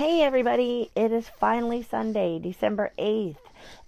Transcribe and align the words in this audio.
Hey 0.00 0.22
everybody, 0.22 0.90
it 0.96 1.12
is 1.12 1.28
finally 1.28 1.82
Sunday, 1.82 2.38
December 2.38 2.90
8th, 2.98 3.36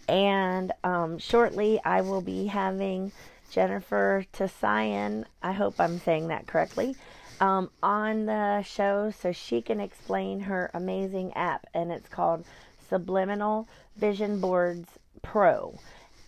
and 0.07 0.71
um, 0.85 1.17
shortly 1.17 1.81
I 1.87 2.03
will 2.03 2.21
be 2.21 2.49
having 2.49 3.13
Jennifer 3.51 4.27
Tassian, 4.31 5.25
I 5.43 5.53
hope 5.53 5.81
I'm 5.81 5.99
saying 6.01 6.29
that 6.29 6.47
correctly, 6.47 6.97
um, 7.41 7.71
on 7.83 8.27
the 8.27 8.61
show 8.61 9.11
so 9.11 9.33
she 9.33 9.63
can 9.63 9.81
explain 9.81 10.41
her 10.41 10.71
amazing 10.75 11.33
app, 11.33 11.67
and 11.73 11.91
it's 11.91 12.11
called 12.11 12.45
Subliminal 12.91 13.67
Vision 13.97 14.39
Boards 14.39 14.91
Pro. 15.23 15.79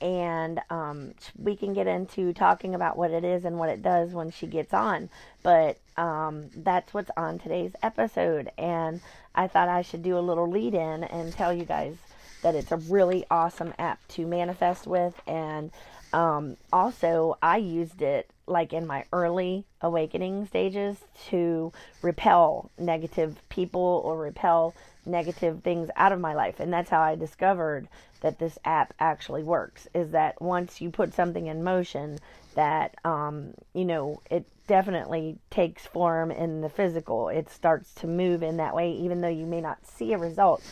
And 0.05 0.61
um, 0.69 1.15
we 1.39 1.57
can 1.57 1.73
get 1.73 1.87
into 1.87 2.35
talking 2.35 2.75
about 2.75 2.99
what 2.99 3.11
it 3.11 3.25
is 3.25 3.47
and 3.47 3.59
what 3.59 3.71
it 3.71 3.83
does 3.83 4.13
when 4.13 4.31
she 4.31 4.47
gets 4.47 4.75
on. 4.75 5.09
But 5.43 5.79
um, 5.97 6.51
that's 6.55 6.93
what's 6.93 7.11
on 7.17 7.39
today's 7.39 7.73
episode. 7.83 8.53
And 8.59 9.01
I 9.35 9.47
thought 9.49 9.71
I 9.71 9.81
should 9.81 10.03
do 10.03 10.19
a 10.19 10.21
little 10.21 10.49
lead 10.49 10.75
in 10.75 11.05
and 11.05 11.33
tell 11.33 11.55
you 11.55 11.65
guys 11.65 11.97
that 12.43 12.55
it's 12.55 12.71
a 12.71 12.77
really 12.77 13.25
awesome 13.31 13.73
app 13.79 14.07
to 14.09 14.27
manifest 14.27 14.87
with. 14.87 15.15
And 15.27 15.71
um, 16.13 16.59
also, 16.71 17.39
I 17.43 17.57
used 17.57 18.03
it 18.03 18.29
like 18.47 18.75
in 18.75 18.87
my 18.87 19.07
early 19.11 19.65
awakening 19.81 20.47
stages 20.47 20.99
to 21.31 21.73
repel 22.03 22.71
negative 22.79 23.41
people 23.49 24.03
or 24.05 24.19
repel 24.19 24.75
negative 25.07 25.63
things 25.63 25.91
out 25.97 26.13
of 26.13 26.21
my 26.21 26.35
life. 26.35 26.61
And 26.61 26.73
that's 26.73 26.91
how 26.91 27.01
I 27.01 27.15
discovered 27.15 27.89
that 28.21 28.39
this 28.39 28.59
app 28.65 28.95
actually 28.99 29.43
works 29.43 29.87
is 29.95 30.11
that 30.11 30.41
once 30.41 30.81
you 30.81 30.91
put 30.91 31.13
something 31.15 31.47
in 31.47 31.63
motion, 31.63 32.19
that, 32.55 32.95
um, 33.05 33.55
you 33.75 33.85
know, 33.85 34.21
it 34.31 34.47
definitely 34.67 35.39
takes 35.51 35.87
form 35.87 36.31
in 36.31 36.61
the 36.61 36.69
physical. 36.69 37.29
It 37.29 37.51
starts 37.51 37.93
to 37.97 38.07
move 38.07 38.43
in 38.43 38.57
that 38.57 38.75
way, 38.75 38.93
even 38.93 39.21
though 39.21 39.29
you 39.29 39.47
may 39.47 39.61
not 39.61 39.87
see 39.87 40.13
a 40.13 40.19
result 40.19 40.63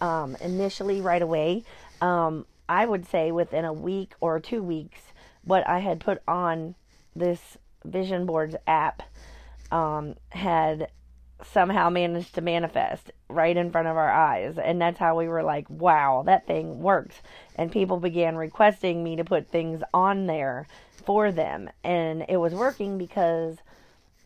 um, 0.00 0.36
initially 0.40 1.00
right 1.00 1.22
away. 1.22 1.64
Um, 2.00 2.46
I 2.68 2.84
would 2.84 3.06
say 3.06 3.32
within 3.32 3.64
a 3.64 3.72
week 3.72 4.12
or 4.20 4.38
two 4.38 4.62
weeks, 4.62 5.00
what 5.44 5.66
I 5.66 5.78
had 5.78 6.00
put 6.00 6.20
on 6.28 6.74
this 7.16 7.56
Vision 7.84 8.26
Boards 8.26 8.56
app 8.66 9.02
um, 9.70 10.14
had 10.30 10.90
somehow 11.44 11.88
managed 11.88 12.34
to 12.34 12.40
manifest 12.40 13.12
right 13.28 13.56
in 13.56 13.70
front 13.70 13.88
of 13.88 13.96
our 13.96 14.10
eyes. 14.10 14.58
And 14.58 14.80
that's 14.80 14.98
how 14.98 15.16
we 15.16 15.28
were 15.28 15.42
like, 15.42 15.68
wow, 15.70 16.22
that 16.26 16.46
thing 16.46 16.80
works. 16.80 17.16
And 17.54 17.70
people 17.70 17.98
began 17.98 18.36
requesting 18.36 19.04
me 19.04 19.16
to 19.16 19.24
put 19.24 19.48
things 19.48 19.82
on 19.94 20.26
there 20.26 20.66
for 21.04 21.30
them. 21.30 21.70
And 21.84 22.24
it 22.28 22.38
was 22.38 22.54
working 22.54 22.98
because 22.98 23.58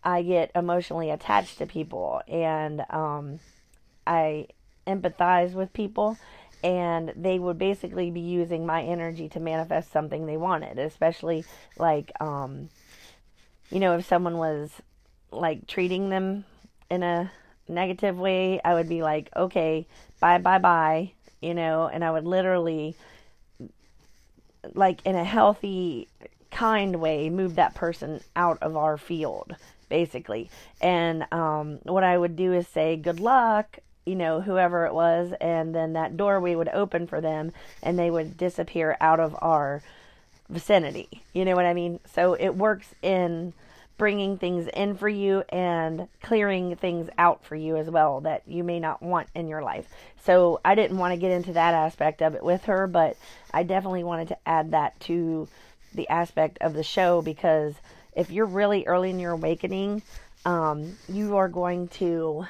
I 0.03 0.23
get 0.23 0.51
emotionally 0.55 1.11
attached 1.11 1.59
to 1.59 1.67
people 1.67 2.23
and 2.27 2.85
um, 2.91 3.41
I 4.07 4.49
empathize 4.87 5.53
with 5.53 5.73
people. 5.73 6.17
And 6.65 7.13
they 7.17 7.41
would 7.41 7.59
basically 7.59 8.11
be 8.13 8.21
using 8.21 8.65
my 8.65 8.83
energy 8.83 9.29
to 9.31 9.41
manifest 9.41 9.93
something 9.93 10.27
they 10.27 10.37
wanted, 10.37 10.79
especially 10.79 11.45
like, 11.77 12.13
um, 12.21 12.69
you 13.69 13.81
know, 13.81 13.97
if 13.97 14.07
someone 14.07 14.39
was 14.39 14.71
like 15.33 15.67
treating 15.67 16.11
them 16.11 16.45
in 16.93 17.03
a 17.03 17.31
negative 17.69 18.19
way, 18.19 18.61
I 18.63 18.75
would 18.75 18.89
be 18.89 19.03
like, 19.03 19.31
okay, 19.35 19.87
bye, 20.21 20.39
bye, 20.39 20.59
bye, 20.59 21.13
you 21.41 21.55
know, 21.55 21.89
and 21.89 22.05
I 22.05 22.11
would 22.11 22.27
literally, 22.27 22.95
like, 24.75 25.01
in 25.07 25.17
a 25.17 25.25
healthy, 25.25 26.07
kind 26.51 26.97
way 26.97 27.31
move 27.31 27.55
that 27.55 27.75
person 27.75 28.21
out 28.37 28.59
of 28.61 28.77
our 28.77 28.99
field 28.99 29.57
basically. 29.89 30.51
And 30.81 31.27
um, 31.33 31.79
what 31.85 32.05
i 32.05 32.17
would 32.17 32.37
do 32.37 32.53
is 32.53 32.67
say 32.69 32.97
good 32.97 33.21
luck 33.21 33.79
you 34.07 34.15
know 34.17 34.41
whoever 34.41 34.87
it 34.87 34.95
was 34.95 35.33
and 35.41 35.75
then 35.75 35.93
that 35.93 36.17
doorway 36.17 36.55
would 36.55 36.69
open 36.69 37.07
for 37.07 37.21
them 37.21 37.53
and 37.83 37.99
they 37.99 38.11
would 38.11 38.37
disappear 38.37 38.97
out 39.01 39.21
of 39.21 39.37
our 39.41 39.83
vicinity. 40.49 41.23
You 41.33 41.45
know 41.45 41.55
what 41.55 41.67
i 41.67 41.75
mean? 41.75 42.01
So 42.15 42.35
it 42.35 42.51
works 42.51 42.95
in 43.03 43.53
bringing 43.99 44.39
things 44.39 44.69
in 44.69 44.97
for 44.97 45.09
you 45.09 45.45
and 45.49 46.09
clearing 46.23 46.77
things 46.77 47.09
out 47.19 47.45
for 47.45 47.57
you 47.57 47.77
as 47.77 47.89
well 47.89 48.21
that 48.23 48.43
you 48.47 48.65
may 48.65 48.81
not 48.81 49.03
want 49.03 49.29
in 49.35 49.49
your 49.49 49.63
life. 49.63 49.87
So 50.25 50.61
I 50.65 50.75
didn't 50.75 50.99
want 50.99 51.15
to 51.15 51.21
get 51.21 51.31
into 51.31 51.53
that 51.53 51.75
aspect 51.75 52.23
of 52.23 52.35
it 52.35 52.43
with 52.43 52.65
her, 52.65 52.87
but 52.87 53.17
I 53.53 53.63
definitely 53.63 54.05
wanted 54.05 54.29
to 54.29 54.39
add 54.47 54.73
that 54.73 54.99
to 55.01 55.49
the 55.95 56.09
aspect 56.09 56.59
of 56.61 56.75
the 56.75 56.83
show 56.83 57.23
because 57.23 57.75
if 58.15 58.31
you're 58.31 58.47
really 58.47 58.87
early 58.87 59.11
in 59.11 59.19
your 59.19 59.33
awakening, 59.33 60.03
um, 60.45 60.97
you 61.09 61.37
are 61.37 61.49
going 61.49 61.89
to 61.89 62.47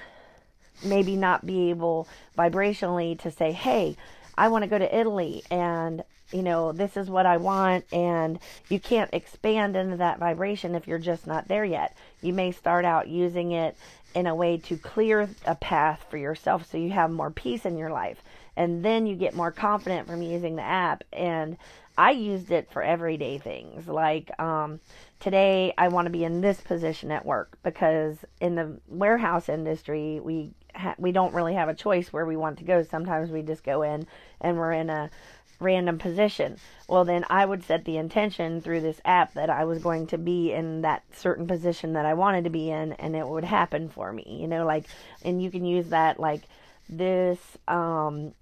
maybe 0.85 1.17
not 1.17 1.47
be 1.47 1.71
able 1.71 2.09
vibrationally 2.37 3.19
to 3.21 3.31
say, 3.31 3.53
hey, 3.53 3.97
I 4.37 4.49
want 4.49 4.65
to 4.65 4.71
go 4.71 4.79
to 4.79 4.97
Italy 4.99 5.43
and 5.51 6.03
you 6.33 6.43
know, 6.43 6.73
this 6.73 6.97
is 6.97 7.11
what 7.11 7.27
I 7.27 7.37
want, 7.37 7.85
and 7.93 8.39
you 8.69 8.81
can't 8.81 9.13
expand 9.13 9.77
into 9.77 9.99
that 9.99 10.19
vibration 10.19 10.75
if 10.75 10.89
you're 10.89 10.99
just 10.99 11.27
not 11.27 11.49
there 11.49 11.65
yet. 11.65 11.97
You 12.21 12.33
may 12.33 12.53
start 12.53 12.85
out 12.85 13.09
using 13.09 13.53
it 13.53 13.77
in 14.15 14.27
a 14.27 14.35
way 14.35 14.59
to 14.59 14.77
clear 14.77 15.29
a 15.47 15.55
path 15.55 16.05
for 16.11 16.17
yourself 16.17 16.71
so 16.71 16.77
you 16.77 16.91
have 16.91 17.11
more 17.11 17.31
peace 17.31 17.65
in 17.65 17.79
your 17.79 17.91
life, 17.91 18.23
and 18.57 18.85
then 18.85 19.07
you 19.07 19.15
get 19.15 19.35
more 19.35 19.51
confident 19.51 20.07
from 20.07 20.23
using 20.23 20.57
the 20.57 20.63
app. 20.63 21.05
And 21.13 21.57
I 21.97 22.13
used 22.13 22.51
it 22.51 22.71
for 22.71 22.83
everyday 22.83 23.39
things. 23.39 23.87
Like 23.87 24.31
um, 24.41 24.81
today, 25.21 25.75
I 25.77 25.89
want 25.89 26.07
to 26.07 26.11
be 26.11 26.25
in 26.25 26.41
this 26.41 26.61
position 26.61 27.11
at 27.11 27.27
work 27.27 27.59
because 27.63 28.17
in 28.41 28.55
the 28.55 28.79
warehouse 28.89 29.49
industry, 29.49 30.21
we 30.21 30.51
we 30.97 31.13
don't 31.13 31.35
really 31.35 31.53
have 31.55 31.69
a 31.69 31.75
choice 31.75 32.13
where 32.13 32.25
we 32.25 32.37
want 32.37 32.59
to 32.59 32.65
go. 32.65 32.83
Sometimes 32.83 33.31
we 33.31 33.43
just 33.43 33.63
go 33.63 33.83
in 33.83 34.07
and 34.41 34.57
we're 34.57 34.73
in 34.73 34.89
a 34.89 35.11
random 35.63 35.99
position. 35.99 36.59
Well, 36.89 37.05
then 37.05 37.25
I 37.31 37.45
would 37.45 37.65
set 37.65 37.85
the 37.85 37.97
intention 37.97 38.61
through 38.61 38.81
this 38.81 39.01
app 39.05 39.35
that 39.35 39.51
I 39.51 39.65
was 39.65 39.83
going 39.83 40.09
to 40.09 40.19
be 40.19 40.53
in 40.53 40.83
that 40.83 41.03
certain 41.15 41.47
position 41.47 41.95
that 41.95 42.07
I 42.07 42.15
wanted 42.15 42.45
to 42.45 42.51
be 42.51 42.71
in, 42.71 42.93
and 42.95 43.17
it 43.17 43.27
would 43.27 43.45
happen 43.45 43.89
for 43.89 44.13
me. 44.13 44.39
You 44.41 44.49
know, 44.49 44.67
like, 44.67 44.85
and 45.25 45.43
you 45.43 45.51
can 45.51 45.65
use 45.65 45.89
that 45.89 46.21
like 46.21 46.43
this 46.89 47.39
um, 47.69 48.35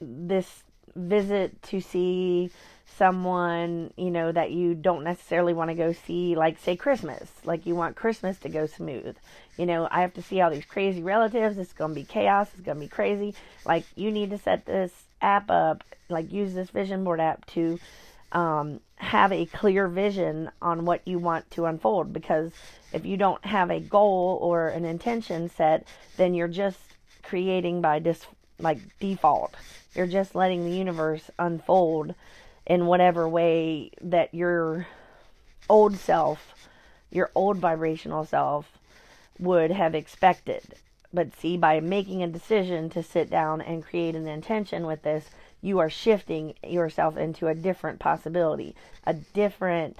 this 0.00 0.62
visit 0.94 1.62
to 1.62 1.80
see 1.80 2.50
someone, 2.96 3.92
you 3.96 4.10
know, 4.10 4.32
that 4.32 4.52
you 4.52 4.74
don't 4.74 5.04
necessarily 5.04 5.52
want 5.52 5.70
to 5.70 5.74
go 5.74 5.92
see, 5.92 6.34
like, 6.34 6.58
say, 6.58 6.76
Christmas. 6.76 7.30
Like, 7.44 7.66
you 7.66 7.74
want 7.74 7.96
Christmas 7.96 8.38
to 8.38 8.48
go 8.48 8.66
smooth. 8.66 9.16
You 9.58 9.66
know, 9.66 9.88
I 9.90 10.00
have 10.00 10.14
to 10.14 10.22
see 10.22 10.40
all 10.40 10.50
these 10.50 10.64
crazy 10.64 11.02
relatives. 11.02 11.58
It's 11.58 11.72
going 11.72 11.90
to 11.90 12.00
be 12.00 12.04
chaos. 12.04 12.48
It's 12.54 12.62
going 12.62 12.78
to 12.78 12.84
be 12.84 12.88
crazy. 12.88 13.34
Like, 13.64 13.84
you 13.96 14.10
need 14.10 14.30
to 14.30 14.38
set 14.38 14.64
this 14.64 14.92
app 15.20 15.50
up, 15.50 15.84
like, 16.08 16.32
use 16.32 16.54
this 16.54 16.70
vision 16.70 17.04
board 17.04 17.20
app 17.20 17.46
to 17.46 17.78
um, 18.32 18.80
have 18.96 19.32
a 19.32 19.46
clear 19.46 19.88
vision 19.88 20.50
on 20.60 20.84
what 20.84 21.06
you 21.06 21.18
want 21.18 21.50
to 21.52 21.66
unfold. 21.66 22.12
Because 22.12 22.52
if 22.92 23.04
you 23.06 23.16
don't 23.16 23.44
have 23.44 23.70
a 23.70 23.80
goal 23.80 24.38
or 24.40 24.68
an 24.68 24.84
intention 24.84 25.48
set, 25.48 25.86
then 26.16 26.34
you're 26.34 26.48
just 26.48 26.80
creating 27.22 27.80
by 27.80 27.98
dis- 27.98 28.26
like 28.58 28.78
default. 29.00 29.54
You're 29.94 30.06
just 30.06 30.34
letting 30.34 30.64
the 30.64 30.76
universe 30.76 31.30
unfold 31.38 32.14
in 32.66 32.86
whatever 32.86 33.28
way 33.28 33.90
that 34.00 34.34
your 34.34 34.86
old 35.68 35.96
self, 35.96 36.54
your 37.10 37.30
old 37.34 37.58
vibrational 37.58 38.24
self, 38.24 38.78
would 39.38 39.70
have 39.70 39.94
expected. 39.94 40.62
But 41.16 41.34
see, 41.34 41.56
by 41.56 41.80
making 41.80 42.22
a 42.22 42.28
decision 42.28 42.90
to 42.90 43.02
sit 43.02 43.30
down 43.30 43.62
and 43.62 43.82
create 43.82 44.14
an 44.14 44.28
intention 44.28 44.84
with 44.84 45.00
this, 45.00 45.30
you 45.62 45.78
are 45.78 45.88
shifting 45.88 46.52
yourself 46.62 47.16
into 47.16 47.46
a 47.46 47.54
different 47.54 48.00
possibility, 48.00 48.76
a 49.06 49.14
different 49.14 49.96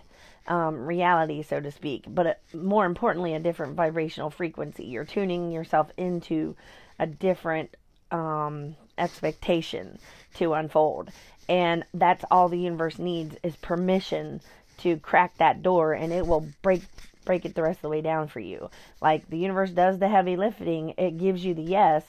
um, 0.46 0.86
reality, 0.86 1.42
so 1.42 1.58
to 1.58 1.72
speak, 1.72 2.04
but 2.06 2.26
a, 2.26 2.36
more 2.54 2.84
importantly, 2.84 3.32
a 3.32 3.40
different 3.40 3.76
vibrational 3.76 4.28
frequency. 4.28 4.84
You're 4.84 5.06
tuning 5.06 5.50
yourself 5.50 5.90
into 5.96 6.54
a 6.98 7.06
different 7.06 7.74
um, 8.10 8.76
expectation 8.98 9.98
to 10.34 10.52
unfold. 10.52 11.12
And 11.48 11.86
that's 11.94 12.26
all 12.30 12.50
the 12.50 12.60
universe 12.60 12.98
needs 12.98 13.36
is 13.42 13.56
permission 13.56 14.42
to 14.80 14.98
crack 14.98 15.38
that 15.38 15.62
door 15.62 15.94
and 15.94 16.12
it 16.12 16.26
will 16.26 16.46
break 16.60 16.82
break 17.26 17.44
it 17.44 17.54
the 17.54 17.62
rest 17.62 17.78
of 17.78 17.82
the 17.82 17.88
way 17.90 18.00
down 18.00 18.28
for 18.28 18.40
you. 18.40 18.70
Like 19.02 19.28
the 19.28 19.36
universe 19.36 19.70
does 19.70 19.98
the 19.98 20.08
heavy 20.08 20.36
lifting, 20.36 20.94
it 20.96 21.18
gives 21.18 21.44
you 21.44 21.52
the 21.52 21.62
yes, 21.62 22.04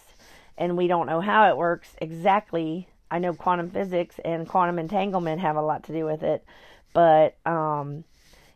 and 0.58 0.78
we 0.78 0.88
don't 0.88 1.08
know 1.08 1.20
how 1.20 1.50
it 1.50 1.58
works 1.58 1.90
exactly. 2.00 2.88
I 3.12 3.20
know 3.20 3.34
quantum 3.34 3.70
physics 3.70 4.20
and 4.24 4.48
quantum 4.48 4.80
entanglement 4.80 5.42
have 5.42 5.58
a 5.58 5.62
lot 5.62 5.84
to 5.84 5.94
do 5.94 6.06
with 6.06 6.24
it, 6.24 6.46
but 6.94 7.36
um 7.46 8.06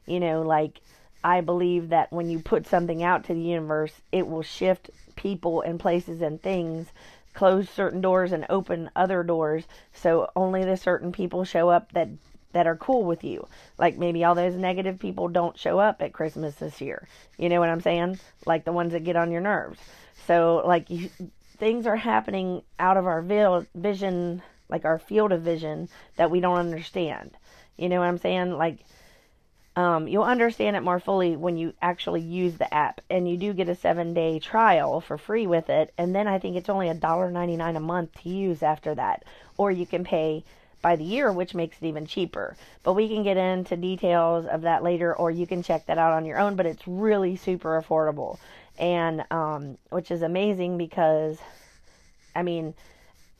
you 0.05 0.19
know, 0.19 0.41
like 0.41 0.79
I 1.23 1.41
believe 1.41 1.89
that 1.89 2.11
when 2.11 2.29
you 2.29 2.39
put 2.39 2.65
something 2.65 3.03
out 3.03 3.25
to 3.25 3.33
the 3.33 3.41
universe, 3.41 3.93
it 4.11 4.27
will 4.27 4.41
shift 4.41 4.89
people 5.15 5.61
and 5.61 5.79
places 5.79 6.21
and 6.21 6.41
things 6.41 6.87
close 7.33 7.69
certain 7.69 8.01
doors 8.01 8.31
and 8.31 8.45
open 8.49 8.89
other 8.95 9.23
doors 9.23 9.63
so 9.93 10.29
only 10.35 10.65
the 10.65 10.75
certain 10.75 11.11
people 11.11 11.45
show 11.45 11.69
up 11.69 11.91
that 11.93 12.09
that 12.53 12.67
are 12.67 12.77
cool 12.77 13.03
with 13.03 13.23
you 13.23 13.47
like 13.77 13.97
maybe 13.97 14.23
all 14.23 14.35
those 14.35 14.55
negative 14.55 14.99
people 14.99 15.27
don't 15.27 15.57
show 15.57 15.79
up 15.79 16.01
at 16.01 16.13
christmas 16.13 16.55
this 16.55 16.81
year 16.81 17.07
you 17.37 17.49
know 17.49 17.59
what 17.59 17.69
i'm 17.69 17.81
saying 17.81 18.19
like 18.45 18.65
the 18.65 18.71
ones 18.71 18.91
that 18.91 19.03
get 19.03 19.15
on 19.15 19.31
your 19.31 19.41
nerves 19.41 19.79
so 20.27 20.61
like 20.65 20.89
you 20.89 21.09
things 21.61 21.85
are 21.85 21.95
happening 21.95 22.63
out 22.79 22.97
of 22.97 23.05
our 23.05 23.21
vision, 23.75 24.41
like 24.67 24.83
our 24.83 24.97
field 24.97 25.31
of 25.31 25.43
vision, 25.43 25.87
that 26.15 26.31
we 26.31 26.39
don't 26.39 26.57
understand. 26.57 27.37
You 27.77 27.87
know 27.87 27.99
what 27.99 28.07
I'm 28.07 28.17
saying? 28.17 28.57
Like, 28.57 28.79
um, 29.75 30.07
you'll 30.07 30.23
understand 30.23 30.75
it 30.75 30.81
more 30.81 30.99
fully 30.99 31.37
when 31.37 31.57
you 31.57 31.75
actually 31.79 32.21
use 32.21 32.57
the 32.57 32.73
app, 32.73 32.99
and 33.11 33.29
you 33.29 33.37
do 33.37 33.53
get 33.53 33.69
a 33.69 33.75
seven 33.75 34.15
day 34.15 34.39
trial 34.39 35.01
for 35.01 35.19
free 35.19 35.45
with 35.45 35.69
it. 35.69 35.93
And 35.99 36.15
then 36.15 36.27
I 36.27 36.39
think 36.39 36.55
it's 36.55 36.67
only 36.67 36.89
a 36.89 36.95
dollar 36.95 37.29
ninety 37.29 37.57
nine 37.57 37.75
a 37.75 37.79
month 37.79 38.19
to 38.23 38.29
use 38.29 38.63
after 38.63 38.95
that, 38.95 39.23
or 39.55 39.69
you 39.69 39.85
can 39.85 40.03
pay 40.03 40.43
by 40.81 40.95
the 40.95 41.03
year, 41.03 41.31
which 41.31 41.53
makes 41.53 41.77
it 41.81 41.85
even 41.85 42.05
cheaper. 42.05 42.55
But 42.83 42.93
we 42.93 43.07
can 43.07 43.23
get 43.23 43.37
into 43.37 43.77
details 43.77 44.45
of 44.45 44.61
that 44.61 44.83
later, 44.83 45.15
or 45.15 45.31
you 45.31 45.45
can 45.45 45.63
check 45.63 45.85
that 45.85 45.97
out 45.97 46.13
on 46.13 46.25
your 46.25 46.39
own. 46.39 46.55
But 46.55 46.65
it's 46.65 46.87
really 46.87 47.35
super 47.35 47.81
affordable 47.81 48.37
and 48.81 49.23
um, 49.31 49.77
which 49.89 50.11
is 50.11 50.21
amazing 50.21 50.77
because, 50.77 51.37
I 52.35 52.41
mean, 52.41 52.73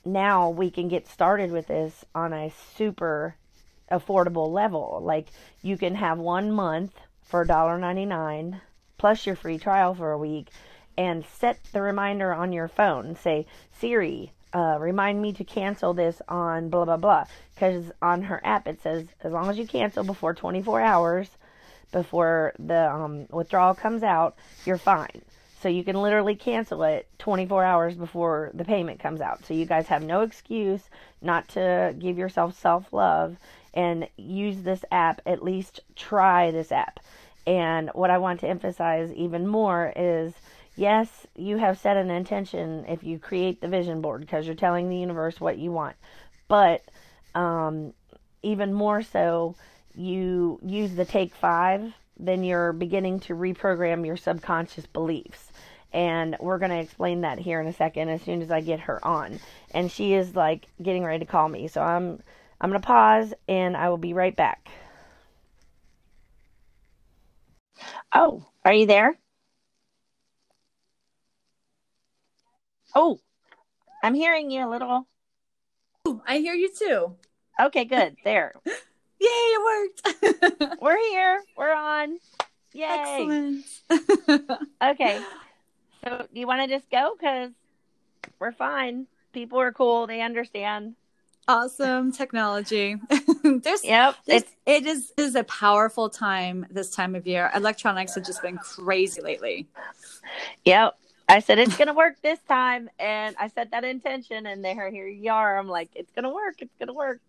now 0.05 0.49
we 0.49 0.69
can 0.69 0.87
get 0.87 1.07
started 1.07 1.51
with 1.51 1.67
this 1.67 2.05
on 2.13 2.33
a 2.33 2.53
super 2.75 3.35
affordable 3.91 4.51
level. 4.51 4.99
Like 5.03 5.27
you 5.61 5.77
can 5.77 5.95
have 5.95 6.17
one 6.19 6.51
month 6.51 6.93
for 7.23 7.45
$1.99 7.45 8.61
plus 8.97 9.25
your 9.25 9.35
free 9.35 9.57
trial 9.57 9.95
for 9.95 10.11
a 10.11 10.17
week 10.17 10.49
and 10.97 11.25
set 11.25 11.59
the 11.71 11.81
reminder 11.81 12.33
on 12.33 12.53
your 12.53 12.67
phone. 12.67 13.15
Say, 13.15 13.47
Siri, 13.71 14.31
uh, 14.53 14.77
remind 14.79 15.21
me 15.21 15.33
to 15.33 15.43
cancel 15.43 15.93
this 15.93 16.21
on 16.27 16.69
blah, 16.69 16.85
blah, 16.85 16.97
blah. 16.97 17.25
Because 17.55 17.91
on 18.01 18.23
her 18.23 18.41
app 18.43 18.67
it 18.67 18.81
says 18.81 19.07
as 19.23 19.31
long 19.31 19.49
as 19.49 19.57
you 19.57 19.67
cancel 19.67 20.03
before 20.03 20.33
24 20.33 20.81
hours, 20.81 21.29
before 21.91 22.53
the 22.59 22.91
um, 22.91 23.27
withdrawal 23.29 23.73
comes 23.73 24.03
out, 24.03 24.35
you're 24.65 24.77
fine. 24.77 25.21
So 25.61 25.69
you 25.69 25.83
can 25.83 26.01
literally 26.01 26.35
cancel 26.35 26.83
it 26.83 27.07
24 27.19 27.63
hours 27.63 27.95
before 27.95 28.49
the 28.53 28.65
payment 28.65 28.99
comes 28.99 29.21
out. 29.21 29.45
So 29.45 29.53
you 29.53 29.65
guys 29.65 29.87
have 29.87 30.01
no 30.01 30.21
excuse 30.21 30.81
not 31.21 31.47
to 31.49 31.95
give 31.99 32.17
yourself 32.17 32.57
self 32.57 32.91
love 32.91 33.37
and 33.73 34.07
use 34.17 34.63
this 34.63 34.83
app. 34.91 35.21
At 35.25 35.43
least 35.43 35.81
try 35.95 36.49
this 36.49 36.71
app. 36.71 36.99
And 37.45 37.89
what 37.93 38.09
I 38.09 38.17
want 38.17 38.39
to 38.41 38.47
emphasize 38.47 39.13
even 39.13 39.47
more 39.47 39.93
is 39.95 40.33
yes, 40.81 41.27
you 41.35 41.57
have 41.57 41.77
set 41.77 41.95
an 41.95 42.09
intention 42.09 42.85
if 42.87 43.03
you 43.03 43.19
create 43.19 43.61
the 43.61 43.67
vision 43.67 44.01
board 44.01 44.21
because 44.21 44.47
you're 44.47 44.55
telling 44.55 44.89
the 44.89 44.97
universe 44.97 45.39
what 45.39 45.59
you 45.59 45.71
want. 45.71 45.95
But 46.47 46.81
um, 47.35 47.93
even 48.41 48.73
more 48.73 49.03
so, 49.03 49.55
you 49.93 50.59
use 50.65 50.95
the 50.95 51.05
take 51.05 51.35
five, 51.35 51.93
then 52.19 52.43
you're 52.43 52.73
beginning 52.73 53.19
to 53.21 53.35
reprogram 53.35 54.07
your 54.07 54.17
subconscious 54.17 54.87
beliefs. 54.87 55.51
And 55.93 56.35
we're 56.39 56.57
going 56.57 56.71
to 56.71 56.79
explain 56.79 57.21
that 57.21 57.37
here 57.37 57.61
in 57.61 57.67
a 57.67 57.73
second 57.73 58.09
as 58.09 58.23
soon 58.23 58.41
as 58.41 58.49
I 58.49 58.61
get 58.61 58.79
her 58.81 59.05
on. 59.05 59.39
And 59.75 59.91
she 59.91 60.13
is 60.13 60.35
like 60.35 60.65
getting 60.81 61.03
ready 61.03 61.19
to 61.23 61.29
call 61.31 61.47
me. 61.47 61.67
So 61.67 61.81
I'm 61.81 62.23
I'm 62.59 62.69
going 62.71 62.81
to 62.81 62.87
pause 62.87 63.33
and 63.47 63.77
I 63.77 63.89
will 63.89 63.97
be 63.97 64.13
right 64.13 64.35
back. 64.35 64.67
Oh, 68.15 68.45
are 68.65 68.73
you 68.73 68.87
there? 68.87 69.17
Oh, 72.95 73.19
I'm 74.03 74.13
hearing 74.13 74.51
you 74.51 74.67
a 74.67 74.69
little. 74.69 75.07
I 76.27 76.39
hear 76.39 76.53
you 76.53 76.69
too. 76.73 77.15
Okay, 77.59 77.85
good. 77.85 78.15
There. 78.23 78.53
Yay, 78.65 79.27
it 79.27 80.01
worked. 80.23 80.79
We're 80.81 80.97
here. 80.97 81.41
We're 81.55 81.73
on. 81.73 82.17
Yay. 82.73 83.63
Excellent. 83.89 84.59
okay. 84.83 85.21
So, 86.03 86.25
do 86.33 86.39
you 86.39 86.47
want 86.47 86.67
to 86.67 86.75
just 86.75 86.89
go? 86.89 87.15
Because 87.19 87.51
we're 88.39 88.53
fine. 88.53 89.05
People 89.33 89.59
are 89.59 89.71
cool. 89.71 90.07
They 90.07 90.21
understand. 90.21 90.95
Awesome 91.47 92.11
technology. 92.11 92.95
there's, 93.43 93.83
yep. 93.83 94.15
There's, 94.25 94.43
it 94.65 94.85
is 94.85 95.11
is 95.17 95.35
a 95.35 95.43
powerful 95.43 96.09
time 96.09 96.65
this 96.71 96.89
time 96.89 97.13
of 97.13 97.27
year. 97.27 97.51
Electronics 97.53 98.15
have 98.15 98.25
just 98.25 98.41
been 98.41 98.57
crazy 98.57 99.21
lately. 99.21 99.67
Yep. 100.65 100.97
I 101.31 101.39
said 101.39 101.59
it's 101.59 101.77
gonna 101.77 101.93
work 101.93 102.15
this 102.21 102.39
time, 102.49 102.89
and 102.99 103.35
I 103.39 103.47
set 103.47 103.71
that 103.71 103.85
intention, 103.85 104.45
and 104.47 104.63
there 104.65 104.91
here 104.91 105.07
you 105.07 105.31
are. 105.31 105.57
I'm 105.57 105.69
like, 105.69 105.89
it's 105.95 106.11
gonna 106.11 106.33
work. 106.33 106.55
It's 106.61 106.75
gonna 106.77 106.93
work. 106.93 107.21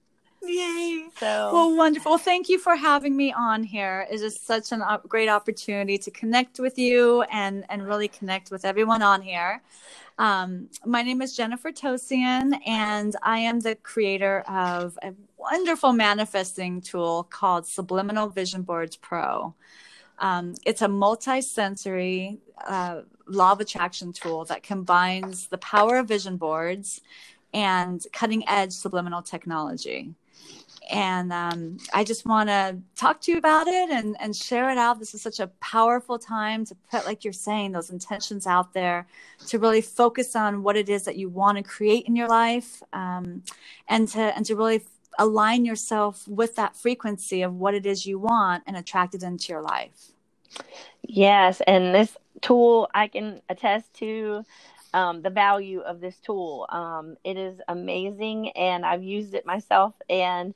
Yay! 0.43 1.06
So 1.19 1.50
well, 1.52 1.76
wonderful. 1.76 2.12
Well, 2.12 2.19
Thank 2.19 2.49
you 2.49 2.58
for 2.58 2.75
having 2.75 3.16
me 3.16 3.32
on 3.32 3.62
here. 3.62 4.08
It's 4.10 4.22
just 4.22 4.44
such 4.44 4.72
a 4.72 5.00
great 5.06 5.28
opportunity 5.28 5.99
to 5.99 6.10
connect 6.10 6.58
with 6.58 6.78
you 6.78 7.22
and 7.32 7.64
and 7.70 7.87
really 7.87 8.08
connect 8.08 8.50
with 8.50 8.64
everyone 8.64 9.02
on 9.02 9.22
here. 9.22 9.62
Um, 10.19 10.69
my 10.84 11.02
name 11.02 11.22
is 11.22 11.37
Jennifer 11.37 11.70
Tosian, 11.70 12.58
and 12.66 13.14
I 13.22 13.38
am 13.38 13.60
the 13.60 13.76
creator 13.76 14.40
of 14.48 14.98
a 15.02 15.14
wonderful 15.38 15.93
manifesting 15.93 16.81
tool 16.81 17.22
called 17.31 17.66
Subliminal 17.66 18.28
Vision 18.28 18.62
Boards 18.62 18.96
Pro. 18.96 19.55
Um, 20.19 20.55
it's 20.64 20.82
a 20.82 20.88
multi-sensory 20.88 22.38
uh, 22.64 23.03
law 23.26 23.53
of 23.53 23.61
attraction 23.61 24.12
tool 24.12 24.44
that 24.47 24.62
combines 24.62 25.49
the 25.49 25.59
power 25.59 25.99
of 25.99 26.09
vision 26.09 26.37
boards 26.37 27.00
and 27.53 28.05
cutting 28.12 28.49
edge 28.49 28.73
subliminal 28.73 29.23
technology 29.23 30.14
and 30.91 31.32
um, 31.32 31.76
I 31.94 32.05
just 32.05 32.26
want 32.26 32.49
to 32.49 32.76
talk 32.97 33.20
to 33.23 33.32
you 33.32 33.38
about 33.38 33.69
it 33.69 33.91
and, 33.91 34.17
and 34.20 34.35
share 34.35 34.70
it 34.70 34.79
out. 34.79 34.99
This 34.99 35.14
is 35.14 35.23
such 35.23 35.41
a 35.41 35.47
powerful 35.61 36.19
time 36.19 36.65
to 36.67 36.76
put, 36.91 37.06
like 37.06 37.25
you're 37.25 37.32
saying, 37.32 37.73
those 37.73 37.91
intentions 37.91 38.47
out 38.47 38.73
there 38.73 39.06
to 39.47 39.58
really 39.58 39.81
focus 39.81 40.35
on 40.35 40.62
what 40.62 40.76
it 40.76 40.88
is 40.88 41.05
that 41.05 41.17
you 41.17 41.29
want 41.29 41.56
to 41.58 41.62
create 41.62 42.06
in 42.06 42.17
your 42.17 42.29
life, 42.29 42.82
um, 42.93 43.43
and 43.88 44.08
to 44.08 44.20
and 44.20 44.44
to 44.47 44.56
really 44.56 44.82
align 45.19 45.64
yourself 45.64 46.26
with 46.29 46.56
that 46.56 46.76
frequency 46.76 47.43
of 47.43 47.55
what 47.55 47.75
it 47.75 47.87
is 47.87 48.06
you 48.06 48.19
want 48.19 48.64
and 48.67 48.76
attract 48.76 49.14
it 49.14 49.23
into 49.23 49.53
your 49.53 49.62
life. 49.62 50.12
Yes, 51.03 51.61
and 51.67 51.94
this 51.94 52.17
tool 52.41 52.88
I 52.94 53.09
can 53.09 53.41
attest 53.49 53.93
to 53.94 54.44
um, 54.94 55.23
the 55.23 55.31
value 55.31 55.81
of 55.81 56.00
this 56.00 56.17
tool. 56.19 56.67
Um, 56.69 57.17
it 57.25 57.37
is 57.37 57.61
amazing, 57.69 58.50
and 58.50 58.85
I've 58.85 59.03
used 59.03 59.35
it 59.35 59.47
myself. 59.47 59.94
And 60.09 60.55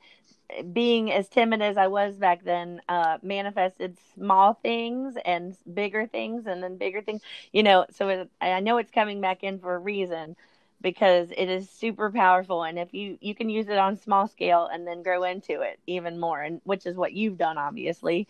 being 0.71 1.11
as 1.11 1.27
timid 1.27 1.61
as 1.61 1.77
I 1.77 1.87
was 1.87 2.15
back 2.15 2.43
then, 2.43 2.81
uh, 2.87 3.17
manifested 3.21 3.97
small 4.15 4.53
things 4.53 5.15
and 5.25 5.55
bigger 5.73 6.07
things, 6.07 6.47
and 6.47 6.63
then 6.63 6.77
bigger 6.77 7.01
things. 7.01 7.21
You 7.51 7.63
know, 7.63 7.85
so 7.91 8.09
it, 8.09 8.29
I 8.39 8.59
know 8.59 8.77
it's 8.77 8.91
coming 8.91 9.21
back 9.21 9.43
in 9.43 9.59
for 9.59 9.75
a 9.75 9.79
reason 9.79 10.35
because 10.81 11.29
it 11.35 11.49
is 11.49 11.69
super 11.69 12.11
powerful 12.11 12.63
and 12.63 12.77
if 12.79 12.93
you 12.93 13.17
you 13.21 13.33
can 13.35 13.49
use 13.49 13.67
it 13.67 13.77
on 13.77 13.97
small 13.97 14.27
scale 14.27 14.69
and 14.71 14.87
then 14.87 15.03
grow 15.03 15.23
into 15.23 15.61
it 15.61 15.79
even 15.87 16.19
more 16.19 16.41
and 16.41 16.61
which 16.63 16.85
is 16.85 16.95
what 16.95 17.13
you've 17.13 17.37
done 17.37 17.57
obviously. 17.57 18.27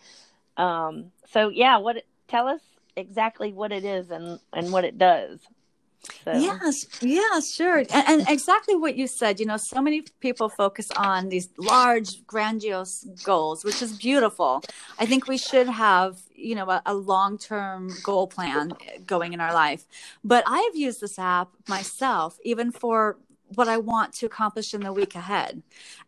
Um 0.56 1.12
so 1.26 1.48
yeah 1.50 1.78
what 1.78 2.04
tell 2.28 2.48
us 2.48 2.60
exactly 2.96 3.52
what 3.52 3.72
it 3.72 3.84
is 3.84 4.10
and 4.10 4.40
and 4.52 4.72
what 4.72 4.84
it 4.84 4.98
does 4.98 5.40
so. 6.24 6.32
Yes, 6.32 6.86
yeah, 7.00 7.40
sure. 7.40 7.78
And, 7.78 7.90
and, 7.92 8.28
exactly 8.28 8.76
what 8.76 8.96
you 8.96 9.06
said, 9.06 9.40
you 9.40 9.46
know, 9.46 9.56
so 9.56 9.80
many 9.82 10.02
people 10.20 10.48
focus 10.48 10.90
on 10.92 11.28
these 11.28 11.48
large, 11.58 12.26
grandiose 12.26 13.04
goals, 13.24 13.64
which 13.64 13.82
is 13.82 13.92
beautiful. 13.92 14.62
I 14.98 15.06
think 15.06 15.26
we 15.26 15.38
should 15.38 15.68
have, 15.68 16.20
you 16.34 16.54
know, 16.54 16.68
a, 16.70 16.82
a 16.86 16.94
long 16.94 17.38
term 17.38 17.90
goal 18.02 18.26
plan 18.26 18.72
eh, 18.86 18.98
going 19.06 19.32
in 19.32 19.40
our 19.40 19.52
life. 19.52 19.84
But 20.24 20.44
I've 20.46 20.76
used 20.76 21.00
this 21.00 21.18
app 21.18 21.50
myself, 21.68 22.38
even 22.44 22.72
for 22.72 23.18
what 23.54 23.68
I 23.68 23.78
want 23.78 24.12
to 24.14 24.26
accomplish 24.26 24.74
in 24.74 24.80
the 24.82 24.92
week 24.92 25.14
ahead. 25.14 25.62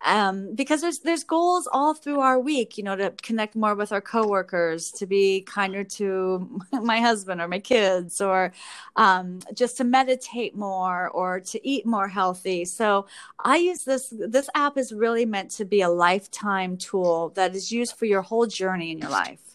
Um, 0.04 0.54
because 0.54 0.80
there's 0.80 1.00
there's 1.00 1.24
goals 1.24 1.68
all 1.72 1.94
through 1.94 2.20
our 2.20 2.38
week, 2.38 2.78
you 2.78 2.84
know, 2.84 2.96
to 2.96 3.10
connect 3.22 3.56
more 3.56 3.74
with 3.74 3.92
our 3.92 4.00
coworkers, 4.00 4.90
to 4.92 5.06
be 5.06 5.42
kinder 5.42 5.84
to 5.84 6.60
my 6.72 7.00
husband 7.00 7.40
or 7.40 7.48
my 7.48 7.58
kids, 7.58 8.20
or 8.20 8.52
um, 8.96 9.40
just 9.54 9.76
to 9.78 9.84
meditate 9.84 10.56
more 10.56 11.08
or 11.10 11.40
to 11.40 11.66
eat 11.66 11.86
more 11.86 12.08
healthy. 12.08 12.64
So 12.64 13.06
I 13.44 13.56
use 13.56 13.84
this. 13.84 14.12
This 14.12 14.48
app 14.54 14.76
is 14.76 14.92
really 14.92 15.26
meant 15.26 15.50
to 15.52 15.64
be 15.64 15.80
a 15.82 15.88
lifetime 15.88 16.76
tool 16.76 17.30
that 17.30 17.54
is 17.54 17.72
used 17.72 17.96
for 17.96 18.06
your 18.06 18.22
whole 18.22 18.46
journey 18.46 18.90
in 18.92 18.98
your 18.98 19.10
life. 19.10 19.49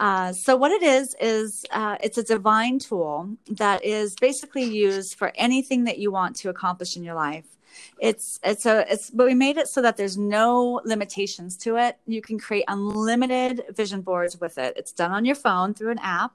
Uh, 0.00 0.32
so 0.32 0.56
what 0.56 0.72
it 0.72 0.82
is 0.82 1.14
is 1.20 1.64
uh, 1.70 1.96
it's 2.02 2.18
a 2.18 2.22
divine 2.24 2.78
tool 2.78 3.28
that 3.48 3.84
is 3.84 4.16
basically 4.16 4.64
used 4.64 5.14
for 5.16 5.32
anything 5.36 5.84
that 5.84 5.98
you 5.98 6.10
want 6.10 6.36
to 6.36 6.48
accomplish 6.48 6.96
in 6.96 7.04
your 7.04 7.14
life. 7.14 7.46
it's 8.00 8.40
it's 8.44 8.66
a 8.66 8.84
it's 8.92 9.10
but 9.10 9.26
we 9.26 9.34
made 9.34 9.56
it 9.56 9.68
so 9.68 9.82
that 9.82 9.96
there's 9.96 10.18
no 10.18 10.80
limitations 10.84 11.56
to 11.56 11.76
it. 11.76 11.98
You 12.06 12.22
can 12.22 12.38
create 12.38 12.64
unlimited 12.68 13.62
vision 13.74 14.02
boards 14.02 14.40
with 14.40 14.58
it. 14.58 14.74
It's 14.76 14.92
done 14.92 15.12
on 15.12 15.24
your 15.24 15.36
phone 15.36 15.74
through 15.74 15.90
an 15.92 16.00
app 16.00 16.32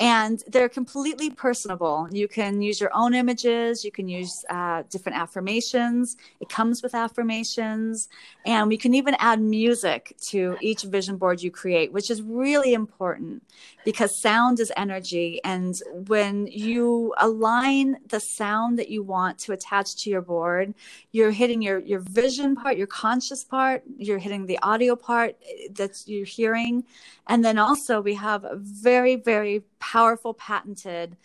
and 0.00 0.42
they're 0.48 0.68
completely 0.68 1.30
personable. 1.30 2.08
You 2.10 2.28
can 2.28 2.62
use 2.62 2.80
your 2.80 2.90
own 2.94 3.14
images, 3.14 3.84
you 3.84 3.92
can 3.92 4.08
use 4.08 4.44
uh, 4.50 4.82
different 4.90 5.18
affirmations. 5.18 6.16
It 6.40 6.48
comes 6.48 6.82
with 6.82 6.94
affirmations, 6.94 8.08
and 8.46 8.68
we 8.68 8.76
can 8.76 8.94
even 8.94 9.14
add 9.18 9.40
music 9.40 10.16
to 10.28 10.56
each 10.60 10.82
vision 10.82 11.16
board 11.16 11.42
you 11.42 11.50
create, 11.50 11.92
which 11.92 12.10
is 12.10 12.22
really 12.22 12.74
important 12.74 13.42
because 13.84 14.20
sound 14.20 14.60
is 14.60 14.72
energy. 14.76 15.40
And 15.44 15.74
when 16.08 16.46
you 16.46 17.14
align 17.18 17.98
the 18.08 18.20
sound 18.20 18.78
that 18.78 18.88
you 18.88 19.02
want 19.02 19.38
to 19.40 19.52
attach 19.52 19.96
to 20.02 20.10
your 20.10 20.22
board, 20.22 20.74
you're 21.12 21.30
hitting 21.30 21.62
your, 21.62 21.78
your 21.80 22.00
vision 22.00 22.56
part, 22.56 22.76
your 22.76 22.86
conscious 22.86 23.44
part, 23.44 23.82
you're 23.98 24.18
hitting 24.18 24.46
the 24.46 24.58
audio 24.62 24.96
part 24.96 25.36
that 25.74 26.02
you're 26.06 26.24
hearing. 26.24 26.84
And 27.28 27.44
then 27.44 27.58
also, 27.58 28.00
we 28.00 28.14
have 28.14 28.44
a 28.44 28.56
very, 28.56 29.16
very 29.16 29.51
powerful 29.78 30.34
patented 30.34 31.16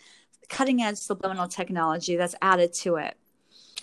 cutting 0.48 0.82
edge 0.82 0.96
subliminal 0.96 1.48
technology 1.48 2.16
that's 2.16 2.34
added 2.40 2.72
to 2.72 2.96
it. 2.96 3.16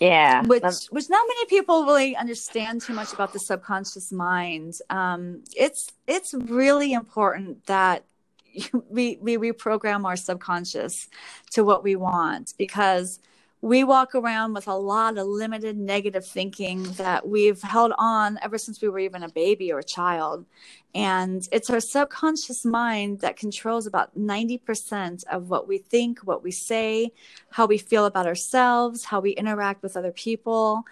Yeah. 0.00 0.42
Which 0.42 0.62
which 0.90 1.08
not 1.08 1.26
many 1.26 1.46
people 1.46 1.84
really 1.84 2.16
understand 2.16 2.82
too 2.82 2.92
much 2.92 3.12
about 3.12 3.32
the 3.32 3.38
subconscious 3.38 4.12
mind. 4.12 4.74
Um, 4.90 5.44
it's 5.56 5.90
it's 6.06 6.34
really 6.34 6.92
important 6.92 7.64
that 7.66 8.04
we 8.88 9.18
we 9.20 9.36
reprogram 9.38 10.04
our 10.04 10.16
subconscious 10.16 11.08
to 11.52 11.64
what 11.64 11.82
we 11.82 11.96
want 11.96 12.52
because 12.58 13.20
we 13.62 13.84
walk 13.84 14.14
around 14.14 14.52
with 14.52 14.68
a 14.68 14.74
lot 14.74 15.16
of 15.16 15.26
limited 15.26 15.76
negative 15.76 16.26
thinking 16.26 16.82
that 16.94 17.26
we've 17.26 17.62
held 17.62 17.92
on 17.98 18.38
ever 18.42 18.58
since 18.58 18.80
we 18.82 18.88
were 18.88 18.98
even 18.98 19.22
a 19.22 19.28
baby 19.30 19.72
or 19.72 19.78
a 19.78 19.84
child. 19.84 20.44
And 20.94 21.46
it's 21.52 21.70
our 21.70 21.80
subconscious 21.80 22.64
mind 22.64 23.20
that 23.20 23.36
controls 23.36 23.86
about 23.86 24.16
90% 24.16 25.24
of 25.28 25.48
what 25.48 25.66
we 25.66 25.78
think, 25.78 26.20
what 26.20 26.42
we 26.42 26.50
say, 26.50 27.12
how 27.50 27.66
we 27.66 27.78
feel 27.78 28.04
about 28.06 28.26
ourselves, 28.26 29.04
how 29.04 29.20
we 29.20 29.30
interact 29.32 29.82
with 29.82 29.96
other 29.96 30.12
people. 30.12 30.84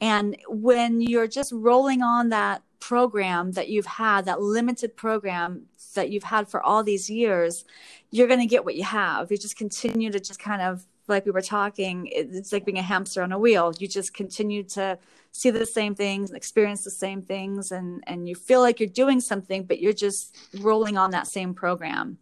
And 0.00 0.36
when 0.48 1.00
you're 1.00 1.28
just 1.28 1.52
rolling 1.52 2.02
on 2.02 2.30
that 2.30 2.62
program 2.80 3.52
that 3.52 3.68
you've 3.68 3.86
had, 3.86 4.24
that 4.24 4.40
limited 4.40 4.96
program 4.96 5.66
that 5.94 6.10
you've 6.10 6.24
had 6.24 6.48
for 6.48 6.60
all 6.60 6.82
these 6.82 7.08
years, 7.08 7.64
you're 8.10 8.26
going 8.26 8.40
to 8.40 8.46
get 8.46 8.64
what 8.64 8.74
you 8.74 8.84
have. 8.84 9.30
You 9.30 9.36
just 9.36 9.56
continue 9.56 10.10
to 10.10 10.18
just 10.18 10.40
kind 10.40 10.62
of 10.62 10.84
like 11.08 11.24
we 11.26 11.32
were 11.32 11.42
talking, 11.42 12.08
it's 12.10 12.52
like 12.52 12.64
being 12.64 12.78
a 12.78 12.82
hamster 12.82 13.22
on 13.22 13.32
a 13.32 13.38
wheel. 13.38 13.72
You 13.78 13.88
just 13.88 14.14
continue 14.14 14.62
to 14.64 14.98
see 15.32 15.50
the 15.50 15.66
same 15.66 15.94
things 15.94 16.30
and 16.30 16.36
experience 16.36 16.84
the 16.84 16.90
same 16.90 17.22
things, 17.22 17.72
and 17.72 18.02
and 18.06 18.28
you 18.28 18.34
feel 18.34 18.60
like 18.60 18.80
you're 18.80 18.88
doing 18.88 19.20
something, 19.20 19.64
but 19.64 19.80
you're 19.80 19.92
just 19.92 20.36
rolling 20.60 20.96
on 20.96 21.10
that 21.10 21.26
same 21.26 21.54
program. 21.54 22.18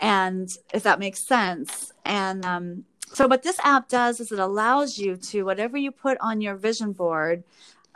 And 0.00 0.50
if 0.72 0.82
that 0.84 0.98
makes 0.98 1.20
sense, 1.20 1.92
and 2.04 2.44
um, 2.44 2.84
so 3.12 3.26
what 3.26 3.42
this 3.42 3.58
app 3.64 3.88
does 3.88 4.20
is 4.20 4.32
it 4.32 4.38
allows 4.38 4.98
you 4.98 5.16
to 5.16 5.44
whatever 5.44 5.76
you 5.76 5.90
put 5.90 6.18
on 6.20 6.40
your 6.40 6.54
vision 6.54 6.92
board. 6.92 7.42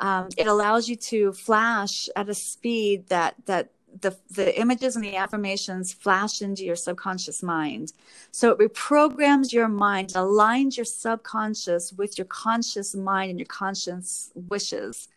Um, 0.01 0.29
it 0.37 0.49
allows 0.49 0.89
you 0.89 0.97
to 0.97 1.33
flash 1.33 2.09
at 2.17 2.29
a 2.29 2.35
speed 2.35 3.09
that 3.09 3.37
that 3.47 3.71
the, 4.01 4.17
the 4.31 4.59
images 4.59 4.97
and 4.97 5.05
the 5.05 5.17
affirmations 5.17 5.93
flash 5.93 6.43
into 6.43 6.65
your 6.65 6.77
subconscious 6.77 7.43
mind. 7.43 7.93
So 8.31 8.51
it 8.51 8.59
reprograms 8.59 9.53
your 9.53 9.69
mind, 9.69 10.11
aligns 10.11 10.77
your 10.77 10.85
subconscious 10.85 11.93
with 11.93 12.19
your 12.19 12.25
conscious 12.27 12.95
mind 12.95 13.31
and 13.31 13.39
your 13.39 13.47
conscious 13.47 14.31
wishes. 14.35 15.09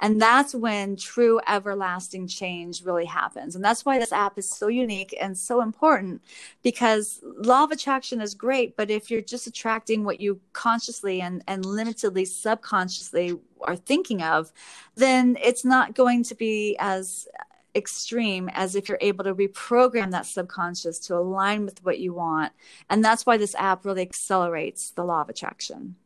And 0.00 0.20
that's 0.20 0.54
when 0.54 0.96
true 0.96 1.40
everlasting 1.48 2.28
change 2.28 2.82
really 2.84 3.06
happens. 3.06 3.56
And 3.56 3.64
that's 3.64 3.84
why 3.84 3.98
this 3.98 4.12
app 4.12 4.36
is 4.36 4.48
so 4.48 4.68
unique 4.68 5.16
and 5.20 5.36
so 5.36 5.62
important 5.62 6.22
because 6.62 7.20
law 7.24 7.64
of 7.64 7.70
attraction 7.70 8.20
is 8.20 8.34
great, 8.34 8.76
but 8.76 8.90
if 8.90 9.10
you're 9.10 9.22
just 9.22 9.46
attracting 9.46 10.04
what 10.04 10.20
you 10.20 10.40
consciously 10.52 11.22
and, 11.22 11.42
and 11.48 11.64
limitedly 11.64 12.26
subconsciously 12.26 13.38
are 13.62 13.76
thinking 13.76 14.22
of, 14.22 14.52
then 14.96 15.38
it's 15.42 15.64
not 15.64 15.94
going 15.94 16.22
to 16.24 16.34
be 16.34 16.76
as 16.78 17.26
extreme 17.76 18.48
as 18.52 18.74
if 18.74 18.88
you're 18.88 18.98
able 19.00 19.24
to 19.24 19.34
reprogram 19.34 20.10
that 20.12 20.26
subconscious 20.26 20.98
to 21.00 21.16
align 21.16 21.64
with 21.64 21.84
what 21.84 21.98
you 21.98 22.14
want. 22.14 22.52
And 22.88 23.04
that's 23.04 23.26
why 23.26 23.36
this 23.36 23.54
app 23.56 23.84
really 23.84 24.02
accelerates 24.02 24.90
the 24.90 25.04
law 25.04 25.20
of 25.20 25.28
attraction. 25.28 25.96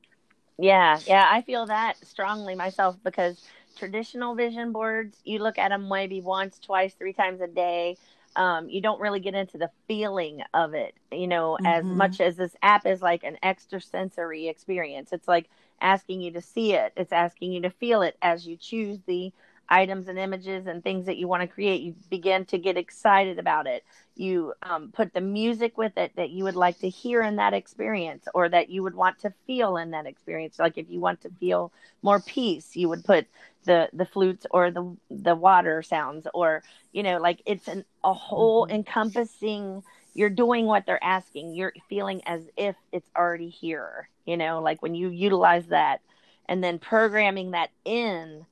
Yeah, 0.59 0.99
yeah, 1.07 1.27
I 1.31 1.41
feel 1.41 1.67
that 1.67 1.97
strongly 2.05 2.55
myself 2.55 2.97
because 3.03 3.43
traditional 3.79 4.35
vision 4.35 4.73
boards, 4.73 5.17
you 5.25 5.39
look 5.39 5.59
at 5.59 5.71
them 5.71 5.89
maybe 5.89 6.21
once, 6.21 6.59
twice, 6.59 6.93
three 6.95 7.15
times 7.15 7.41
a 7.41 7.47
day. 7.47 7.97
Um, 8.37 8.69
you 8.69 8.81
don't 8.81 9.01
really 9.01 9.21
get 9.21 9.35
into 9.35 9.59
the 9.59 9.71
feeling 9.89 10.43
of 10.55 10.75
it, 10.75 10.95
you 11.11 11.27
know, 11.27 11.57
mm-hmm. 11.61 11.67
as 11.67 11.85
much 11.85 12.21
as 12.21 12.37
this 12.37 12.55
app 12.63 12.87
is 12.87 13.03
like 13.03 13.25
an 13.25 13.39
extrasensory 13.43 14.49
experience. 14.49 15.13
It's 15.13 15.27
like 15.27 15.49
asking 15.81 16.21
you 16.21 16.31
to 16.33 16.41
see 16.43 16.75
it, 16.75 16.93
it's 16.97 17.13
asking 17.13 17.53
you 17.53 17.63
to 17.63 17.71
feel 17.71 18.03
it 18.03 18.17
as 18.23 18.47
you 18.47 18.57
choose 18.57 18.99
the 19.07 19.33
items 19.71 20.09
and 20.09 20.19
images 20.19 20.67
and 20.67 20.83
things 20.83 21.07
that 21.07 21.17
you 21.17 21.29
want 21.29 21.43
to 21.43 21.47
create, 21.47 21.83
you 21.83 21.95
begin 22.11 22.45
to 22.47 22.59
get 22.59 22.77
excited 22.77 23.39
about 23.39 23.67
it. 23.67 23.85
You 24.17 24.53
um, 24.63 24.91
put 24.93 25.15
the 25.15 25.21
music 25.21 25.79
with 25.79 25.97
it 25.97 26.13
that 26.17 26.31
you 26.31 26.45
would 26.45 26.57
like 26.57 26.79
to 26.81 26.89
hear 26.89 27.23
in 27.23 27.37
that 27.37 27.55
experience 27.55 28.27
or 28.35 28.49
that 28.49 28.69
you 28.69 28.83
would 28.83 28.95
want 28.95 29.21
to 29.21 29.33
feel 29.47 29.77
in 29.77 29.93
that 29.93 30.07
experience. 30.07 30.59
Like 30.59 30.77
if 30.77 30.91
you 30.91 31.01
want 31.01 31.21
to 31.23 31.31
feel 31.41 31.73
more 32.03 32.21
peace, 32.21 32.77
you 32.77 32.89
would 32.89 33.05
put 33.05 33.27
the 33.65 33.89
the 33.93 34.07
flutes 34.07 34.47
or 34.51 34.71
the 34.71 34.97
the 35.11 35.35
water 35.35 35.83
sounds 35.83 36.27
or 36.33 36.63
you 36.93 37.03
know 37.03 37.19
like 37.19 37.43
it's 37.45 37.69
an, 37.69 37.85
a 38.05 38.13
whole 38.13 38.65
mm-hmm. 38.65 38.77
encompassing 38.77 39.83
you're 40.15 40.31
doing 40.31 40.67
what 40.67 40.87
they're 40.87 41.03
asking 41.05 41.53
you're 41.53 41.73
feeling 41.89 42.23
as 42.27 42.49
if 42.57 42.75
it's 42.91 43.11
already 43.15 43.51
here 43.51 44.09
you 44.25 44.37
know 44.37 44.61
like 44.63 44.81
when 44.83 44.95
you 44.95 45.11
utilize 45.11 45.67
that 45.67 46.01
and 46.49 46.65
then 46.65 46.79
programming 46.79 47.51
that 47.51 47.71
in 47.85 48.47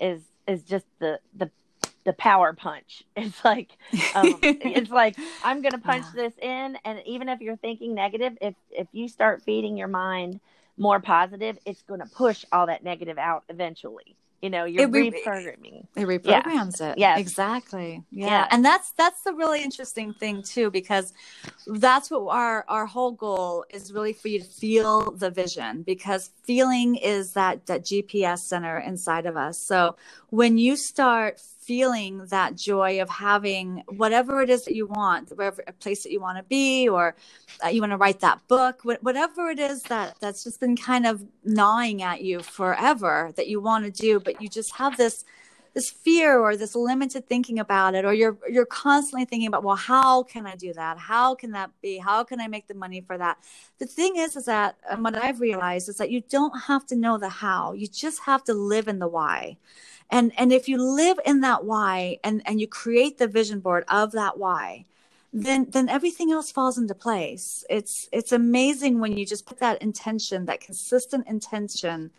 is 0.00 0.22
is 0.46 0.62
just 0.62 0.86
the 0.98 1.20
the 1.36 1.50
the 2.04 2.12
power 2.12 2.52
punch. 2.52 3.04
It's 3.16 3.44
like 3.44 3.70
um, 4.14 4.38
it's 4.42 4.90
like 4.90 5.16
I'm 5.44 5.62
gonna 5.62 5.78
punch 5.92 6.06
yeah. 6.14 6.22
this 6.22 6.38
in, 6.40 6.78
and 6.84 7.00
even 7.06 7.28
if 7.28 7.40
you're 7.40 7.56
thinking 7.56 7.94
negative, 7.94 8.36
if 8.40 8.54
if 8.70 8.88
you 8.92 9.08
start 9.08 9.42
feeding 9.42 9.76
your 9.76 9.88
mind 9.88 10.40
more 10.76 11.00
positive, 11.00 11.58
it's 11.64 11.82
gonna 11.82 12.06
push 12.06 12.44
all 12.52 12.66
that 12.66 12.82
negative 12.82 13.18
out 13.18 13.44
eventually 13.48 14.16
you 14.42 14.50
know 14.50 14.64
you're 14.64 14.82
it 14.82 14.90
re- 14.90 15.10
reprogramming 15.10 15.86
it 15.96 16.06
reprograms 16.06 16.80
yeah. 16.80 16.90
it 16.90 16.98
yeah 16.98 17.16
exactly 17.16 18.02
yeah. 18.10 18.26
yeah. 18.26 18.48
and 18.50 18.64
that's 18.64 18.90
that's 18.92 19.22
the 19.22 19.32
really 19.32 19.62
interesting 19.62 20.12
thing 20.12 20.42
too 20.42 20.70
because 20.70 21.14
that's 21.66 22.10
what 22.10 22.26
our 22.34 22.64
our 22.68 22.84
whole 22.84 23.12
goal 23.12 23.64
is 23.70 23.92
really 23.92 24.12
for 24.12 24.28
you 24.28 24.40
to 24.40 24.44
feel 24.44 25.12
the 25.12 25.30
vision 25.30 25.82
because 25.82 26.30
feeling 26.42 26.96
is 26.96 27.32
that 27.32 27.64
that 27.66 27.82
gps 27.84 28.40
center 28.40 28.78
inside 28.78 29.26
of 29.26 29.36
us 29.36 29.58
so 29.58 29.96
when 30.30 30.58
you 30.58 30.76
start 30.76 31.38
feeling 31.62 32.26
that 32.26 32.56
joy 32.56 33.00
of 33.00 33.08
having 33.08 33.82
whatever 33.88 34.42
it 34.42 34.50
is 34.50 34.64
that 34.64 34.74
you 34.74 34.86
want, 34.86 35.30
wherever 35.30 35.62
a 35.66 35.72
place 35.72 36.02
that 36.02 36.12
you 36.12 36.20
want 36.20 36.38
to 36.38 36.44
be, 36.44 36.88
or 36.88 37.14
uh, 37.64 37.68
you 37.68 37.80
want 37.80 37.92
to 37.92 37.96
write 37.96 38.20
that 38.20 38.46
book, 38.48 38.82
whatever 38.82 39.48
it 39.48 39.58
is 39.58 39.82
that 39.84 40.16
that's 40.20 40.44
just 40.44 40.60
been 40.60 40.76
kind 40.76 41.06
of 41.06 41.24
gnawing 41.44 42.02
at 42.02 42.22
you 42.22 42.40
forever 42.40 43.32
that 43.36 43.48
you 43.48 43.60
want 43.60 43.84
to 43.84 43.90
do, 43.90 44.20
but 44.20 44.40
you 44.42 44.48
just 44.48 44.74
have 44.76 44.96
this 44.96 45.24
this 45.74 45.90
fear 45.90 46.38
or 46.38 46.56
this 46.56 46.74
limited 46.74 47.26
thinking 47.26 47.58
about 47.58 47.94
it 47.94 48.04
or 48.04 48.12
you're 48.12 48.36
you're 48.48 48.66
constantly 48.66 49.24
thinking 49.24 49.46
about 49.46 49.64
well 49.64 49.76
how 49.76 50.22
can 50.22 50.46
i 50.46 50.54
do 50.54 50.72
that? 50.74 50.98
How 50.98 51.34
can 51.34 51.52
that 51.52 51.70
be? 51.80 51.98
How 51.98 52.24
can 52.24 52.40
i 52.40 52.48
make 52.48 52.66
the 52.66 52.74
money 52.74 53.00
for 53.00 53.16
that? 53.16 53.38
The 53.78 53.86
thing 53.86 54.16
is 54.16 54.36
is 54.36 54.44
that 54.44 54.76
what 54.98 55.16
i've 55.16 55.40
realized 55.40 55.88
is 55.88 55.96
that 55.96 56.10
you 56.10 56.20
don't 56.28 56.56
have 56.62 56.86
to 56.86 56.96
know 56.96 57.16
the 57.18 57.28
how 57.28 57.72
you 57.72 57.86
just 57.86 58.20
have 58.24 58.44
to 58.44 58.54
live 58.54 58.86
in 58.88 58.98
the 58.98 59.08
why 59.08 59.56
and 60.12 60.32
and 60.38 60.52
if 60.52 60.68
you 60.68 60.80
live 60.80 61.18
in 61.26 61.40
that 61.40 61.64
why 61.64 62.18
and 62.22 62.42
and 62.46 62.60
you 62.60 62.68
create 62.68 63.18
the 63.18 63.26
vision 63.26 63.58
board 63.58 63.84
of 63.88 64.12
that 64.12 64.38
why 64.38 64.84
then 65.32 65.66
then 65.70 65.88
everything 65.88 66.30
else 66.30 66.52
falls 66.52 66.76
into 66.76 66.94
place. 66.94 67.64
It's 67.70 68.08
it's 68.12 68.32
amazing 68.32 69.00
when 69.00 69.16
you 69.16 69.24
just 69.24 69.46
put 69.46 69.58
that 69.60 69.80
intention 69.80 70.44
that 70.46 70.60
consistent 70.60 71.26
intention 71.26 72.10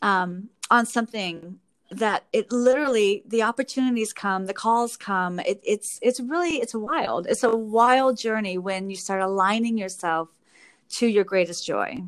um, 0.00 0.48
on 0.70 0.86
something 0.86 1.60
that 1.90 2.24
it 2.32 2.50
literally 2.50 3.22
the 3.26 3.42
opportunities 3.42 4.12
come 4.12 4.46
the 4.46 4.54
calls 4.54 4.96
come. 4.96 5.38
It, 5.40 5.60
it's 5.64 5.98
it's 6.00 6.18
really 6.18 6.56
it's 6.62 6.74
wild. 6.74 7.26
It's 7.26 7.44
a 7.44 7.54
wild 7.54 8.16
journey 8.16 8.56
when 8.56 8.88
you 8.88 8.96
start 8.96 9.20
aligning 9.20 9.76
yourself 9.76 10.30
to 10.92 11.06
your 11.06 11.24
greatest 11.24 11.66
joy. 11.66 12.02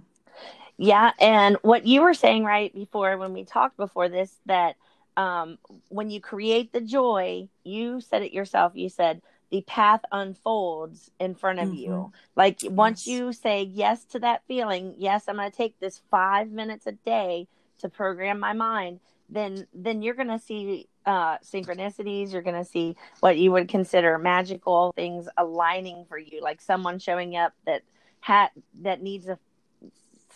Yeah 0.79 1.11
and 1.21 1.59
what 1.61 1.87
you 1.87 2.01
were 2.01 2.15
saying 2.15 2.45
right 2.45 2.73
before 2.73 3.19
when 3.19 3.35
we 3.35 3.45
talked 3.45 3.77
before 3.77 4.09
this 4.09 4.35
that 4.47 4.77
um, 5.19 5.59
when 5.89 6.11
you 6.11 6.21
create 6.21 6.73
the 6.73 6.81
joy, 6.81 7.49
you 7.65 8.01
said 8.01 8.23
it 8.23 8.33
yourself. 8.33 8.73
You 8.77 8.89
said 8.89 9.21
the 9.51 9.63
path 9.63 10.03
unfolds 10.13 11.11
in 11.19 11.35
front 11.35 11.59
of 11.59 11.67
mm-hmm. 11.67 11.77
you. 11.77 12.13
Like 12.37 12.63
yes. 12.63 12.73
once 12.73 13.07
you 13.07 13.33
say 13.33 13.65
yes 13.65 14.05
to 14.07 14.21
that 14.21 14.43
feeling, 14.47 14.95
yes, 14.97 15.25
I'm 15.27 15.37
going 15.37 15.51
to 15.51 15.57
take 15.57 15.79
this 15.81 16.01
five 16.09 16.51
minutes 16.51 16.87
a 16.87 16.93
day 16.93 17.49
to 17.81 17.89
program 17.89 18.39
my 18.39 18.53
mind, 18.53 19.01
then 19.29 19.67
then 19.75 20.03
you're 20.03 20.15
going 20.15 20.29
to 20.29 20.39
see 20.39 20.89
uh, 21.05 21.39
synchronicities. 21.39 22.33
You're 22.33 22.43
going 22.43 22.63
to 22.63 22.71
see 22.71 22.97
what 23.19 23.39
you 23.39 23.51
would 23.53 23.69
consider 23.69 24.19
magical 24.19 24.93
things 24.95 25.29
aligning 25.37 26.05
for 26.09 26.19
you, 26.19 26.41
like 26.43 26.61
someone 26.61 27.01
showing 27.01 27.37
up 27.37 27.55
that 27.67 27.83
hat 28.21 28.53
that 28.83 29.03
needs 29.03 29.27
a 29.29 29.39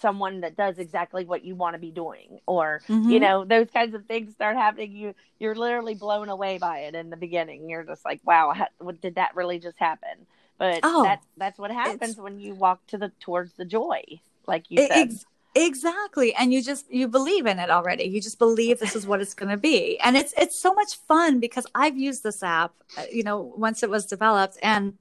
someone 0.03 0.41
that 0.43 0.57
does 0.57 0.79
exactly 0.79 1.25
what 1.25 1.45
you 1.45 1.55
want 1.55 1.75
to 1.75 1.79
be 1.79 1.91
doing 1.91 2.41
or 2.47 2.83
mm-hmm. 2.89 3.09
you 3.09 3.21
know 3.21 3.45
those 3.45 3.69
kinds 3.73 3.95
of 3.95 4.05
things 4.05 4.35
start 4.35 4.57
happening. 4.57 4.93
You 4.93 5.15
you're 5.39 5.55
literally 5.55 5.95
blown 5.95 6.29
away 6.29 6.59
by 6.59 6.81
it 6.81 6.95
in 6.95 7.09
the 7.09 7.17
beginning. 7.17 7.71
You're 7.71 7.85
just 7.85 8.05
like 8.05 8.21
wow 8.25 8.53
how, 8.55 8.67
did 9.01 9.15
that 9.15 9.35
really 9.35 9.59
just 9.59 9.79
happen? 9.79 10.27
But 10.59 10.81
oh, 10.83 11.05
that 11.05 11.23
that's 11.39 11.59
what 11.59 11.71
happens 11.71 12.19
when 12.19 12.39
you 12.39 12.55
walk 12.55 12.87
to 12.89 12.99
the 12.99 13.11
towards 13.21 13.55
the 13.55 13.65
joy 13.65 14.03
like 14.47 14.65
you 14.69 14.79
said. 14.79 14.91
ex- 14.91 15.25
exactly. 15.55 16.35
And 16.35 16.53
you 16.53 16.63
just 16.63 16.93
you 16.93 17.09
believe 17.09 17.47
in 17.47 17.59
it 17.59 17.71
already. 17.71 18.05
You 18.05 18.21
just 18.21 18.39
believe 18.39 18.79
this 18.79 18.97
is 18.97 19.07
what 19.07 19.21
it's 19.21 19.35
going 19.35 19.51
to 19.51 19.57
be. 19.57 19.99
And 20.01 20.17
it's 20.17 20.35
it's 20.37 20.61
so 20.61 20.75
much 20.75 20.97
fun 21.09 21.41
because 21.41 21.67
i've 21.75 21.97
used 21.97 22.23
this 22.23 22.43
app 22.43 22.75
uh, 22.99 23.05
you 23.13 23.23
know 23.23 23.53
once 23.57 23.83
it 23.83 23.91
was 23.91 24.07
developed 24.07 24.59
and 24.63 24.95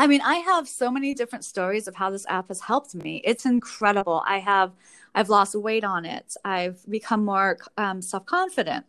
I 0.00 0.06
mean, 0.06 0.22
I 0.22 0.36
have 0.36 0.66
so 0.66 0.90
many 0.90 1.12
different 1.12 1.44
stories 1.44 1.86
of 1.86 1.94
how 1.94 2.08
this 2.08 2.24
app 2.26 2.48
has 2.48 2.62
helped 2.62 2.94
me. 2.94 3.20
It's 3.22 3.44
incredible. 3.44 4.22
I 4.26 4.38
have, 4.38 4.72
I've 5.14 5.28
lost 5.28 5.54
weight 5.54 5.84
on 5.84 6.06
it. 6.06 6.36
I've 6.42 6.80
become 6.88 7.22
more 7.22 7.58
um, 7.76 8.00
self 8.00 8.24
confident. 8.24 8.86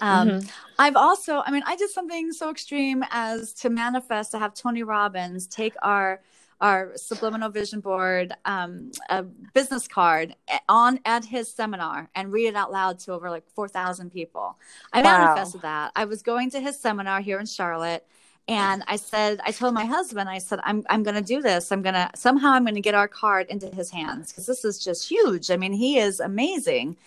Um, 0.00 0.28
mm-hmm. 0.28 0.48
I've 0.76 0.96
also, 0.96 1.44
I 1.46 1.52
mean, 1.52 1.62
I 1.64 1.76
did 1.76 1.88
something 1.90 2.32
so 2.32 2.50
extreme 2.50 3.04
as 3.12 3.52
to 3.54 3.70
manifest 3.70 4.32
to 4.32 4.40
have 4.40 4.54
Tony 4.54 4.82
Robbins 4.82 5.46
take 5.46 5.74
our 5.82 6.20
our 6.60 6.92
subliminal 6.96 7.50
vision 7.50 7.80
board 7.80 8.32
um, 8.44 8.90
a 9.10 9.22
business 9.22 9.86
card 9.86 10.34
on 10.68 10.98
at 11.04 11.24
his 11.24 11.48
seminar 11.52 12.08
and 12.14 12.32
read 12.32 12.46
it 12.46 12.54
out 12.54 12.72
loud 12.72 12.98
to 13.00 13.12
over 13.12 13.28
like 13.28 13.42
4000 13.54 14.10
people 14.10 14.56
i 14.92 15.02
wow. 15.02 15.18
manifested 15.18 15.62
that 15.62 15.90
i 15.96 16.04
was 16.04 16.22
going 16.22 16.50
to 16.50 16.60
his 16.60 16.78
seminar 16.78 17.20
here 17.20 17.40
in 17.40 17.46
charlotte 17.46 18.06
and 18.46 18.84
I 18.86 18.96
said, 18.96 19.40
I 19.44 19.52
told 19.52 19.72
my 19.72 19.86
husband, 19.86 20.28
I 20.28 20.38
said, 20.38 20.60
I'm, 20.64 20.84
I'm 20.90 21.02
going 21.02 21.14
to 21.14 21.22
do 21.22 21.40
this. 21.40 21.72
I'm 21.72 21.80
going 21.80 21.94
to, 21.94 22.10
somehow 22.14 22.52
I'm 22.52 22.64
going 22.64 22.74
to 22.74 22.80
get 22.80 22.94
our 22.94 23.08
card 23.08 23.46
into 23.48 23.68
his 23.68 23.90
hands 23.90 24.30
because 24.30 24.44
this 24.44 24.64
is 24.66 24.78
just 24.78 25.08
huge. 25.08 25.50
I 25.50 25.56
mean, 25.56 25.72
he 25.72 25.98
is 25.98 26.20
amazing. 26.20 26.98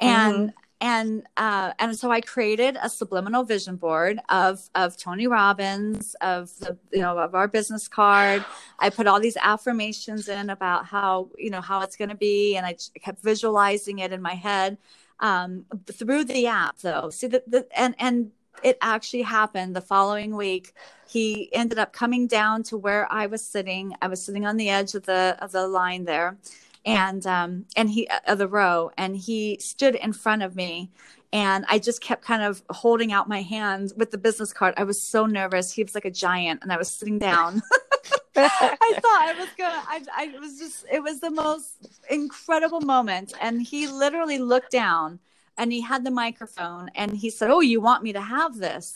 And, 0.00 0.48
mm-hmm. 0.48 0.56
and, 0.80 1.22
uh, 1.36 1.74
and 1.78 1.96
so 1.96 2.10
I 2.10 2.20
created 2.20 2.76
a 2.82 2.88
subliminal 2.88 3.44
vision 3.44 3.76
board 3.76 4.18
of, 4.30 4.68
of 4.74 4.96
Tony 4.96 5.28
Robbins, 5.28 6.16
of 6.22 6.50
the, 6.58 6.76
you 6.90 7.02
know, 7.02 7.16
of 7.18 7.36
our 7.36 7.46
business 7.46 7.86
card. 7.86 8.44
I 8.80 8.90
put 8.90 9.06
all 9.06 9.20
these 9.20 9.36
affirmations 9.40 10.28
in 10.28 10.50
about 10.50 10.86
how, 10.86 11.28
you 11.38 11.50
know, 11.50 11.60
how 11.60 11.82
it's 11.82 11.94
going 11.94 12.08
to 12.08 12.16
be. 12.16 12.56
And 12.56 12.66
I 12.66 12.76
kept 13.00 13.22
visualizing 13.22 14.00
it 14.00 14.10
in 14.12 14.20
my 14.20 14.34
head 14.34 14.76
um, 15.20 15.66
through 15.86 16.24
the 16.24 16.48
app 16.48 16.78
though. 16.78 17.10
See 17.10 17.28
the, 17.28 17.44
the 17.46 17.66
and, 17.78 17.94
and 18.00 18.32
it 18.62 18.78
actually 18.80 19.22
happened 19.22 19.74
the 19.74 19.80
following 19.80 20.36
week 20.36 20.74
he 21.08 21.52
ended 21.52 21.78
up 21.78 21.92
coming 21.92 22.26
down 22.26 22.62
to 22.62 22.76
where 22.76 23.10
i 23.12 23.26
was 23.26 23.44
sitting 23.44 23.94
i 24.02 24.08
was 24.08 24.22
sitting 24.22 24.46
on 24.46 24.56
the 24.56 24.68
edge 24.68 24.94
of 24.94 25.04
the 25.06 25.36
of 25.40 25.52
the 25.52 25.66
line 25.66 26.04
there 26.04 26.36
and 26.84 27.26
um 27.26 27.64
and 27.76 27.90
he 27.90 28.08
of 28.26 28.38
the 28.38 28.48
row 28.48 28.90
and 28.96 29.16
he 29.16 29.58
stood 29.60 29.94
in 29.94 30.12
front 30.12 30.42
of 30.42 30.56
me 30.56 30.90
and 31.32 31.64
i 31.68 31.78
just 31.78 32.00
kept 32.00 32.22
kind 32.22 32.42
of 32.42 32.62
holding 32.70 33.12
out 33.12 33.28
my 33.28 33.42
hand 33.42 33.92
with 33.96 34.10
the 34.10 34.18
business 34.18 34.52
card 34.52 34.74
i 34.76 34.84
was 34.84 35.00
so 35.00 35.26
nervous 35.26 35.72
he 35.72 35.82
was 35.82 35.94
like 35.94 36.04
a 36.04 36.10
giant 36.10 36.60
and 36.62 36.72
i 36.72 36.76
was 36.76 36.88
sitting 36.88 37.18
down 37.18 37.60
I 38.36 38.92
thought 38.94 39.22
I 39.22 39.34
was 39.38 39.48
gonna. 39.58 39.82
I, 39.86 40.02
I 40.16 40.38
was 40.38 40.58
just. 40.58 40.86
It 40.90 41.02
was 41.02 41.20
the 41.20 41.30
most 41.30 41.88
incredible 42.08 42.80
moment, 42.80 43.34
and 43.40 43.60
he 43.60 43.86
literally 43.88 44.38
looked 44.38 44.70
down 44.70 45.18
and 45.60 45.70
he 45.70 45.82
had 45.82 46.04
the 46.04 46.10
microphone 46.10 46.90
and 46.94 47.14
he 47.14 47.28
said, 47.28 47.50
"Oh, 47.50 47.60
you 47.60 47.80
want 47.82 48.02
me 48.02 48.12
to 48.14 48.20
have 48.20 48.56
this?" 48.56 48.94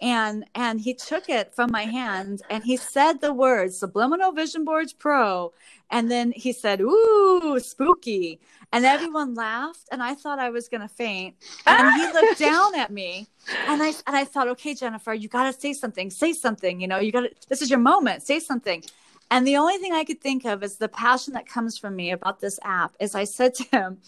And 0.00 0.46
and 0.54 0.80
he 0.80 0.94
took 0.94 1.28
it 1.28 1.54
from 1.54 1.70
my 1.70 1.84
hand 1.84 2.42
and 2.50 2.64
he 2.64 2.76
said 2.78 3.20
the 3.20 3.34
words 3.34 3.78
Subliminal 3.78 4.32
Vision 4.32 4.64
Boards 4.64 4.94
Pro, 4.94 5.52
and 5.90 6.10
then 6.10 6.32
he 6.32 6.52
said, 6.52 6.80
"Ooh, 6.80 7.60
spooky!" 7.60 8.40
And 8.72 8.84
everyone 8.86 9.34
laughed, 9.34 9.88
and 9.92 10.02
I 10.02 10.14
thought 10.14 10.38
I 10.38 10.48
was 10.48 10.68
gonna 10.68 10.88
faint. 10.88 11.36
And 11.66 11.94
he 12.00 12.06
looked 12.12 12.38
down 12.50 12.74
at 12.74 12.90
me, 12.90 13.28
and 13.68 13.82
I 13.82 13.92
and 14.06 14.16
I 14.16 14.24
thought, 14.24 14.48
"Okay, 14.48 14.74
Jennifer, 14.74 15.12
you 15.12 15.28
got 15.28 15.44
to 15.52 15.60
say 15.60 15.74
something. 15.74 16.08
Say 16.10 16.32
something. 16.32 16.80
You 16.80 16.88
know, 16.88 16.98
you 16.98 17.12
got 17.12 17.24
to. 17.28 17.30
This 17.50 17.60
is 17.60 17.68
your 17.68 17.78
moment. 17.92 18.22
Say 18.22 18.40
something." 18.40 18.82
And 19.28 19.46
the 19.46 19.56
only 19.56 19.76
thing 19.78 19.92
I 19.92 20.04
could 20.04 20.20
think 20.20 20.44
of 20.44 20.62
is 20.62 20.76
the 20.76 20.88
passion 20.88 21.34
that 21.34 21.46
comes 21.48 21.76
from 21.76 21.96
me 21.96 22.12
about 22.12 22.40
this 22.40 22.60
app. 22.62 22.94
Is 23.00 23.14
I 23.16 23.24
said 23.24 23.54
to 23.54 23.64
him, 23.72 23.98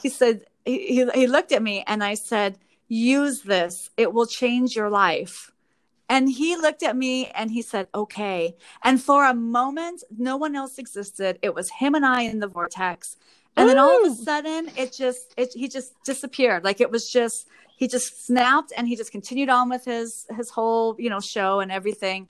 he 0.00 0.08
said, 0.08 0.44
he, 0.78 1.10
he 1.14 1.26
looked 1.26 1.52
at 1.52 1.62
me 1.62 1.84
and 1.86 2.02
I 2.02 2.14
said, 2.14 2.58
use 2.88 3.42
this. 3.42 3.90
It 3.96 4.12
will 4.12 4.26
change 4.26 4.76
your 4.76 4.90
life. 4.90 5.52
And 6.08 6.28
he 6.28 6.56
looked 6.56 6.82
at 6.82 6.96
me 6.96 7.26
and 7.26 7.52
he 7.52 7.62
said, 7.62 7.86
okay. 7.94 8.56
And 8.82 9.00
for 9.00 9.24
a 9.24 9.32
moment, 9.32 10.02
no 10.18 10.36
one 10.36 10.56
else 10.56 10.76
existed. 10.76 11.38
It 11.40 11.54
was 11.54 11.70
him 11.70 11.94
and 11.94 12.04
I 12.04 12.22
in 12.22 12.40
the 12.40 12.48
vortex. 12.48 13.16
And 13.56 13.66
Ooh. 13.66 13.68
then 13.68 13.78
all 13.78 14.04
of 14.04 14.12
a 14.12 14.14
sudden, 14.16 14.70
it 14.76 14.92
just, 14.92 15.32
it, 15.36 15.52
he 15.54 15.68
just 15.68 15.94
disappeared. 16.04 16.64
Like 16.64 16.80
it 16.80 16.90
was 16.90 17.10
just, 17.10 17.46
he 17.76 17.86
just 17.86 18.26
snapped 18.26 18.72
and 18.76 18.88
he 18.88 18.96
just 18.96 19.12
continued 19.12 19.48
on 19.48 19.68
with 19.68 19.84
his, 19.84 20.26
his 20.36 20.50
whole, 20.50 20.96
you 20.98 21.10
know, 21.10 21.20
show 21.20 21.60
and 21.60 21.70
everything. 21.70 22.28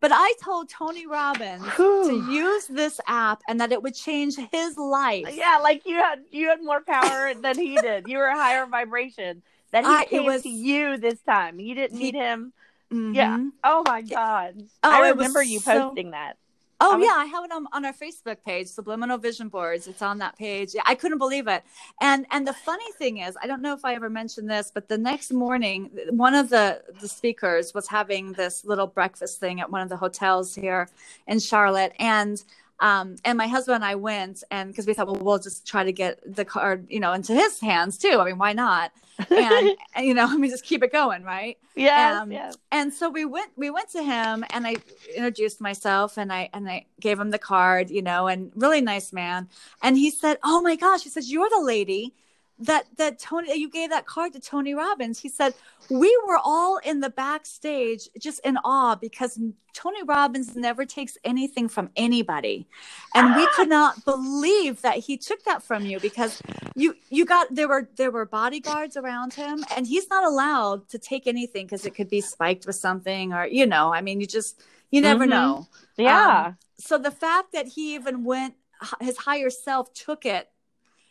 But 0.00 0.12
I 0.14 0.32
told 0.42 0.68
Tony 0.68 1.06
Robbins 1.06 1.64
to 1.76 2.26
use 2.30 2.66
this 2.66 3.00
app 3.08 3.42
and 3.48 3.60
that 3.60 3.72
it 3.72 3.82
would 3.82 3.94
change 3.94 4.36
his 4.52 4.76
life. 4.76 5.34
Yeah, 5.34 5.58
like 5.60 5.86
you 5.86 5.96
had 5.96 6.20
you 6.30 6.48
had 6.48 6.62
more 6.62 6.80
power 6.80 7.34
than 7.42 7.58
he 7.58 7.76
did. 7.76 8.06
You 8.06 8.18
were 8.18 8.26
a 8.26 8.36
higher 8.36 8.66
vibration. 8.66 9.42
That 9.72 9.84
he 9.84 9.90
I, 9.90 10.04
came 10.06 10.24
was, 10.24 10.42
to 10.42 10.48
you 10.48 10.96
this 10.96 11.20
time. 11.20 11.60
You 11.60 11.74
didn't 11.74 11.98
he, 11.98 12.04
need 12.04 12.14
him. 12.14 12.52
Mm-hmm. 12.92 13.14
Yeah. 13.14 13.44
Oh 13.64 13.82
my 13.86 14.02
god. 14.02 14.54
Oh, 14.82 14.90
I 14.90 15.10
remember 15.10 15.42
you 15.42 15.60
posting 15.60 16.06
so, 16.06 16.10
that. 16.12 16.36
Oh 16.80 16.96
yeah, 16.96 17.14
I 17.16 17.24
have 17.24 17.44
it 17.44 17.50
on, 17.50 17.66
on 17.72 17.84
our 17.84 17.92
Facebook 17.92 18.36
page, 18.44 18.68
Subliminal 18.68 19.18
Vision 19.18 19.48
Boards. 19.48 19.88
It's 19.88 20.00
on 20.00 20.18
that 20.18 20.38
page. 20.38 20.74
Yeah, 20.74 20.82
I 20.86 20.94
couldn't 20.94 21.18
believe 21.18 21.48
it. 21.48 21.64
And 22.00 22.24
and 22.30 22.46
the 22.46 22.52
funny 22.52 22.90
thing 22.98 23.18
is, 23.18 23.36
I 23.42 23.48
don't 23.48 23.62
know 23.62 23.74
if 23.74 23.84
I 23.84 23.94
ever 23.94 24.08
mentioned 24.08 24.48
this, 24.48 24.70
but 24.72 24.88
the 24.88 24.98
next 24.98 25.32
morning, 25.32 25.90
one 26.10 26.34
of 26.34 26.50
the 26.50 26.82
the 27.00 27.08
speakers 27.08 27.74
was 27.74 27.88
having 27.88 28.32
this 28.32 28.64
little 28.64 28.86
breakfast 28.86 29.40
thing 29.40 29.60
at 29.60 29.72
one 29.72 29.80
of 29.80 29.88
the 29.88 29.96
hotels 29.96 30.54
here 30.54 30.88
in 31.26 31.40
Charlotte, 31.40 31.94
and 31.98 32.44
um, 32.80 33.16
and 33.24 33.36
my 33.36 33.48
husband 33.48 33.76
and 33.76 33.84
I 33.84 33.96
went, 33.96 34.44
and 34.50 34.70
because 34.70 34.86
we 34.86 34.94
thought, 34.94 35.08
well, 35.08 35.16
we'll 35.16 35.38
just 35.38 35.66
try 35.66 35.84
to 35.84 35.92
get 35.92 36.20
the 36.24 36.44
card, 36.44 36.86
you 36.88 37.00
know, 37.00 37.12
into 37.12 37.34
his 37.34 37.58
hands 37.60 37.98
too. 37.98 38.18
I 38.20 38.24
mean, 38.24 38.38
why 38.38 38.52
not? 38.52 38.92
And, 39.30 39.76
and 39.94 40.06
you 40.06 40.14
know, 40.14 40.26
let 40.30 40.38
me 40.38 40.48
just 40.48 40.64
keep 40.64 40.82
it 40.82 40.92
going, 40.92 41.24
right? 41.24 41.58
Yeah. 41.74 42.20
Um, 42.22 42.30
yes. 42.30 42.56
And 42.70 42.92
so 42.94 43.10
we 43.10 43.24
went, 43.24 43.50
we 43.56 43.70
went 43.70 43.90
to 43.90 44.02
him, 44.02 44.44
and 44.50 44.66
I 44.66 44.76
introduced 45.14 45.60
myself, 45.60 46.16
and 46.16 46.32
I 46.32 46.50
and 46.52 46.68
I 46.68 46.86
gave 47.00 47.18
him 47.18 47.30
the 47.30 47.38
card, 47.38 47.90
you 47.90 48.02
know, 48.02 48.28
and 48.28 48.52
really 48.54 48.80
nice 48.80 49.12
man. 49.12 49.48
And 49.82 49.96
he 49.96 50.10
said, 50.10 50.38
"Oh 50.44 50.60
my 50.60 50.76
gosh," 50.76 51.02
he 51.02 51.08
says, 51.08 51.30
"You're 51.30 51.50
the 51.50 51.62
lady." 51.62 52.14
That 52.60 52.86
that 52.96 53.18
Tony 53.18 53.54
you 53.56 53.70
gave 53.70 53.90
that 53.90 54.06
card 54.06 54.32
to 54.32 54.40
Tony 54.40 54.74
Robbins. 54.74 55.20
He 55.20 55.28
said 55.28 55.54
we 55.90 56.16
were 56.26 56.38
all 56.42 56.78
in 56.78 57.00
the 57.00 57.10
backstage 57.10 58.08
just 58.18 58.40
in 58.44 58.56
awe 58.64 58.96
because 58.96 59.38
Tony 59.74 60.02
Robbins 60.02 60.56
never 60.56 60.84
takes 60.84 61.16
anything 61.22 61.68
from 61.68 61.90
anybody. 61.94 62.66
And 63.14 63.36
we 63.36 63.46
could 63.54 63.68
not 63.80 64.04
believe 64.04 64.82
that 64.82 64.98
he 64.98 65.16
took 65.16 65.44
that 65.44 65.62
from 65.62 65.86
you 65.86 66.00
because 66.00 66.42
you 66.74 66.96
you 67.10 67.24
got 67.24 67.54
there 67.54 67.68
were 67.68 67.88
there 67.96 68.10
were 68.10 68.26
bodyguards 68.26 68.96
around 68.96 69.34
him 69.34 69.64
and 69.76 69.86
he's 69.86 70.10
not 70.10 70.24
allowed 70.24 70.88
to 70.88 70.98
take 70.98 71.26
anything 71.26 71.66
because 71.66 71.86
it 71.86 71.94
could 71.94 72.08
be 72.08 72.20
spiked 72.20 72.66
with 72.66 72.76
something 72.76 73.32
or 73.32 73.46
you 73.46 73.66
know, 73.66 73.92
I 73.92 74.00
mean 74.00 74.20
you 74.20 74.26
just 74.26 74.60
you 74.90 75.00
never 75.00 75.24
mm-hmm. 75.24 75.30
know. 75.30 75.68
Yeah. 75.96 76.46
Um, 76.46 76.56
so 76.78 76.98
the 76.98 77.10
fact 77.10 77.52
that 77.52 77.68
he 77.68 77.94
even 77.94 78.24
went 78.24 78.54
his 79.00 79.16
higher 79.16 79.50
self 79.50 79.92
took 79.92 80.24
it 80.24 80.48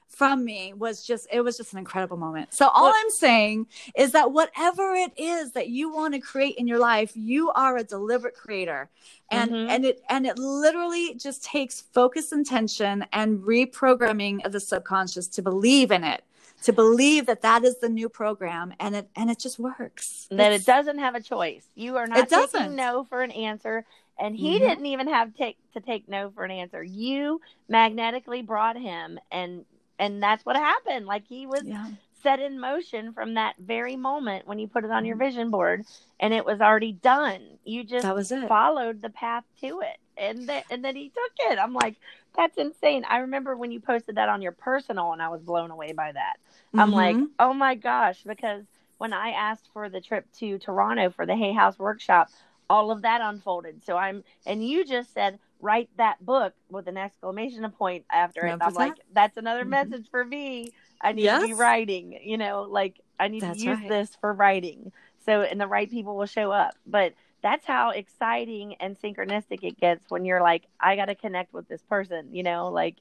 from 0.08 0.44
me 0.44 0.74
was 0.74 1.06
just 1.06 1.28
it 1.32 1.42
was 1.42 1.58
just 1.58 1.74
an 1.74 1.80
incredible 1.80 2.18
moment. 2.18 2.54
So 2.54 2.70
all 2.70 2.92
I'm 2.96 3.10
saying 3.12 3.68
is 3.96 4.12
that 4.14 4.32
whatever 4.32 4.94
it 4.94 5.12
is 5.18 5.52
that 5.52 5.70
you 5.70 5.92
want 5.94 6.14
to 6.14 6.20
create 6.20 6.56
in 6.56 6.68
your 6.68 6.80
life, 6.80 7.12
you 7.16 7.52
are 7.52 7.78
a 7.78 7.84
deliberate 7.84 8.36
creator. 8.36 8.90
And 9.30 9.52
mm-hmm. 9.52 9.70
and 9.70 9.86
it 9.86 10.02
and 10.10 10.26
it 10.26 10.38
literally 10.38 11.16
just 11.16 11.44
takes 11.44 11.82
focus 11.82 12.32
intention 12.32 13.06
and 13.14 13.40
reprogramming 13.40 14.46
of 14.46 14.54
the 14.54 14.60
subconscious 14.60 15.28
to 15.30 15.42
believe 15.42 15.92
in 15.92 16.04
it 16.04 16.24
to 16.64 16.74
believe 16.74 17.28
that 17.28 17.42
that 17.42 17.64
is 17.64 17.78
the 17.78 17.90
new 17.90 18.10
program 18.10 18.74
and 18.80 18.96
it 18.96 19.10
and 19.16 19.30
it 19.30 19.38
just 19.38 19.60
works 19.60 20.28
that 20.32 20.52
it's, 20.52 20.64
it 20.64 20.66
doesn't 20.66 20.98
have 20.98 21.14
a 21.14 21.22
choice 21.22 21.68
you 21.76 21.98
are 21.98 22.08
not 22.08 22.18
it 22.18 22.30
taking 22.30 22.76
no 22.76 23.04
for 23.04 23.22
an 23.22 23.32
answer 23.32 23.86
and 24.20 24.36
he 24.36 24.56
mm-hmm. 24.56 24.68
didn't 24.68 24.86
even 24.86 25.08
have 25.08 25.36
take 25.36 25.58
to 25.74 25.80
take 25.80 26.10
no 26.10 26.32
for 26.32 26.44
an 26.44 26.52
answer 26.52 26.82
you 26.82 27.40
magnetically 27.70 28.42
brought 28.42 28.76
him 28.76 29.20
and 29.32 29.66
and 30.00 30.22
that's 30.22 30.46
what 30.46 30.56
happened. 30.56 31.06
Like 31.06 31.28
he 31.28 31.46
was 31.46 31.64
yeah. 31.64 31.88
set 32.24 32.40
in 32.40 32.60
motion 32.60 33.14
from 33.14 33.36
that 33.36 33.56
very 33.60 33.96
moment 33.96 34.48
when 34.48 34.60
you 34.60 34.68
put 34.68 34.84
it 34.84 34.92
on 34.92 35.06
your 35.06 35.16
vision 35.16 35.50
board, 35.50 35.86
and 36.20 36.34
it 36.34 36.46
was 36.46 36.62
already 36.62 36.94
done. 36.94 37.42
You 37.64 37.84
just 37.84 38.04
that 38.04 38.16
was 38.16 38.32
it. 38.32 38.48
followed 38.48 39.02
the 39.02 39.10
path 39.10 39.44
to 39.62 39.82
it, 39.82 39.98
and 40.18 40.48
then 40.48 40.64
and 40.70 40.84
then 40.84 40.96
he 40.96 41.10
took 41.10 41.52
it. 41.52 41.60
I'm 41.60 41.74
like, 41.74 41.96
that's 42.36 42.58
insane. 42.58 43.06
I 43.10 43.20
remember 43.20 43.56
when 43.56 43.72
you 43.72 43.80
posted 43.80 44.16
that 44.16 44.30
on 44.30 44.42
your 44.42 44.52
personal, 44.52 45.14
and 45.14 45.22
I 45.22 45.30
was 45.30 45.42
blown 45.42 45.72
away 45.72 45.94
by 45.94 46.12
that. 46.12 46.38
Mm-hmm. 46.38 46.80
I'm 46.80 46.92
like, 46.92 47.16
mm-hmm. 47.16 47.26
oh 47.40 47.54
my 47.54 47.76
gosh, 47.76 48.24
because 48.26 48.64
when 48.98 49.14
I 49.14 49.30
asked 49.30 49.70
for 49.74 49.90
the 49.90 50.02
trip 50.02 50.26
to 50.40 50.58
Toronto 50.58 51.10
for 51.10 51.26
the 51.26 51.36
Hay 51.36 51.54
House 51.54 51.78
workshop, 51.78 52.30
all 52.70 52.92
of 52.92 53.04
that 53.04 53.22
unfolded. 53.22 53.84
So 53.86 53.98
I'm, 53.98 54.24
and 54.46 54.68
you 54.68 54.86
just 54.86 55.14
said, 55.14 55.40
write 55.62 55.90
that 55.98 56.24
book 56.26 56.54
with 56.70 56.88
an 56.88 56.98
exclamation 56.98 57.70
point 57.72 58.06
after 58.12 58.46
it. 58.46 58.58
I'm 58.62 58.74
like, 58.74 58.94
that's 59.14 59.38
another 59.38 59.62
mm-hmm. 59.62 59.70
message 59.70 60.08
for 60.10 60.24
me. 60.24 60.72
I 61.02 61.14
need 61.14 61.24
yes. 61.24 61.42
to 61.42 61.48
be 61.48 61.54
writing, 61.54 62.20
you 62.24 62.38
know, 62.38 62.64
like 62.70 63.00
I 63.20 63.28
need 63.28 63.42
that's 63.42 63.60
to 63.60 63.66
use 63.66 63.80
right. 63.80 63.90
this 63.90 64.12
for 64.20 64.34
writing. 64.34 64.92
So, 65.26 65.42
and 65.42 65.60
the 65.60 65.68
right 65.68 65.90
people 65.90 66.16
will 66.16 66.26
show 66.26 66.52
up. 66.52 66.76
But 66.86 67.14
that's 67.42 67.66
how 67.66 67.92
exciting 67.92 68.76
and 68.76 69.00
synchronistic 69.00 69.64
it 69.64 69.80
gets 69.80 70.10
when 70.10 70.26
you're 70.26 70.42
like, 70.42 70.64
I 70.80 70.96
got 70.96 71.06
to 71.06 71.16
connect 71.16 71.54
with 71.54 71.68
this 71.68 71.82
person, 71.84 72.34
you 72.34 72.44
know, 72.44 72.70
like, 72.70 72.96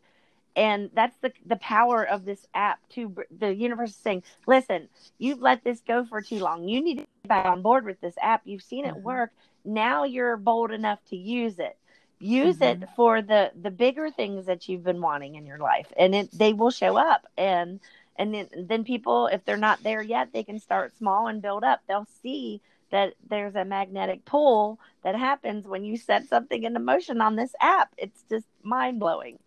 and 0.56 0.90
that's 0.94 1.16
the 1.18 1.32
the 1.44 1.56
power 1.56 2.02
of 2.02 2.24
this 2.24 2.46
app 2.54 2.80
to 2.88 3.14
the 3.38 3.54
universe 3.54 3.90
is 3.90 3.96
saying 3.96 4.22
listen 4.46 4.88
you've 5.18 5.42
let 5.42 5.62
this 5.62 5.80
go 5.86 6.04
for 6.06 6.22
too 6.22 6.38
long 6.38 6.66
you 6.66 6.82
need 6.82 6.94
to 6.94 7.02
get 7.02 7.28
back 7.28 7.44
on 7.44 7.60
board 7.60 7.84
with 7.84 8.00
this 8.00 8.14
app 8.22 8.40
you've 8.44 8.62
seen 8.62 8.86
it 8.86 8.94
mm-hmm. 8.94 9.02
work 9.02 9.30
now 9.66 10.04
you're 10.04 10.36
bold 10.36 10.72
enough 10.72 10.98
to 11.10 11.16
use 11.16 11.58
it 11.58 11.76
use 12.18 12.56
mm-hmm. 12.56 12.82
it 12.82 12.88
for 12.96 13.22
the 13.22 13.50
the 13.60 13.70
bigger 13.70 14.10
things 14.10 14.46
that 14.46 14.68
you've 14.68 14.84
been 14.84 15.00
wanting 15.00 15.34
in 15.34 15.46
your 15.46 15.58
life 15.58 15.92
and 15.98 16.14
it 16.14 16.30
they 16.32 16.52
will 16.52 16.70
show 16.70 16.96
up 16.96 17.26
and 17.36 17.80
and 18.18 18.32
then, 18.32 18.48
then 18.56 18.84
people 18.84 19.26
if 19.26 19.44
they're 19.44 19.56
not 19.56 19.82
there 19.82 20.02
yet 20.02 20.28
they 20.32 20.42
can 20.42 20.58
start 20.58 20.96
small 20.96 21.26
and 21.26 21.42
build 21.42 21.62
up 21.62 21.80
they'll 21.86 22.08
see 22.22 22.60
that 22.90 23.14
there's 23.28 23.54
a 23.54 23.64
magnetic 23.64 24.24
pull 24.24 24.78
that 25.02 25.14
happens 25.14 25.66
when 25.66 25.84
you 25.84 25.96
set 25.96 26.26
something 26.26 26.62
into 26.62 26.80
motion 26.80 27.20
on 27.20 27.36
this 27.36 27.54
app 27.60 27.92
it's 27.98 28.22
just 28.30 28.46
mind-blowing 28.62 29.38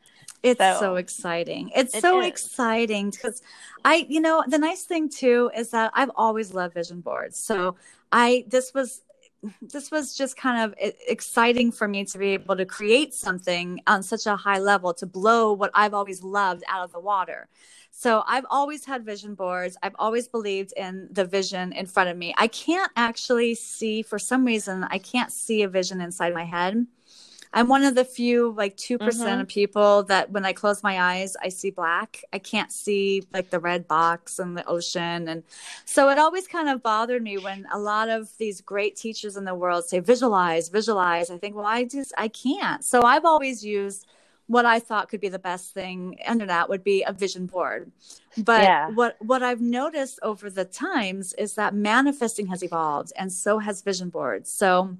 it's 0.42 0.60
so, 0.60 0.78
so 0.80 0.96
exciting. 0.96 1.70
It's 1.76 1.94
it 1.94 2.02
so 2.02 2.22
is. 2.22 2.28
exciting 2.28 3.10
because 3.10 3.42
I, 3.84 4.06
you 4.08 4.22
know, 4.22 4.42
the 4.48 4.58
nice 4.58 4.84
thing 4.84 5.10
too 5.10 5.52
is 5.56 5.72
that 5.72 5.92
I've 5.94 6.12
always 6.16 6.54
loved 6.54 6.76
vision 6.76 7.02
boards. 7.02 7.38
So 7.38 7.76
I, 8.12 8.46
this 8.48 8.74
was 8.74 9.02
this 9.62 9.92
was 9.92 10.16
just 10.16 10.36
kind 10.36 10.64
of 10.64 10.76
exciting 11.08 11.72
for 11.72 11.88
me 11.88 12.06
to 12.06 12.18
be 12.18 12.30
able 12.30 12.58
to 12.58 12.66
create 12.66 13.14
something 13.14 13.82
on 13.88 14.04
such 14.04 14.26
a 14.26 14.36
high 14.36 14.60
level 14.60 14.94
to 14.96 15.06
blow 15.06 15.54
what 15.54 15.72
I've 15.74 15.94
always 15.94 16.24
loved 16.24 16.64
out 16.68 16.84
of 16.84 16.92
the 16.92 17.00
water. 17.00 17.48
So 17.92 18.24
I've 18.28 18.46
always 18.50 18.86
had 18.86 19.04
vision 19.06 19.36
boards. 19.36 19.78
I've 19.82 19.96
always 19.98 20.28
believed 20.28 20.74
in 20.78 21.08
the 21.12 21.26
vision 21.26 21.74
in 21.74 21.86
front 21.86 22.10
of 22.10 22.18
me. 22.18 22.34
I 22.38 22.48
can't 22.48 22.92
actually 22.96 23.56
see, 23.56 24.02
for 24.02 24.20
some 24.20 24.46
reason, 24.46 24.86
I 24.90 25.00
can't 25.00 25.32
see 25.32 25.64
a 25.64 25.68
vision 25.68 26.00
inside 26.02 26.34
my 26.34 26.46
head. 26.46 26.86
I'm 27.52 27.68
one 27.68 27.84
of 27.84 27.96
the 27.96 28.06
few, 28.06 28.54
like 28.56 28.78
2% 28.78 29.00
mm 29.00 29.14
hmm 29.14 29.40
of 29.42 29.48
people 29.48 30.04
that 30.04 30.32
when 30.32 30.46
I 30.46 30.54
close 30.54 30.84
my 30.84 31.00
eyes, 31.00 31.36
I 31.42 31.50
see 31.50 31.72
black. 31.72 32.24
I 32.34 32.40
can't 32.40 32.72
see 32.72 33.24
like 33.34 33.50
the 33.50 33.60
red 33.60 33.88
box 33.88 34.40
and 34.40 34.58
the 34.58 34.66
ocean. 34.68 35.28
And 35.28 35.44
so 35.86 36.10
it 36.10 36.20
always 36.20 36.48
kind 36.48 36.70
of 36.70 36.84
bothered 36.84 37.24
me 37.24 37.38
when 37.38 37.66
a 37.72 37.80
lot 37.80 38.10
of 38.10 38.30
these 38.38 38.62
great 38.62 38.96
teachers 38.96 39.38
in 39.38 39.46
the 39.46 39.56
world 39.56 39.86
say, 39.86 40.00
visualize, 40.00 40.70
visualize. 40.70 41.30
I 41.32 41.38
think, 41.38 41.56
well, 41.56 41.66
I 41.66 41.86
just, 41.86 42.14
I 42.18 42.28
can't. 42.28 42.84
So 42.84 43.02
I've 43.04 43.26
always 43.26 43.64
used 43.64 44.06
what 44.48 44.66
I 44.66 44.80
thought 44.80 45.10
could 45.10 45.22
be 45.22 45.30
the 45.30 45.40
best 45.40 45.74
thing 45.76 46.18
under 46.26 46.48
that 46.48 46.70
would 46.70 46.84
be 46.84 47.04
a 47.04 47.14
vision 47.14 47.46
board. 47.46 47.92
But 48.36 48.64
yeah. 48.64 48.90
what 48.90 49.16
what 49.20 49.44
I've 49.44 49.62
noticed 49.62 50.20
over 50.24 50.50
the 50.50 50.66
times 50.66 51.34
is 51.34 51.54
that 51.54 51.76
manifesting 51.76 52.48
has 52.48 52.64
evolved 52.64 53.14
and 53.16 53.32
so 53.32 53.60
has 53.60 53.84
vision 53.84 54.10
boards. 54.10 54.52
So 54.52 54.98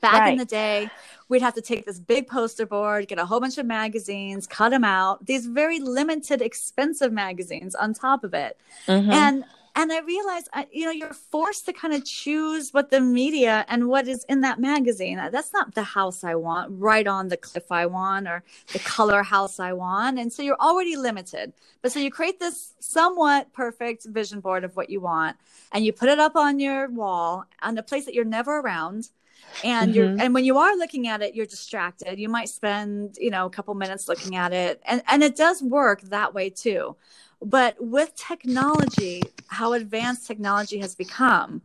back 0.00 0.20
right. 0.20 0.32
in 0.32 0.38
the 0.38 0.44
day, 0.44 0.90
we'd 1.28 1.42
have 1.42 1.54
to 1.54 1.62
take 1.62 1.86
this 1.86 1.98
big 1.98 2.26
poster 2.26 2.66
board, 2.66 3.08
get 3.08 3.18
a 3.18 3.26
whole 3.26 3.40
bunch 3.40 3.58
of 3.58 3.66
magazines, 3.66 4.46
cut 4.46 4.70
them 4.70 4.84
out, 4.84 5.26
these 5.26 5.46
very 5.46 5.80
limited, 5.80 6.42
expensive 6.42 7.12
magazines 7.12 7.74
on 7.74 7.94
top 7.94 8.24
of 8.24 8.34
it. 8.34 8.58
Mm-hmm. 8.86 9.10
And 9.10 9.44
and 9.78 9.92
I 9.92 10.00
realized, 10.00 10.48
you 10.72 10.86
know, 10.86 10.90
you're 10.90 11.12
forced 11.12 11.66
to 11.66 11.72
kind 11.74 11.92
of 11.92 12.02
choose 12.02 12.72
what 12.72 12.90
the 12.90 12.98
media 12.98 13.66
and 13.68 13.88
what 13.88 14.08
is 14.08 14.24
in 14.24 14.40
that 14.40 14.58
magazine. 14.58 15.18
That's 15.30 15.52
not 15.52 15.74
the 15.74 15.82
house 15.82 16.24
I 16.24 16.34
want, 16.34 16.72
right 16.72 17.06
on 17.06 17.28
the 17.28 17.36
cliff 17.36 17.70
I 17.70 17.84
want, 17.84 18.26
or 18.26 18.42
the 18.72 18.78
color 18.78 19.22
house 19.22 19.60
I 19.60 19.74
want. 19.74 20.18
And 20.18 20.32
so 20.32 20.42
you're 20.42 20.58
already 20.58 20.96
limited. 20.96 21.52
But 21.82 21.92
so 21.92 22.00
you 22.00 22.10
create 22.10 22.40
this 22.40 22.72
somewhat 22.78 23.52
perfect 23.52 24.06
vision 24.06 24.40
board 24.40 24.64
of 24.64 24.76
what 24.76 24.88
you 24.88 25.00
want, 25.00 25.36
and 25.72 25.84
you 25.84 25.92
put 25.92 26.08
it 26.08 26.18
up 26.18 26.36
on 26.36 26.58
your 26.58 26.88
wall 26.88 27.44
on 27.60 27.76
a 27.76 27.82
place 27.82 28.06
that 28.06 28.14
you're 28.14 28.24
never 28.24 28.60
around 28.60 29.10
and 29.64 29.90
mm-hmm. 29.90 29.96
you're 29.96 30.20
and 30.20 30.34
when 30.34 30.44
you 30.44 30.58
are 30.58 30.76
looking 30.76 31.08
at 31.08 31.22
it 31.22 31.34
you're 31.34 31.46
distracted. 31.46 32.18
You 32.18 32.28
might 32.28 32.48
spend 32.48 33.16
you 33.18 33.30
know 33.30 33.46
a 33.46 33.50
couple 33.50 33.74
minutes 33.74 34.08
looking 34.08 34.36
at 34.36 34.52
it. 34.52 34.82
And 34.86 35.02
and 35.08 35.22
it 35.22 35.36
does 35.36 35.62
work 35.62 36.02
that 36.02 36.34
way 36.34 36.50
too. 36.50 36.96
But 37.42 37.76
with 37.80 38.14
technology 38.16 39.22
how 39.48 39.72
advanced 39.72 40.26
technology 40.26 40.78
has 40.78 40.94
become 40.94 41.62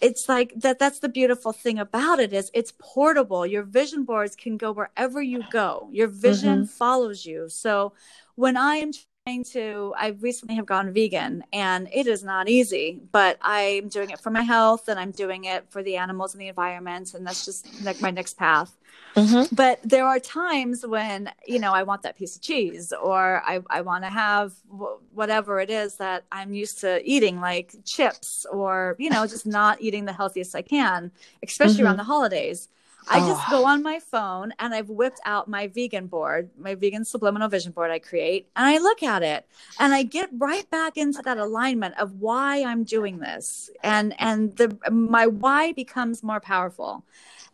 it's 0.00 0.28
like 0.28 0.52
that 0.56 0.78
that's 0.78 0.98
the 0.98 1.08
beautiful 1.08 1.52
thing 1.52 1.78
about 1.78 2.20
it 2.20 2.32
is 2.32 2.50
it's 2.52 2.72
portable. 2.78 3.46
Your 3.46 3.62
vision 3.62 4.04
boards 4.04 4.36
can 4.36 4.56
go 4.58 4.72
wherever 4.72 5.22
you 5.22 5.42
go. 5.50 5.88
Your 5.90 6.08
vision 6.08 6.62
mm-hmm. 6.62 6.66
follows 6.66 7.24
you. 7.24 7.48
So 7.48 7.94
when 8.34 8.56
i 8.56 8.76
am 8.76 8.92
to 9.26 9.92
i 9.98 10.08
recently 10.20 10.54
have 10.54 10.66
gone 10.66 10.92
vegan 10.92 11.42
and 11.52 11.88
it 11.92 12.06
is 12.06 12.22
not 12.22 12.48
easy 12.48 13.00
but 13.10 13.36
i'm 13.42 13.88
doing 13.88 14.10
it 14.10 14.20
for 14.20 14.30
my 14.30 14.42
health 14.42 14.86
and 14.86 15.00
i'm 15.00 15.10
doing 15.10 15.46
it 15.46 15.64
for 15.68 15.82
the 15.82 15.96
animals 15.96 16.32
and 16.32 16.40
the 16.40 16.46
environment 16.46 17.12
and 17.12 17.26
that's 17.26 17.44
just 17.44 17.66
like 17.82 18.00
my 18.00 18.10
next 18.12 18.34
path 18.34 18.76
mm-hmm. 19.16 19.52
but 19.52 19.80
there 19.82 20.06
are 20.06 20.20
times 20.20 20.86
when 20.86 21.28
you 21.44 21.58
know 21.58 21.72
i 21.72 21.82
want 21.82 22.02
that 22.02 22.16
piece 22.16 22.36
of 22.36 22.42
cheese 22.42 22.92
or 22.92 23.42
i, 23.44 23.58
I 23.68 23.80
want 23.80 24.04
to 24.04 24.10
have 24.10 24.52
w- 24.70 25.00
whatever 25.12 25.58
it 25.58 25.70
is 25.70 25.96
that 25.96 26.22
i'm 26.30 26.54
used 26.54 26.78
to 26.82 27.02
eating 27.04 27.40
like 27.40 27.74
chips 27.84 28.46
or 28.52 28.94
you 28.96 29.10
know 29.10 29.26
just 29.26 29.44
not 29.44 29.80
eating 29.80 30.04
the 30.04 30.12
healthiest 30.12 30.54
i 30.54 30.62
can 30.62 31.10
especially 31.42 31.78
mm-hmm. 31.78 31.86
around 31.86 31.96
the 31.96 32.04
holidays 32.04 32.68
I 33.08 33.20
just 33.20 33.42
oh. 33.48 33.50
go 33.50 33.66
on 33.66 33.82
my 33.82 34.00
phone 34.00 34.52
and 34.58 34.74
I've 34.74 34.90
whipped 34.90 35.20
out 35.24 35.48
my 35.48 35.68
vegan 35.68 36.06
board, 36.06 36.50
my 36.58 36.74
vegan 36.74 37.04
subliminal 37.04 37.48
vision 37.48 37.72
board 37.72 37.90
I 37.90 37.98
create, 37.98 38.48
and 38.56 38.66
I 38.66 38.78
look 38.78 39.02
at 39.02 39.22
it 39.22 39.46
and 39.78 39.94
I 39.94 40.02
get 40.02 40.28
right 40.36 40.68
back 40.70 40.96
into 40.96 41.22
that 41.22 41.38
alignment 41.38 41.98
of 41.98 42.20
why 42.20 42.64
I'm 42.64 42.84
doing 42.84 43.18
this. 43.18 43.70
And 43.82 44.14
and 44.18 44.56
the 44.56 44.76
my 44.90 45.26
why 45.26 45.72
becomes 45.72 46.22
more 46.22 46.40
powerful 46.40 47.04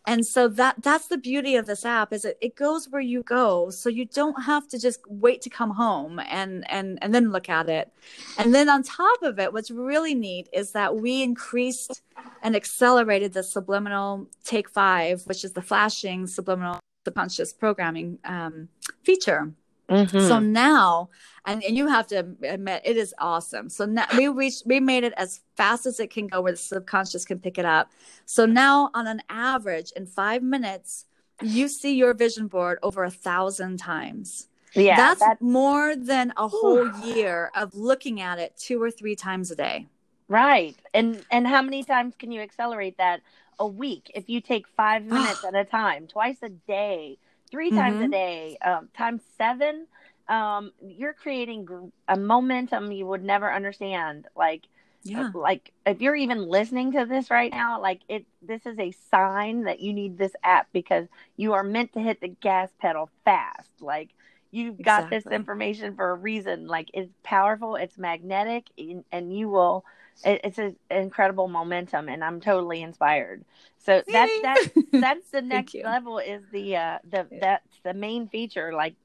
and 0.05 0.25
so 0.25 0.47
that 0.49 0.75
that's 0.81 1.07
the 1.07 1.17
beauty 1.17 1.55
of 1.55 1.65
this 1.65 1.85
app 1.85 2.11
is 2.11 2.25
it, 2.25 2.37
it 2.41 2.55
goes 2.55 2.89
where 2.89 3.01
you 3.01 3.23
go. 3.23 3.69
So 3.69 3.89
you 3.89 4.05
don't 4.05 4.43
have 4.43 4.67
to 4.69 4.79
just 4.79 4.99
wait 5.07 5.41
to 5.43 5.49
come 5.49 5.71
home 5.71 6.19
and 6.29 6.69
and 6.69 6.99
and 7.01 7.15
then 7.15 7.31
look 7.31 7.47
at 7.47 7.69
it. 7.69 7.91
And 8.37 8.53
then 8.53 8.69
on 8.69 8.83
top 8.83 9.21
of 9.21 9.39
it 9.39 9.53
what's 9.53 9.71
really 9.71 10.13
neat 10.13 10.49
is 10.51 10.71
that 10.71 10.97
we 10.97 11.23
increased 11.23 12.01
and 12.41 12.55
accelerated 12.55 13.33
the 13.33 13.43
subliminal 13.43 14.27
take 14.43 14.69
five 14.69 15.21
which 15.25 15.43
is 15.45 15.53
the 15.53 15.61
flashing 15.61 16.27
subliminal 16.27 16.79
subconscious 17.05 17.53
programming 17.53 18.19
um, 18.25 18.67
feature 19.03 19.53
Mm-hmm. 19.93 20.27
So 20.27 20.39
now, 20.39 21.09
and, 21.45 21.63
and 21.63 21.77
you 21.77 21.87
have 21.87 22.07
to 22.07 22.25
admit, 22.43 22.81
it 22.85 22.97
is 22.97 23.13
awesome. 23.19 23.69
So 23.69 23.85
now 23.85 24.05
we 24.17 24.27
reached, 24.27 24.63
we 24.65 24.79
made 24.79 25.03
it 25.03 25.13
as 25.17 25.41
fast 25.55 25.85
as 25.85 25.99
it 25.99 26.09
can 26.09 26.27
go 26.27 26.41
where 26.41 26.53
the 26.53 26.57
subconscious 26.57 27.25
can 27.25 27.39
pick 27.39 27.57
it 27.57 27.65
up. 27.65 27.91
So 28.25 28.45
now, 28.45 28.89
on 28.93 29.07
an 29.07 29.21
average, 29.29 29.91
in 29.95 30.05
five 30.05 30.41
minutes, 30.41 31.05
you 31.41 31.67
see 31.67 31.95
your 31.95 32.13
vision 32.13 32.47
board 32.47 32.79
over 32.81 33.03
a 33.03 33.11
thousand 33.11 33.77
times. 33.77 34.47
Yeah, 34.75 34.95
that's, 34.95 35.19
that's 35.19 35.41
more 35.41 35.95
than 35.95 36.33
a 36.35 36.47
whole 36.47 36.89
year 37.05 37.51
of 37.55 37.75
looking 37.75 38.21
at 38.21 38.39
it 38.39 38.57
two 38.57 38.81
or 38.81 38.89
three 38.89 39.15
times 39.15 39.51
a 39.51 39.55
day. 39.55 39.87
Right. 40.27 40.75
And 40.93 41.23
and 41.29 41.47
how 41.47 41.61
many 41.61 41.83
times 41.83 42.15
can 42.17 42.31
you 42.31 42.41
accelerate 42.41 42.97
that 42.97 43.21
a 43.59 43.67
week 43.67 44.11
if 44.15 44.29
you 44.29 44.41
take 44.41 44.67
5 44.67 45.05
minutes 45.05 45.43
at 45.43 45.55
a 45.55 45.63
time, 45.65 46.07
twice 46.07 46.37
a 46.41 46.49
day? 46.49 47.17
Three 47.53 47.69
mm-hmm. 47.69 47.77
times 47.77 47.97
a 47.97 48.03
mm-hmm. 48.05 48.11
day, 48.11 48.57
um, 48.65 48.89
times 48.97 49.21
seven, 49.37 49.85
um, 50.27 50.71
you're 50.81 51.13
creating 51.13 51.91
a 52.07 52.17
momentum 52.17 52.91
you 52.91 53.05
would 53.05 53.23
never 53.23 53.53
understand. 53.53 54.25
Like, 54.35 54.63
yeah. 55.03 55.29
like 55.35 55.71
if 55.85 56.01
you're 56.01 56.15
even 56.15 56.47
listening 56.49 56.93
to 56.93 57.05
this 57.05 57.29
right 57.29 57.51
now, 57.51 57.79
like 57.79 58.01
it, 58.09 58.25
this 58.41 58.65
is 58.65 58.79
a 58.79 58.91
sign 59.11 59.65
that 59.65 59.81
you 59.81 59.93
need 59.93 60.17
this 60.17 60.31
app 60.43 60.67
because 60.73 61.05
you 61.37 61.53
are 61.53 61.63
meant 61.63 61.93
to 61.93 61.99
hit 61.99 62.21
the 62.21 62.29
gas 62.29 62.69
pedal 62.81 63.11
fast. 63.23 63.69
Like, 63.79 64.09
you've 64.49 64.81
got 64.81 65.03
exactly. 65.03 65.17
this 65.17 65.25
information 65.27 65.95
for 65.95 66.09
a 66.09 66.15
reason. 66.15 66.65
Like, 66.65 66.89
it's 66.95 67.13
powerful, 67.21 67.75
it's 67.75 67.99
magnetic, 67.99 68.65
and, 68.79 69.03
and 69.11 69.37
you 69.37 69.47
will 69.47 69.85
it's 70.23 70.57
an 70.57 70.75
incredible 70.89 71.47
momentum 71.47 72.09
and 72.09 72.23
i'm 72.23 72.39
totally 72.39 72.81
inspired. 72.81 73.43
So 73.79 74.01
that's 74.07 74.31
that's 74.41 74.69
that's 74.91 75.29
the 75.31 75.41
next 75.55 75.75
level 75.75 76.19
is 76.19 76.41
the 76.51 76.77
uh 76.77 76.99
the 77.09 77.27
that's 77.41 77.79
the 77.83 77.93
main 77.93 78.27
feature 78.29 78.73
like 78.73 78.95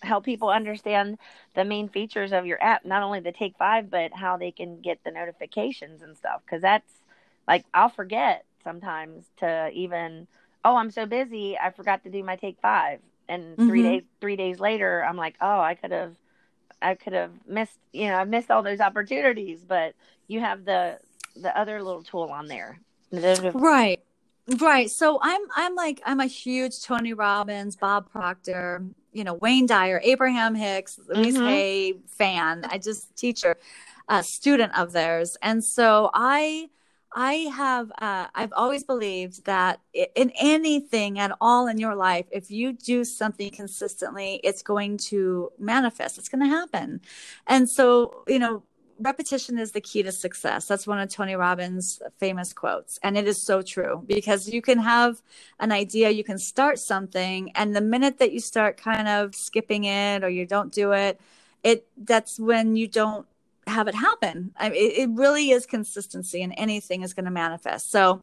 help 0.00 0.24
people 0.24 0.48
understand 0.48 1.18
the 1.54 1.64
main 1.64 1.88
features 1.88 2.32
of 2.32 2.46
your 2.46 2.62
app 2.62 2.84
not 2.84 3.02
only 3.02 3.18
the 3.18 3.32
take 3.32 3.56
five 3.58 3.90
but 3.90 4.12
how 4.12 4.36
they 4.36 4.52
can 4.52 4.80
get 4.80 5.02
the 5.02 5.10
notifications 5.10 6.02
and 6.02 6.16
stuff 6.16 6.40
because 6.44 6.62
that's 6.62 6.92
like 7.48 7.64
i'll 7.74 7.88
forget 7.88 8.44
sometimes 8.62 9.24
to 9.36 9.68
even 9.72 10.28
oh 10.64 10.76
i'm 10.76 10.92
so 10.92 11.04
busy 11.04 11.58
i 11.58 11.70
forgot 11.70 12.04
to 12.04 12.10
do 12.10 12.22
my 12.22 12.36
take 12.36 12.58
five. 12.62 13.00
And 13.30 13.56
3 13.56 13.66
mm-hmm. 13.66 13.82
days 13.82 14.02
3 14.20 14.36
days 14.36 14.58
later 14.58 15.04
I'm 15.04 15.18
like, 15.18 15.34
"Oh, 15.38 15.60
I 15.60 15.74
could 15.74 15.90
have 15.90 16.14
I 16.80 16.94
could 16.94 17.12
have 17.12 17.32
missed, 17.46 17.78
you 17.92 18.06
know, 18.06 18.14
I 18.14 18.24
missed 18.24 18.50
all 18.50 18.62
those 18.62 18.80
opportunities, 18.80 19.64
but 19.66 19.94
you 20.28 20.40
have 20.40 20.64
the 20.64 20.98
the 21.34 21.56
other 21.58 21.82
little 21.82 22.02
tool 22.02 22.30
on 22.30 22.46
there. 22.46 22.78
Right. 23.54 24.00
Right. 24.58 24.90
So 24.90 25.18
I'm 25.20 25.40
I'm 25.54 25.74
like 25.74 26.00
I'm 26.06 26.20
a 26.20 26.26
huge 26.26 26.82
Tony 26.82 27.12
Robbins, 27.12 27.76
Bob 27.76 28.10
Proctor, 28.10 28.84
you 29.12 29.24
know, 29.24 29.34
Wayne 29.34 29.66
Dyer, 29.66 30.00
Abraham 30.02 30.54
Hicks, 30.54 30.98
Louise 31.08 31.36
mm-hmm. 31.36 31.46
Hay 31.46 31.94
fan. 32.06 32.64
I 32.70 32.78
just 32.78 33.14
teacher, 33.16 33.56
a 34.08 34.22
student 34.22 34.78
of 34.78 34.92
theirs. 34.92 35.36
And 35.42 35.62
so 35.62 36.10
I 36.14 36.70
I 37.12 37.32
have 37.54 37.90
uh, 37.98 38.28
I've 38.34 38.52
always 38.54 38.84
believed 38.84 39.44
that 39.44 39.80
in 39.92 40.30
anything 40.38 41.18
at 41.18 41.32
all 41.40 41.66
in 41.66 41.78
your 41.78 41.94
life, 41.94 42.26
if 42.30 42.50
you 42.50 42.72
do 42.72 43.04
something 43.04 43.50
consistently, 43.50 44.40
it's 44.44 44.62
going 44.62 44.98
to 44.98 45.50
manifest. 45.58 46.18
It's 46.18 46.28
going 46.28 46.42
to 46.42 46.48
happen. 46.48 47.00
And 47.46 47.68
so, 47.68 48.24
you 48.26 48.38
know, 48.38 48.62
repetition 48.98 49.58
is 49.58 49.72
the 49.72 49.80
key 49.80 50.02
to 50.02 50.12
success. 50.12 50.66
That's 50.66 50.86
one 50.86 50.98
of 50.98 51.08
Tony 51.08 51.34
Robbins' 51.34 52.00
famous 52.18 52.52
quotes. 52.52 52.98
And 53.02 53.16
it 53.16 53.26
is 53.26 53.40
so 53.40 53.62
true 53.62 54.02
because 54.06 54.48
you 54.48 54.62
can 54.62 54.78
have 54.78 55.22
an 55.60 55.72
idea, 55.72 56.10
you 56.10 56.24
can 56.24 56.38
start 56.38 56.78
something, 56.78 57.50
and 57.54 57.74
the 57.74 57.80
minute 57.80 58.18
that 58.18 58.32
you 58.32 58.40
start 58.40 58.76
kind 58.76 59.08
of 59.08 59.34
skipping 59.34 59.84
it 59.84 60.24
or 60.24 60.28
you 60.28 60.46
don't 60.46 60.72
do 60.72 60.92
it, 60.92 61.20
it 61.62 61.86
that's 61.96 62.38
when 62.38 62.76
you 62.76 62.86
don't 62.86 63.26
have 63.66 63.88
it 63.88 63.94
happen. 63.94 64.52
I 64.56 64.70
mean, 64.70 64.78
it, 64.80 64.98
it 64.98 65.10
really 65.12 65.50
is 65.50 65.66
consistency 65.66 66.42
and 66.42 66.54
anything 66.56 67.02
is 67.02 67.14
going 67.14 67.26
to 67.26 67.30
manifest. 67.30 67.90
So 67.90 68.22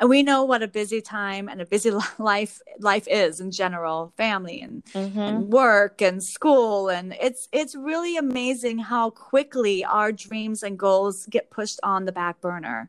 and 0.00 0.08
we 0.08 0.22
know 0.22 0.44
what 0.44 0.62
a 0.62 0.68
busy 0.68 1.02
time 1.02 1.46
and 1.46 1.60
a 1.60 1.66
busy 1.66 1.90
life 2.18 2.60
life 2.78 3.06
is 3.06 3.38
in 3.38 3.50
general 3.50 4.12
family 4.16 4.62
and, 4.62 4.82
mm-hmm. 4.86 5.18
and, 5.18 5.52
work 5.52 6.00
and 6.00 6.24
school. 6.24 6.88
And 6.88 7.14
it's 7.20 7.48
it's 7.52 7.74
really 7.74 8.16
amazing 8.16 8.78
how 8.78 9.10
quickly 9.10 9.84
our 9.84 10.10
dreams 10.10 10.62
and 10.62 10.78
goals 10.78 11.26
get 11.26 11.50
pushed 11.50 11.78
on 11.82 12.06
the 12.06 12.12
back 12.12 12.40
burner. 12.40 12.88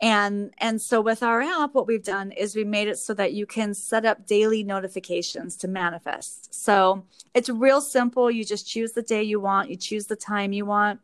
And 0.00 0.52
and 0.58 0.80
so 0.80 1.02
with 1.02 1.22
our 1.22 1.42
app 1.42 1.74
what 1.74 1.86
we've 1.86 2.02
done 2.02 2.32
is 2.32 2.56
we 2.56 2.64
made 2.64 2.88
it 2.88 2.98
so 2.98 3.12
that 3.14 3.34
you 3.34 3.44
can 3.44 3.74
set 3.74 4.06
up 4.06 4.26
daily 4.26 4.62
notifications 4.62 5.56
to 5.56 5.68
manifest. 5.68 6.54
So 6.54 7.04
it's 7.34 7.50
real 7.50 7.82
simple. 7.82 8.30
You 8.30 8.44
just 8.44 8.66
choose 8.66 8.92
the 8.92 9.02
day 9.02 9.22
you 9.22 9.40
want. 9.40 9.68
You 9.68 9.76
choose 9.76 10.06
the 10.06 10.16
time 10.16 10.54
you 10.54 10.64
want 10.64 11.00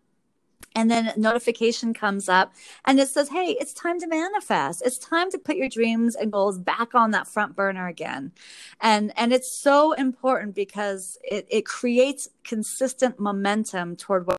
and 0.75 0.91
then 0.91 1.13
notification 1.17 1.95
comes 1.95 2.29
up 2.29 2.53
and 2.85 2.99
it 3.01 3.09
says 3.09 3.29
hey 3.31 3.57
it's 3.61 3.73
time 3.73 4.01
to 4.01 4.07
manifest. 4.07 4.83
It's 4.85 4.99
time 4.99 5.31
to 5.31 5.39
put 5.39 5.57
your 5.57 5.69
dreams 5.69 6.15
and 6.17 6.33
goals 6.33 6.59
back 6.59 6.95
on 6.95 7.11
that 7.13 7.29
front 7.29 7.57
burner 7.57 7.89
again. 7.89 8.33
And 8.81 9.13
and 9.17 9.33
it's 9.33 9.51
so 9.51 9.93
important 9.93 10.55
because 10.55 11.19
it, 11.25 11.47
it 11.51 11.67
creates 11.67 12.29
consistent 12.45 13.19
momentum 13.21 13.97
toward 13.97 14.27
what 14.27 14.37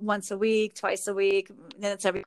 once 0.00 0.30
a 0.30 0.38
week 0.38 0.74
twice 0.74 1.08
a 1.08 1.14
week 1.14 1.50
then 1.78 1.92
it's 1.92 2.04
every 2.04 2.22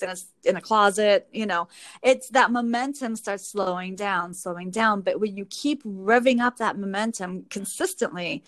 then 0.00 0.10
it's 0.10 0.26
in 0.44 0.56
a 0.56 0.60
closet 0.60 1.28
you 1.32 1.46
know. 1.46 1.68
It's 2.02 2.28
that 2.30 2.50
momentum 2.50 3.16
starts 3.16 3.46
slowing 3.46 3.94
down 3.94 4.34
slowing 4.34 4.70
down. 4.70 5.02
But 5.02 5.20
when 5.20 5.36
you 5.36 5.46
keep 5.46 5.82
revving 5.84 6.40
up 6.40 6.58
that 6.58 6.78
momentum 6.78 7.46
consistently 7.50 8.42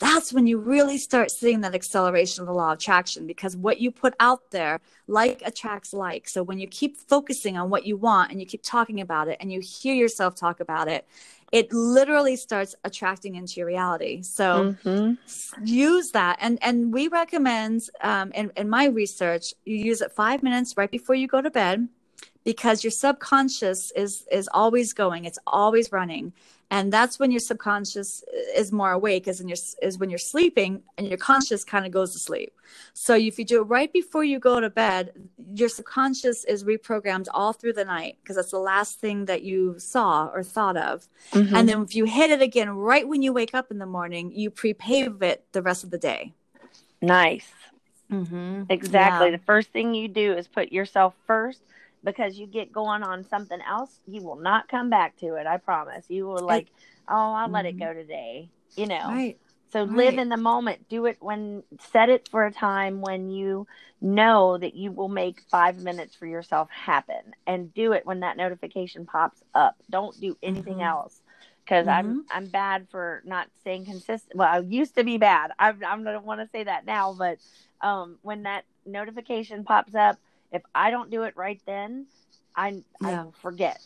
that's 0.00 0.32
when 0.32 0.46
you 0.46 0.58
really 0.58 0.98
start 0.98 1.30
seeing 1.30 1.60
that 1.60 1.74
acceleration 1.74 2.42
of 2.42 2.48
the 2.48 2.52
law 2.52 2.72
of 2.72 2.78
attraction 2.78 3.26
because 3.26 3.56
what 3.56 3.80
you 3.80 3.90
put 3.90 4.14
out 4.18 4.50
there 4.50 4.80
like 5.06 5.42
attracts 5.44 5.92
like. 5.92 6.28
So 6.28 6.42
when 6.42 6.58
you 6.58 6.66
keep 6.66 6.96
focusing 6.96 7.56
on 7.56 7.70
what 7.70 7.86
you 7.86 7.96
want 7.96 8.30
and 8.30 8.40
you 8.40 8.46
keep 8.46 8.62
talking 8.62 9.00
about 9.00 9.28
it 9.28 9.36
and 9.40 9.52
you 9.52 9.60
hear 9.60 9.94
yourself 9.94 10.34
talk 10.34 10.60
about 10.60 10.88
it 10.88 11.06
it 11.54 11.72
literally 11.72 12.34
starts 12.34 12.74
attracting 12.82 13.36
into 13.36 13.60
your 13.60 13.66
reality. 13.68 14.22
So 14.22 14.76
mm-hmm. 14.84 15.64
use 15.64 16.10
that. 16.10 16.36
And 16.40 16.58
and 16.62 16.92
we 16.92 17.06
recommend 17.06 17.88
um, 18.02 18.32
in, 18.32 18.50
in 18.56 18.68
my 18.68 18.86
research 18.86 19.54
you 19.64 19.76
use 19.76 20.00
it 20.00 20.10
five 20.10 20.42
minutes 20.42 20.76
right 20.76 20.90
before 20.90 21.14
you 21.14 21.28
go 21.28 21.40
to 21.40 21.52
bed 21.52 21.88
because 22.42 22.82
your 22.82 22.90
subconscious 22.90 23.92
is 23.92 24.26
is 24.32 24.48
always 24.52 24.92
going. 24.92 25.26
It's 25.26 25.38
always 25.46 25.92
running 25.92 26.32
and 26.70 26.92
that's 26.92 27.18
when 27.18 27.30
your 27.30 27.40
subconscious 27.40 28.24
is 28.54 28.72
more 28.72 28.92
awake 28.92 29.28
is 29.28 29.40
in 29.40 29.48
your 29.48 29.56
is 29.82 29.98
when 29.98 30.10
you're 30.10 30.18
sleeping 30.18 30.82
and 30.96 31.06
your 31.06 31.18
conscious 31.18 31.64
kind 31.64 31.86
of 31.86 31.92
goes 31.92 32.12
to 32.12 32.18
sleep 32.18 32.52
so 32.92 33.14
if 33.14 33.38
you 33.38 33.44
do 33.44 33.60
it 33.60 33.64
right 33.64 33.92
before 33.92 34.24
you 34.24 34.38
go 34.38 34.60
to 34.60 34.70
bed 34.70 35.12
your 35.54 35.68
subconscious 35.68 36.44
is 36.44 36.64
reprogrammed 36.64 37.26
all 37.32 37.52
through 37.52 37.72
the 37.72 37.84
night 37.84 38.16
because 38.22 38.36
that's 38.36 38.50
the 38.50 38.58
last 38.58 39.00
thing 39.00 39.24
that 39.26 39.42
you 39.42 39.78
saw 39.78 40.26
or 40.34 40.42
thought 40.42 40.76
of 40.76 41.06
mm-hmm. 41.32 41.54
and 41.54 41.68
then 41.68 41.82
if 41.82 41.94
you 41.94 42.04
hit 42.04 42.30
it 42.30 42.42
again 42.42 42.70
right 42.70 43.06
when 43.06 43.22
you 43.22 43.32
wake 43.32 43.54
up 43.54 43.70
in 43.70 43.78
the 43.78 43.86
morning 43.86 44.32
you 44.32 44.50
prepave 44.50 45.22
it 45.22 45.44
the 45.52 45.62
rest 45.62 45.84
of 45.84 45.90
the 45.90 45.98
day 45.98 46.32
nice 47.00 47.50
mm-hmm. 48.10 48.62
exactly 48.68 49.28
yeah. 49.28 49.36
the 49.36 49.42
first 49.44 49.70
thing 49.70 49.94
you 49.94 50.08
do 50.08 50.32
is 50.32 50.48
put 50.48 50.72
yourself 50.72 51.14
first 51.26 51.60
because 52.04 52.38
you 52.38 52.46
get 52.46 52.72
going 52.72 53.02
on 53.02 53.24
something 53.24 53.60
else, 53.66 54.00
you 54.06 54.22
will 54.22 54.36
not 54.36 54.68
come 54.68 54.90
back 54.90 55.16
to 55.18 55.34
it. 55.34 55.46
I 55.46 55.56
promise. 55.56 56.04
You 56.08 56.26
will 56.26 56.44
like, 56.44 56.68
oh, 57.08 57.32
I'll 57.32 57.48
let 57.48 57.66
it 57.66 57.76
mm-hmm. 57.76 57.84
go 57.84 57.94
today. 57.94 58.50
You 58.76 58.86
know. 58.86 59.08
Right. 59.08 59.38
So 59.72 59.80
right. 59.80 59.96
live 59.96 60.18
in 60.18 60.28
the 60.28 60.36
moment. 60.36 60.88
Do 60.88 61.06
it 61.06 61.16
when 61.20 61.64
set 61.92 62.08
it 62.08 62.28
for 62.28 62.46
a 62.46 62.52
time 62.52 63.00
when 63.00 63.30
you 63.30 63.66
know 64.00 64.58
that 64.58 64.74
you 64.74 64.92
will 64.92 65.08
make 65.08 65.40
five 65.50 65.78
minutes 65.78 66.14
for 66.14 66.26
yourself 66.26 66.68
happen, 66.70 67.34
and 67.46 67.74
do 67.74 67.92
it 67.92 68.06
when 68.06 68.20
that 68.20 68.36
notification 68.36 69.06
pops 69.06 69.42
up. 69.54 69.76
Don't 69.90 70.18
do 70.20 70.36
anything 70.42 70.74
mm-hmm. 70.74 70.82
else 70.82 71.20
because 71.64 71.86
mm-hmm. 71.86 72.08
I'm 72.08 72.26
I'm 72.30 72.46
bad 72.46 72.86
for 72.90 73.22
not 73.24 73.48
staying 73.60 73.86
consistent. 73.86 74.36
Well, 74.36 74.48
I 74.48 74.58
used 74.58 74.94
to 74.96 75.04
be 75.04 75.18
bad. 75.18 75.50
I 75.58 75.70
I 75.70 75.96
don't 75.96 76.24
want 76.24 76.40
to 76.40 76.48
say 76.52 76.64
that 76.64 76.86
now, 76.86 77.14
but 77.18 77.38
um, 77.80 78.18
when 78.22 78.44
that 78.44 78.64
notification 78.86 79.64
pops 79.64 79.94
up, 79.94 80.18
if 80.54 80.62
I 80.74 80.90
don't 80.90 81.10
do 81.10 81.24
it 81.24 81.36
right 81.36 81.60
then, 81.66 82.06
I 82.56 82.82
yeah. 83.02 83.24
I 83.24 83.40
forget. 83.42 83.80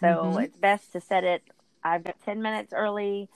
So 0.00 0.06
mm-hmm. 0.06 0.40
it's 0.40 0.56
best 0.56 0.92
to 0.92 1.00
set 1.00 1.24
it. 1.24 1.42
I've 1.82 2.04
got 2.04 2.16
ten 2.24 2.42
minutes 2.42 2.72
early, 2.72 3.28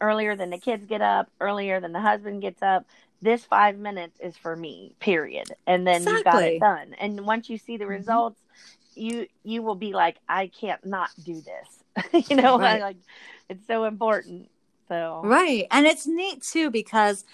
earlier 0.00 0.34
than 0.34 0.50
the 0.50 0.58
kids 0.58 0.86
get 0.86 1.02
up, 1.02 1.30
earlier 1.40 1.80
than 1.80 1.92
the 1.92 2.00
husband 2.00 2.42
gets 2.42 2.62
up. 2.62 2.86
This 3.20 3.44
five 3.44 3.78
minutes 3.78 4.18
is 4.20 4.36
for 4.36 4.56
me. 4.56 4.94
Period. 4.98 5.52
And 5.66 5.86
then 5.86 6.02
exactly. 6.02 6.14
you 6.14 6.24
got 6.24 6.42
it 6.42 6.60
done. 6.60 6.94
And 6.98 7.26
once 7.26 7.48
you 7.48 7.58
see 7.58 7.76
the 7.76 7.84
mm-hmm. 7.84 7.92
results, 7.92 8.40
you 8.94 9.26
you 9.44 9.62
will 9.62 9.74
be 9.74 9.92
like, 9.92 10.16
I 10.28 10.48
can't 10.48 10.84
not 10.84 11.10
do 11.22 11.40
this. 11.40 12.28
you 12.30 12.36
know, 12.36 12.58
right. 12.58 12.80
like 12.80 12.96
it's 13.48 13.66
so 13.66 13.84
important. 13.84 14.48
So 14.88 15.20
right, 15.24 15.66
and 15.70 15.86
it's 15.86 16.06
neat 16.06 16.42
too 16.42 16.70
because 16.70 17.24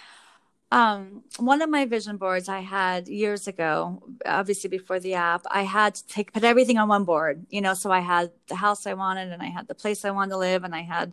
um, 0.70 1.22
one 1.38 1.62
of 1.62 1.70
my 1.70 1.87
vision 1.87 2.18
boards 2.18 2.48
I 2.48 2.61
had 2.61 3.09
years 3.09 3.48
ago, 3.48 4.02
obviously 4.26 4.68
before 4.68 5.00
the 5.00 5.14
app, 5.14 5.42
I 5.50 5.62
had 5.62 5.94
to 5.94 6.07
take 6.07 6.33
put 6.33 6.44
everything 6.44 6.76
on 6.76 6.88
one 6.88 7.04
board, 7.04 7.46
you 7.50 7.61
know. 7.61 7.74
So 7.74 7.90
I 7.90 8.00
had 8.00 8.31
the 8.48 8.57
house 8.57 8.87
I 8.87 8.94
wanted, 8.94 9.33
and 9.33 9.42
I 9.42 9.46
had 9.46 9.66
the 9.68 9.74
place 9.74 10.04
I 10.04 10.11
wanted 10.11 10.33
to 10.33 10.38
live, 10.38 10.64
and 10.64 10.74
I 10.74 10.83
had 10.83 11.12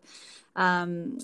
um, 0.55 1.17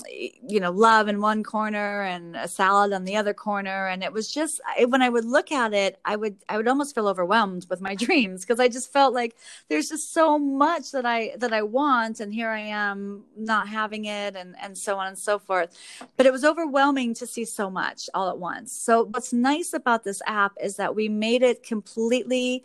you 0.46 0.60
know, 0.60 0.72
love 0.72 1.08
in 1.08 1.22
one 1.22 1.44
corner 1.44 2.04
and 2.04 2.36
a 2.36 2.48
salad 2.48 2.92
on 2.92 3.06
the 3.06 3.16
other 3.16 3.34
corner. 3.34 3.88
And 3.88 4.04
it 4.04 4.12
was 4.12 4.32
just 4.32 4.60
when 4.88 5.02
I 5.02 5.10
would 5.10 5.24
look 5.24 5.52
at 5.52 5.74
it, 5.74 6.00
I 6.04 6.18
would 6.18 6.36
I 6.50 6.58
would 6.58 6.68
almost 6.68 6.94
feel 6.94 7.08
overwhelmed 7.08 7.66
with 7.70 7.80
my 7.80 7.96
dreams 8.06 8.42
because 8.42 8.60
I 8.60 8.68
just 8.68 8.92
felt 8.92 9.14
like 9.14 9.38
there's 9.70 9.90
just 9.90 10.14
so 10.14 10.38
much 10.38 10.92
that 10.92 11.06
I 11.06 11.34
that 11.38 11.54
I 11.54 11.62
want, 11.62 12.20
and 12.20 12.34
here 12.34 12.50
I 12.50 12.60
am 12.60 13.24
not 13.38 13.70
having 13.70 14.06
it, 14.06 14.36
and 14.36 14.56
and 14.62 14.78
so 14.78 14.98
on 14.98 15.08
and 15.08 15.18
so 15.18 15.40
forth. 15.40 15.78
But 16.18 16.26
it 16.26 16.34
was 16.34 16.44
overwhelming 16.44 17.14
to 17.16 17.26
see 17.26 17.46
so 17.46 17.70
much 17.70 18.10
all 18.14 18.30
at 18.30 18.38
once. 18.38 18.74
So 18.74 19.06
what's 19.06 19.32
nice 19.32 19.74
about 19.74 20.04
this 20.04 20.22
app 20.28 20.54
is 20.62 20.76
that 20.76 20.96
we 20.96 21.08
made 21.08 21.42
it 21.42 21.64
completely 21.64 22.64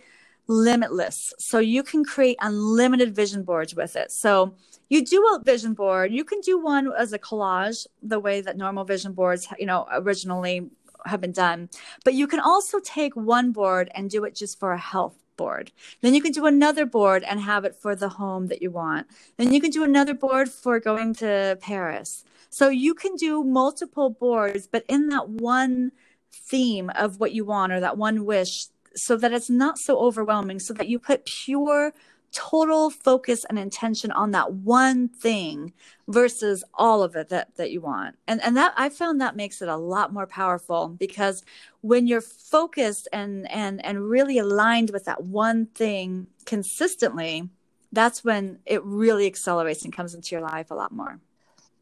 limitless. 0.48 1.35
So 1.38 1.59
you 1.59 1.82
can 1.82 2.04
create 2.04 2.37
unlimited 2.40 3.14
vision 3.14 3.42
boards 3.42 3.74
with 3.74 3.96
it. 3.96 4.12
So 4.12 4.54
you 4.88 5.04
do 5.04 5.20
a 5.35 5.42
vision 5.42 5.74
board. 5.74 6.12
You 6.12 6.24
can 6.24 6.40
do 6.40 6.59
one 6.59 6.92
as 6.96 7.12
a 7.12 7.18
collage, 7.18 7.87
the 8.02 8.20
way 8.20 8.40
that 8.40 8.56
normal 8.56 8.85
vision 8.85 9.12
boards, 9.12 9.48
you 9.59 9.66
know, 9.66 9.87
originally 9.90 10.70
have 11.04 11.20
been 11.20 11.32
done. 11.32 11.68
But 12.04 12.14
you 12.14 12.26
can 12.26 12.40
also 12.40 12.78
take 12.80 13.14
one 13.16 13.52
board 13.52 13.90
and 13.94 14.11
do 14.11 14.24
it 14.24 14.35
just 14.35 14.59
for 14.59 14.72
a 14.72 14.78
health 14.78 15.16
board. 15.37 15.70
Then 16.00 16.14
you 16.14 16.22
can 16.22 16.32
do 16.32 16.46
another 16.46 16.87
board 16.87 17.22
and 17.24 17.40
have 17.40 17.64
it 17.64 17.74
for 17.74 17.94
the 17.94 18.09
home 18.09 18.46
that 18.48 18.62
you 18.62 18.70
want. 18.70 19.06
Then 19.37 19.52
you 19.52 19.61
can 19.61 19.70
do 19.70 19.85
another 19.85 20.14
board 20.14 20.48
for 20.48 20.80
going 20.80 21.14
to 21.14 21.59
Paris. 21.61 22.24
So 22.48 22.68
you 22.68 22.94
can 22.94 23.16
do 23.16 23.44
multiple 23.44 24.11
boards, 24.11 24.66
but 24.66 24.85
in 24.88 25.09
that 25.09 25.28
one 25.28 25.92
theme 26.32 26.90
of 26.90 27.18
what 27.20 27.32
you 27.32 27.44
want 27.44 27.72
or 27.72 27.80
that 27.80 27.98
one 27.98 28.24
wish 28.24 28.66
so 28.96 29.16
that 29.16 29.32
it's 29.32 29.50
not 29.50 29.78
so 29.78 29.98
overwhelming, 29.98 30.59
so 30.59 30.74
that 30.74 30.88
you 30.88 30.98
put 30.98 31.24
pure 31.24 31.92
total 32.32 32.90
focus 32.90 33.44
and 33.44 33.59
intention 33.59 34.11
on 34.11 34.32
that 34.32 34.52
one 34.52 35.09
thing 35.09 35.72
versus 36.09 36.64
all 36.74 37.02
of 37.02 37.14
it 37.16 37.28
that 37.28 37.56
that 37.56 37.70
you 37.70 37.80
want 37.80 38.16
and 38.26 38.42
and 38.42 38.56
that 38.56 38.74
i 38.76 38.88
found 38.90 39.20
that 39.20 39.37
makes 39.37 39.62
it 39.62 39.68
a 39.68 39.76
lot 39.76 40.12
more 40.12 40.26
powerful 40.26 40.88
because 40.88 41.44
when 41.80 42.06
you're 42.06 42.20
focused 42.20 43.09
and 43.12 43.50
and 43.50 43.82
and 43.87 44.11
really 44.11 44.38
aligned 44.38 44.90
with 44.90 45.04
that 45.04 45.22
one 45.22 45.66
thing 45.66 46.26
consistently 46.44 47.48
that's 47.96 48.22
when 48.22 48.59
it 48.66 48.85
really 48.85 49.26
accelerates 49.26 49.85
and 49.85 49.92
comes 49.92 50.14
into 50.14 50.35
your 50.35 50.42
life 50.42 50.70
a 50.70 50.74
lot 50.74 50.92
more. 50.92 51.18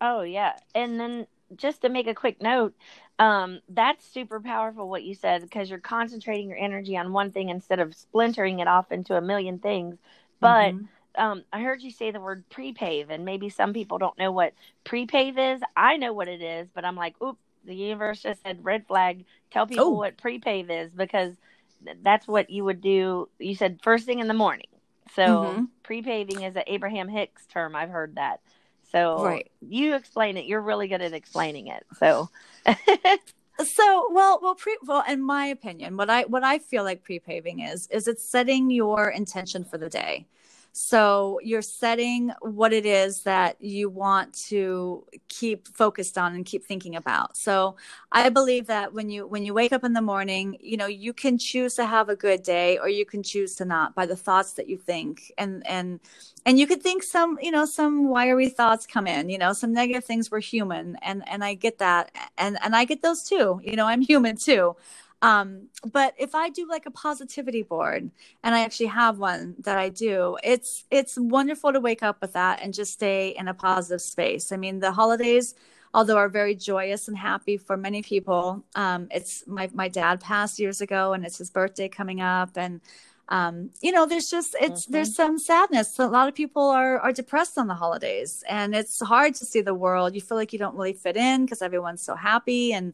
Oh 0.01 0.23
yeah. 0.23 0.53
And 0.75 0.99
then 1.01 1.27
just 1.57 1.83
to 1.83 1.89
make 1.89 2.07
a 2.07 2.15
quick 2.15 2.41
note, 2.41 2.75
um, 3.19 3.61
that's 3.69 4.05
super 4.07 4.41
powerful 4.41 4.89
what 4.89 5.05
you 5.05 5.15
said 5.15 5.43
because 5.43 5.71
you're 5.71 5.79
concentrating 5.79 6.49
your 6.49 6.59
energy 6.59 6.97
on 6.97 7.13
one 7.13 7.31
thing 7.31 7.49
instead 7.49 7.79
of 7.79 7.95
splintering 7.95 8.59
it 8.59 8.69
off 8.69 8.91
into 8.91 9.17
a 9.17 9.21
million 9.21 9.59
things. 9.59 9.97
But 10.41 10.75
mm-hmm. 10.75 11.23
um, 11.23 11.45
I 11.53 11.63
heard 11.63 11.83
you 11.83 11.91
say 11.91 12.11
the 12.11 12.21
word 12.21 12.45
prepave, 12.51 13.11
and 13.11 13.25
maybe 13.25 13.51
some 13.51 13.73
people 13.73 13.99
don't 13.99 14.19
know 14.19 14.33
what 14.33 14.53
prepave 14.85 15.55
is. 15.55 15.63
I 15.77 15.97
know 15.97 16.13
what 16.13 16.29
it 16.29 16.43
is, 16.43 16.69
but 16.75 16.85
I'm 16.85 16.97
like, 16.97 17.15
oop, 17.23 17.39
the 17.65 17.75
universe 17.75 18.23
just 18.23 18.43
said 18.43 18.65
red 18.65 18.87
flag. 18.87 19.25
Tell 19.51 19.67
people 19.67 19.85
oh. 19.85 19.91
what 19.91 20.19
prepave 20.19 20.71
is 20.71 20.93
because 20.93 21.35
that's 22.03 22.27
what 22.27 22.51
you 22.51 22.65
would 22.65 22.81
do. 22.81 23.29
You 23.39 23.55
said 23.55 23.81
first 23.83 24.07
thing 24.07 24.19
in 24.19 24.29
the 24.29 24.35
morning. 24.35 24.67
So 25.15 25.23
mm-hmm. 25.23 25.65
prepaving 25.85 26.43
is 26.43 26.57
an 26.57 26.65
Abraham 26.67 27.09
Hicks 27.09 27.47
term. 27.47 27.77
I've 27.77 27.91
heard 27.91 28.17
that. 28.17 28.41
So 28.91 29.25
right. 29.25 29.51
you 29.61 29.95
explain 29.95 30.37
it. 30.37 30.47
You're 30.47 30.61
really 30.61 30.89
good 30.89 31.03
at 31.03 31.13
explaining 31.13 31.69
it. 31.69 31.85
So 31.99 32.31
so 33.65 34.09
well 34.13 34.39
well 34.43 34.55
pre 34.55 34.77
well 34.87 35.05
in 35.09 35.23
my 35.23 35.47
opinion 35.47 35.97
what 35.97 36.11
i 36.11 36.23
what 36.23 36.43
i 36.43 36.59
feel 36.59 36.83
like 36.85 37.05
pre-paving 37.05 37.61
is 37.61 37.87
is 37.89 38.09
it's 38.09 38.25
setting 38.25 38.71
your 38.71 39.09
intention 39.09 39.65
for 39.65 39.79
the 39.79 39.89
day 39.89 40.27
so 40.77 41.39
you're 41.45 41.63
setting 41.63 42.33
what 42.43 42.73
it 42.73 42.85
is 42.85 43.23
that 43.23 43.57
you 43.63 43.89
want 43.89 44.35
to 44.49 45.07
keep 45.29 45.69
focused 45.69 46.19
on 46.19 46.35
and 46.35 46.45
keep 46.45 46.65
thinking 46.65 46.97
about. 46.97 47.37
So 47.37 47.77
I 48.11 48.29
believe 48.29 48.67
that 48.67 48.93
when 48.93 49.09
you 49.09 49.25
when 49.29 49.45
you 49.45 49.55
wake 49.55 49.73
up 49.73 49.85
in 49.85 49.93
the 49.93 50.03
morning, 50.03 50.59
you 50.61 50.77
know, 50.77 50.87
you 50.87 51.13
can 51.13 51.39
choose 51.39 51.77
to 51.77 51.87
have 51.87 52.09
a 52.09 52.17
good 52.17 52.43
day 52.43 52.79
or 52.79 52.89
you 52.89 53.07
can 53.07 53.23
choose 53.23 53.55
to 53.57 53.65
not 53.65 53.95
by 53.95 54.05
the 54.05 54.17
thoughts 54.17 54.55
that 54.55 54.69
you 54.69 54.77
think. 54.77 55.31
And 55.39 55.65
and 55.65 56.01
and 56.45 56.59
you 56.59 56.67
could 56.67 56.83
think 56.83 57.05
some, 57.05 57.39
you 57.41 57.53
know, 57.53 57.67
some 57.67 58.09
wiry 58.09 58.49
thoughts 58.49 58.85
come 58.85 59.07
in, 59.07 59.29
you 59.29 59.39
know, 59.39 59.53
some 59.53 59.73
negative 59.73 60.05
things 60.05 60.29
were 60.33 60.41
human 60.41 60.97
and 61.03 61.23
and 61.29 61.45
I 61.45 61.55
get 61.55 61.79
that 61.79 62.11
and 62.37 62.59
and 62.65 62.75
I 62.75 62.85
get 62.85 63.01
those 63.01 63.23
too. 63.23 63.61
You 63.63 63.77
know, 63.77 63.87
I'm 63.87 64.01
human 64.03 64.37
too. 64.37 64.75
Um, 65.23 65.69
but 65.91 66.15
if 66.19 66.35
I 66.35 66.51
do 66.51 66.69
like 66.69 66.87
a 66.87 66.91
positivity 66.91 67.63
board, 67.63 68.11
and 68.43 68.55
I 68.55 68.61
actually 68.61 68.87
have 68.87 69.19
one 69.19 69.55
that 69.61 69.79
I 69.79 69.89
do, 69.89 70.37
it's 70.45 70.85
it's 70.91 71.17
wonderful 71.19 71.73
to 71.73 71.81
wake 71.81 72.03
up 72.03 72.21
with 72.21 72.35
that 72.35 72.61
and 72.63 72.75
just 72.75 72.93
stay 72.93 73.29
in 73.31 73.49
a 73.49 73.55
positive 73.55 74.03
space. 74.03 74.53
I 74.53 74.57
mean, 74.57 74.81
the 74.81 74.93
holidays, 74.93 75.55
although 75.95 76.17
are 76.19 76.29
very 76.29 76.55
joyous 76.55 77.09
and 77.09 77.17
happy 77.17 77.57
for 77.57 77.77
many 77.77 78.03
people, 78.03 78.65
um, 78.75 79.09
it's 79.11 79.45
my 79.47 79.71
my 79.73 79.89
dad 79.89 80.21
passed 80.21 80.59
years 80.59 80.81
ago, 80.81 81.13
and 81.15 81.25
it's 81.25 81.39
his 81.39 81.51
birthday 81.51 81.89
coming 81.89 82.21
up, 82.21 82.51
and 82.57 82.81
um, 83.29 83.71
you 83.81 83.91
know, 83.91 84.07
there's 84.07 84.29
just 84.29 84.55
it's 84.61 84.85
mm-hmm. 84.85 84.93
there's 84.93 85.15
some 85.15 85.39
sadness. 85.39 85.99
A 85.99 86.07
lot 86.07 86.29
of 86.29 86.35
people 86.35 86.63
are 86.63 86.99
are 86.99 87.13
depressed 87.13 87.57
on 87.57 87.69
the 87.69 87.75
holidays, 87.75 88.45
and 88.49 88.75
it's 88.75 89.01
hard 89.01 89.35
to 89.37 89.47
see 89.47 89.63
the 89.63 89.75
world. 89.75 90.15
You 90.15 90.21
feel 90.21 90.37
like 90.37 90.53
you 90.53 90.59
don't 90.59 90.77
really 90.77 90.93
fit 90.93 91.17
in 91.17 91.45
because 91.45 91.63
everyone's 91.63 92.03
so 92.03 92.15
happy, 92.17 92.73
and 92.73 92.93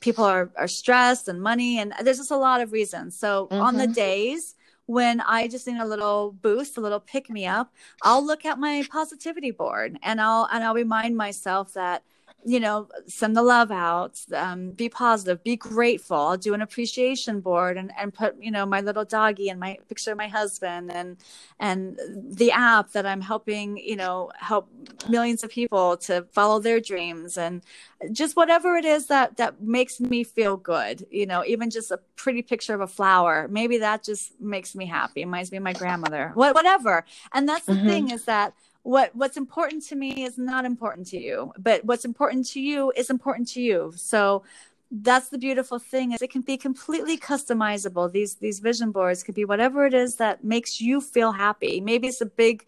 people 0.00 0.24
are 0.24 0.50
are 0.56 0.68
stressed 0.68 1.26
and 1.26 1.42
money, 1.42 1.78
and 1.78 1.92
there's 2.02 2.18
just 2.18 2.30
a 2.30 2.36
lot 2.36 2.60
of 2.60 2.72
reasons. 2.72 3.18
So 3.18 3.48
mm-hmm. 3.50 3.60
on 3.60 3.76
the 3.76 3.84
mm-hmm. 3.84 3.92
days 3.92 4.54
when 4.86 5.20
I 5.20 5.48
just 5.48 5.66
need 5.66 5.78
a 5.78 5.86
little 5.86 6.32
boost, 6.32 6.76
a 6.76 6.80
little 6.80 7.00
pick 7.00 7.30
me 7.30 7.46
up, 7.46 7.72
I'll 8.02 8.24
look 8.24 8.44
at 8.44 8.58
my 8.58 8.84
positivity 8.90 9.50
board 9.50 9.98
and 10.02 10.20
I'll 10.20 10.48
and 10.52 10.62
I'll 10.62 10.74
remind 10.74 11.16
myself 11.16 11.72
that 11.74 12.02
you 12.44 12.58
know, 12.58 12.88
send 13.06 13.36
the 13.36 13.42
love 13.42 13.70
out, 13.70 14.20
um, 14.34 14.70
be 14.72 14.88
positive, 14.88 15.42
be 15.44 15.56
grateful. 15.56 16.16
I'll 16.16 16.36
do 16.36 16.54
an 16.54 16.62
appreciation 16.62 17.40
board 17.40 17.76
and, 17.76 17.92
and 17.96 18.12
put, 18.12 18.36
you 18.42 18.50
know, 18.50 18.66
my 18.66 18.80
little 18.80 19.04
doggy 19.04 19.48
and 19.48 19.60
my 19.60 19.78
picture 19.88 20.12
of 20.12 20.18
my 20.18 20.26
husband 20.26 20.90
and, 20.90 21.16
and 21.60 21.98
the 22.14 22.50
app 22.50 22.92
that 22.92 23.06
I'm 23.06 23.20
helping, 23.20 23.76
you 23.76 23.94
know, 23.94 24.30
help 24.36 24.68
millions 25.08 25.44
of 25.44 25.50
people 25.50 25.96
to 25.98 26.26
follow 26.32 26.58
their 26.58 26.80
dreams 26.80 27.38
and 27.38 27.62
just 28.10 28.34
whatever 28.34 28.76
it 28.76 28.84
is 28.84 29.06
that, 29.06 29.36
that 29.36 29.62
makes 29.62 30.00
me 30.00 30.24
feel 30.24 30.56
good, 30.56 31.06
you 31.10 31.26
know, 31.26 31.44
even 31.46 31.70
just 31.70 31.92
a 31.92 32.00
pretty 32.16 32.42
picture 32.42 32.74
of 32.74 32.80
a 32.80 32.88
flower. 32.88 33.46
Maybe 33.48 33.78
that 33.78 34.02
just 34.02 34.40
makes 34.40 34.74
me 34.74 34.86
happy. 34.86 35.24
Reminds 35.24 35.52
me 35.52 35.58
of 35.58 35.64
my 35.64 35.74
grandmother, 35.74 36.32
what, 36.34 36.54
whatever. 36.54 37.04
And 37.32 37.48
that's 37.48 37.66
the 37.66 37.74
mm-hmm. 37.74 37.88
thing 37.88 38.10
is 38.10 38.24
that 38.24 38.54
what 38.82 39.14
what's 39.14 39.36
important 39.36 39.82
to 39.82 39.94
me 39.94 40.24
is 40.24 40.38
not 40.38 40.64
important 40.64 41.06
to 41.06 41.18
you 41.18 41.52
but 41.58 41.84
what's 41.84 42.04
important 42.04 42.46
to 42.46 42.60
you 42.60 42.92
is 42.96 43.10
important 43.10 43.48
to 43.48 43.60
you 43.60 43.92
so 43.96 44.42
that's 44.90 45.30
the 45.30 45.38
beautiful 45.38 45.78
thing 45.78 46.12
is 46.12 46.20
it 46.20 46.30
can 46.30 46.42
be 46.42 46.56
completely 46.56 47.16
customizable 47.16 48.10
these 48.10 48.34
these 48.36 48.60
vision 48.60 48.90
boards 48.90 49.22
could 49.22 49.34
be 49.34 49.44
whatever 49.44 49.86
it 49.86 49.94
is 49.94 50.16
that 50.16 50.44
makes 50.44 50.80
you 50.80 51.00
feel 51.00 51.32
happy 51.32 51.80
maybe 51.80 52.08
it's 52.08 52.20
a 52.20 52.26
big 52.26 52.66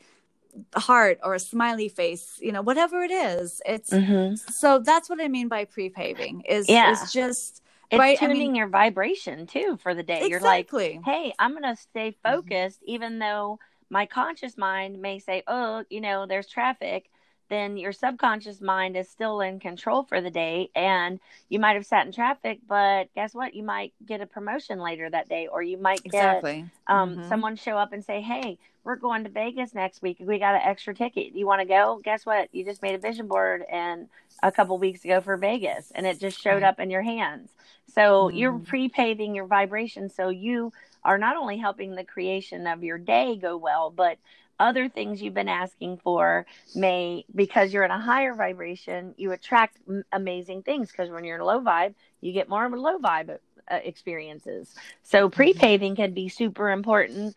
heart 0.77 1.19
or 1.23 1.35
a 1.35 1.39
smiley 1.39 1.89
face 1.89 2.39
you 2.41 2.53
know 2.53 2.63
whatever 2.63 3.03
it 3.03 3.11
is 3.11 3.61
it's 3.67 3.91
mm-hmm. 3.91 4.37
so 4.37 4.79
that's 4.79 5.11
what 5.11 5.21
i 5.21 5.29
mean 5.29 5.49
by 5.49 5.65
pre-paving 5.65 6.43
is 6.43 6.69
yeah. 6.69 6.93
is 6.93 7.13
just 7.13 7.61
it's 7.91 7.99
right? 7.99 8.19
tuning 8.19 8.37
I 8.37 8.39
mean, 8.39 8.55
your 8.55 8.69
vibration 8.69 9.47
too 9.47 9.79
for 9.83 9.95
the 9.95 10.03
day 10.03 10.25
exactly. 10.25 10.31
you're 10.31 10.41
like 10.41 11.05
hey 11.05 11.35
i'm 11.39 11.55
gonna 11.55 11.77
stay 11.77 12.13
mm-hmm. 12.13 12.37
focused 12.37 12.81
mm-hmm. 12.83 12.91
even 12.95 13.19
though 13.19 13.59
my 13.95 14.07
conscious 14.07 14.59
mind 14.59 15.01
may 15.01 15.21
say, 15.21 15.45
oh, 15.47 15.85
you 15.89 16.01
know, 16.01 16.27
there's 16.27 16.49
traffic, 16.49 17.09
then 17.49 17.77
your 17.77 17.93
subconscious 17.93 18.61
mind 18.61 18.97
is 18.97 19.09
still 19.09 19.41
in 19.41 19.61
control 19.61 20.03
for 20.03 20.21
the 20.21 20.33
day. 20.33 20.69
And 20.75 21.21
you 21.49 21.61
might 21.61 21.77
have 21.77 21.87
sat 21.87 22.05
in 22.05 22.11
traffic, 22.11 22.59
but 22.67 23.15
guess 23.15 23.35
what? 23.35 23.55
You 23.55 23.63
might 23.63 23.93
get 24.05 24.21
a 24.21 24.27
promotion 24.27 24.81
later 24.81 25.09
that 25.09 25.29
day, 25.29 25.47
or 25.47 25.63
you 25.63 25.79
might 25.79 26.03
get 26.03 26.07
exactly. 26.07 26.67
um, 26.89 27.19
mm-hmm. 27.19 27.29
someone 27.29 27.55
show 27.55 27.79
up 27.79 27.93
and 27.93 28.05
say, 28.05 28.21
hey, 28.21 28.59
we're 28.83 28.97
going 28.97 29.23
to 29.23 29.31
Vegas 29.31 29.75
next 29.75 30.03
week. 30.03 30.17
We 30.19 30.41
got 30.41 30.57
an 30.57 30.63
extra 30.65 30.93
ticket. 30.93 31.37
You 31.37 31.47
want 31.47 31.61
to 31.61 31.67
go? 31.67 32.01
Guess 32.03 32.27
what? 32.27 32.49
You 32.53 32.65
just 32.65 32.83
made 32.83 32.97
a 32.97 32.99
vision 32.99 33.29
board 33.29 33.65
and 33.71 34.09
a 34.43 34.51
couple 34.51 34.77
weeks 34.77 35.05
ago 35.05 35.21
for 35.21 35.37
Vegas, 35.37 35.93
and 35.95 36.05
it 36.05 36.19
just 36.19 36.41
showed 36.41 36.63
right. 36.63 36.65
up 36.65 36.81
in 36.81 36.91
your 36.91 37.03
hands. 37.03 37.51
So 37.95 38.25
mm-hmm. 38.25 38.37
you're 38.37 38.59
pre-paving 38.59 39.37
your 39.37 39.47
vibration, 39.47 40.11
so 40.11 40.31
you 40.31 40.73
are 41.05 41.19
not 41.19 41.37
only 41.37 41.59
helping 41.59 41.95
the 41.95 42.05
creation 42.05 42.67
of 42.67 42.83
your 42.83 42.99
day 42.99 43.37
go 43.37 43.57
well, 43.57 43.91
but 43.91 44.19
other 44.59 44.89
things 44.89 45.21
you've 45.21 45.35
been 45.35 45.49
asking 45.49 45.99
for 45.99 46.47
may 46.75 47.25
because 47.35 47.73
you're 47.73 47.85
in 47.85 47.91
a 47.91 48.01
higher 48.01 48.35
vibration 48.35 49.15
you 49.17 49.33
attract 49.33 49.79
amazing 50.13 50.63
things 50.63 50.91
because 50.91 51.11
when 51.11 51.25
you're 51.25 51.37
in 51.37 51.41
a 51.41 51.45
low 51.45 51.61
vibe 51.61 51.95
you 52.21 52.33
get 52.33 52.49
more 52.49 52.69
low 52.71 52.99
vibe 52.99 53.31
uh, 53.31 53.79
experiences 53.83 54.75
so 55.03 55.27
mm-hmm. 55.27 55.35
pre-paving 55.35 55.97
can 55.97 56.13
be 56.13 56.29
super 56.29 56.71
important 56.71 57.35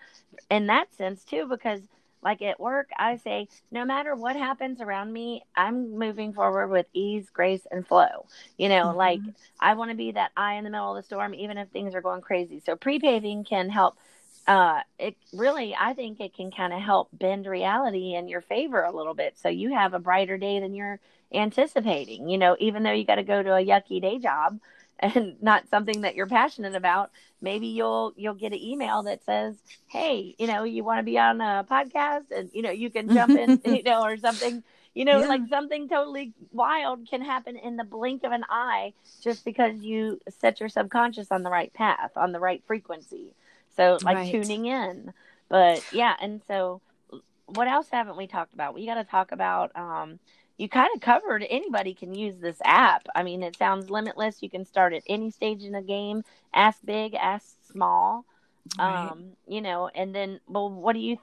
in 0.52 0.68
that 0.68 0.94
sense 0.96 1.24
too 1.24 1.48
because 1.48 1.82
like 2.28 2.42
at 2.42 2.60
work, 2.60 2.90
I 2.98 3.16
say, 3.16 3.48
no 3.72 3.86
matter 3.86 4.14
what 4.14 4.36
happens 4.36 4.82
around 4.82 5.14
me, 5.14 5.44
I'm 5.56 5.98
moving 5.98 6.34
forward 6.34 6.68
with 6.68 6.86
ease, 6.92 7.30
grace, 7.32 7.66
and 7.72 7.88
flow. 7.88 8.26
You 8.58 8.68
know, 8.68 8.88
mm-hmm. 8.88 8.98
like 8.98 9.20
I 9.62 9.76
want 9.76 9.92
to 9.92 9.96
be 9.96 10.12
that 10.12 10.32
eye 10.36 10.56
in 10.56 10.66
the 10.66 10.70
middle 10.70 10.94
of 10.94 11.02
the 11.02 11.08
storm, 11.08 11.34
even 11.34 11.58
if 11.58 11.70
things 11.70 11.96
are 11.96 12.02
going 12.02 12.20
crazy. 12.20 12.62
So 12.66 12.76
pre 12.76 13.00
paving 13.00 13.46
can 13.46 13.70
help. 13.70 13.98
Uh, 14.46 14.82
it 15.00 15.16
really, 15.32 15.74
I 15.74 15.94
think 15.94 16.20
it 16.20 16.34
can 16.34 16.52
kind 16.52 16.74
of 16.74 16.82
help 16.82 17.08
bend 17.14 17.46
reality 17.46 18.16
in 18.16 18.28
your 18.28 18.42
favor 18.42 18.84
a 18.84 18.92
little 18.92 19.14
bit. 19.14 19.38
So 19.38 19.48
you 19.48 19.74
have 19.74 19.94
a 19.94 20.00
brighter 20.00 20.38
day 20.38 20.60
than 20.60 20.74
you're 20.74 21.00
anticipating. 21.34 22.28
You 22.28 22.38
know, 22.38 22.58
even 22.60 22.84
though 22.84 22.92
you 22.92 23.06
got 23.06 23.16
to 23.16 23.24
go 23.24 23.42
to 23.42 23.56
a 23.56 23.66
yucky 23.66 24.02
day 24.02 24.20
job, 24.20 24.60
and 25.00 25.42
not 25.42 25.68
something 25.70 26.02
that 26.02 26.16
you're 26.16 26.28
passionate 26.28 26.76
about 26.76 27.12
maybe 27.42 27.68
you'll 27.68 28.14
you'll 28.16 28.34
get 28.34 28.54
an 28.54 28.60
email 28.60 29.04
that 29.04 29.24
says 29.24 29.56
hey 29.88 30.36
you 30.38 30.48
know 30.48 30.64
you 30.64 30.84
want 30.84 31.00
to 31.00 31.04
be 31.04 31.18
on 31.18 31.40
a 31.40 31.66
podcast 31.70 32.32
and 32.36 32.50
you 32.54 32.62
know 32.62 32.72
you 32.72 32.90
can 32.90 33.10
jump 33.14 33.38
in 33.38 33.62
you 33.66 33.84
know 33.84 34.04
or 34.04 34.18
something 34.18 34.64
you 34.94 35.06
know 35.06 35.20
yeah. 35.20 35.28
like 35.28 35.42
something 35.50 35.88
totally 35.88 36.34
wild 36.52 37.08
can 37.08 37.22
happen 37.22 37.56
in 37.56 37.78
the 37.78 37.84
blink 37.84 38.24
of 38.24 38.32
an 38.32 38.44
eye 38.50 38.94
just 39.22 39.46
because 39.46 39.80
you 39.82 40.20
set 40.40 40.60
your 40.60 40.70
subconscious 40.70 41.32
on 41.32 41.44
the 41.44 41.50
right 41.50 41.74
path 41.74 42.12
on 42.16 42.32
the 42.32 42.40
right 42.40 42.64
frequency 42.66 43.34
so 43.76 43.98
like 44.04 44.18
right. 44.18 44.32
tuning 44.32 44.66
in 44.66 45.14
but 45.50 45.84
yeah 45.94 46.16
and 46.20 46.42
so 46.48 46.82
what 47.46 47.68
else 47.68 47.88
haven't 47.92 48.18
we 48.18 48.28
talked 48.28 48.54
about 48.54 48.74
we 48.74 48.86
got 48.86 48.96
to 48.96 49.04
talk 49.04 49.32
about 49.32 49.72
um 49.76 50.20
you 50.58 50.68
kind 50.68 50.90
of 50.96 51.02
covered 51.02 51.46
anybody 51.50 51.94
can 51.94 52.14
use 52.14 52.38
this 52.38 52.58
app. 52.66 53.08
I 53.16 53.24
mean, 53.24 53.44
it 53.44 53.56
sounds 53.58 53.90
limitless. 53.90 54.42
You 54.42 54.50
can 54.50 54.66
start 54.66 54.94
at 54.94 55.04
any 55.08 55.32
stage 55.32 55.64
in 55.64 55.76
a 55.76 55.84
game, 55.84 56.24
ask 56.54 56.80
big, 56.84 57.14
ask 57.14 57.56
small. 57.72 58.26
Right. 58.78 59.12
Um, 59.12 59.34
you 59.48 59.62
know, 59.62 59.90
and 59.94 60.14
then 60.14 60.40
well, 60.48 60.70
what 60.70 60.94
do 60.94 61.00
you 61.00 61.20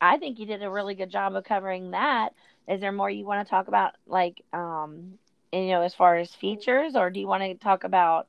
I 0.00 0.18
think 0.18 0.38
you 0.38 0.46
did 0.46 0.62
a 0.62 0.70
really 0.70 0.94
good 0.94 1.10
job 1.10 1.34
of 1.34 1.44
covering 1.44 1.92
that. 1.92 2.30
Is 2.68 2.80
there 2.80 2.92
more 2.92 3.10
you 3.10 3.24
want 3.24 3.46
to 3.46 3.50
talk 3.50 3.68
about 3.68 3.94
like 4.06 4.42
um 4.52 5.18
you 5.52 5.68
know, 5.68 5.82
as 5.82 5.94
far 5.94 6.16
as 6.16 6.34
features 6.34 6.94
or 6.94 7.10
do 7.10 7.20
you 7.20 7.26
want 7.26 7.42
to 7.42 7.54
talk 7.54 7.84
about 7.84 8.26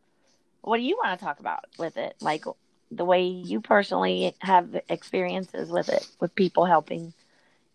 what 0.62 0.78
do 0.78 0.84
you 0.84 0.98
want 1.02 1.18
to 1.20 1.26
talk 1.26 1.40
about 1.40 1.66
with 1.78 1.98
it? 1.98 2.16
Like 2.22 2.46
the 2.92 3.06
way 3.06 3.24
you 3.24 3.62
personally 3.62 4.36
have 4.40 4.80
experiences 4.90 5.70
with 5.70 5.90
it 5.90 6.08
with 6.20 6.36
people 6.36 6.66
helping, 6.66 7.14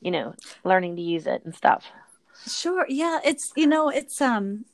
you 0.00 0.10
know, 0.10 0.34
learning 0.64 0.96
to 0.96 1.02
use 1.02 1.26
it 1.26 1.44
and 1.44 1.54
stuff. 1.54 1.84
Sure. 2.46 2.86
Yeah. 2.88 3.20
It's, 3.24 3.52
you 3.56 3.66
know, 3.66 3.88
it's, 3.88 4.20
um, 4.20 4.64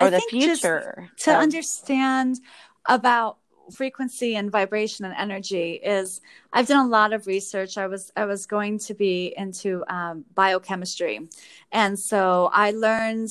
or 0.00 0.08
I 0.08 0.10
the 0.10 0.20
future 0.28 1.10
to 1.20 1.34
understand 1.34 2.40
about 2.86 3.38
frequency 3.70 4.36
and 4.36 4.50
vibration 4.50 5.04
and 5.04 5.14
energy 5.16 5.72
is 5.74 6.20
I've 6.52 6.66
done 6.66 6.86
a 6.86 6.88
lot 6.88 7.12
of 7.12 7.26
research. 7.26 7.78
I 7.78 7.86
was 7.86 8.12
I 8.16 8.24
was 8.24 8.46
going 8.46 8.78
to 8.80 8.94
be 8.94 9.34
into 9.36 9.84
um, 9.88 10.24
biochemistry, 10.34 11.28
and 11.72 11.98
so 11.98 12.50
I 12.52 12.70
learned 12.70 13.30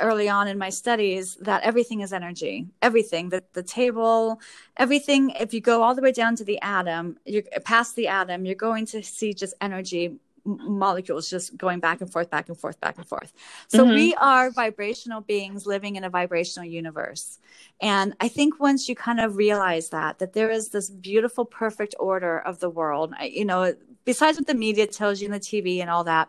early 0.00 0.28
on 0.28 0.48
in 0.48 0.58
my 0.58 0.70
studies 0.70 1.36
that 1.36 1.62
everything 1.62 2.00
is 2.00 2.12
energy. 2.12 2.66
Everything, 2.82 3.30
the 3.30 3.42
the 3.52 3.62
table, 3.62 4.40
everything. 4.76 5.30
If 5.30 5.54
you 5.54 5.60
go 5.60 5.82
all 5.82 5.94
the 5.94 6.02
way 6.02 6.12
down 6.12 6.36
to 6.36 6.44
the 6.44 6.60
atom, 6.60 7.18
you're 7.24 7.42
past 7.64 7.96
the 7.96 8.08
atom, 8.08 8.44
you're 8.44 8.54
going 8.54 8.86
to 8.86 9.02
see 9.02 9.32
just 9.32 9.54
energy 9.60 10.18
molecules 10.44 11.28
just 11.28 11.56
going 11.56 11.80
back 11.80 12.00
and 12.00 12.10
forth, 12.10 12.30
back 12.30 12.48
and 12.48 12.58
forth, 12.58 12.80
back 12.80 12.96
and 12.96 13.06
forth. 13.06 13.32
So 13.68 13.84
mm-hmm. 13.84 13.94
we 13.94 14.14
are 14.14 14.50
vibrational 14.50 15.20
beings 15.20 15.66
living 15.66 15.96
in 15.96 16.04
a 16.04 16.10
vibrational 16.10 16.68
universe. 16.68 17.38
And 17.80 18.14
I 18.20 18.28
think 18.28 18.60
once 18.60 18.88
you 18.88 18.94
kind 18.94 19.20
of 19.20 19.36
realize 19.36 19.90
that, 19.90 20.18
that 20.18 20.32
there 20.32 20.50
is 20.50 20.68
this 20.68 20.90
beautiful, 20.90 21.44
perfect 21.44 21.94
order 21.98 22.38
of 22.38 22.60
the 22.60 22.70
world, 22.70 23.14
you 23.22 23.44
know, 23.44 23.74
besides 24.04 24.38
what 24.38 24.46
the 24.46 24.54
media 24.54 24.86
tells 24.86 25.20
you 25.20 25.26
in 25.26 25.32
the 25.32 25.40
TV 25.40 25.80
and 25.80 25.90
all 25.90 26.04
that, 26.04 26.28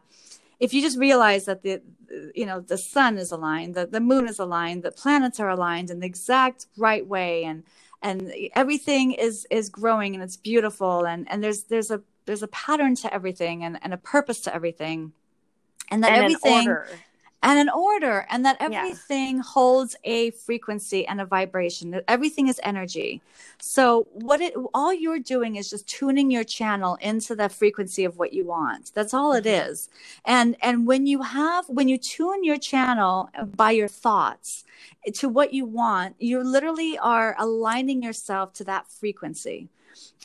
if 0.60 0.74
you 0.74 0.82
just 0.82 0.98
realize 0.98 1.46
that 1.46 1.64
the, 1.64 1.82
you 2.36 2.46
know, 2.46 2.60
the 2.60 2.78
sun 2.78 3.18
is 3.18 3.32
aligned, 3.32 3.76
the, 3.76 3.88
the 3.88 4.00
moon 4.00 4.28
is 4.28 4.40
aligned, 4.40 4.84
the 4.84 4.92
planets 4.92 5.40
are 5.40 5.50
aligned 5.50 5.90
in 5.90 6.00
the 6.00 6.06
exact 6.06 6.68
right 6.78 7.06
way 7.06 7.44
and, 7.44 7.64
and 8.02 8.34
everything 8.56 9.12
is 9.12 9.46
is 9.52 9.70
growing 9.70 10.16
and 10.16 10.24
it's 10.24 10.38
beautiful 10.38 11.06
and 11.06 11.30
and 11.32 11.44
there's 11.44 11.64
there's 11.66 11.92
a 11.92 12.02
there's 12.32 12.44
a 12.44 12.48
pattern 12.48 12.96
to 12.96 13.14
everything 13.14 13.62
and, 13.66 13.78
and 13.82 13.94
a 13.94 13.98
purpose 13.98 14.40
to 14.40 14.56
everything. 14.56 15.12
And 15.90 16.02
that 16.02 16.14
and 16.14 16.24
everything 16.24 16.70
an 16.70 16.86
and 17.44 17.60
an 17.60 17.70
order. 17.70 18.26
And 18.30 18.46
that 18.46 18.56
everything 18.62 19.36
yeah. 19.36 19.44
holds 19.44 19.98
a 20.06 20.32
frequency 20.32 21.06
and 21.06 21.20
a 21.20 21.26
vibration. 21.26 22.00
Everything 22.08 22.48
is 22.48 22.58
energy. 22.64 23.22
So 23.60 24.08
what 24.14 24.40
it 24.40 24.54
all 24.74 24.94
you're 24.94 25.20
doing 25.20 25.58
is 25.58 25.70
just 25.70 25.90
tuning 25.90 26.32
your 26.32 26.46
channel 26.46 26.98
into 27.02 27.36
the 27.36 27.50
frequency 27.50 28.06
of 28.06 28.18
what 28.18 28.32
you 28.32 28.46
want. 28.46 28.94
That's 28.94 29.14
all 29.14 29.34
mm-hmm. 29.34 29.46
it 29.46 29.68
is. 29.68 29.90
And 30.24 30.56
and 30.62 30.88
when 30.88 31.08
you 31.08 31.24
have 31.24 31.68
when 31.68 31.90
you 31.90 31.98
tune 31.98 32.46
your 32.46 32.60
channel 32.60 33.30
by 33.58 33.72
your 33.72 33.90
thoughts 33.90 34.64
to 35.16 35.28
what 35.28 35.52
you 35.52 35.66
want 35.66 36.16
you 36.20 36.44
literally 36.44 36.98
are 37.00 37.36
aligning 37.40 38.04
yourself 38.04 38.54
to 38.54 38.64
that 38.64 38.88
frequency 38.88 39.68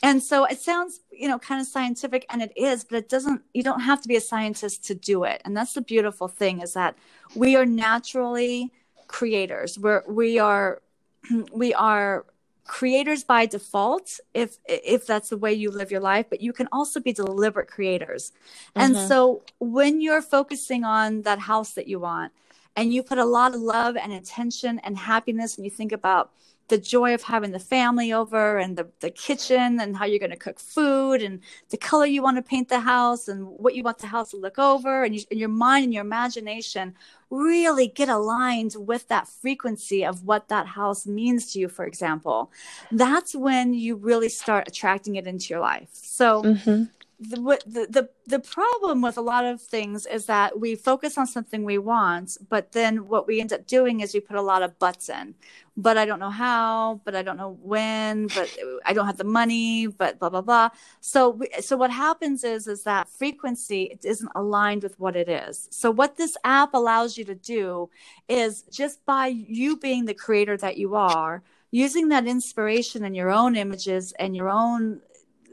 and 0.03 0.23
so 0.23 0.45
it 0.45 0.61
sounds 0.61 1.01
you 1.11 1.29
know 1.29 1.39
kind 1.39 1.61
of 1.61 1.67
scientific 1.67 2.27
and 2.31 2.43
it 2.43 2.53
is 2.57 2.85
but 2.85 2.97
it 2.97 3.09
doesn't 3.09 3.43
you 3.55 3.63
don't 3.63 3.81
have 3.81 4.01
to 4.03 4.09
be 4.09 4.17
a 4.17 4.21
scientist 4.21 4.85
to 4.87 4.95
do 4.95 5.25
it. 5.25 5.41
And 5.45 5.57
that's 5.57 5.75
the 5.75 5.81
beautiful 5.81 6.29
thing 6.29 6.61
is 6.61 6.75
that 6.75 6.97
we 7.35 7.57
are 7.57 7.67
naturally 7.67 8.73
creators. 9.07 9.79
We're 9.79 10.03
we 10.09 10.39
are 10.39 10.83
we 11.53 11.75
are 11.75 12.27
creators 12.67 13.23
by 13.23 13.47
default 13.47 14.19
if 14.35 14.59
if 14.67 15.07
that's 15.07 15.29
the 15.29 15.37
way 15.37 15.53
you 15.55 15.71
live 15.71 15.93
your 15.93 16.01
life 16.01 16.27
but 16.29 16.41
you 16.41 16.53
can 16.53 16.69
also 16.73 16.99
be 16.99 17.13
deliberate 17.13 17.69
creators. 17.69 18.33
Mm-hmm. 18.75 18.81
and 18.81 19.09
so 19.09 19.43
when 19.61 20.01
you're 20.01 20.23
focusing 20.23 20.83
on 20.83 21.23
that 21.23 21.39
house 21.39 21.75
that 21.75 21.87
you 21.87 22.01
want 22.01 22.33
and 22.75 22.93
you 22.93 23.03
put 23.03 23.19
a 23.19 23.25
lot 23.25 23.55
of 23.55 23.61
love 23.61 23.97
and 23.97 24.13
intention 24.13 24.81
and 24.81 24.99
happiness 24.99 25.57
and 25.57 25.65
you 25.65 25.71
think 25.71 25.93
about 25.93 26.33
the 26.69 26.79
joy 26.79 27.15
of 27.15 27.23
having 27.23 27.53
the 27.53 27.59
family 27.59 28.13
over 28.13 28.59
and 28.59 28.77
the, 28.77 28.89
the 29.01 29.11
kitchen 29.11 29.81
and 29.81 29.97
how 29.97 30.05
you're 30.05 30.19
going 30.19 30.31
to 30.31 30.37
cook 30.37 30.59
food 30.59 31.23
and 31.23 31.41
the 31.71 31.77
color 31.77 32.07
you 32.07 32.23
want 32.23 32.37
to 32.37 32.43
paint 32.43 32.69
the 32.69 32.81
house 32.81 33.29
and 33.29 33.47
what 33.47 33.75
you 33.75 33.83
want 33.83 33.99
the 33.99 34.07
house 34.07 34.31
to 34.31 34.37
look 34.37 34.59
over. 34.59 35.05
And, 35.05 35.15
you, 35.15 35.23
and 35.31 35.39
your 35.39 35.49
mind 35.49 35.85
and 35.85 35.95
your 35.95 36.03
imagination 36.03 36.95
really 37.31 37.89
get 37.89 38.09
aligned 38.09 38.75
with 38.79 39.09
that 39.09 39.29
frequency 39.29 40.05
of 40.05 40.25
what 40.25 40.49
that 40.49 40.67
house 40.67 41.07
means 41.07 41.53
to 41.53 41.59
you 41.59 41.69
for 41.69 41.85
example. 41.85 42.51
That's 42.93 43.35
when 43.35 43.75
you 43.75 43.97
really 43.97 44.29
start 44.29 44.69
attracting 44.69 45.17
it 45.17 45.27
into 45.27 45.53
your 45.53 45.61
life. 45.61 45.89
So 45.93 46.43
mm-hmm 46.43 46.85
the, 47.19 47.59
the 47.67 48.09
the 48.27 48.39
problem 48.39 49.01
with 49.01 49.17
a 49.17 49.23
lot 49.23 49.47
of 49.47 49.63
things 49.63 50.05
is 50.05 50.27
that 50.27 50.61
we 50.61 50.75
focus 50.75 51.17
on 51.17 51.27
something 51.27 51.65
we 51.65 51.79
want, 51.79 52.37
but 52.51 52.73
then 52.73 53.09
what 53.09 53.27
we 53.27 53.41
end 53.41 53.55
up 53.55 53.67
doing 53.67 54.01
is 54.01 54.13
we 54.13 54.21
put 54.21 54.37
a 54.37 54.43
lot 54.43 54.63
of 54.63 54.79
buts 54.79 55.09
in. 55.09 55.35
But 55.79 55.97
I 55.97 56.05
don't 56.05 56.19
know 56.19 56.31
how, 56.31 57.01
but 57.05 57.15
I 57.15 57.23
don't 57.23 57.39
know 57.39 57.59
when, 57.63 58.27
but 58.29 58.55
I 58.85 58.93
don't 58.93 59.07
have 59.07 59.17
the 59.17 59.25
money, 59.25 59.87
but 59.87 60.19
blah 60.19 60.29
blah 60.29 60.43
blah. 60.43 60.69
So 61.01 61.41
so 61.61 61.77
what 61.79 61.91
happens 61.91 62.45
is 62.45 62.67
is 62.67 62.83
that 62.83 63.09
frequency 63.09 63.99
isn't 64.05 64.31
aligned 64.35 64.83
with 64.83 65.01
what 65.01 65.17
it 65.17 65.29
is. 65.29 65.69
So 65.71 65.91
what 65.91 66.19
this 66.19 66.37
app 66.45 66.75
allows 66.75 67.17
you 67.17 67.25
to 67.25 67.35
do 67.35 67.89
is 68.29 68.63
just 68.71 69.05
by 69.07 69.29
you 69.29 69.79
being 69.79 70.05
the 70.05 70.15
creator 70.15 70.59
that 70.59 70.77
you 70.77 70.97
are, 70.97 71.43
using 71.71 72.09
that 72.11 72.27
inspiration 72.27 73.05
and 73.05 73.17
your 73.17 73.31
own 73.31 73.57
images 73.57 74.13
and 74.19 74.37
your 74.37 74.51
own 74.51 75.01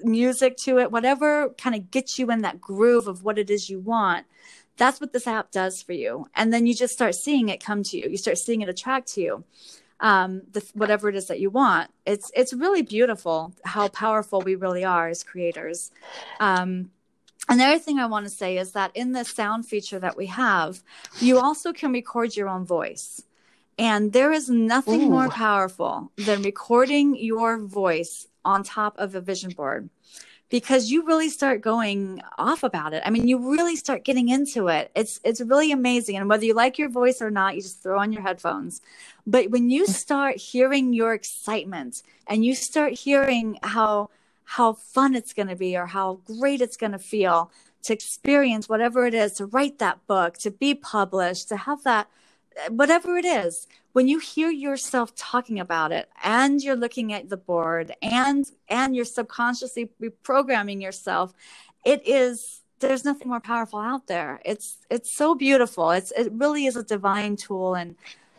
music 0.03 0.57
to 0.57 0.79
it, 0.79 0.91
whatever 0.91 1.49
kind 1.57 1.75
of 1.75 1.91
gets 1.91 2.17
you 2.17 2.31
in 2.31 2.41
that 2.41 2.61
groove 2.61 3.07
of 3.07 3.23
what 3.23 3.37
it 3.37 3.49
is 3.49 3.69
you 3.69 3.79
want. 3.79 4.25
That's 4.77 4.99
what 4.99 5.13
this 5.13 5.27
app 5.27 5.51
does 5.51 5.81
for 5.81 5.93
you. 5.93 6.27
And 6.35 6.51
then 6.51 6.65
you 6.65 6.73
just 6.73 6.93
start 6.93 7.15
seeing 7.15 7.49
it 7.49 7.63
come 7.63 7.83
to 7.83 7.97
you. 7.97 8.09
You 8.09 8.17
start 8.17 8.37
seeing 8.37 8.61
it 8.61 8.69
attract 8.69 9.07
to 9.13 9.21
you. 9.21 9.43
Um, 9.99 10.41
the, 10.51 10.65
whatever 10.73 11.07
it 11.07 11.15
is 11.15 11.27
that 11.27 11.39
you 11.39 11.49
want. 11.49 11.89
It's 12.05 12.29
it's 12.35 12.51
really 12.51 12.81
beautiful 12.81 13.53
how 13.63 13.87
powerful 13.87 14.41
we 14.41 14.55
really 14.55 14.83
are 14.83 15.07
as 15.07 15.23
creators. 15.23 15.91
Um, 16.41 16.91
and 17.47 17.59
the 17.59 17.65
other 17.65 17.79
thing 17.79 17.99
I 17.99 18.05
want 18.07 18.25
to 18.25 18.29
say 18.29 18.57
is 18.57 18.71
that 18.71 18.91
in 18.95 19.11
the 19.11 19.23
sound 19.23 19.65
feature 19.65 19.99
that 19.99 20.17
we 20.17 20.25
have, 20.27 20.83
you 21.19 21.39
also 21.39 21.71
can 21.71 21.93
record 21.93 22.35
your 22.35 22.49
own 22.49 22.65
voice. 22.65 23.23
And 23.77 24.13
there 24.13 24.31
is 24.31 24.49
nothing 24.49 25.03
Ooh. 25.03 25.09
more 25.09 25.29
powerful 25.29 26.11
than 26.15 26.41
recording 26.41 27.15
your 27.15 27.57
voice 27.57 28.27
on 28.45 28.63
top 28.63 28.97
of 28.97 29.15
a 29.15 29.21
vision 29.21 29.51
board 29.51 29.89
because 30.53 30.91
you 30.91 31.03
really 31.03 31.29
start 31.29 31.61
going 31.61 32.21
off 32.37 32.61
about 32.61 32.93
it. 32.93 33.01
I 33.03 33.09
mean, 33.09 33.27
you 33.27 33.51
really 33.51 33.75
start 33.75 34.03
getting 34.03 34.29
into 34.29 34.67
it. 34.67 34.91
It's 34.95 35.19
it's 35.23 35.41
really 35.41 35.71
amazing. 35.71 36.15
And 36.15 36.29
whether 36.29 36.45
you 36.45 36.53
like 36.53 36.77
your 36.77 36.89
voice 36.89 37.23
or 37.23 37.31
not, 37.31 37.55
you 37.55 37.61
just 37.63 37.81
throw 37.81 37.99
on 37.99 38.11
your 38.11 38.21
headphones. 38.21 38.79
But 39.25 39.49
when 39.49 39.71
you 39.71 39.87
start 40.03 40.35
hearing 40.35 40.93
your 40.93 41.13
excitement 41.13 42.03
and 42.27 42.45
you 42.45 42.53
start 42.53 42.93
hearing 42.93 43.57
how 43.63 44.11
how 44.43 44.73
fun 44.73 45.15
it's 45.15 45.33
going 45.33 45.47
to 45.47 45.55
be 45.55 45.75
or 45.75 45.87
how 45.87 46.19
great 46.25 46.61
it's 46.61 46.77
going 46.77 46.91
to 46.91 46.99
feel 46.99 47.49
to 47.83 47.93
experience 47.93 48.69
whatever 48.69 49.07
it 49.07 49.15
is 49.15 49.33
to 49.33 49.45
write 49.47 49.79
that 49.79 50.05
book, 50.05 50.37
to 50.37 50.51
be 50.51 50.75
published, 50.75 51.49
to 51.49 51.57
have 51.57 51.83
that 51.83 52.07
whatever 52.69 53.17
it 53.17 53.25
is 53.25 53.67
when 53.93 54.07
you 54.07 54.19
hear 54.19 54.49
yourself 54.49 55.13
talking 55.15 55.59
about 55.59 55.91
it 55.91 56.09
and 56.23 56.61
you're 56.61 56.75
looking 56.75 57.13
at 57.13 57.29
the 57.29 57.37
board 57.37 57.93
and 58.01 58.45
and 58.67 58.95
you're 58.95 59.05
subconsciously 59.05 59.89
reprogramming 60.01 60.81
yourself 60.81 61.33
it 61.85 62.05
is 62.07 62.61
there's 62.79 63.05
nothing 63.05 63.29
more 63.29 63.39
powerful 63.39 63.79
out 63.79 64.07
there. 64.07 64.41
It's 64.43 64.77
it's 64.89 65.15
so 65.15 65.35
beautiful. 65.35 65.91
It's 65.91 66.11
it 66.11 66.31
really 66.33 66.65
is 66.65 66.75
a 66.75 66.83
divine 66.83 67.37
tool. 67.37 67.75
And 67.75 67.95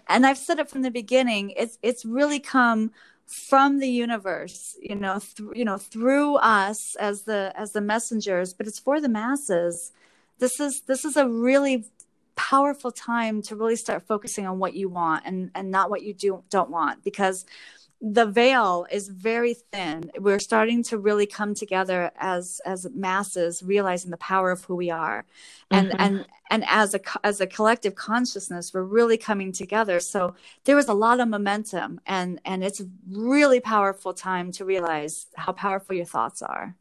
and 0.09 0.27
i've 0.27 0.39
said 0.39 0.59
it 0.59 0.69
from 0.69 0.83
the 0.83 0.91
beginning 0.91 1.51
it's 1.57 1.79
it's 1.83 2.05
really 2.05 2.39
come 2.39 2.91
from 3.27 3.79
the 3.79 3.89
universe 3.89 4.77
you 4.83 4.95
know 4.95 5.19
th- 5.19 5.49
you 5.55 5.65
know 5.65 5.79
through 5.79 6.37
us 6.37 6.95
as 6.97 7.23
the 7.23 7.53
as 7.57 7.73
the 7.73 7.81
messengers 7.81 8.53
but 8.53 8.67
it's 8.67 8.79
for 8.79 9.01
the 9.01 9.09
masses. 9.09 9.93
This 10.39 10.61
is 10.61 10.83
this 10.87 11.05
is 11.05 11.17
a 11.17 11.29
really 11.29 11.87
powerful 12.51 12.93
time 12.93 13.41
to 13.41 13.57
really 13.57 13.77
start 13.77 14.07
focusing 14.07 14.47
on 14.47 14.59
what 14.59 14.75
you 14.75 14.87
want 14.89 15.25
and 15.25 15.51
and 15.55 15.71
not 15.71 15.89
what 15.89 16.03
you 16.03 16.13
do 16.13 16.43
don't 16.51 16.69
want 16.69 17.03
because 17.03 17.47
the 18.03 18.27
veil 18.27 18.87
is 18.91 19.09
very 19.09 19.55
thin. 19.55 20.11
We're 20.19 20.39
starting 20.39 20.83
to 20.85 20.99
really 20.99 21.25
come 21.25 21.55
together 21.55 22.11
as 22.19 22.61
as 22.67 22.87
masses 22.95 23.63
realizing 23.63 24.11
the 24.11 24.19
power 24.19 24.51
of 24.51 24.63
who 24.65 24.77
we 24.77 24.91
are. 24.91 25.25
And 25.71 25.89
mm-hmm. 25.89 26.03
and 26.03 26.27
and 26.51 26.65
as 26.69 26.93
a 26.93 27.01
as 27.23 27.41
a 27.41 27.47
collective 27.47 27.95
consciousness 27.95 28.75
we're 28.75 28.83
really 28.83 29.17
coming 29.17 29.51
together. 29.51 29.99
So 30.01 30.35
there 30.65 30.77
was 30.77 30.89
a 30.89 30.95
lot 31.07 31.21
of 31.21 31.29
momentum 31.29 31.99
and 32.07 32.41
and 32.45 32.63
it's 32.63 32.83
really 33.11 33.61
powerful 33.61 34.13
time 34.13 34.53
to 34.53 34.67
realize 34.67 35.29
how 35.35 35.53
powerful 35.53 35.97
your 35.97 36.05
thoughts 36.05 36.43
are. 36.43 36.77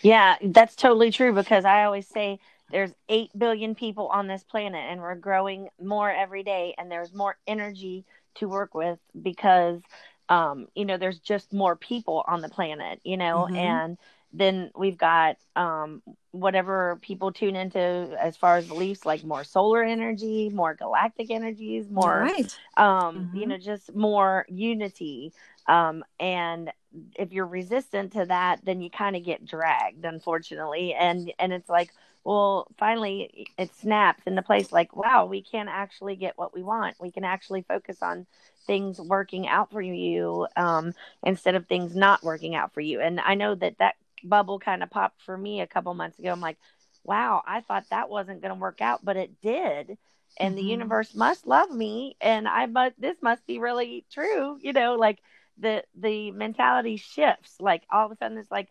Yeah 0.00 0.36
that's 0.42 0.74
totally 0.74 1.10
true 1.10 1.32
because 1.34 1.66
i 1.66 1.84
always 1.84 2.08
say 2.08 2.40
there's 2.72 2.90
8 3.08 3.30
billion 3.38 3.74
people 3.74 4.08
on 4.08 4.26
this 4.26 4.42
planet 4.42 4.84
and 4.88 5.00
we're 5.00 5.14
growing 5.14 5.68
more 5.80 6.10
every 6.10 6.42
day 6.42 6.74
and 6.78 6.90
there's 6.90 7.12
more 7.12 7.36
energy 7.46 8.04
to 8.36 8.48
work 8.48 8.74
with 8.74 8.98
because 9.20 9.80
um 10.28 10.66
you 10.74 10.84
know 10.84 10.96
there's 10.96 11.20
just 11.20 11.52
more 11.52 11.76
people 11.76 12.24
on 12.26 12.40
the 12.40 12.48
planet 12.48 13.00
you 13.04 13.16
know 13.16 13.46
mm-hmm. 13.46 13.56
and 13.56 13.98
then 14.32 14.70
we've 14.74 14.96
got 14.96 15.36
um 15.56 16.02
whatever 16.30 16.98
people 17.02 17.30
tune 17.30 17.54
into 17.54 17.80
as 18.18 18.36
far 18.36 18.56
as 18.56 18.66
beliefs 18.66 19.04
like 19.04 19.22
more 19.22 19.44
solar 19.44 19.82
energy 19.82 20.48
more 20.48 20.74
galactic 20.74 21.30
energies 21.30 21.90
more 21.90 22.20
right. 22.20 22.58
um 22.78 23.26
mm-hmm. 23.26 23.36
you 23.36 23.46
know 23.46 23.58
just 23.58 23.94
more 23.94 24.46
unity 24.48 25.32
um 25.68 26.02
and 26.18 26.72
if 27.18 27.32
you're 27.32 27.46
resistant 27.46 28.12
to 28.12 28.24
that 28.24 28.60
then 28.64 28.80
you 28.80 28.88
kind 28.88 29.16
of 29.16 29.24
get 29.24 29.44
dragged 29.44 30.04
unfortunately 30.06 30.94
and 30.94 31.32
and 31.38 31.52
it's 31.52 31.68
like 31.68 31.92
well, 32.24 32.68
finally 32.78 33.48
it 33.58 33.74
snaps 33.76 34.22
into 34.26 34.42
place 34.42 34.70
like, 34.70 34.94
wow, 34.94 35.26
we 35.26 35.42
can 35.42 35.68
actually 35.68 36.16
get 36.16 36.38
what 36.38 36.54
we 36.54 36.62
want. 36.62 36.96
We 37.00 37.10
can 37.10 37.24
actually 37.24 37.62
focus 37.62 38.02
on 38.02 38.26
things 38.66 39.00
working 39.00 39.48
out 39.48 39.72
for 39.72 39.82
you 39.82 40.46
um, 40.56 40.92
instead 41.24 41.56
of 41.56 41.66
things 41.66 41.96
not 41.96 42.22
working 42.22 42.54
out 42.54 42.72
for 42.72 42.80
you. 42.80 43.00
And 43.00 43.18
I 43.20 43.34
know 43.34 43.54
that 43.56 43.78
that 43.78 43.96
bubble 44.22 44.60
kind 44.60 44.82
of 44.82 44.90
popped 44.90 45.22
for 45.22 45.36
me 45.36 45.60
a 45.60 45.66
couple 45.66 45.92
months 45.94 46.18
ago. 46.18 46.30
I'm 46.30 46.40
like, 46.40 46.58
wow, 47.04 47.42
I 47.46 47.60
thought 47.60 47.86
that 47.90 48.08
wasn't 48.08 48.40
going 48.40 48.54
to 48.54 48.60
work 48.60 48.80
out, 48.80 49.04
but 49.04 49.16
it 49.16 49.40
did. 49.42 49.98
And 50.38 50.54
mm-hmm. 50.54 50.56
the 50.56 50.70
universe 50.70 51.14
must 51.14 51.46
love 51.46 51.70
me, 51.70 52.16
and 52.20 52.48
I 52.48 52.64
must. 52.64 52.98
This 52.98 53.16
must 53.20 53.46
be 53.46 53.58
really 53.58 54.06
true, 54.10 54.58
you 54.62 54.72
know. 54.72 54.94
Like 54.94 55.18
the 55.58 55.84
the 55.94 56.30
mentality 56.30 56.96
shifts. 56.96 57.56
Like 57.60 57.82
all 57.90 58.06
of 58.06 58.12
a 58.12 58.16
sudden, 58.16 58.38
it's 58.38 58.50
like 58.50 58.68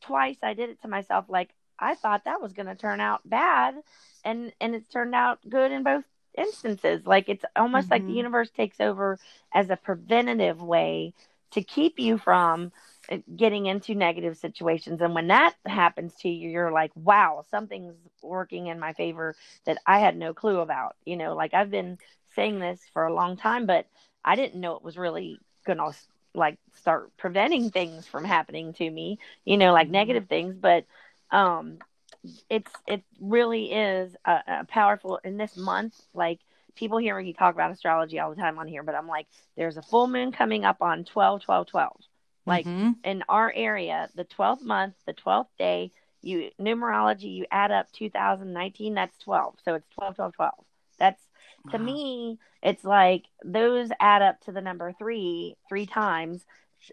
twice 0.00 0.38
I 0.42 0.54
did 0.54 0.70
it 0.70 0.82
to 0.82 0.88
myself. 0.88 1.26
Like 1.28 1.54
I 1.78 1.94
thought 1.94 2.24
that 2.24 2.40
was 2.40 2.52
going 2.52 2.66
to 2.66 2.74
turn 2.74 3.00
out 3.00 3.20
bad, 3.24 3.74
and 4.24 4.52
and 4.60 4.74
it's 4.74 4.88
turned 4.88 5.14
out 5.14 5.38
good 5.48 5.72
in 5.72 5.82
both 5.82 6.04
instances. 6.36 7.06
Like 7.06 7.28
it's 7.28 7.44
almost 7.56 7.86
mm-hmm. 7.86 7.92
like 7.92 8.02
the 8.02 8.08
mm-hmm. 8.08 8.16
universe 8.16 8.50
takes 8.50 8.80
over 8.80 9.18
as 9.52 9.70
a 9.70 9.76
preventative 9.76 10.60
way 10.60 11.14
to 11.52 11.62
keep 11.62 11.98
you 11.98 12.18
from 12.18 12.72
uh, 13.10 13.18
getting 13.36 13.66
into 13.66 13.94
negative 13.94 14.36
situations. 14.36 15.00
And 15.00 15.14
when 15.14 15.28
that 15.28 15.54
happens 15.66 16.12
to 16.20 16.28
you, 16.28 16.50
you're 16.50 16.72
like, 16.72 16.90
wow, 16.96 17.44
something's 17.50 17.94
working 18.22 18.66
in 18.66 18.80
my 18.80 18.92
favor 18.92 19.34
that 19.64 19.78
I 19.86 20.00
had 20.00 20.16
no 20.16 20.34
clue 20.34 20.58
about. 20.58 20.96
You 21.04 21.16
know, 21.16 21.34
like 21.34 21.54
I've 21.54 21.70
been 21.70 21.98
saying 22.34 22.58
this 22.58 22.80
for 22.92 23.06
a 23.06 23.14
long 23.14 23.36
time, 23.36 23.66
but 23.66 23.86
I 24.24 24.36
didn't 24.36 24.60
know 24.60 24.76
it 24.76 24.82
was 24.82 24.98
really 24.98 25.38
going 25.64 25.78
to 25.78 25.92
like 26.34 26.58
start 26.80 27.16
preventing 27.16 27.70
things 27.70 28.06
from 28.06 28.24
happening 28.24 28.72
to 28.74 28.90
me, 28.90 29.18
you 29.44 29.56
know, 29.56 29.72
like 29.72 29.86
mm-hmm. 29.86 29.92
negative 29.92 30.26
things. 30.28 30.56
But 30.56 30.84
um, 31.34 31.78
it's 32.48 32.70
it 32.86 33.02
really 33.20 33.72
is 33.72 34.16
a, 34.24 34.38
a 34.46 34.64
powerful 34.66 35.20
in 35.24 35.36
this 35.36 35.56
month 35.56 35.94
like 36.14 36.40
people 36.74 36.96
hear 36.98 37.20
me 37.20 37.32
talk 37.32 37.54
about 37.54 37.70
astrology 37.70 38.18
all 38.18 38.30
the 38.30 38.40
time 38.40 38.58
on 38.58 38.66
here 38.66 38.82
but 38.82 38.94
i'm 38.94 39.08
like 39.08 39.26
there's 39.56 39.76
a 39.76 39.82
full 39.82 40.06
moon 40.06 40.32
coming 40.32 40.64
up 40.64 40.78
on 40.80 41.04
12 41.04 41.42
12 41.42 41.66
12 41.66 41.96
like 42.46 42.64
mm-hmm. 42.64 42.92
in 43.04 43.22
our 43.28 43.52
area 43.54 44.08
the 44.14 44.24
12th 44.24 44.62
month 44.62 44.94
the 45.06 45.12
12th 45.12 45.48
day 45.58 45.92
you 46.22 46.50
numerology 46.58 47.34
you 47.34 47.44
add 47.50 47.70
up 47.70 47.92
2019 47.92 48.94
that's 48.94 49.18
12 49.18 49.56
so 49.62 49.74
it's 49.74 49.88
12 49.90 50.16
12 50.16 50.34
12 50.34 50.52
that's 50.98 51.22
to 51.70 51.76
wow. 51.76 51.84
me 51.84 52.38
it's 52.62 52.84
like 52.84 53.24
those 53.44 53.90
add 54.00 54.22
up 54.22 54.40
to 54.40 54.52
the 54.52 54.62
number 54.62 54.92
three 54.92 55.56
three 55.68 55.86
times 55.86 56.44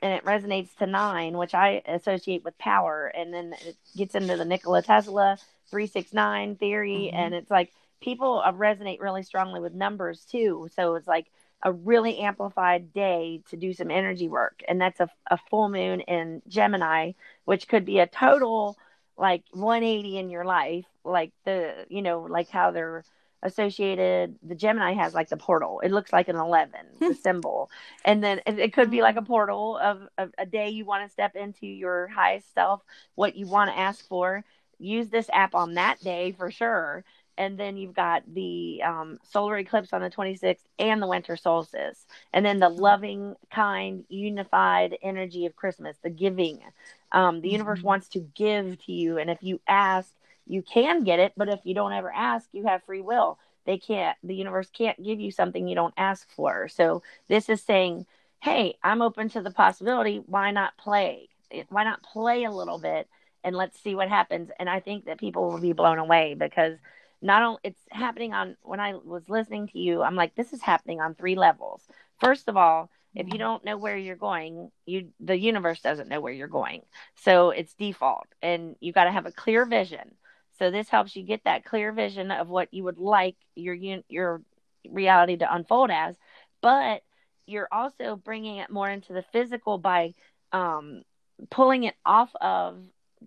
and 0.01 0.13
it 0.13 0.25
resonates 0.25 0.75
to 0.77 0.87
nine, 0.87 1.37
which 1.37 1.53
I 1.53 1.81
associate 1.85 2.43
with 2.43 2.57
power. 2.57 3.07
And 3.07 3.33
then 3.33 3.53
it 3.65 3.75
gets 3.95 4.15
into 4.15 4.37
the 4.37 4.45
Nikola 4.45 4.81
Tesla 4.81 5.37
369 5.69 6.55
theory. 6.55 7.09
Mm-hmm. 7.11 7.15
And 7.15 7.33
it's 7.33 7.51
like 7.51 7.71
people 8.01 8.43
resonate 8.45 8.99
really 8.99 9.23
strongly 9.23 9.59
with 9.59 9.73
numbers 9.73 10.25
too. 10.25 10.69
So 10.75 10.95
it's 10.95 11.07
like 11.07 11.27
a 11.63 11.71
really 11.71 12.19
amplified 12.19 12.93
day 12.93 13.41
to 13.49 13.57
do 13.57 13.73
some 13.73 13.91
energy 13.91 14.27
work. 14.27 14.63
And 14.67 14.81
that's 14.81 14.99
a, 14.99 15.09
a 15.29 15.37
full 15.49 15.69
moon 15.69 16.01
in 16.01 16.41
Gemini, 16.47 17.13
which 17.45 17.67
could 17.67 17.85
be 17.85 17.99
a 17.99 18.07
total 18.07 18.77
like 19.17 19.43
180 19.51 20.17
in 20.17 20.29
your 20.29 20.45
life. 20.45 20.85
Like 21.03 21.31
the, 21.45 21.85
you 21.89 22.01
know, 22.01 22.21
like 22.21 22.49
how 22.49 22.71
they're 22.71 23.03
associated 23.43 24.35
the 24.43 24.55
gemini 24.55 24.93
has 24.93 25.13
like 25.13 25.29
the 25.29 25.37
portal. 25.37 25.79
It 25.81 25.91
looks 25.91 26.13
like 26.13 26.27
an 26.27 26.35
11 26.35 26.71
the 26.99 27.15
symbol. 27.15 27.69
And 28.05 28.23
then 28.23 28.41
it, 28.45 28.59
it, 28.59 28.73
could 28.73 28.91
be 28.91 29.01
like 29.01 29.15
a 29.15 29.21
portal 29.21 29.77
of, 29.77 30.07
of 30.17 30.31
a 30.37 30.45
day 30.45 30.69
you 30.69 30.85
want 30.85 31.05
to 31.07 31.11
step 31.11 31.35
into 31.35 31.65
your 31.65 32.07
highest 32.07 32.53
self 32.53 32.81
what 33.15 33.35
you 33.35 33.47
want 33.47 33.71
to 33.71 33.77
ask 33.77 34.07
for. 34.07 34.43
Use 34.79 35.09
this 35.09 35.29
app 35.31 35.55
on 35.55 35.75
that 35.75 35.99
day 36.01 36.31
for 36.31 36.51
sure. 36.51 37.03
And 37.37 37.57
then 37.57 37.77
you've 37.77 37.95
got 37.95 38.23
the 38.31 38.81
um, 38.83 39.17
solar 39.23 39.57
eclipse 39.57 39.93
on 39.93 40.01
the 40.01 40.09
26th 40.09 40.63
and 40.77 41.01
the 41.01 41.07
winter 41.07 41.35
solstice. 41.35 42.05
And 42.33 42.45
then 42.45 42.59
the 42.59 42.69
hmm. 42.69 42.79
loving 42.79 43.35
kind 43.51 44.03
unified 44.09 44.97
energy 45.01 45.45
of 45.45 45.55
christmas 45.55 45.97
the 46.03 46.09
giving. 46.09 46.59
Um, 47.11 47.41
the 47.41 47.47
mm-hmm. 47.47 47.53
universe 47.53 47.81
wants 47.81 48.09
to 48.09 48.19
give 48.19 48.83
to 48.85 48.91
you. 48.91 49.17
And 49.17 49.29
if 49.29 49.39
you 49.41 49.59
ask 49.67 50.13
you 50.51 50.61
can 50.61 51.05
get 51.05 51.19
it, 51.19 51.31
but 51.37 51.47
if 51.47 51.61
you 51.63 51.73
don't 51.73 51.93
ever 51.93 52.11
ask, 52.11 52.49
you 52.51 52.65
have 52.65 52.83
free 52.83 52.99
will. 52.99 53.39
They 53.65 53.77
can't, 53.77 54.17
the 54.21 54.35
universe 54.35 54.69
can't 54.69 55.01
give 55.01 55.17
you 55.21 55.31
something 55.31 55.65
you 55.65 55.75
don't 55.75 55.93
ask 55.95 56.29
for. 56.35 56.67
So 56.67 57.03
this 57.29 57.47
is 57.47 57.61
saying, 57.61 58.05
hey, 58.41 58.77
I'm 58.83 59.01
open 59.01 59.29
to 59.29 59.41
the 59.41 59.51
possibility. 59.51 60.21
Why 60.25 60.51
not 60.51 60.75
play? 60.77 61.29
Why 61.69 61.85
not 61.85 62.03
play 62.03 62.43
a 62.43 62.51
little 62.51 62.79
bit 62.79 63.07
and 63.45 63.55
let's 63.55 63.81
see 63.81 63.95
what 63.95 64.09
happens? 64.09 64.49
And 64.59 64.69
I 64.69 64.81
think 64.81 65.05
that 65.05 65.21
people 65.21 65.49
will 65.49 65.61
be 65.61 65.71
blown 65.71 65.99
away 65.99 66.35
because 66.37 66.77
not 67.21 67.43
only 67.43 67.59
it's 67.63 67.81
happening 67.89 68.33
on 68.33 68.57
when 68.61 68.81
I 68.81 68.95
was 68.95 69.29
listening 69.29 69.67
to 69.69 69.79
you, 69.79 70.01
I'm 70.01 70.15
like, 70.15 70.35
this 70.35 70.51
is 70.51 70.61
happening 70.61 70.99
on 70.99 71.15
three 71.15 71.35
levels. 71.35 71.81
First 72.19 72.49
of 72.49 72.57
all, 72.57 72.89
if 73.15 73.27
you 73.27 73.37
don't 73.37 73.65
know 73.65 73.77
where 73.77 73.97
you're 73.97 74.15
going 74.15 74.71
you 74.85 75.09
the 75.19 75.37
universe 75.37 75.81
doesn't 75.81 76.07
know 76.07 76.21
where 76.21 76.31
you're 76.31 76.47
going 76.47 76.81
so 77.15 77.49
it's 77.49 77.73
default 77.73 78.27
and 78.41 78.77
you 78.79 78.93
got 78.93 79.03
to 79.03 79.11
have 79.11 79.25
a 79.25 79.31
clear 79.31 79.65
vision 79.65 80.11
so 80.61 80.69
this 80.69 80.89
helps 80.89 81.15
you 81.15 81.23
get 81.23 81.45
that 81.45 81.65
clear 81.65 81.91
vision 81.91 82.29
of 82.29 82.47
what 82.47 82.71
you 82.71 82.83
would 82.83 82.99
like 82.99 83.35
your 83.55 83.73
your 84.07 84.43
reality 84.87 85.35
to 85.37 85.51
unfold 85.51 85.89
as, 85.89 86.15
but 86.61 87.01
you're 87.47 87.67
also 87.71 88.15
bringing 88.15 88.57
it 88.57 88.69
more 88.69 88.87
into 88.87 89.11
the 89.11 89.23
physical 89.33 89.79
by 89.79 90.13
um, 90.51 91.01
pulling 91.49 91.85
it 91.85 91.95
off 92.05 92.29
of 92.39 92.77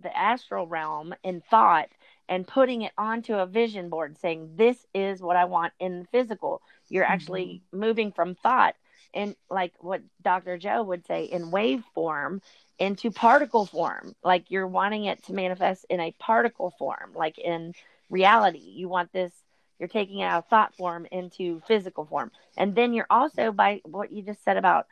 the 0.01 0.17
astral 0.17 0.65
realm 0.65 1.13
in 1.23 1.41
thought 1.41 1.89
and 2.29 2.47
putting 2.47 2.83
it 2.83 2.93
onto 2.97 3.33
a 3.33 3.45
vision 3.45 3.89
board 3.89 4.17
saying 4.17 4.51
this 4.55 4.85
is 4.93 5.21
what 5.21 5.37
i 5.37 5.45
want 5.45 5.71
in 5.79 5.99
the 5.99 6.07
physical 6.11 6.61
you're 6.89 7.05
actually 7.05 7.45
mm-hmm. 7.45 7.79
moving 7.79 8.11
from 8.11 8.35
thought 8.35 8.75
and 9.15 9.35
like 9.49 9.73
what 9.79 10.01
dr 10.21 10.57
joe 10.59 10.83
would 10.83 11.05
say 11.07 11.23
in 11.23 11.49
wave 11.49 11.83
form 11.93 12.41
into 12.79 13.11
particle 13.11 13.65
form. 13.65 14.15
Like 14.23 14.51
you're 14.51 14.67
wanting 14.67 15.05
it 15.05 15.23
to 15.25 15.33
manifest 15.33 15.85
in 15.89 15.99
a 15.99 16.13
particle 16.19 16.73
form, 16.77 17.11
like 17.15 17.37
in 17.37 17.73
reality. 18.09 18.59
You 18.59 18.89
want 18.89 19.11
this, 19.13 19.31
you're 19.79 19.89
taking 19.89 20.19
it 20.19 20.25
out 20.25 20.39
of 20.39 20.47
thought 20.47 20.75
form 20.75 21.07
into 21.11 21.61
physical 21.67 22.05
form. 22.05 22.31
And 22.57 22.75
then 22.75 22.93
you're 22.93 23.07
also, 23.09 23.51
by 23.51 23.81
what 23.85 24.11
you 24.11 24.21
just 24.21 24.43
said 24.43 24.57
about 24.57 24.87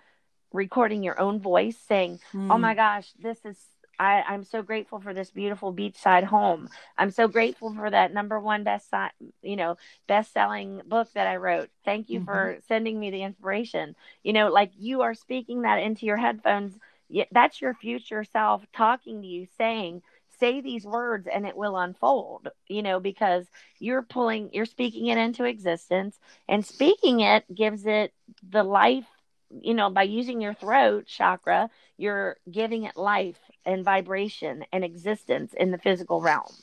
recording 0.52 1.04
your 1.04 1.20
own 1.20 1.40
voice, 1.40 1.78
saying, 1.88 2.20
mm. 2.34 2.52
Oh 2.52 2.58
my 2.58 2.74
gosh, 2.74 3.12
this 3.20 3.38
is. 3.46 3.58
I, 4.00 4.24
I'm 4.28 4.44
so 4.44 4.62
grateful 4.62 5.00
for 5.00 5.14
this 5.14 5.32
beautiful 5.32 5.74
beachside 5.74 6.24
home. 6.24 6.70
I'm 6.98 7.12
so 7.12 7.28
grateful 7.28 7.74
for 7.74 7.90
that 7.90 8.14
number 8.14 8.40
one 8.40 8.64
best, 8.64 8.94
you 9.42 9.56
know, 9.56 9.78
best 10.08 10.34
selling 10.34 10.82
book 10.86 11.10
that 11.14 11.28
I 11.28 11.38
wrote. 11.38 11.70
Thank 11.86 12.10
you 12.10 12.20
mm-hmm. 12.20 12.26
for 12.26 12.58
sending 12.68 13.00
me 13.00 13.12
the 13.12 13.24
inspiration. 13.24 13.96
You 14.24 14.34
know, 14.34 14.52
like 14.52 14.72
you 14.78 15.02
are 15.02 15.14
speaking 15.14 15.62
that 15.62 15.78
into 15.78 16.06
your 16.06 16.18
headphones 16.18 16.74
that's 17.32 17.62
your 17.62 17.74
future 17.74 18.24
self 18.24 18.66
talking 18.76 19.22
to 19.22 19.28
you 19.28 19.48
saying 19.58 20.02
say 20.40 20.62
these 20.62 20.86
words 20.86 21.28
and 21.32 21.46
it 21.46 21.56
will 21.56 21.78
unfold 21.78 22.50
you 22.68 22.82
know 22.82 23.00
because 23.00 23.46
you're 23.80 24.02
pulling 24.02 24.50
you're 24.54 24.66
speaking 24.66 25.08
it 25.08 25.18
into 25.18 25.44
existence 25.44 26.20
and 26.48 26.66
speaking 26.66 27.20
it 27.20 27.44
gives 27.54 27.86
it 27.86 28.14
the 28.50 28.64
life 28.64 29.06
you 29.62 29.74
know 29.74 29.90
by 29.90 30.04
using 30.04 30.42
your 30.42 30.54
throat 30.54 31.06
chakra 31.06 31.70
you're 31.98 32.38
giving 32.50 32.84
it 32.84 32.98
life 32.98 33.38
and 33.66 33.84
vibration 33.84 34.66
and 34.72 34.84
existence 34.84 35.54
in 35.54 35.72
the 35.72 35.78
physical 35.78 36.22
realm. 36.22 36.54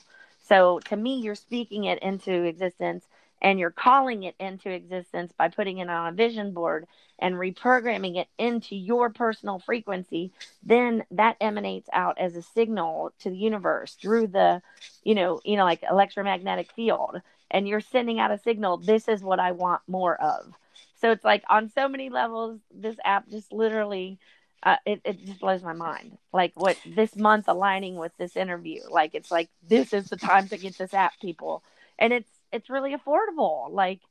So 0.43 0.79
to 0.85 0.95
me 0.95 1.19
you're 1.19 1.35
speaking 1.35 1.85
it 1.85 1.99
into 1.99 2.43
existence 2.43 3.05
and 3.41 3.59
you're 3.59 3.71
calling 3.71 4.23
it 4.23 4.35
into 4.39 4.69
existence 4.69 5.33
by 5.37 5.49
putting 5.49 5.79
it 5.79 5.89
on 5.89 6.13
a 6.13 6.15
vision 6.15 6.51
board 6.53 6.87
and 7.19 7.35
reprogramming 7.35 8.17
it 8.17 8.27
into 8.37 8.75
your 8.75 9.09
personal 9.09 9.59
frequency. 9.59 10.31
Then 10.63 11.03
that 11.11 11.37
emanates 11.41 11.89
out 11.93 12.17
as 12.19 12.35
a 12.35 12.41
signal 12.41 13.13
to 13.19 13.29
the 13.29 13.37
universe 13.37 13.95
through 13.95 14.27
the 14.27 14.61
you 15.03 15.15
know 15.15 15.41
you 15.43 15.57
know 15.57 15.63
like 15.63 15.83
electromagnetic 15.89 16.71
field. 16.73 17.21
And 17.49 17.67
you're 17.67 17.81
sending 17.81 18.19
out 18.19 18.31
a 18.31 18.37
signal 18.37 18.77
this 18.77 19.07
is 19.07 19.23
what 19.23 19.39
i 19.39 19.51
want 19.51 19.81
more 19.87 20.15
of. 20.21 20.53
So 21.01 21.11
it's 21.11 21.25
like 21.25 21.43
on 21.49 21.69
so 21.69 21.87
many 21.87 22.09
levels 22.09 22.59
this 22.73 22.97
app 23.03 23.27
just 23.29 23.51
literally 23.51 24.19
uh, 24.63 24.77
it, 24.85 25.01
it 25.03 25.25
just 25.25 25.39
blows 25.39 25.63
my 25.63 25.73
mind. 25.73 26.17
Like 26.33 26.53
what 26.55 26.77
this 26.85 27.15
month 27.15 27.45
aligning 27.47 27.95
with 27.95 28.11
this 28.17 28.35
interview. 28.35 28.81
Like 28.89 29.15
it's 29.15 29.31
like 29.31 29.49
this 29.67 29.93
is 29.93 30.09
the 30.09 30.17
time 30.17 30.47
to 30.49 30.57
get 30.57 30.77
this 30.77 30.93
app 30.93 31.13
people. 31.19 31.63
And 31.97 32.13
it's 32.13 32.29
it's 32.51 32.69
really 32.69 32.95
affordable. 32.95 33.71
Like 33.71 34.01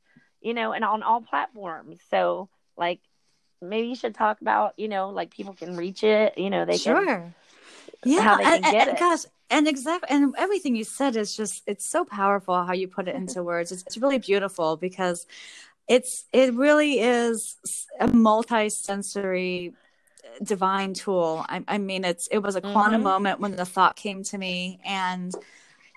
you 0.41 0.53
know 0.53 0.71
and 0.73 0.83
on 0.83 1.03
all 1.03 1.21
platforms. 1.21 1.99
So 2.09 2.49
like 2.77 2.99
maybe 3.61 3.87
you 3.87 3.95
should 3.95 4.15
talk 4.15 4.41
about 4.41 4.73
you 4.77 4.87
know 4.87 5.09
like 5.09 5.31
people 5.31 5.53
can 5.53 5.77
reach 5.77 6.03
it 6.03 6.35
you 6.35 6.49
know 6.49 6.65
they 6.65 6.77
sure. 6.77 7.05
can, 7.05 7.33
yeah 8.03 8.21
how 8.21 8.37
they 8.37 8.43
can 8.43 8.53
and, 8.55 8.63
get 8.63 8.87
and, 8.87 8.97
it. 8.97 8.99
gosh 8.99 9.25
and 9.51 9.67
exactly 9.67 10.07
and 10.09 10.33
everything 10.37 10.75
you 10.75 10.83
said 10.83 11.15
is 11.15 11.35
just 11.35 11.61
it's 11.67 11.85
so 11.85 12.03
powerful 12.03 12.63
how 12.63 12.73
you 12.73 12.87
put 12.87 13.07
it 13.07 13.15
into 13.15 13.43
words. 13.51 13.71
It's, 13.71 13.83
it's 13.83 13.97
really 13.97 14.17
beautiful 14.17 14.77
because 14.77 15.27
it's 15.87 16.25
it 16.31 16.53
really 16.53 16.99
is 16.99 17.57
a 17.99 18.07
multi-sensory 18.07 19.73
divine 20.43 20.93
tool 20.93 21.45
I, 21.47 21.63
I 21.67 21.77
mean 21.77 22.03
it's 22.03 22.27
it 22.27 22.39
was 22.39 22.55
a 22.55 22.61
quantum 22.61 22.95
mm-hmm. 22.95 23.03
moment 23.03 23.39
when 23.39 23.55
the 23.55 23.65
thought 23.65 23.95
came 23.95 24.23
to 24.25 24.37
me 24.37 24.79
and 24.85 25.33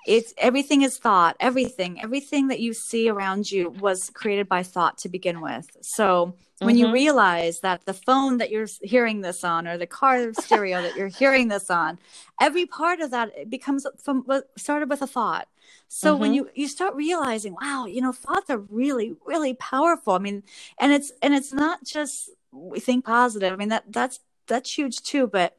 it's 0.06 0.34
everything 0.36 0.82
is 0.82 0.98
thought 0.98 1.36
everything 1.40 2.02
everything 2.02 2.48
that 2.48 2.60
you 2.60 2.74
see 2.74 3.08
around 3.08 3.50
you 3.50 3.70
was 3.70 4.10
created 4.10 4.48
by 4.48 4.62
thought 4.62 4.98
to 4.98 5.08
begin 5.08 5.40
with 5.40 5.68
so 5.80 6.34
when 6.58 6.76
mm-hmm. 6.76 6.86
you 6.86 6.92
realize 6.92 7.60
that 7.60 7.84
the 7.86 7.94
phone 7.94 8.38
that 8.38 8.50
you're 8.50 8.68
hearing 8.82 9.22
this 9.22 9.44
on 9.44 9.66
or 9.66 9.78
the 9.78 9.86
car 9.86 10.32
stereo 10.34 10.82
that 10.82 10.96
you're 10.96 11.08
hearing 11.08 11.48
this 11.48 11.70
on 11.70 11.98
every 12.40 12.66
part 12.66 13.00
of 13.00 13.10
that 13.10 13.48
becomes 13.48 13.86
from 13.98 14.24
started 14.56 14.90
with 14.90 15.02
a 15.02 15.06
thought 15.06 15.48
so 15.88 16.12
mm-hmm. 16.12 16.20
when 16.20 16.34
you 16.34 16.50
you 16.54 16.68
start 16.68 16.94
realizing 16.94 17.56
wow 17.60 17.86
you 17.86 18.00
know 18.00 18.12
thoughts 18.12 18.50
are 18.50 18.58
really 18.58 19.16
really 19.24 19.54
powerful 19.54 20.14
i 20.14 20.18
mean 20.18 20.42
and 20.78 20.92
it's 20.92 21.12
and 21.22 21.34
it's 21.34 21.52
not 21.52 21.82
just 21.84 22.30
we 22.54 22.80
think 22.80 23.04
positive. 23.04 23.52
I 23.52 23.56
mean 23.56 23.68
that 23.68 23.84
that's 23.92 24.20
that's 24.46 24.76
huge 24.76 25.02
too 25.02 25.26
but 25.26 25.56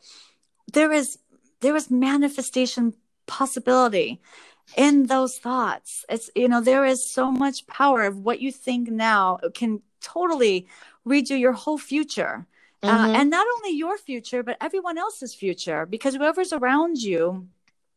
there 0.71 0.91
is 0.91 1.17
there 1.61 1.75
is 1.75 1.89
manifestation 1.89 2.93
possibility 3.27 4.21
in 4.75 5.07
those 5.07 5.37
thoughts. 5.37 6.05
It's 6.09 6.29
you 6.35 6.47
know 6.47 6.61
there 6.61 6.85
is 6.85 7.11
so 7.11 7.31
much 7.31 7.67
power 7.67 8.03
of 8.03 8.19
what 8.19 8.41
you 8.41 8.51
think 8.51 8.89
now 8.89 9.39
can 9.53 9.81
totally 10.01 10.67
redo 11.07 11.39
your 11.39 11.53
whole 11.53 11.77
future. 11.77 12.45
Uh, 12.83 12.89
mm-hmm. 12.89 13.15
uh, 13.15 13.19
and 13.19 13.29
not 13.29 13.47
only 13.55 13.75
your 13.75 13.97
future 13.97 14.43
but 14.43 14.57
everyone 14.61 14.97
else's 14.97 15.33
future 15.33 15.85
because 15.85 16.13
whoever's 16.15 16.53
around 16.53 16.97
you 16.97 17.47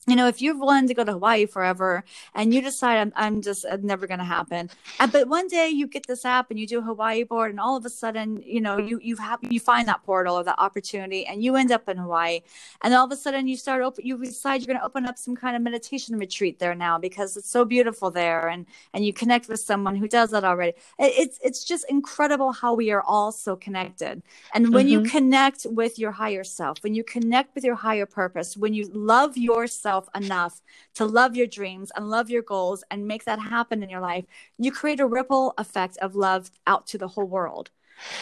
you 0.09 0.17
know, 0.17 0.27
if 0.27 0.41
you've 0.41 0.59
wanted 0.59 0.89
to 0.89 0.95
go 0.95 1.05
to 1.05 1.13
Hawaii 1.13 1.47
forever 1.47 2.05
and 2.35 2.55
you 2.55 2.63
decide 2.63 2.99
I'm, 2.99 3.13
I'm 3.17 3.43
just 3.43 3.65
uh, 3.65 3.77
never 3.83 4.07
going 4.07 4.19
to 4.19 4.25
happen, 4.25 4.71
uh, 5.01 5.07
but 5.07 5.29
one 5.29 5.49
day 5.49 5.69
you 5.69 5.87
get 5.87 6.07
this 6.07 6.25
app 6.25 6.51
and 6.51 6.59
you 6.59 6.67
do 6.67 6.79
a 6.79 6.83
Hawaii 6.83 7.25
board, 7.25 7.51
and 7.51 7.61
all 7.61 7.77
of 7.77 7.85
a 7.85 7.91
sudden, 7.91 8.43
you 8.45 8.61
know, 8.61 8.79
you 8.79 8.99
you 9.03 9.17
have 9.17 9.41
you 9.43 9.61
find 9.61 9.87
that 9.89 10.03
portal 10.05 10.37
or 10.37 10.45
that 10.45 10.59
opportunity, 10.59 11.27
and 11.27 11.43
you 11.43 11.57
end 11.57 11.73
up 11.73 11.89
in 11.89 11.97
Hawaii, 11.97 12.41
and 12.83 12.95
all 12.95 13.05
of 13.05 13.13
a 13.13 13.17
sudden 13.17 13.47
you 13.47 13.57
start 13.57 13.83
open, 13.83 14.07
you 14.07 14.17
decide 14.19 14.61
you're 14.61 14.67
going 14.67 14.79
to 14.79 14.85
open 14.85 15.05
up 15.07 15.19
some 15.19 15.37
kind 15.37 15.57
of 15.57 15.63
meditation 15.63 16.19
retreat 16.19 16.59
there 16.59 16.75
now 16.75 16.99
because 16.99 17.37
it's 17.37 17.51
so 17.51 17.65
beautiful 17.65 18.11
there, 18.11 18.49
and 18.49 18.67
and 18.95 19.05
you 19.05 19.13
connect 19.13 19.49
with 19.49 19.61
someone 19.61 19.97
who 19.97 20.09
does 20.09 20.31
that 20.31 20.45
already. 20.45 20.73
It's 20.99 21.39
it's 21.43 21.65
just 21.65 21.85
incredible 21.89 22.53
how 22.53 22.75
we 22.75 22.91
are 22.91 23.03
all 23.03 23.33
so 23.33 23.57
connected, 23.57 24.23
and 24.55 24.73
when 24.73 24.87
mm-hmm. 24.87 25.05
you 25.05 25.11
connect 25.11 25.67
with 25.69 25.99
your 25.99 26.13
higher 26.13 26.45
self, 26.45 26.79
when 26.83 26.95
you 26.95 27.05
connect 27.05 27.55
with 27.55 27.65
your 27.65 27.75
higher 27.75 28.07
purpose, 28.07 28.57
when 28.57 28.75
you 28.75 28.89
love 28.93 29.37
yourself 29.37 29.98
yourself 29.99 30.09
enough 30.15 30.61
to 30.95 31.05
love 31.05 31.37
your 31.37 31.47
dreams 31.47 31.91
and 31.97 32.11
love 32.11 32.31
your 32.31 32.43
goals 32.43 32.85
and 32.91 33.07
make 33.07 33.25
that 33.25 33.39
happen 33.39 33.83
in 33.83 33.91
your 33.91 34.01
life, 34.01 34.25
you 34.59 34.73
create 34.73 35.01
a 35.01 35.07
ripple 35.07 35.55
effect 35.59 35.97
of 35.99 36.15
love 36.15 36.51
out 36.67 36.87
to 36.87 36.99
the 36.99 37.09
whole 37.09 37.25
world. 37.25 37.71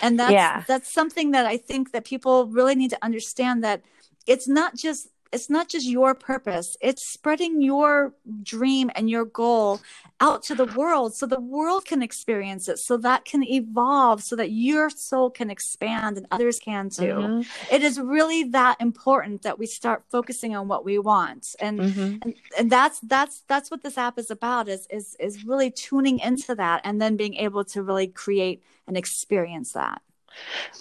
And 0.03 0.19
that's 0.19 0.33
yeah. 0.33 0.65
that's 0.67 0.91
something 0.91 1.33
that 1.33 1.45
I 1.45 1.59
think 1.59 1.93
that 1.93 2.05
people 2.05 2.47
really 2.47 2.75
need 2.75 2.91
to 2.91 2.99
understand 3.03 3.63
that 3.63 3.83
it's 4.27 4.49
not 4.49 4.75
just 4.75 5.09
it's 5.33 5.51
not 5.51 5.69
just 5.69 5.87
your 5.87 6.15
purpose 6.15 6.77
it's 6.81 7.07
spreading 7.07 7.61
your 7.61 8.15
dream 8.43 8.91
and 8.95 9.11
your 9.11 9.25
goal 9.25 9.81
out 10.21 10.43
to 10.43 10.55
the 10.55 10.67
world 10.67 11.15
so 11.15 11.27
the 11.27 11.41
world 11.41 11.85
can 11.85 12.03
experience 12.03 12.69
it 12.69 12.79
so 12.79 12.97
that 12.97 13.25
can 13.25 13.43
evolve 13.45 14.23
so 14.23 14.37
that 14.37 14.51
your 14.51 14.89
soul 14.91 15.31
can 15.31 15.51
expand 15.51 16.17
and 16.17 16.27
others 16.31 16.59
can 16.59 16.89
too 16.89 17.03
mm-hmm. 17.03 17.75
it 17.75 17.83
is 17.83 17.99
really 18.01 18.45
that 18.45 18.81
important 18.81 19.43
that 19.43 19.59
we 19.59 19.67
start 19.67 20.03
focusing 20.11 20.55
on 20.55 20.69
what 20.69 20.85
we 20.85 20.99
want 20.99 21.55
and, 21.61 21.81
mm-hmm. 21.81 22.17
and 22.23 22.35
and 22.59 22.71
that's 22.71 23.01
that's 23.01 23.43
that's 23.49 23.71
what 23.71 23.83
this 23.83 23.99
app 23.99 24.19
is 24.19 24.31
about 24.31 24.69
is 24.69 24.87
is 24.91 25.17
is 25.21 25.45
really 25.45 25.71
tuning 25.71 26.19
into 26.21 26.55
that 26.55 26.81
and 26.85 27.01
then 27.01 27.17
being 27.17 27.35
able 27.35 27.65
to 27.65 27.83
really 27.83 28.07
create 28.07 28.63
and 28.87 28.97
experience 28.97 29.73
that 29.73 30.01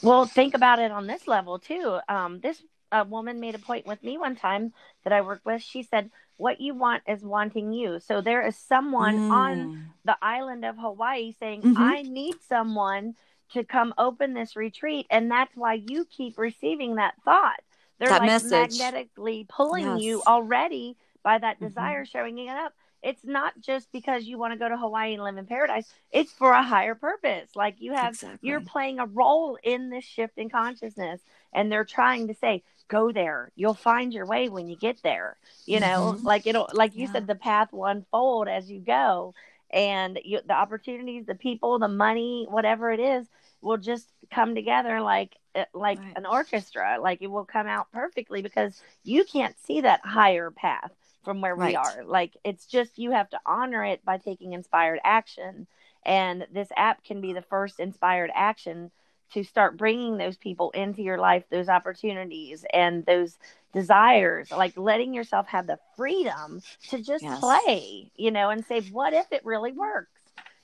well, 0.04 0.26
think 0.26 0.54
about 0.54 0.80
it 0.80 0.92
on 0.92 1.08
this 1.08 1.28
level 1.28 1.60
too. 1.60 2.00
Um, 2.10 2.40
this 2.40 2.62
a 2.96 3.04
woman 3.04 3.40
made 3.40 3.56
a 3.56 3.60
point 3.60 3.86
with 3.86 4.02
me 4.04 4.18
one 4.18 4.36
time 4.36 4.74
that 5.04 5.14
I 5.14 5.22
work 5.22 5.42
with. 5.46 5.62
She 5.62 5.84
said, 5.84 6.10
What 6.38 6.62
you 6.62 6.74
want 6.74 7.04
is 7.08 7.22
wanting 7.22 7.74
you. 7.74 8.00
So 8.00 8.22
there 8.22 8.46
is 8.48 8.56
someone 8.56 9.30
mm. 9.30 9.32
on 9.32 9.90
the 10.06 10.18
island 10.22 10.64
of 10.64 10.78
Hawaii 10.78 11.34
saying, 11.40 11.62
mm-hmm. 11.62 11.78
I 11.78 12.02
need 12.04 12.36
someone 12.48 13.16
to 13.54 13.64
come 13.64 13.94
open 13.98 14.34
this 14.34 14.56
retreat. 14.56 15.08
And 15.10 15.30
that's 15.30 15.56
why 15.56 15.74
you 15.74 16.06
keep 16.06 16.38
receiving 16.38 16.96
that 16.96 17.16
thought. 17.24 17.60
They're 18.00 18.10
that 18.10 18.22
like 18.22 18.28
message. 18.28 18.80
magnetically 18.80 19.46
pulling 19.48 19.98
yes. 19.98 20.02
you 20.02 20.24
already 20.26 20.98
by 21.24 21.38
that 21.38 21.58
mm-hmm. 21.58 21.68
desire 21.68 22.04
mm-hmm. 22.04 22.18
showing 22.18 22.38
it 22.40 22.50
up. 22.50 22.74
It's 23.04 23.24
not 23.24 23.54
just 23.60 23.92
because 23.92 24.26
you 24.26 24.40
want 24.40 24.54
to 24.54 24.60
go 24.60 24.68
to 24.68 24.76
Hawaii 24.76 25.14
and 25.14 25.24
live 25.24 25.38
in 25.38 25.46
paradise. 25.46 25.88
It's 26.12 26.32
for 26.32 26.52
a 26.52 26.64
higher 26.64 26.96
purpose. 26.96 27.50
Like 27.56 27.76
you 27.78 27.94
have, 27.94 28.14
exactly. 28.14 28.50
you're 28.50 28.62
playing 28.62 28.98
a 29.00 29.06
role 29.06 29.60
in 29.62 29.92
this 29.92 30.04
shift 30.04 30.38
in 30.38 30.50
consciousness. 30.50 31.22
And 31.54 31.72
they're 31.72 31.86
trying 31.86 32.30
to 32.30 32.34
say, 32.34 32.64
go 32.88 33.12
there. 33.12 33.52
You'll 33.56 33.74
find 33.74 34.14
your 34.14 34.26
way 34.26 34.50
when 34.50 34.68
you 34.68 34.76
get 34.76 35.02
there. 35.04 35.38
You 35.66 35.80
know, 35.80 36.14
mm-hmm. 36.16 36.26
like 36.26 36.48
it'll, 36.48 36.70
like 36.74 36.96
you 36.96 37.06
yeah. 37.06 37.14
said, 37.14 37.28
the 37.28 37.36
path 37.36 37.74
will 37.74 37.86
unfold 37.86 38.48
as 38.48 38.70
you 38.70 38.80
go, 38.80 39.34
and 39.72 40.20
you, 40.24 40.40
the 40.46 40.54
opportunities, 40.54 41.26
the 41.26 41.36
people, 41.36 41.80
the 41.80 41.88
money, 41.88 42.46
whatever 42.50 42.92
it 42.92 43.00
is, 43.00 43.28
will 43.62 43.78
just 43.78 44.08
come 44.32 44.56
together 44.56 45.02
like 45.02 45.36
eh, 45.56 45.66
like 45.74 46.00
right. 46.00 46.14
an 46.16 46.26
orchestra. 46.26 46.98
Like 47.02 47.22
it 47.22 47.28
will 47.28 47.46
come 47.46 47.68
out 47.68 47.92
perfectly 47.92 48.42
because 48.42 48.82
you 49.04 49.24
can't 49.24 49.58
see 49.60 49.82
that 49.82 50.02
higher 50.06 50.52
path 50.52 50.92
from 51.24 51.42
where 51.42 51.56
right. 51.56 51.70
we 51.70 51.76
are. 51.76 52.04
Like 52.06 52.38
it's 52.44 52.68
just 52.68 53.00
you 53.00 53.12
have 53.12 53.30
to 53.32 53.40
honor 53.46 53.84
it 53.84 54.06
by 54.06 54.18
taking 54.18 54.54
inspired 54.54 55.00
action. 55.04 55.68
And 56.06 56.46
this 56.54 56.70
app 56.78 57.04
can 57.04 57.20
be 57.20 57.34
the 57.34 57.42
first 57.42 57.80
inspired 57.80 58.30
action 58.36 58.92
to 59.34 59.44
start 59.44 59.78
bringing 59.78 60.18
those 60.18 60.38
people 60.38 60.72
into 60.72 61.02
your 61.02 61.18
life, 61.18 61.44
those 61.50 61.70
opportunities 61.70 62.66
and 62.74 63.06
those 63.06 63.38
desires, 63.74 64.52
like 64.52 64.78
letting 64.78 65.14
yourself 65.14 65.48
have 65.48 65.68
the 65.68 65.80
freedom 65.96 66.62
to 66.88 67.02
just 67.02 67.24
yes. 67.24 67.40
play, 67.40 68.12
you 68.16 68.32
know, 68.32 68.50
and 68.50 68.66
say, 68.66 68.82
what 68.82 69.14
if 69.14 69.26
it 69.32 69.46
really 69.46 69.72
works? 69.72 70.10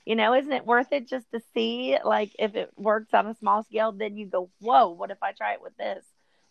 You 0.05 0.15
know, 0.15 0.33
isn't 0.33 0.51
it 0.51 0.65
worth 0.65 0.91
it 0.91 1.07
just 1.07 1.29
to 1.31 1.41
see, 1.53 1.97
like, 2.03 2.31
if 2.39 2.55
it 2.55 2.71
works 2.77 3.13
on 3.13 3.27
a 3.27 3.35
small 3.35 3.63
scale, 3.63 3.91
then 3.91 4.17
you 4.17 4.25
go, 4.25 4.49
whoa, 4.59 4.89
what 4.89 5.11
if 5.11 5.21
I 5.21 5.31
try 5.31 5.53
it 5.53 5.61
with 5.61 5.77
this? 5.77 6.03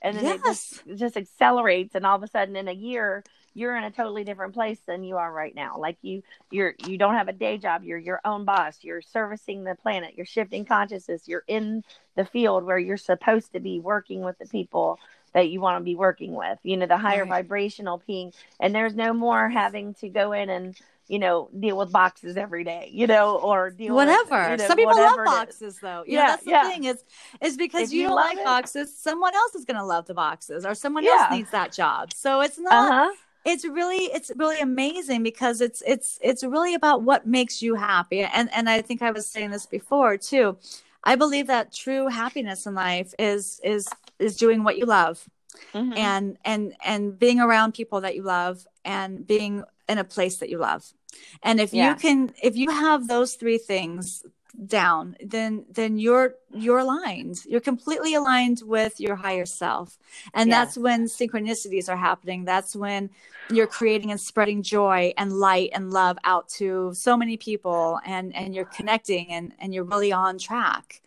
And 0.03 0.17
then 0.17 0.25
yes. 0.25 0.39
it 0.39 0.45
just 0.45 0.83
it 0.87 0.97
just 0.97 1.17
accelerates, 1.17 1.95
and 1.95 2.07
all 2.07 2.17
of 2.17 2.23
a 2.23 2.29
sudden, 2.29 2.57
in 2.57 2.69
a 2.69 2.73
year, 2.73 3.23
you're 3.55 3.77
in 3.77 3.85
a 3.85 3.91
totally 3.91 4.25
different 4.25 4.55
place 4.55 4.79
than 4.87 5.03
you 5.03 5.17
are 5.17 5.33
right 5.33 5.55
now 5.55 5.77
like 5.79 5.97
you 6.03 6.23
you're 6.51 6.75
you 6.87 6.97
don't 6.97 7.15
have 7.15 7.29
a 7.29 7.33
day 7.33 7.59
job 7.59 7.83
you're 7.83 7.99
your 7.99 8.21
own 8.25 8.45
boss 8.45 8.79
you're 8.83 9.03
servicing 9.03 9.65
the 9.65 9.75
planet 9.77 10.15
you're 10.17 10.27
shifting 10.27 10.65
consciousness 10.65 11.27
you're 11.27 11.45
in 11.47 11.83
the 12.17 12.25
field 12.25 12.65
where 12.65 12.79
you're 12.79 12.97
supposed 12.97 13.53
to 13.53 13.61
be 13.61 13.81
working 13.81 14.23
with 14.23 14.39
the 14.39 14.47
people 14.47 14.99
that 15.33 15.49
you 15.49 15.61
want 15.61 15.79
to 15.81 15.85
be 15.85 15.97
working 15.97 16.35
with 16.35 16.59
you 16.63 16.77
know 16.77 16.87
the 16.87 16.97
higher 16.97 17.25
right. 17.25 17.43
vibrational 17.43 18.03
being 18.07 18.33
and 18.61 18.75
there's 18.75 18.95
no 18.95 19.13
more 19.13 19.49
having 19.49 19.95
to 19.95 20.09
go 20.09 20.33
in 20.33 20.49
and 20.49 20.77
you 21.11 21.19
know, 21.19 21.51
deal 21.59 21.77
with 21.77 21.91
boxes 21.91 22.37
every 22.37 22.63
day, 22.63 22.89
you 22.93 23.07
know, 23.07 23.37
or 23.37 23.71
deal 23.71 23.95
whatever. 23.95 24.37
With, 24.37 24.51
you 24.51 24.57
know, 24.59 24.69
Some 24.69 24.77
people 24.77 24.97
love 24.97 25.25
boxes 25.25 25.79
though. 25.81 26.05
You 26.07 26.15
yeah, 26.15 26.21
know, 26.21 26.27
that's 26.29 26.45
the 26.45 26.51
yeah. 26.51 26.71
thing 26.71 26.85
is 26.85 27.05
is 27.41 27.57
because 27.57 27.93
you, 27.93 28.03
you, 28.03 28.07
don't 28.09 28.17
like 28.17 28.39
it, 28.39 28.45
boxes, 28.45 28.97
someone 28.97 29.35
else 29.35 29.57
is 29.57 29.65
gonna 29.65 29.85
love 29.85 30.07
the 30.07 30.15
boxes 30.15 30.65
or 30.65 30.75
someone 30.75 31.03
yeah. 31.03 31.11
else 31.23 31.33
needs 31.33 31.51
that 31.51 31.73
job. 31.73 32.13
So 32.15 32.41
it's 32.41 32.59
not 32.59 32.73
uh-huh 32.73 33.15
it's 33.45 33.65
really 33.65 34.05
it's 34.13 34.31
really 34.37 34.61
amazing 34.61 35.23
because 35.23 35.63
it's 35.63 35.83
it's 35.87 36.19
it's 36.23 36.45
really 36.45 36.75
about 36.75 37.03
what 37.03 37.27
makes 37.27 37.63
you 37.63 37.75
happy 37.75 38.21
and 38.21 38.51
and 38.53 38.69
i 38.69 38.83
think 38.83 39.01
i 39.01 39.11
was 39.11 39.27
saying 39.27 39.51
this 39.51 39.65
before 39.65 40.19
too 40.19 40.59
i 41.05 41.17
believe 41.17 41.47
that 41.47 41.73
true 41.73 42.09
happiness 42.09 42.67
in 42.67 42.75
life 42.75 43.15
is 43.19 43.59
is 43.65 43.89
is 44.19 44.37
doing 44.37 44.63
what 44.63 44.77
you 44.77 44.85
love 44.85 45.27
mm-hmm. 45.73 45.93
and 45.95 46.37
and 46.45 46.75
and 46.85 47.19
being 47.19 47.41
around 47.41 47.73
people 47.73 48.03
that 48.03 48.15
you 48.15 48.23
love 48.23 48.67
and 48.85 49.27
being 49.27 49.65
in 49.89 49.99
a 49.99 50.05
place 50.05 50.37
that 50.37 50.49
you 50.49 50.59
love 50.59 50.93
and 51.43 51.61
if 51.61 51.73
yeah. 51.73 51.91
you 51.91 51.95
can 51.97 52.33
if 52.43 52.57
you 52.57 52.71
have 52.71 53.09
those 53.09 53.35
three 53.35 53.59
things 53.59 54.25
down 54.67 55.17
then 55.23 55.65
then 55.71 55.99
you're 55.99 56.35
you're 56.53 56.79
aligned. 56.79 57.45
You're 57.47 57.61
completely 57.61 58.15
aligned 58.15 58.63
with 58.65 59.01
your 59.01 59.17
higher 59.17 59.47
self. 59.47 59.99
And 60.35 60.51
yeah. 60.51 60.65
that's 60.65 60.77
when 60.77 61.07
synchronicities 61.07 61.89
are 61.89 61.97
happening. 61.97 62.45
That's 62.45 62.75
when 62.75 63.11
you're 63.51 63.67
creating 63.67 64.11
and 64.11 64.21
spreading 64.21 64.63
joy 64.63 65.13
and 65.17 65.33
light 65.33 65.71
and 65.73 65.93
love 65.93 66.19
out 66.25 66.49
to 66.49 66.93
so 66.95 67.17
many 67.17 67.37
people 67.37 68.01
and 68.05 68.35
and 68.35 68.55
you're 68.55 68.65
connecting 68.65 69.29
and 69.31 69.53
and 69.59 69.75
you're 69.75 69.85
really 69.85 70.13
on 70.13 70.39
track. 70.39 71.03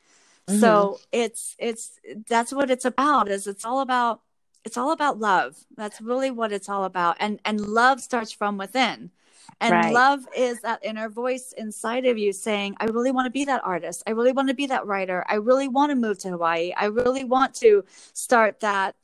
Mm-hmm. 0.47 0.59
so 0.59 0.99
it's 1.13 1.55
it's 1.57 1.99
that's 2.27 2.51
what 2.51 2.69
it's 2.69 2.83
about 2.83 3.29
is 3.29 3.47
it's 3.47 3.63
all 3.63 3.79
about 3.79 4.21
it's 4.65 4.77
all 4.77 4.91
about 4.91 5.19
love. 5.19 5.57
That's 5.75 6.01
really 6.01 6.31
what 6.31 6.51
it's 6.51 6.69
all 6.69 6.85
about. 6.85 7.17
And 7.19 7.39
and 7.45 7.59
love 7.59 8.01
starts 8.01 8.31
from 8.31 8.57
within 8.57 9.11
and 9.59 9.71
right. 9.71 9.93
love 9.93 10.27
is 10.35 10.61
that 10.61 10.83
inner 10.83 11.09
voice 11.09 11.53
inside 11.57 12.05
of 12.05 12.17
you 12.17 12.33
saying, 12.33 12.75
I 12.79 12.85
really 12.85 13.11
want 13.11 13.25
to 13.25 13.31
be 13.31 13.45
that 13.45 13.61
artist. 13.63 14.03
I 14.07 14.11
really 14.11 14.31
want 14.31 14.49
to 14.49 14.53
be 14.53 14.67
that 14.67 14.85
writer. 14.85 15.25
I 15.27 15.35
really 15.35 15.67
want 15.67 15.91
to 15.91 15.95
move 15.95 16.19
to 16.19 16.29
Hawaii. 16.29 16.73
I 16.75 16.85
really 16.85 17.23
want 17.23 17.53
to 17.55 17.83
start 18.13 18.59
that 18.61 18.95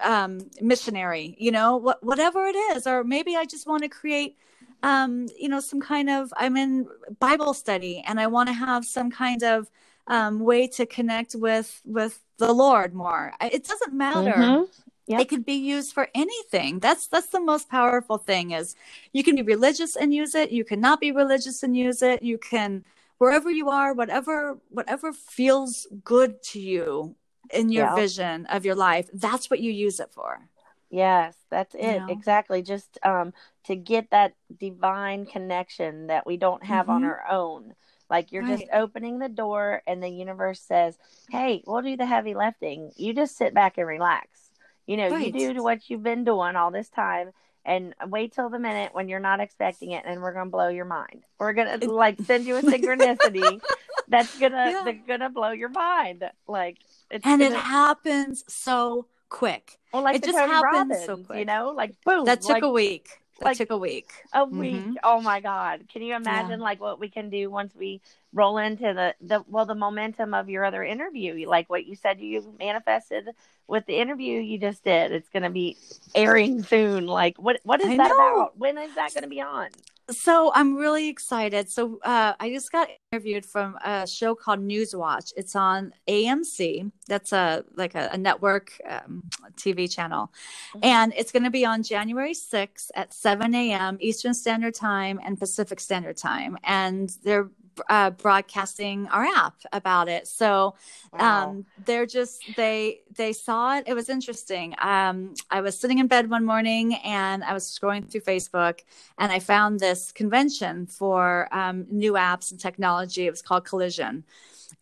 um, 0.00 0.40
missionary, 0.60 1.36
you 1.38 1.50
know, 1.50 1.76
what, 1.76 2.02
whatever 2.02 2.46
it 2.46 2.56
is. 2.56 2.86
Or 2.86 3.04
maybe 3.04 3.36
I 3.36 3.44
just 3.44 3.66
want 3.66 3.82
to 3.82 3.88
create 3.88 4.36
um, 4.82 5.26
you 5.38 5.48
know, 5.48 5.60
some 5.60 5.80
kind 5.80 6.08
of 6.08 6.32
I'm 6.36 6.56
in 6.56 6.86
Bible 7.18 7.52
study 7.52 8.02
and 8.06 8.18
I 8.18 8.28
want 8.28 8.48
to 8.48 8.54
have 8.54 8.84
some 8.84 9.10
kind 9.10 9.42
of 9.42 9.70
um, 10.06 10.40
way 10.40 10.66
to 10.68 10.86
connect 10.86 11.34
with 11.34 11.82
with 11.84 12.18
the 12.38 12.52
Lord 12.52 12.94
more. 12.94 13.34
It 13.42 13.66
doesn't 13.66 13.92
matter. 13.92 14.32
Mm-hmm 14.32 14.89
Yep. 15.10 15.20
It 15.22 15.28
could 15.28 15.44
be 15.44 15.54
used 15.54 15.92
for 15.92 16.08
anything. 16.14 16.78
That's 16.78 17.08
that's 17.08 17.26
the 17.26 17.40
most 17.40 17.68
powerful 17.68 18.16
thing 18.16 18.52
is 18.52 18.76
you 19.12 19.24
can 19.24 19.34
be 19.34 19.42
religious 19.42 19.96
and 19.96 20.14
use 20.14 20.36
it. 20.36 20.52
You 20.52 20.64
cannot 20.64 21.00
be 21.00 21.10
religious 21.10 21.64
and 21.64 21.76
use 21.76 22.00
it. 22.00 22.22
You 22.22 22.38
can 22.38 22.84
wherever 23.18 23.50
you 23.50 23.68
are, 23.68 23.92
whatever 23.92 24.58
whatever 24.68 25.12
feels 25.12 25.88
good 26.04 26.44
to 26.44 26.60
you 26.60 27.16
in 27.52 27.70
your 27.70 27.86
yep. 27.86 27.96
vision 27.96 28.46
of 28.46 28.64
your 28.64 28.76
life, 28.76 29.10
that's 29.12 29.50
what 29.50 29.58
you 29.58 29.72
use 29.72 29.98
it 29.98 30.12
for. 30.12 30.48
Yes, 30.90 31.34
that's 31.50 31.74
it. 31.74 31.82
You 31.82 32.00
know? 32.00 32.06
Exactly. 32.08 32.62
Just 32.62 32.96
um 33.02 33.32
to 33.64 33.74
get 33.74 34.10
that 34.10 34.34
divine 34.60 35.26
connection 35.26 36.06
that 36.06 36.24
we 36.24 36.36
don't 36.36 36.62
have 36.62 36.86
mm-hmm. 36.86 36.92
on 36.92 37.04
our 37.04 37.24
own. 37.28 37.74
Like 38.08 38.30
you're 38.30 38.44
right. 38.44 38.60
just 38.60 38.70
opening 38.72 39.18
the 39.18 39.28
door 39.28 39.82
and 39.88 40.00
the 40.00 40.08
universe 40.08 40.60
says, 40.60 40.96
"Hey, 41.30 41.64
we'll 41.66 41.82
do 41.82 41.96
the 41.96 42.06
heavy 42.06 42.34
lifting. 42.34 42.92
You 42.94 43.12
just 43.12 43.36
sit 43.36 43.54
back 43.54 43.76
and 43.76 43.88
relax." 43.88 44.49
You 44.90 44.96
know, 44.96 45.08
right. 45.10 45.32
you 45.32 45.54
do 45.54 45.62
what 45.62 45.88
you've 45.88 46.02
been 46.02 46.24
doing 46.24 46.56
all 46.56 46.72
this 46.72 46.88
time 46.88 47.30
and 47.64 47.94
wait 48.08 48.34
till 48.34 48.48
the 48.48 48.58
minute 48.58 48.92
when 48.92 49.08
you're 49.08 49.20
not 49.20 49.38
expecting 49.38 49.92
it 49.92 50.02
and 50.04 50.20
we're 50.20 50.32
gonna 50.32 50.50
blow 50.50 50.66
your 50.66 50.84
mind. 50.84 51.22
We're 51.38 51.52
gonna 51.52 51.76
like 51.86 52.20
send 52.22 52.44
you 52.44 52.56
a 52.56 52.62
synchronicity 52.62 53.60
that's 54.08 54.36
gonna 54.40 54.56
yeah. 54.56 54.82
that's 54.84 55.06
gonna 55.06 55.30
blow 55.30 55.52
your 55.52 55.68
mind. 55.68 56.28
Like 56.48 56.78
and 57.12 57.22
gonna... 57.22 57.44
it 57.44 57.52
happens 57.52 58.42
so 58.48 59.06
quick. 59.28 59.78
Well, 59.94 60.02
like 60.02 60.16
it 60.16 60.24
just 60.24 60.36
Tony 60.36 60.50
happens 60.50 60.72
Robbins, 60.74 61.04
so 61.06 61.16
quick. 61.18 61.38
You 61.38 61.44
know, 61.44 61.72
like 61.76 61.94
boom. 62.04 62.24
That 62.24 62.40
took 62.40 62.50
like, 62.50 62.64
a 62.64 62.70
week. 62.72 63.19
That 63.40 63.46
like, 63.46 63.56
took 63.56 63.70
a 63.70 63.78
week. 63.78 64.12
A 64.34 64.44
week. 64.44 64.74
Mm-hmm. 64.74 64.94
Oh 65.02 65.22
my 65.22 65.40
God. 65.40 65.88
Can 65.90 66.02
you 66.02 66.14
imagine 66.14 66.60
yeah. 66.60 66.64
like 66.64 66.78
what 66.78 67.00
we 67.00 67.08
can 67.08 67.30
do 67.30 67.50
once 67.50 67.74
we 67.74 68.02
roll 68.34 68.58
into 68.58 68.92
the, 68.92 69.14
the 69.22 69.42
well 69.48 69.64
the 69.64 69.74
momentum 69.74 70.34
of 70.34 70.50
your 70.50 70.62
other 70.62 70.84
interview? 70.84 71.48
Like 71.48 71.70
what 71.70 71.86
you 71.86 71.96
said 71.96 72.20
you 72.20 72.54
manifested 72.58 73.30
with 73.66 73.86
the 73.86 73.98
interview 73.98 74.40
you 74.40 74.58
just 74.58 74.84
did. 74.84 75.12
It's 75.12 75.30
gonna 75.30 75.48
be 75.48 75.78
airing 76.14 76.62
soon. 76.64 77.06
Like 77.06 77.38
what 77.38 77.60
what 77.64 77.80
is 77.80 77.88
I 77.88 77.96
that 77.96 78.08
know. 78.08 78.34
about? 78.34 78.58
When 78.58 78.76
is 78.76 78.94
that 78.96 79.14
gonna 79.14 79.26
be 79.26 79.40
on? 79.40 79.68
So 80.10 80.50
I'm 80.54 80.76
really 80.76 81.08
excited. 81.08 81.70
So 81.70 82.00
uh, 82.04 82.34
I 82.40 82.50
just 82.50 82.72
got 82.72 82.88
interviewed 83.12 83.46
from 83.46 83.76
a 83.84 84.06
show 84.06 84.34
called 84.34 84.60
Newswatch. 84.60 85.32
It's 85.36 85.54
on 85.54 85.92
AMC. 86.08 86.90
That's 87.06 87.32
a 87.32 87.64
like 87.74 87.94
a, 87.94 88.10
a 88.12 88.18
network 88.18 88.72
um, 88.88 89.24
TV 89.56 89.90
channel, 89.90 90.32
mm-hmm. 90.70 90.80
and 90.82 91.12
it's 91.16 91.32
going 91.32 91.44
to 91.44 91.50
be 91.50 91.64
on 91.64 91.82
January 91.82 92.34
6th 92.34 92.90
at 92.94 93.12
7 93.12 93.54
a.m. 93.54 93.98
Eastern 94.00 94.34
Standard 94.34 94.74
Time 94.74 95.20
and 95.24 95.38
Pacific 95.38 95.80
Standard 95.80 96.16
Time. 96.16 96.58
And 96.64 97.10
they're 97.22 97.50
uh, 97.88 98.10
broadcasting 98.10 99.06
our 99.08 99.24
app 99.24 99.54
about 99.72 100.08
it. 100.08 100.26
So 100.26 100.74
wow. 101.12 101.48
um, 101.48 101.66
they're 101.84 102.06
just 102.06 102.42
they 102.56 103.00
they 103.16 103.32
saw 103.32 103.76
it. 103.76 103.84
It 103.86 103.94
was 103.94 104.08
interesting. 104.08 104.74
Um, 104.78 105.34
I 105.50 105.60
was 105.60 105.78
sitting 105.78 105.98
in 105.98 106.06
bed 106.06 106.30
one 106.30 106.44
morning 106.44 106.94
and 106.96 107.44
I 107.44 107.52
was 107.52 107.64
scrolling 107.64 108.10
through 108.10 108.22
Facebook 108.22 108.80
and 109.18 109.32
I 109.32 109.38
found 109.38 109.80
this 109.80 110.12
convention 110.12 110.86
for 110.86 111.48
um, 111.52 111.86
new 111.90 112.14
apps 112.14 112.50
and 112.50 112.60
technology. 112.60 113.26
It 113.26 113.30
was 113.30 113.42
called 113.42 113.64
Collision. 113.64 114.24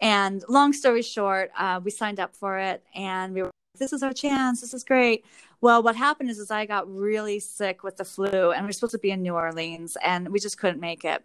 And 0.01 0.45
long 0.49 0.72
story 0.72 1.03
short, 1.03 1.51
uh, 1.59 1.80
we 1.82 1.91
signed 1.91 2.20
up 2.20 2.36
for 2.36 2.59
it 2.59 2.84
and 2.95 3.34
we 3.34 3.43
were 3.43 3.51
this 3.78 3.92
is 3.92 4.02
our 4.02 4.12
chance. 4.12 4.60
This 4.60 4.74
is 4.74 4.84
great. 4.84 5.24
Well, 5.60 5.82
what 5.82 5.96
happened 5.96 6.30
is, 6.30 6.38
is 6.38 6.50
I 6.50 6.66
got 6.66 6.92
really 6.92 7.40
sick 7.40 7.82
with 7.82 7.96
the 7.96 8.04
flu, 8.04 8.52
and 8.52 8.64
we 8.64 8.70
are 8.70 8.72
supposed 8.72 8.92
to 8.92 8.98
be 8.98 9.10
in 9.10 9.22
New 9.22 9.34
Orleans, 9.34 9.96
and 10.04 10.28
we 10.28 10.38
just 10.38 10.58
couldn't 10.58 10.80
make 10.80 11.04
it. 11.04 11.24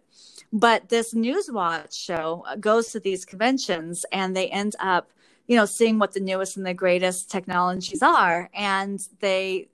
But 0.52 0.88
this 0.88 1.14
Newswatch 1.14 1.92
show 1.92 2.44
uh, 2.46 2.56
goes 2.56 2.90
to 2.92 3.00
these 3.00 3.24
conventions, 3.24 4.04
and 4.12 4.36
they 4.36 4.48
end 4.48 4.74
up, 4.80 5.10
you 5.46 5.56
know, 5.56 5.66
seeing 5.66 5.98
what 5.98 6.12
the 6.12 6.20
newest 6.20 6.56
and 6.56 6.66
the 6.66 6.74
greatest 6.74 7.30
technologies 7.30 8.02
are, 8.02 8.50
and 8.54 9.06
they, 9.20 9.68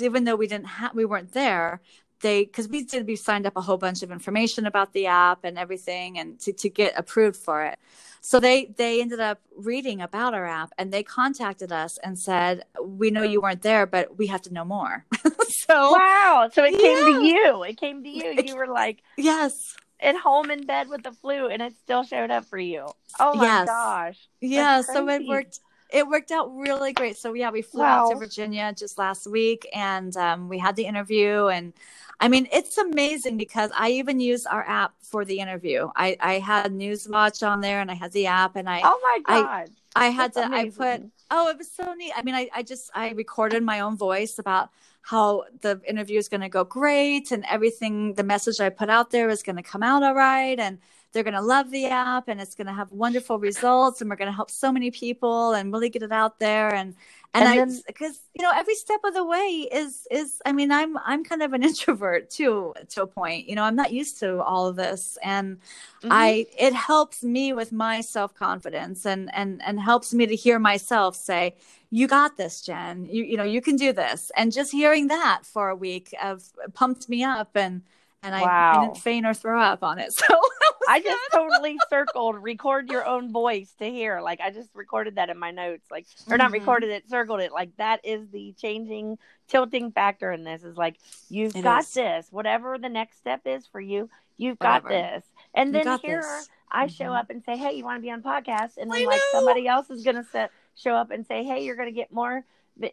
even 0.00 0.24
though 0.24 0.36
we 0.36 0.46
didn't 0.46 0.66
have, 0.66 0.94
we 0.94 1.04
weren't 1.04 1.32
there, 1.32 1.80
they 2.24 2.44
because 2.44 2.66
we 2.68 2.82
did 2.82 3.06
we 3.06 3.14
signed 3.14 3.46
up 3.46 3.56
a 3.56 3.60
whole 3.60 3.76
bunch 3.76 4.02
of 4.02 4.10
information 4.10 4.66
about 4.66 4.92
the 4.92 5.06
app 5.06 5.44
and 5.44 5.56
everything 5.56 6.18
and 6.18 6.40
to, 6.40 6.52
to 6.52 6.68
get 6.68 6.92
approved 6.96 7.36
for 7.36 7.62
it 7.62 7.78
so 8.24 8.40
they 8.40 8.72
they 8.78 9.02
ended 9.02 9.20
up 9.20 9.38
reading 9.54 10.00
about 10.00 10.32
our 10.32 10.46
app 10.46 10.72
and 10.78 10.90
they 10.90 11.02
contacted 11.02 11.70
us 11.70 11.98
and 12.02 12.18
said, 12.18 12.64
"We 12.82 13.10
know 13.10 13.22
you 13.22 13.42
weren't 13.42 13.60
there, 13.60 13.84
but 13.84 14.16
we 14.16 14.28
have 14.28 14.40
to 14.42 14.52
know 14.54 14.64
more." 14.64 15.04
so 15.66 15.92
wow! 15.92 16.48
So 16.50 16.64
it 16.64 16.72
yeah. 16.72 16.78
came 16.78 17.04
to 17.04 17.26
you. 17.26 17.62
It 17.64 17.76
came 17.76 18.02
to 18.02 18.08
you. 18.08 18.42
You 18.42 18.56
were 18.56 18.66
like, 18.66 19.02
yes. 19.18 19.76
At 20.00 20.16
home 20.16 20.50
in 20.50 20.64
bed 20.64 20.88
with 20.88 21.02
the 21.02 21.12
flu, 21.12 21.48
and 21.48 21.60
it 21.60 21.74
still 21.82 22.02
showed 22.02 22.30
up 22.30 22.46
for 22.46 22.58
you. 22.58 22.86
Oh 23.20 23.34
my 23.34 23.44
yes. 23.44 23.66
gosh! 23.66 24.28
Yeah, 24.40 24.80
so 24.80 25.06
it 25.10 25.28
worked 25.28 25.60
it 25.94 26.06
worked 26.08 26.32
out 26.32 26.54
really 26.54 26.92
great. 26.92 27.16
So 27.16 27.32
yeah, 27.32 27.50
we 27.50 27.62
flew 27.62 27.82
wow. 27.82 28.06
out 28.06 28.10
to 28.10 28.16
Virginia 28.16 28.74
just 28.76 28.98
last 28.98 29.26
week, 29.26 29.66
and 29.72 30.16
um, 30.16 30.48
we 30.48 30.58
had 30.58 30.76
the 30.76 30.84
interview, 30.84 31.46
and 31.46 31.72
I 32.20 32.28
mean, 32.28 32.48
it's 32.52 32.78
amazing 32.78 33.36
because 33.36 33.70
I 33.76 33.90
even 33.90 34.20
used 34.20 34.46
our 34.46 34.66
app 34.68 34.94
for 35.00 35.24
the 35.24 35.40
interview. 35.40 35.88
I, 35.96 36.16
I 36.20 36.38
had 36.38 36.72
Newswatch 36.72 37.46
on 37.46 37.60
there 37.60 37.80
and 37.80 37.90
I 37.90 37.94
had 37.94 38.12
the 38.12 38.26
app 38.26 38.56
and 38.56 38.68
I 38.68 38.80
Oh 38.84 39.00
my 39.02 39.18
god. 39.26 39.70
I, 39.96 40.06
I 40.06 40.08
had 40.08 40.32
That's 40.32 40.46
to 40.48 40.52
amazing. 40.52 40.82
I 40.82 40.96
put 40.98 41.10
oh 41.30 41.48
it 41.48 41.58
was 41.58 41.70
so 41.70 41.92
neat. 41.94 42.12
I 42.16 42.22
mean 42.22 42.34
I, 42.34 42.48
I 42.54 42.62
just 42.62 42.90
I 42.94 43.10
recorded 43.10 43.62
my 43.62 43.80
own 43.80 43.96
voice 43.96 44.38
about 44.38 44.70
how 45.02 45.44
the 45.60 45.80
interview 45.86 46.18
is 46.18 46.28
gonna 46.28 46.48
go 46.48 46.64
great 46.64 47.30
and 47.30 47.44
everything 47.48 48.14
the 48.14 48.24
message 48.24 48.60
I 48.60 48.70
put 48.70 48.90
out 48.90 49.10
there 49.10 49.28
is 49.28 49.42
gonna 49.42 49.62
come 49.62 49.82
out 49.82 50.02
all 50.02 50.14
right 50.14 50.58
and 50.58 50.78
they're 51.14 51.22
going 51.22 51.32
to 51.32 51.40
love 51.40 51.70
the 51.70 51.86
app 51.86 52.28
and 52.28 52.40
it's 52.40 52.54
going 52.54 52.66
to 52.66 52.72
have 52.72 52.90
wonderful 52.90 53.38
results 53.38 54.00
and 54.00 54.10
we're 54.10 54.16
going 54.16 54.30
to 54.30 54.34
help 54.34 54.50
so 54.50 54.70
many 54.70 54.90
people 54.90 55.52
and 55.52 55.72
really 55.72 55.88
get 55.88 56.02
it 56.02 56.12
out 56.12 56.38
there 56.38 56.74
and 56.74 56.94
and, 57.32 57.58
and 57.58 57.72
I 57.72 57.74
because 57.86 58.20
you 58.34 58.42
know 58.42 58.52
every 58.54 58.74
step 58.74 59.00
of 59.04 59.14
the 59.14 59.24
way 59.24 59.68
is 59.72 60.06
is 60.10 60.42
I 60.44 60.52
mean 60.52 60.70
I'm 60.70 60.98
I'm 60.98 61.24
kind 61.24 61.42
of 61.42 61.52
an 61.52 61.62
introvert 61.68 62.30
too 62.30 62.74
to 62.90 63.02
a 63.02 63.06
point 63.06 63.48
you 63.48 63.56
know 63.56 63.62
I'm 63.62 63.76
not 63.76 63.92
used 63.92 64.20
to 64.20 64.42
all 64.42 64.66
of 64.66 64.76
this 64.76 65.16
and 65.22 65.56
mm-hmm. 65.56 66.08
I 66.12 66.46
it 66.58 66.74
helps 66.74 67.22
me 67.22 67.52
with 67.52 67.72
my 67.72 68.00
self 68.00 68.34
confidence 68.34 69.06
and 69.06 69.34
and 69.34 69.62
and 69.64 69.80
helps 69.80 70.12
me 70.12 70.26
to 70.26 70.36
hear 70.36 70.58
myself 70.58 71.16
say 71.16 71.54
you 71.90 72.06
got 72.06 72.36
this 72.36 72.60
Jen 72.60 73.06
you 73.06 73.24
you 73.24 73.36
know 73.36 73.44
you 73.44 73.60
can 73.60 73.76
do 73.76 73.92
this 73.92 74.30
and 74.36 74.52
just 74.52 74.70
hearing 74.70 75.08
that 75.08 75.40
for 75.44 75.68
a 75.70 75.76
week 75.76 76.14
of 76.22 76.42
pumped 76.74 77.08
me 77.08 77.24
up 77.24 77.50
and 77.54 77.82
and 78.24 78.40
wow. 78.40 78.48
I, 78.48 78.78
I, 78.78 78.84
didn't 78.86 78.98
faint 78.98 79.26
or 79.26 79.34
throw 79.34 79.60
up 79.60 79.82
on 79.82 79.98
it. 79.98 80.10
So 80.26 80.40
I 80.88 81.00
just 81.00 81.22
totally 81.32 81.76
circled 81.88 82.42
record 82.42 82.90
your 82.90 83.06
own 83.06 83.32
voice 83.32 83.72
to 83.78 83.86
hear. 83.86 84.20
Like 84.20 84.40
I 84.40 84.50
just 84.50 84.70
recorded 84.74 85.16
that 85.16 85.30
in 85.30 85.38
my 85.38 85.50
notes, 85.50 85.90
like 85.90 86.06
or 86.26 86.32
mm-hmm. 86.32 86.38
not 86.38 86.52
recorded 86.52 86.90
it, 86.90 87.08
circled 87.08 87.40
it. 87.40 87.52
Like 87.52 87.76
that 87.76 88.00
is 88.04 88.28
the 88.30 88.54
changing, 88.60 89.18
tilting 89.48 89.92
factor 89.92 90.32
in 90.32 90.44
this. 90.44 90.64
Is 90.64 90.76
like 90.76 90.96
you've 91.28 91.56
it 91.56 91.62
got 91.62 91.82
is. 91.82 91.92
this. 91.92 92.26
Whatever 92.30 92.78
the 92.78 92.88
next 92.88 93.18
step 93.18 93.42
is 93.44 93.66
for 93.66 93.80
you, 93.80 94.08
you've 94.36 94.58
Whatever. 94.58 94.88
got 94.88 94.94
this. 94.94 95.24
And 95.54 95.74
then 95.74 95.98
here 96.00 96.22
this. 96.22 96.48
I 96.70 96.86
mm-hmm. 96.86 96.94
show 96.94 97.12
up 97.12 97.30
and 97.30 97.42
say, 97.44 97.56
"Hey, 97.56 97.72
you 97.72 97.84
want 97.84 97.98
to 97.98 98.02
be 98.02 98.10
on 98.10 98.22
podcast?" 98.22 98.76
And 98.76 98.90
then 98.90 99.02
I 99.02 99.04
like 99.04 99.20
know. 99.32 99.40
somebody 99.40 99.66
else 99.66 99.90
is 99.90 100.04
gonna 100.04 100.24
set, 100.30 100.50
show 100.76 100.94
up 100.94 101.10
and 101.10 101.26
say, 101.26 101.44
"Hey, 101.44 101.64
you're 101.64 101.76
gonna 101.76 101.92
get 101.92 102.12
more." 102.12 102.44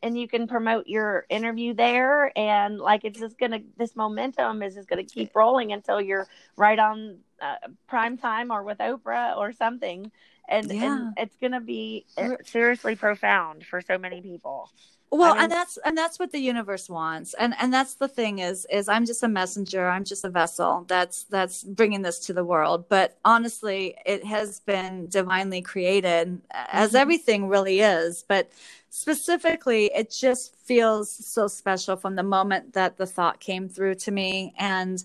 and 0.03 0.17
you 0.17 0.27
can 0.27 0.47
promote 0.47 0.87
your 0.87 1.25
interview 1.29 1.73
there 1.73 2.31
and 2.37 2.79
like 2.79 3.03
it's 3.03 3.19
just 3.19 3.37
gonna 3.39 3.59
this 3.77 3.95
momentum 3.95 4.61
is 4.61 4.75
just 4.75 4.87
gonna 4.87 5.03
keep 5.03 5.35
rolling 5.35 5.71
until 5.73 5.99
you're 5.99 6.27
right 6.55 6.77
on 6.77 7.17
uh, 7.41 7.55
prime 7.87 8.17
time 8.17 8.51
or 8.51 8.63
with 8.63 8.77
oprah 8.79 9.37
or 9.37 9.51
something. 9.51 10.11
And, 10.47 10.71
yeah. 10.71 10.93
and 10.93 11.13
it's 11.17 11.35
gonna 11.37 11.61
be 11.61 12.05
uh, 12.17 12.35
seriously 12.43 12.95
profound 12.95 13.65
for 13.65 13.81
so 13.81 13.97
many 13.97 14.21
people. 14.21 14.69
Well 15.13 15.31
I 15.31 15.33
mean, 15.33 15.43
and 15.43 15.51
that's 15.51 15.77
and 15.83 15.97
that's 15.97 16.19
what 16.19 16.31
the 16.31 16.39
universe 16.39 16.89
wants. 16.89 17.33
And 17.33 17.53
and 17.59 17.73
that's 17.73 17.95
the 17.95 18.07
thing 18.07 18.39
is 18.39 18.65
is 18.71 18.87
i'm 18.87 19.05
just 19.05 19.23
a 19.23 19.27
messenger. 19.27 19.89
I'm 19.89 20.05
just 20.05 20.23
a 20.23 20.29
vessel 20.29 20.85
that's 20.87 21.25
that's 21.25 21.63
bringing 21.63 22.01
this 22.01 22.19
to 22.19 22.33
the 22.33 22.45
world. 22.45 22.87
But 22.87 23.17
honestly 23.25 23.95
it 24.05 24.23
has 24.23 24.61
been 24.61 25.07
divinely 25.07 25.61
created 25.61 26.41
as 26.51 26.89
mm-hmm. 26.89 26.97
everything 26.97 27.49
really 27.49 27.81
is. 27.81 28.23
But 28.25 28.51
specifically, 28.91 29.85
it 29.95 30.11
just 30.11 30.53
feels 30.55 31.09
so 31.09 31.47
special 31.47 31.95
from 31.95 32.15
the 32.15 32.23
moment 32.23 32.73
that 32.73 32.97
the 32.97 33.07
thought 33.07 33.39
came 33.39 33.67
through 33.67 33.95
to 33.95 34.11
me. 34.11 34.53
And 34.59 35.03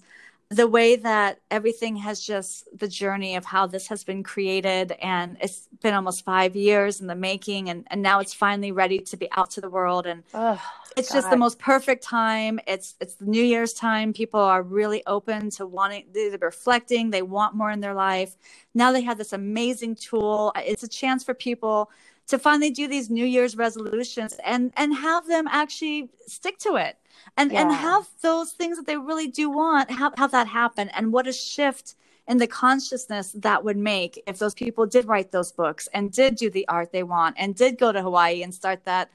the 0.48 0.66
way 0.66 0.94
that 0.94 1.40
everything 1.50 1.96
has 1.96 2.20
just 2.20 2.68
the 2.78 2.86
journey 2.86 3.34
of 3.34 3.44
how 3.44 3.66
this 3.66 3.88
has 3.88 4.04
been 4.04 4.22
created 4.22 4.92
and 5.02 5.36
it's 5.40 5.68
been 5.82 5.92
almost 5.92 6.24
five 6.24 6.54
years 6.54 7.00
in 7.00 7.08
the 7.08 7.16
making 7.16 7.68
and, 7.68 7.84
and 7.90 8.00
now 8.00 8.20
it's 8.20 8.32
finally 8.32 8.70
ready 8.70 9.00
to 9.00 9.16
be 9.16 9.28
out 9.32 9.50
to 9.50 9.60
the 9.60 9.68
world 9.68 10.06
and 10.06 10.22
oh, 10.34 10.62
it's 10.96 11.10
God. 11.10 11.18
just 11.18 11.30
the 11.30 11.36
most 11.36 11.58
perfect 11.58 12.04
time. 12.04 12.60
It's 12.66 12.94
it's 13.00 13.14
the 13.16 13.26
new 13.26 13.42
year's 13.42 13.72
time. 13.72 14.12
People 14.12 14.40
are 14.40 14.62
really 14.62 15.02
open 15.06 15.50
to 15.50 15.66
wanting 15.66 16.04
they're 16.14 16.38
reflecting. 16.40 17.10
They 17.10 17.22
want 17.22 17.54
more 17.54 17.70
in 17.70 17.80
their 17.80 17.94
life. 17.94 18.36
Now 18.72 18.92
they 18.92 19.02
have 19.02 19.18
this 19.18 19.32
amazing 19.32 19.96
tool. 19.96 20.52
It's 20.56 20.84
a 20.84 20.88
chance 20.88 21.24
for 21.24 21.34
people 21.34 21.90
to 22.28 22.38
finally 22.38 22.70
do 22.70 22.88
these 22.88 23.10
new 23.10 23.24
year's 23.24 23.56
resolutions 23.56 24.34
and 24.44 24.72
and 24.76 24.94
have 24.94 25.26
them 25.26 25.46
actually 25.48 26.08
stick 26.26 26.58
to 26.58 26.76
it 26.76 26.96
and 27.36 27.52
yeah. 27.52 27.62
and 27.62 27.72
have 27.72 28.08
those 28.22 28.52
things 28.52 28.76
that 28.76 28.86
they 28.86 28.96
really 28.96 29.28
do 29.28 29.50
want 29.50 29.90
have, 29.90 30.14
have 30.16 30.32
that 30.32 30.46
happen 30.46 30.88
and 30.90 31.12
what 31.12 31.26
a 31.26 31.32
shift 31.32 31.94
in 32.28 32.38
the 32.38 32.46
consciousness 32.46 33.32
that 33.32 33.62
would 33.62 33.76
make 33.76 34.22
if 34.26 34.38
those 34.38 34.54
people 34.54 34.84
did 34.86 35.06
write 35.06 35.30
those 35.30 35.52
books 35.52 35.88
and 35.94 36.12
did 36.12 36.34
do 36.34 36.50
the 36.50 36.66
art 36.68 36.90
they 36.92 37.04
want 37.04 37.36
and 37.38 37.54
did 37.54 37.78
go 37.78 37.92
to 37.92 38.02
hawaii 38.02 38.42
and 38.42 38.54
start 38.54 38.84
that 38.84 39.10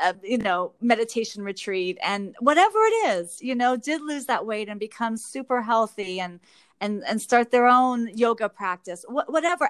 uh, 0.00 0.14
you 0.22 0.38
know, 0.38 0.72
meditation 0.80 1.42
retreat 1.42 1.98
and 2.02 2.34
whatever 2.40 2.78
it 2.78 3.10
is, 3.10 3.42
you 3.42 3.54
know, 3.54 3.76
did 3.76 4.00
lose 4.00 4.26
that 4.26 4.46
weight 4.46 4.68
and 4.68 4.80
become 4.80 5.16
super 5.16 5.60
healthy 5.60 6.20
and 6.20 6.40
and 6.80 7.04
and 7.06 7.20
start 7.20 7.50
their 7.50 7.66
own 7.66 8.08
yoga 8.16 8.48
practice. 8.48 9.04
Wh- 9.08 9.28
whatever, 9.28 9.68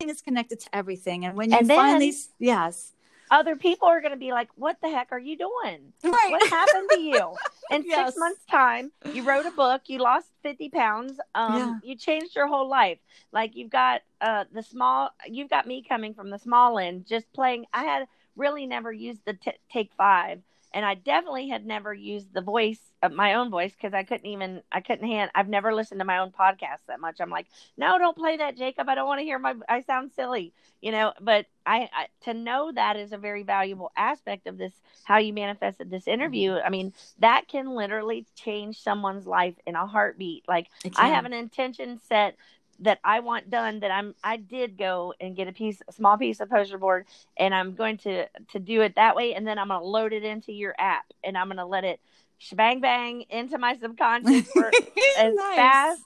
is 0.00 0.20
connected 0.20 0.60
to 0.60 0.74
everything. 0.74 1.24
And 1.24 1.36
when 1.36 1.50
you 1.50 1.58
And 1.58 1.68
then- 1.68 2.12
yes, 2.38 2.92
Other 3.30 3.56
people 3.56 3.88
are 3.88 4.00
going 4.02 4.12
to 4.12 4.18
be 4.18 4.32
like, 4.32 4.50
"What 4.54 4.80
the 4.82 4.90
heck 4.90 5.10
are 5.10 5.18
you 5.18 5.36
doing? 5.36 5.92
right, 6.04 6.30
What 6.30 6.46
happened 6.50 6.90
to 6.90 7.00
you?" 7.00 7.34
In 7.70 7.82
Yes. 7.86 8.08
six 8.08 8.18
months' 8.18 8.44
time, 8.44 8.92
you 9.14 9.22
wrote 9.22 9.46
a 9.46 9.50
book. 9.50 9.82
You 9.86 9.98
lost 9.98 10.28
fifty 10.42 10.68
pounds. 10.68 11.18
Um, 11.34 11.56
Yeah. 11.56 11.74
you 11.82 11.96
changed 11.96 12.36
your 12.36 12.46
whole 12.46 12.68
life. 12.68 12.98
Like 13.32 13.56
you've 13.56 13.70
got 13.70 14.02
uh 14.20 14.44
the 14.52 14.62
small. 14.62 15.10
You've 15.26 15.48
got 15.48 15.66
me 15.66 15.82
coming 15.82 16.12
from 16.12 16.28
the 16.28 16.38
small 16.38 16.78
end, 16.78 17.06
just 17.06 17.32
playing. 17.32 17.64
I 17.72 17.84
had 17.84 18.06
really 18.36 18.66
never 18.66 18.92
used 18.92 19.24
the 19.24 19.32
t- 19.34 19.52
take 19.72 19.90
five, 19.96 20.42
and 20.74 20.84
I 20.84 20.94
definitely 20.94 21.48
had 21.48 21.64
never 21.64 21.94
used 21.94 22.34
the 22.34 22.40
voice, 22.40 22.80
uh, 23.00 23.08
my 23.08 23.34
own 23.34 23.48
voice, 23.48 23.72
because 23.72 23.94
I 23.94 24.02
couldn't 24.02 24.26
even. 24.26 24.60
I 24.72 24.80
couldn't 24.80 25.06
hand. 25.06 25.30
I've 25.34 25.48
never 25.48 25.72
listened 25.72 26.00
to 26.00 26.04
my 26.04 26.18
own 26.18 26.32
podcast 26.32 26.80
that 26.88 27.00
much. 27.00 27.20
I'm 27.20 27.30
like, 27.30 27.46
no, 27.76 27.96
don't 27.96 28.16
play 28.16 28.36
that, 28.38 28.56
Jacob. 28.58 28.88
I 28.88 28.96
don't 28.96 29.06
want 29.06 29.20
to 29.20 29.24
hear 29.24 29.38
my. 29.38 29.54
I 29.68 29.82
sound 29.82 30.10
silly, 30.12 30.52
you 30.82 30.90
know. 30.90 31.12
But 31.20 31.46
I, 31.64 31.88
I 31.92 32.06
to 32.24 32.34
know 32.34 32.72
that 32.72 32.96
is 32.96 33.12
a 33.12 33.18
very 33.18 33.44
valuable 33.44 33.92
aspect 33.96 34.48
of 34.48 34.58
this. 34.58 34.72
How 35.04 35.18
you 35.18 35.32
manifested 35.32 35.90
this 35.90 36.08
interview. 36.08 36.54
I 36.54 36.70
mean, 36.70 36.92
that 37.20 37.46
can 37.46 37.74
literally 37.74 38.26
change 38.34 38.82
someone's 38.82 39.26
life 39.26 39.54
in 39.66 39.76
a 39.76 39.86
heartbeat. 39.86 40.44
Like 40.48 40.66
I 40.96 41.08
have 41.08 41.24
an 41.24 41.32
intention 41.32 42.00
set 42.08 42.36
that 42.80 42.98
I 43.04 43.20
want 43.20 43.50
done 43.50 43.80
that 43.80 43.90
I'm 43.90 44.14
I 44.22 44.36
did 44.36 44.76
go 44.78 45.14
and 45.20 45.36
get 45.36 45.48
a 45.48 45.52
piece 45.52 45.80
a 45.88 45.92
small 45.92 46.16
piece 46.16 46.40
of 46.40 46.50
poster 46.50 46.78
board 46.78 47.06
and 47.36 47.54
I'm 47.54 47.74
going 47.74 47.98
to 47.98 48.26
to 48.52 48.58
do 48.58 48.80
it 48.82 48.96
that 48.96 49.16
way. 49.16 49.34
And 49.34 49.46
then 49.46 49.58
I'm 49.58 49.68
going 49.68 49.80
to 49.80 49.86
load 49.86 50.12
it 50.12 50.24
into 50.24 50.52
your 50.52 50.74
app 50.78 51.04
and 51.22 51.36
I'm 51.36 51.48
going 51.48 51.58
to 51.58 51.66
let 51.66 51.84
it 51.84 52.00
shebang 52.38 52.80
bang 52.80 53.22
into 53.30 53.58
my 53.58 53.76
subconscious 53.76 54.46
for 54.50 54.70
as 55.18 55.34
Nice. 55.34 55.56
fast 55.56 56.02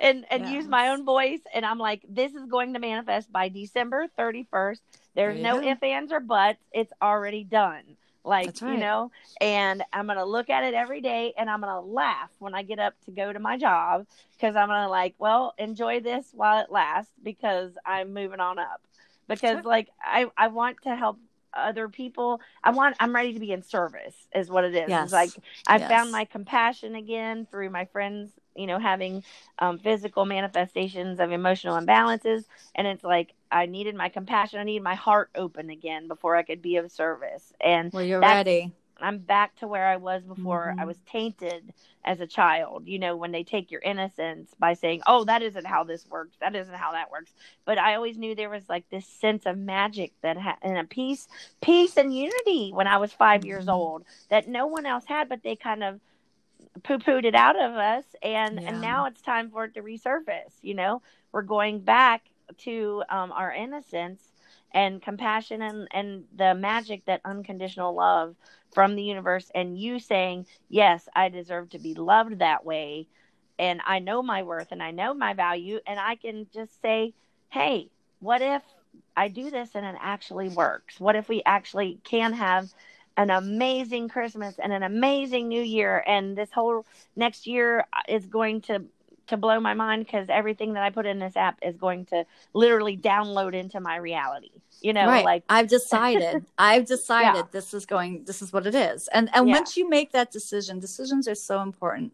and 0.00 0.24
and 0.30 0.46
use 0.48 0.66
my 0.66 0.88
own 0.88 1.04
voice. 1.04 1.40
And 1.54 1.64
I'm 1.66 1.78
like 1.78 2.02
this 2.08 2.32
is 2.34 2.46
going 2.46 2.72
to 2.74 2.78
manifest 2.78 3.30
by 3.32 3.48
December 3.48 4.06
31st 4.18 4.80
there's 5.14 5.36
you 5.36 5.42
no 5.42 5.60
go. 5.60 5.68
ifs 5.68 5.82
ands 5.82 6.12
or 6.12 6.20
buts. 6.20 6.62
It's 6.72 6.92
already 7.02 7.44
done 7.44 7.82
like 8.24 8.46
That's 8.46 8.62
you 8.64 8.76
know 8.78 9.10
and 9.40 9.82
I'm 9.92 10.06
going 10.06 10.18
to 10.18 10.24
look 10.24 10.50
at 10.50 10.64
it 10.64 10.74
every 10.74 11.00
day 11.00 11.32
and 11.36 11.50
I'm 11.50 11.60
going 11.60 11.72
to 11.72 11.80
laugh 11.80 12.30
when 12.38 12.54
I 12.54 12.62
get 12.62 12.78
up 12.78 12.94
to 13.06 13.10
go 13.10 13.32
to 13.32 13.38
my 13.40 13.56
job 13.58 14.06
because 14.36 14.56
I'm 14.56 14.68
going 14.68 14.82
to 14.84 14.88
like 14.88 15.14
well 15.18 15.54
enjoy 15.58 16.00
this 16.00 16.26
while 16.32 16.62
it 16.64 16.70
lasts 16.70 17.12
because 17.22 17.72
I'm 17.84 18.12
moving 18.14 18.40
on 18.40 18.58
up 18.58 18.80
because 19.28 19.56
right. 19.56 19.64
like 19.64 19.88
I 20.02 20.26
I 20.36 20.48
want 20.48 20.82
to 20.82 20.94
help 20.94 21.18
other 21.54 21.88
people 21.88 22.40
I 22.64 22.70
want 22.70 22.96
I'm 23.00 23.14
ready 23.14 23.34
to 23.34 23.40
be 23.40 23.52
in 23.52 23.62
service 23.62 24.16
is 24.34 24.50
what 24.50 24.64
it 24.64 24.74
is 24.74 24.88
Yes. 24.88 25.04
it's 25.04 25.12
like 25.12 25.32
I 25.66 25.78
Yes. 25.78 25.90
found 25.90 26.10
my 26.12 26.24
compassion 26.24 26.94
again 26.94 27.46
through 27.50 27.70
my 27.70 27.84
friends, 27.86 28.30
you 28.56 28.66
know, 28.66 28.78
having 28.78 29.22
um, 29.58 29.78
physical 29.78 30.24
manifestations 30.24 31.20
of 31.20 31.32
emotional 31.32 31.80
imbalances. 31.80 32.44
And 32.74 32.86
it's 32.86 33.04
like 33.04 33.34
I 33.50 33.66
needed 33.66 33.94
my 33.94 34.08
compassion. 34.08 34.60
I 34.60 34.64
needed 34.64 34.82
my 34.82 34.94
heart 34.94 35.30
open 35.34 35.70
again 35.70 36.08
before 36.08 36.36
I 36.36 36.42
could 36.42 36.62
be 36.62 36.76
of 36.76 36.90
service. 36.90 37.52
And 37.60 37.92
Well, 37.92 38.02
you're 38.02 38.22
ready. 38.22 38.72
I'm 39.00 39.18
back 39.18 39.56
to 39.56 39.66
where 39.66 39.86
I 39.88 39.96
was 39.96 40.24
before 40.24 40.74
I 40.78 40.84
Mhm. 40.84 40.86
was 40.86 40.98
tainted 41.06 41.72
as 42.04 42.20
a 42.20 42.26
child. 42.26 42.86
You 42.86 42.98
know, 42.98 43.16
when 43.16 43.32
they 43.32 43.42
take 43.42 43.70
your 43.70 43.80
innocence 43.80 44.54
by 44.58 44.74
saying, 44.74 45.02
"Oh, 45.06 45.24
that 45.24 45.42
isn't 45.42 45.66
how 45.66 45.82
this 45.84 46.06
works. 46.06 46.36
That 46.40 46.54
isn't 46.54 46.74
how 46.74 46.92
that 46.92 47.10
works." 47.10 47.32
But 47.64 47.78
I 47.78 47.94
always 47.96 48.16
knew 48.18 48.34
there 48.34 48.50
was 48.50 48.68
like 48.68 48.88
this 48.90 49.06
sense 49.06 49.44
of 49.46 49.58
magic 49.58 50.12
that 50.22 50.36
ha- 50.36 50.58
and 50.62 50.78
a 50.78 50.84
peace, 50.84 51.26
peace 51.60 51.96
and 51.96 52.14
unity 52.16 52.70
when 52.72 52.86
I 52.86 52.98
was 52.98 53.12
5 53.12 53.44
years 53.44 53.66
Mhm. 53.66 53.68
old 53.68 54.04
that 54.28 54.46
no 54.48 54.66
one 54.66 54.86
else 54.86 55.06
had. 55.06 55.28
But 55.28 55.42
they 55.42 55.56
kind 55.56 55.82
of 55.82 56.00
poo-pooed 56.84 57.24
it 57.24 57.34
out 57.34 57.56
of 57.60 57.72
us, 57.72 58.04
and 58.22 58.60
Yeah. 58.60 58.66
and 58.66 58.80
now 58.80 59.06
it's 59.06 59.20
time 59.22 59.50
for 59.50 59.64
it 59.64 59.74
to 59.74 59.82
resurface. 59.82 60.58
You 60.62 60.74
know, 60.74 61.02
we're 61.32 61.42
going 61.42 61.80
back 61.80 62.30
to 62.58 63.02
um, 63.08 63.32
our 63.32 63.52
innocence 63.52 64.32
and 64.72 65.00
compassion 65.02 65.62
and 65.62 65.88
and 65.92 66.24
the 66.34 66.54
magic 66.54 67.04
that 67.06 67.20
unconditional 67.24 67.94
love 67.94 68.36
from 68.72 68.94
the 68.96 69.02
universe 69.02 69.50
and 69.54 69.78
you 69.78 69.98
saying 69.98 70.46
yes 70.68 71.08
i 71.14 71.28
deserve 71.28 71.68
to 71.70 71.78
be 71.78 71.94
loved 71.94 72.38
that 72.38 72.64
way 72.64 73.06
and 73.58 73.80
i 73.86 73.98
know 73.98 74.22
my 74.22 74.42
worth 74.42 74.72
and 74.72 74.82
i 74.82 74.90
know 74.90 75.14
my 75.14 75.32
value 75.34 75.78
and 75.86 75.98
i 75.98 76.14
can 76.16 76.46
just 76.52 76.80
say 76.80 77.12
hey 77.50 77.90
what 78.20 78.42
if 78.42 78.62
i 79.16 79.28
do 79.28 79.50
this 79.50 79.74
and 79.74 79.84
it 79.84 79.96
actually 80.00 80.48
works 80.48 81.00
what 81.00 81.16
if 81.16 81.28
we 81.28 81.42
actually 81.44 82.00
can 82.04 82.32
have 82.32 82.68
an 83.16 83.30
amazing 83.30 84.08
christmas 84.08 84.54
and 84.58 84.72
an 84.72 84.82
amazing 84.82 85.48
new 85.48 85.62
year 85.62 86.02
and 86.06 86.36
this 86.36 86.50
whole 86.52 86.84
next 87.16 87.46
year 87.46 87.84
is 88.08 88.26
going 88.26 88.60
to 88.60 88.82
to 89.28 89.36
blow 89.36 89.60
my 89.60 89.74
mind 89.74 90.04
because 90.04 90.26
everything 90.28 90.74
that 90.74 90.82
i 90.82 90.90
put 90.90 91.06
in 91.06 91.18
this 91.18 91.36
app 91.36 91.58
is 91.62 91.76
going 91.76 92.04
to 92.06 92.24
literally 92.54 92.96
download 92.96 93.54
into 93.54 93.80
my 93.80 93.96
reality 93.96 94.50
you 94.80 94.92
know 94.92 95.06
right. 95.06 95.24
like 95.24 95.44
I've 95.48 95.68
decided. 95.68 96.44
I've 96.58 96.86
decided 96.86 97.36
Yeah. 97.36 97.42
this 97.52 97.72
is 97.72 97.86
going. 97.86 98.24
This 98.24 98.42
is 98.42 98.52
what 98.52 98.66
it 98.66 98.74
is. 98.74 99.08
And 99.08 99.30
and 99.32 99.46
Yeah. 99.46 99.52
once 99.54 99.76
you 99.76 99.88
make 99.88 100.10
that 100.12 100.32
decision, 100.32 100.80
decisions 100.80 101.28
are 101.28 101.36
so 101.36 101.60
important. 101.62 102.12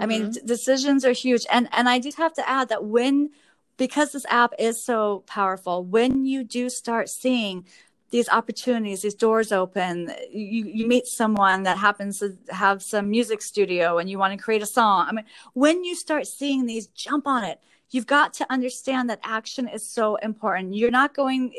I 0.00 0.06
mean, 0.06 0.28
mhm. 0.28 0.32
d- 0.34 0.40
decisions 0.44 1.04
are 1.04 1.12
huge. 1.12 1.44
And 1.50 1.68
and 1.72 1.88
I 1.88 1.98
did 1.98 2.14
have 2.14 2.32
to 2.34 2.48
add 2.48 2.68
that 2.70 2.84
when 2.84 3.30
because 3.76 4.12
this 4.12 4.24
app 4.30 4.54
is 4.58 4.82
so 4.82 5.24
powerful, 5.26 5.84
when 5.84 6.24
you 6.24 6.42
do 6.44 6.70
start 6.70 7.10
seeing 7.10 7.66
these 8.10 8.28
opportunities, 8.28 9.02
these 9.02 9.14
doors 9.14 9.52
open, 9.52 10.12
you, 10.30 10.64
you 10.66 10.86
meet 10.86 11.06
someone 11.06 11.64
that 11.64 11.78
happens 11.78 12.20
to 12.20 12.36
have 12.50 12.82
some 12.82 13.10
music 13.10 13.42
studio 13.42 13.98
and 13.98 14.08
you 14.08 14.18
want 14.18 14.32
to 14.32 14.42
create 14.42 14.62
a 14.62 14.66
song. 14.66 15.06
I 15.08 15.12
mean, 15.12 15.24
when 15.54 15.84
you 15.84 15.94
start 15.94 16.26
seeing 16.26 16.66
these, 16.66 16.86
jump 16.88 17.26
on 17.26 17.44
it. 17.44 17.60
You've 17.90 18.06
got 18.06 18.32
to 18.34 18.46
understand 18.50 19.08
that 19.10 19.20
action 19.22 19.68
is 19.68 19.88
so 19.88 20.16
important. 20.16 20.74
You're 20.74 20.90
not 20.90 21.14
going, 21.14 21.52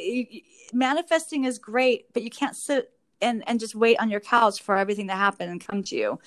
manifesting 0.73 1.45
is 1.45 1.57
great, 1.57 2.13
but 2.13 2.21
you 2.21 2.29
can't 2.29 2.55
sit 2.55 2.91
and, 3.21 3.43
and 3.47 3.59
just 3.59 3.75
wait 3.75 3.97
on 3.99 4.09
your 4.09 4.19
couch 4.19 4.61
for 4.61 4.77
everything 4.77 5.07
to 5.07 5.13
happen 5.13 5.49
and 5.49 5.65
come 5.65 5.83
to 5.83 5.95
you. 5.95 6.19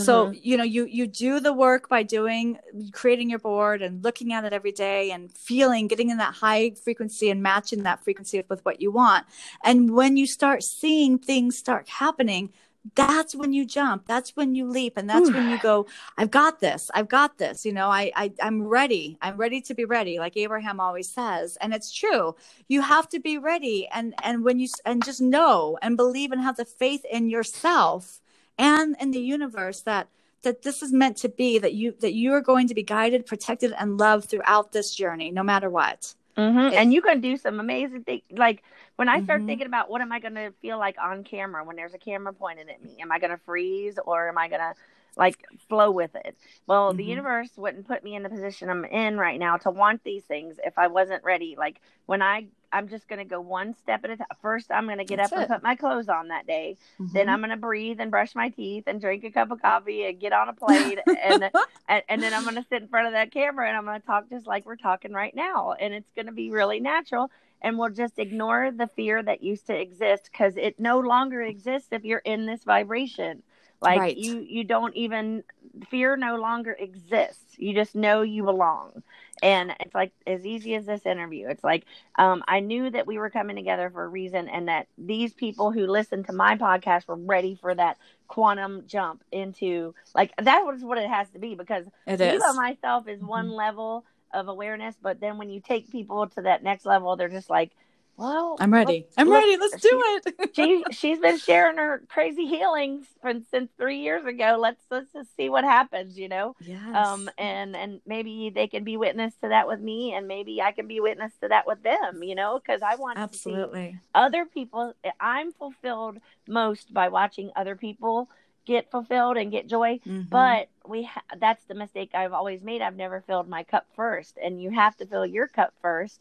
So, 0.00 0.26
mm-hmm. 0.26 0.38
you 0.42 0.56
know, 0.56 0.64
you 0.64 0.86
you 0.86 1.06
do 1.06 1.38
the 1.38 1.52
work 1.52 1.88
by 1.88 2.02
doing 2.02 2.58
creating 2.92 3.30
your 3.30 3.38
board 3.38 3.80
and 3.80 4.02
looking 4.02 4.32
at 4.32 4.44
it 4.44 4.52
every 4.52 4.72
day 4.72 5.12
and 5.12 5.30
feeling 5.32 5.86
getting 5.86 6.10
in 6.10 6.18
that 6.18 6.34
high 6.34 6.72
frequency 6.82 7.30
and 7.30 7.42
matching 7.42 7.84
that 7.84 8.02
frequency 8.02 8.42
with 8.48 8.64
what 8.64 8.80
you 8.80 8.90
want. 8.90 9.24
And 9.62 9.94
when 9.94 10.16
you 10.16 10.26
start 10.26 10.64
seeing 10.64 11.18
things 11.18 11.56
start 11.56 11.88
happening, 11.88 12.52
that's 12.94 13.34
when 13.34 13.52
you 13.52 13.64
jump. 13.64 14.06
That's 14.06 14.36
when 14.36 14.54
you 14.54 14.68
leap 14.68 14.96
and 14.96 15.08
that's 15.08 15.30
when 15.30 15.48
you 15.48 15.58
go, 15.58 15.86
I've 16.18 16.30
got 16.30 16.60
this. 16.60 16.90
I've 16.94 17.08
got 17.08 17.38
this. 17.38 17.64
You 17.64 17.72
know, 17.72 17.88
I, 17.88 18.12
I 18.14 18.32
I'm 18.42 18.62
ready. 18.62 19.16
I'm 19.22 19.36
ready 19.36 19.60
to 19.62 19.74
be 19.74 19.84
ready, 19.84 20.18
like 20.18 20.36
Abraham 20.36 20.80
always 20.80 21.08
says. 21.08 21.56
And 21.60 21.72
it's 21.72 21.92
true. 21.92 22.36
You 22.68 22.82
have 22.82 23.08
to 23.10 23.20
be 23.20 23.38
ready 23.38 23.88
and 23.92 24.14
and 24.22 24.44
when 24.44 24.58
you 24.58 24.68
and 24.84 25.04
just 25.04 25.20
know 25.20 25.78
and 25.80 25.96
believe 25.96 26.30
and 26.30 26.42
have 26.42 26.56
the 26.56 26.64
faith 26.64 27.04
in 27.10 27.30
yourself 27.30 28.20
and 28.58 28.96
in 29.00 29.10
the 29.12 29.20
universe 29.20 29.80
that 29.82 30.08
that 30.42 30.62
this 30.62 30.82
is 30.82 30.92
meant 30.92 31.16
to 31.16 31.28
be 31.28 31.58
that 31.58 31.72
you 31.72 31.94
that 32.00 32.12
you 32.12 32.32
are 32.34 32.40
going 32.40 32.68
to 32.68 32.74
be 32.74 32.82
guided 32.82 33.26
protected 33.26 33.72
and 33.78 33.98
loved 33.98 34.28
throughout 34.28 34.72
this 34.72 34.94
journey 34.94 35.30
no 35.30 35.42
matter 35.42 35.70
what 35.70 36.14
Mhm. 36.36 36.72
and 36.72 36.92
you 36.92 37.00
can 37.02 37.20
do 37.20 37.36
some 37.36 37.60
amazing 37.60 38.02
things 38.04 38.22
like 38.32 38.62
when 38.96 39.08
i 39.08 39.20
start 39.22 39.42
Mhm. 39.42 39.46
thinking 39.46 39.66
about 39.66 39.88
what 39.90 40.00
am 40.00 40.12
i 40.12 40.18
going 40.18 40.34
to 40.34 40.52
feel 40.62 40.78
like 40.78 40.96
on 41.00 41.22
camera 41.24 41.64
when 41.64 41.76
there's 41.76 41.94
a 41.94 41.98
camera 41.98 42.32
pointed 42.32 42.68
at 42.68 42.82
me 42.82 42.96
am 43.00 43.12
i 43.12 43.18
going 43.18 43.30
to 43.30 43.38
freeze 43.38 43.98
or 44.04 44.28
am 44.28 44.38
i 44.38 44.48
going 44.48 44.60
to 44.60 44.74
like 45.16 45.44
flow 45.68 45.90
with 45.92 46.14
it 46.16 46.36
well 46.66 46.92
the 46.92 47.04
Mhm. 47.04 47.08
universe 47.08 47.50
wouldn't 47.56 47.86
put 47.86 48.02
me 48.02 48.16
in 48.16 48.22
the 48.24 48.28
position 48.28 48.68
i'm 48.68 48.84
in 48.84 49.16
right 49.16 49.38
now 49.38 49.56
to 49.56 49.70
want 49.70 50.02
these 50.02 50.24
things 50.24 50.58
if 50.64 50.76
i 50.76 50.88
wasn't 50.88 51.22
ready 51.22 51.54
like 51.56 51.80
when 52.06 52.20
i 52.20 52.46
i'm 52.74 52.88
just 52.88 53.08
going 53.08 53.18
to 53.20 53.24
go 53.24 53.40
one 53.40 53.74
step 53.74 54.04
at 54.04 54.10
a 54.10 54.16
time 54.18 54.26
first 54.42 54.70
i'm 54.70 54.84
going 54.86 54.98
to 54.98 55.04
get 55.04 55.16
That's 55.16 55.32
up 55.32 55.38
it. 55.38 55.40
and 55.42 55.50
put 55.50 55.62
my 55.62 55.74
clothes 55.76 56.08
on 56.10 56.28
that 56.28 56.46
day 56.46 56.76
then 57.12 57.26
Mhm. 57.26 57.30
i'm 57.30 57.38
going 57.40 57.50
to 57.50 57.56
breathe 57.56 58.00
and 58.00 58.10
brush 58.10 58.34
my 58.34 58.50
teeth 58.50 58.84
and 58.86 59.00
drink 59.00 59.24
a 59.24 59.30
cup 59.30 59.50
of 59.50 59.62
coffee 59.62 60.04
and 60.06 60.20
get 60.20 60.32
on 60.32 60.48
a 60.48 60.52
plane 60.52 60.98
and 61.22 61.50
and, 61.88 62.02
and 62.08 62.22
then 62.22 62.32
I'm 62.32 62.44
going 62.44 62.54
to 62.56 62.64
sit 62.68 62.80
in 62.82 62.88
front 62.88 63.06
of 63.08 63.12
that 63.12 63.30
camera 63.32 63.68
and 63.68 63.76
I'm 63.76 63.84
going 63.84 64.00
to 64.00 64.06
talk 64.06 64.28
just 64.30 64.46
like 64.46 64.64
we're 64.64 64.76
talking 64.76 65.12
right 65.12 65.34
now. 65.34 65.72
And 65.78 65.92
it's 65.92 66.10
going 66.16 66.26
to 66.26 66.32
be 66.32 66.50
really 66.50 66.80
natural. 66.80 67.30
And 67.60 67.78
we'll 67.78 67.90
just 67.90 68.18
ignore 68.18 68.70
the 68.70 68.88
fear 68.96 69.22
that 69.22 69.42
used 69.42 69.66
to 69.66 69.78
exist 69.78 70.30
because 70.32 70.56
it 70.56 70.80
no 70.80 71.00
longer 71.00 71.42
exists 71.42 71.88
if 71.92 72.04
you're 72.04 72.20
in 72.24 72.46
this 72.46 72.64
vibration. 72.64 73.42
Like 73.82 73.98
Right. 74.00 74.16
you, 74.16 74.38
you 74.40 74.64
don't 74.64 74.96
even 74.96 75.44
fear 75.90 76.16
no 76.16 76.36
longer 76.36 76.74
exists. 76.78 77.54
You 77.58 77.74
just 77.74 77.94
know 77.94 78.22
you 78.22 78.44
belong. 78.44 79.02
And 79.42 79.74
it's 79.80 79.94
like 79.94 80.12
as 80.26 80.46
easy 80.46 80.74
as 80.74 80.86
this 80.86 81.04
interview. 81.06 81.48
It's 81.48 81.64
like 81.64 81.84
um, 82.16 82.42
I 82.48 82.60
knew 82.60 82.90
that 82.90 83.06
we 83.06 83.18
were 83.18 83.30
coming 83.30 83.56
together 83.56 83.90
for 83.90 84.04
a 84.04 84.08
reason, 84.08 84.48
and 84.48 84.68
that 84.68 84.86
these 84.96 85.32
people 85.32 85.70
who 85.72 85.86
listen 85.86 86.24
to 86.24 86.32
my 86.32 86.56
podcast 86.56 87.06
were 87.08 87.16
ready 87.16 87.54
for 87.54 87.74
that 87.74 87.98
quantum 88.28 88.84
jump 88.86 89.22
into 89.32 89.94
like 90.14 90.32
that 90.38 90.64
was 90.64 90.82
what 90.82 90.98
it 90.98 91.08
has 91.08 91.28
to 91.30 91.38
be 91.38 91.54
because 91.54 91.86
it 92.06 92.20
is 92.20 92.42
by 92.42 92.52
myself 92.52 93.06
is 93.08 93.20
one 93.20 93.50
Mhm. 93.50 93.56
level 93.56 94.04
of 94.32 94.48
awareness, 94.48 94.96
but 95.00 95.20
then 95.20 95.38
when 95.38 95.50
you 95.50 95.60
take 95.60 95.90
people 95.90 96.26
to 96.28 96.42
that 96.42 96.62
next 96.62 96.84
level, 96.86 97.16
they're 97.16 97.28
just 97.28 97.50
like, 97.50 97.70
Well, 98.16 98.56
I'm 98.60 98.72
ready. 98.72 99.06
I'm 99.16 99.28
look, 99.28 99.42
ready. 99.42 99.56
Let's 99.56 99.80
do 99.80 100.02
it. 100.04 100.50
she 100.54 100.84
she's 100.92 101.18
been 101.18 101.38
sharing 101.38 101.78
her 101.78 102.02
crazy 102.08 102.46
healings 102.46 103.06
from 103.20 103.44
since 103.50 103.70
three 103.76 103.98
years 103.98 104.24
ago. 104.24 104.56
Let's 104.60 104.80
let's 104.90 105.12
just 105.12 105.34
see 105.36 105.48
what 105.48 105.64
happens, 105.64 106.16
you 106.16 106.28
know. 106.28 106.54
Yes. 106.60 106.94
Um, 106.94 107.28
and 107.38 107.74
and 107.74 108.00
maybe 108.06 108.50
they 108.54 108.68
can 108.68 108.84
be 108.84 108.96
witness 108.96 109.34
to 109.42 109.48
that 109.48 109.66
with 109.66 109.80
me, 109.80 110.14
and 110.14 110.28
maybe 110.28 110.62
I 110.62 110.70
can 110.72 110.86
be 110.86 111.00
witness 111.00 111.32
to 111.40 111.48
that 111.48 111.66
with 111.66 111.82
them, 111.82 112.22
you 112.22 112.36
know, 112.36 112.60
because 112.60 112.82
I 112.82 112.94
want 112.94 113.18
absolutely 113.18 113.98
other 114.14 114.44
people. 114.44 114.94
I'm 115.18 115.52
fulfilled 115.52 116.18
most 116.46 116.94
by 116.94 117.08
watching 117.08 117.50
other 117.56 117.74
people 117.74 118.28
get 118.66 118.90
fulfilled 118.90 119.36
and 119.36 119.52
get 119.52 119.66
joy 119.66 120.00
mm-hmm. 120.06 120.22
but 120.30 120.68
we 120.86 121.02
ha- 121.02 121.22
that's 121.38 121.62
the 121.66 121.74
mistake 121.74 122.10
i've 122.14 122.32
always 122.32 122.62
made 122.62 122.80
i've 122.80 122.96
never 122.96 123.22
filled 123.26 123.46
my 123.46 123.62
cup 123.62 123.86
first 123.94 124.38
and 124.42 124.60
you 124.60 124.70
have 124.70 124.96
to 124.96 125.04
fill 125.04 125.26
your 125.26 125.46
cup 125.46 125.74
first 125.82 126.18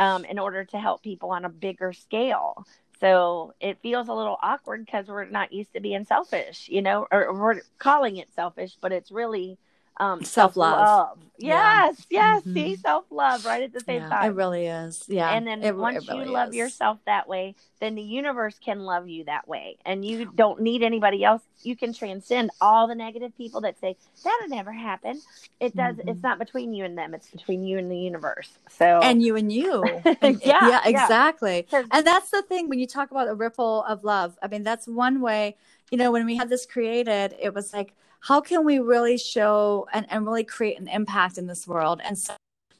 um, 0.00 0.24
in 0.24 0.38
order 0.38 0.64
to 0.64 0.78
help 0.78 1.02
people 1.02 1.30
on 1.30 1.44
a 1.44 1.50
bigger 1.50 1.92
scale. 1.92 2.66
So 3.00 3.54
it 3.60 3.78
feels 3.82 4.08
a 4.08 4.14
little 4.14 4.38
awkward 4.42 4.84
because 4.84 5.06
we're 5.08 5.26
not 5.26 5.52
used 5.52 5.74
to 5.74 5.80
being 5.80 6.04
selfish, 6.04 6.68
you 6.68 6.82
know, 6.82 7.06
or, 7.12 7.26
or 7.26 7.38
we're 7.38 7.60
calling 7.78 8.16
it 8.16 8.32
selfish, 8.34 8.76
but 8.80 8.92
it's 8.92 9.12
really 9.12 9.58
um, 10.00 10.24
self 10.24 10.56
love. 10.56 11.18
Yes, 11.36 12.06
yeah. 12.10 12.34
yes. 12.34 12.42
Mm-hmm. 12.42 12.54
See, 12.54 12.76
self 12.76 13.04
love 13.10 13.44
right 13.44 13.62
at 13.62 13.72
the 13.72 13.80
same 13.80 14.02
yeah, 14.02 14.08
time. 14.08 14.30
It 14.30 14.34
really 14.34 14.66
is. 14.66 15.04
Yeah. 15.08 15.30
And 15.30 15.46
then 15.46 15.62
it, 15.62 15.76
once 15.76 16.04
it 16.04 16.10
really 16.10 16.26
you 16.26 16.32
love 16.32 16.50
is. 16.50 16.54
yourself 16.56 16.98
that 17.06 17.28
way, 17.28 17.54
then 17.80 17.94
the 17.94 18.02
universe 18.02 18.58
can 18.62 18.80
love 18.80 19.08
you 19.08 19.24
that 19.24 19.46
way. 19.46 19.78
And 19.84 20.04
you 20.04 20.30
don't 20.34 20.60
need 20.60 20.82
anybody 20.82 21.24
else. 21.24 21.42
You 21.62 21.76
can 21.76 21.92
transcend 21.92 22.50
all 22.60 22.88
the 22.88 22.94
negative 22.94 23.36
people 23.36 23.60
that 23.62 23.78
say, 23.80 23.96
that'll 24.24 24.48
never 24.48 24.72
happen. 24.72 25.20
It 25.60 25.76
does. 25.76 25.96
Mm-hmm. 25.96 26.08
It's 26.08 26.22
not 26.22 26.38
between 26.38 26.74
you 26.74 26.84
and 26.84 26.96
them, 26.96 27.14
it's 27.14 27.30
between 27.30 27.64
you 27.64 27.78
and 27.78 27.90
the 27.90 27.98
universe. 27.98 28.50
So, 28.68 29.00
and 29.02 29.22
you 29.22 29.36
and 29.36 29.52
you. 29.52 29.84
And, 30.22 30.40
yeah, 30.44 30.68
yeah, 30.68 30.80
exactly. 30.84 31.66
And 31.72 32.06
that's 32.06 32.30
the 32.30 32.42
thing 32.42 32.68
when 32.68 32.78
you 32.78 32.86
talk 32.86 33.10
about 33.10 33.28
a 33.28 33.34
ripple 33.34 33.84
of 33.84 34.04
love. 34.04 34.36
I 34.42 34.48
mean, 34.48 34.62
that's 34.62 34.86
one 34.86 35.20
way, 35.20 35.56
you 35.90 35.96
know, 35.96 36.10
when 36.10 36.26
we 36.26 36.36
had 36.36 36.48
this 36.48 36.66
created, 36.66 37.34
it 37.40 37.54
was 37.54 37.72
like, 37.72 37.94
how 38.20 38.40
can 38.40 38.64
we 38.64 38.78
really 38.78 39.18
show 39.18 39.86
and, 39.92 40.06
and 40.10 40.26
really 40.26 40.44
create 40.44 40.78
an 40.78 40.88
impact 40.88 41.38
in 41.38 41.46
this 41.46 41.66
world? 41.66 42.00
And 42.04 42.18
so 42.18 42.34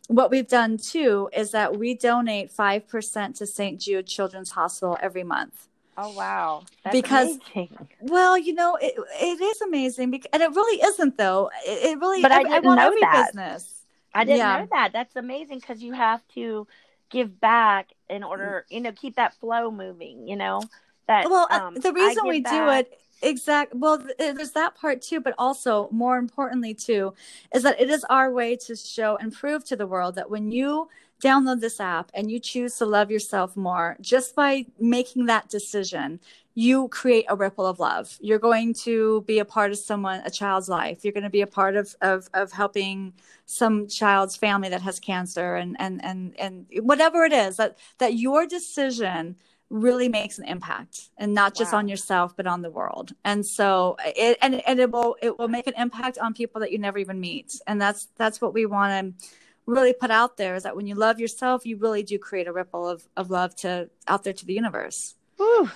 what 0.09 0.31
we've 0.31 0.49
done 0.49 0.77
too 0.77 1.31
is 1.33 1.53
that 1.53 1.77
we 1.77 1.95
donate 1.95 2.55
5% 2.55 3.39
to 3.39 3.47
St. 3.47 3.81
Jude 3.81 4.07
Children's 4.07 4.51
Hospital 4.51 4.99
every 5.01 5.25
month. 5.25 5.69
Oh 6.03 6.15
wow! 6.15 6.63
That's 6.83 6.95
because 6.95 7.39
amazing. 7.55 7.89
well, 8.01 8.39
you 8.39 8.55
know, 8.55 8.79
it, 8.81 8.95
it 9.21 9.41
is 9.41 9.61
amazing, 9.61 10.11
because, 10.11 10.31
and 10.33 10.43
it 10.43 10.49
really 10.51 10.81
isn't 10.83 11.19
though. 11.19 11.51
It, 11.67 11.91
it 11.91 12.01
really, 12.01 12.23
but 12.23 12.33
I, 12.33 12.43
I, 12.43 12.57
I 12.57 12.59
want 12.61 12.81
every 12.81 13.01
that. 13.01 13.27
business. 13.27 13.83
I 14.15 14.25
didn't 14.25 14.39
yeah. 14.39 14.61
know 14.61 14.69
that. 14.71 14.93
That's 14.95 15.15
amazing 15.17 15.59
because 15.59 15.83
you 15.83 15.93
have 15.93 16.27
to 16.35 16.67
give 17.11 17.39
back 17.39 17.93
in 18.09 18.23
order, 18.23 18.65
you 18.71 18.81
know, 18.81 18.93
keep 18.93 19.17
that 19.17 19.35
flow 19.35 19.71
moving. 19.71 20.27
You 20.27 20.37
know 20.37 20.63
that. 21.07 21.29
Well, 21.29 21.47
uh, 21.51 21.61
um, 21.67 21.75
the 21.75 21.93
reason 21.93 22.27
we 22.27 22.41
back. 22.41 22.53
do 22.53 22.71
it 22.79 23.01
Exactly. 23.23 23.79
Well, 23.79 24.03
there's 24.19 24.53
that 24.53 24.75
part 24.77 25.03
too, 25.03 25.21
but 25.21 25.35
also 25.37 25.89
more 25.91 26.17
importantly 26.17 26.73
too, 26.75 27.13
is 27.55 27.63
that 27.65 27.81
it 27.81 27.91
is 27.91 28.05
our 28.09 28.33
way 28.33 28.57
to 28.57 28.75
show 28.75 29.17
and 29.17 29.33
prove 29.33 29.65
to 29.67 29.77
the 29.77 29.87
world 29.87 30.15
that 30.15 30.31
when 30.31 30.51
you 30.51 30.89
download 31.23 31.61
this 31.61 31.81
app 31.81 32.11
and 32.15 32.31
you 32.31 32.41
choose 32.41 32.77
to 32.79 32.87
love 32.87 33.11
yourself 33.11 33.57
more, 33.57 33.97
just 34.01 34.35
by 34.35 34.65
making 34.79 35.27
that 35.27 35.51
decision, 35.51 36.19
you 36.55 36.89
create 36.89 37.27
a 37.29 37.37
ripple 37.37 37.67
of 37.67 37.79
love. 37.79 38.17
You're 38.23 38.39
going 38.39 38.73
to 38.75 39.23
be 39.27 39.39
a 39.39 39.45
part 39.45 39.71
of 39.71 39.79
someone, 39.79 40.23
a 40.25 40.31
child's 40.31 40.69
life. 40.69 41.05
You're 41.05 41.13
going 41.13 41.25
to 41.25 41.31
be 41.31 41.43
a 41.43 41.47
part 41.47 41.77
of 41.77 41.95
of, 42.01 42.29
of 42.33 42.53
helping 42.53 43.13
some 43.45 43.87
child's 43.87 44.37
family 44.37 44.71
that 44.71 44.83
has 44.83 44.99
cancer 44.99 45.57
and 45.57 45.77
and 45.79 46.03
and 46.03 46.35
and 46.39 46.67
whatever 46.81 47.25
it 47.25 47.33
is 47.35 47.57
that 47.59 47.77
that 47.99 48.15
your 48.15 48.47
decision 48.47 49.37
really 49.71 50.09
makes 50.09 50.39
an 50.39 50.45
impact 50.45 51.11
and 51.17 51.33
not 51.33 51.55
just 51.55 51.73
wow. 51.73 51.79
on 51.79 51.89
yourself 51.89 52.37
but 52.37 52.47
on 52.47 52.61
the 52.61 52.71
world. 52.71 53.13
And 53.25 53.47
so 53.47 53.97
it 54.05 54.37
and, 54.43 54.67
and 54.67 54.81
it 54.81 54.91
will 54.91 55.17
it 55.23 55.39
will 55.39 55.49
make 55.49 55.69
an 55.69 55.75
impact 55.79 56.19
on 56.19 56.35
people 56.35 56.61
that 56.61 56.73
you 56.73 56.79
never 56.79 56.99
even 56.99 57.21
meet. 57.21 57.61
And 57.67 57.81
that's 57.81 58.09
that's 58.17 58.41
what 58.41 58.53
we 58.53 58.67
want 58.67 59.17
to 59.19 59.29
really 59.67 59.93
put 59.93 60.11
out 60.11 60.37
there 60.37 60.57
is 60.57 60.65
that 60.65 60.75
when 60.75 60.89
you 60.89 60.97
love 60.97 61.21
yourself 61.21 61.65
you 61.65 61.77
really 61.77 62.03
do 62.03 62.19
create 62.19 62.49
a 62.49 62.53
ripple 62.53 62.89
of, 62.89 63.07
of 63.17 63.31
love 63.31 63.55
to 63.55 63.89
out 64.09 64.25
there 64.25 64.33
to 64.33 64.45
the 64.45 64.55
universe. 64.55 65.15
Whew. 65.37 65.71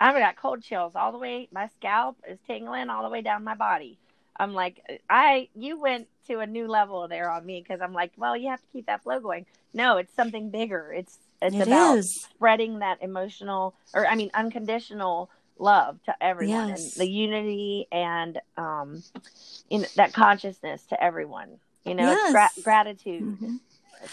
i've 0.00 0.16
got 0.16 0.36
cold 0.36 0.62
chills 0.62 0.92
all 0.96 1.12
the 1.12 1.18
way 1.18 1.48
my 1.52 1.68
scalp 1.78 2.16
is 2.28 2.38
tingling 2.46 2.90
all 2.90 3.04
the 3.04 3.08
way 3.08 3.22
down 3.22 3.44
my 3.44 3.54
body. 3.54 3.96
I'm 4.36 4.54
like 4.54 4.82
i 5.08 5.48
you 5.54 5.80
went 5.80 6.08
to 6.26 6.40
a 6.40 6.46
new 6.46 6.66
level 6.66 7.06
there 7.06 7.30
on 7.30 7.46
me 7.46 7.62
because 7.62 7.80
i'm 7.80 7.92
like 7.92 8.10
well 8.16 8.36
you 8.36 8.48
have 8.50 8.60
to 8.60 8.66
keep 8.72 8.86
that 8.86 9.04
flow 9.04 9.20
going. 9.20 9.46
No 9.72 9.98
it's 9.98 10.14
something 10.16 10.50
bigger. 10.50 10.92
It's 10.92 11.16
it's 11.42 11.56
it 11.56 11.66
about 11.66 11.98
is. 11.98 12.22
spreading 12.22 12.80
that 12.80 13.02
emotional, 13.02 13.74
or 13.94 14.06
I 14.06 14.14
mean, 14.14 14.30
unconditional 14.34 15.30
love 15.58 16.02
to 16.04 16.14
everyone 16.22 16.68
yes. 16.68 16.96
and 16.96 17.00
the 17.00 17.10
unity 17.10 17.86
and 17.90 18.40
um, 18.56 19.02
in 19.70 19.86
that 19.96 20.12
consciousness 20.12 20.84
to 20.86 21.02
everyone. 21.02 21.58
You 21.84 21.94
know, 21.94 22.10
yes. 22.10 22.32
gra- 22.32 22.62
gratitude. 22.64 23.22
Mm-hmm. 23.22 23.56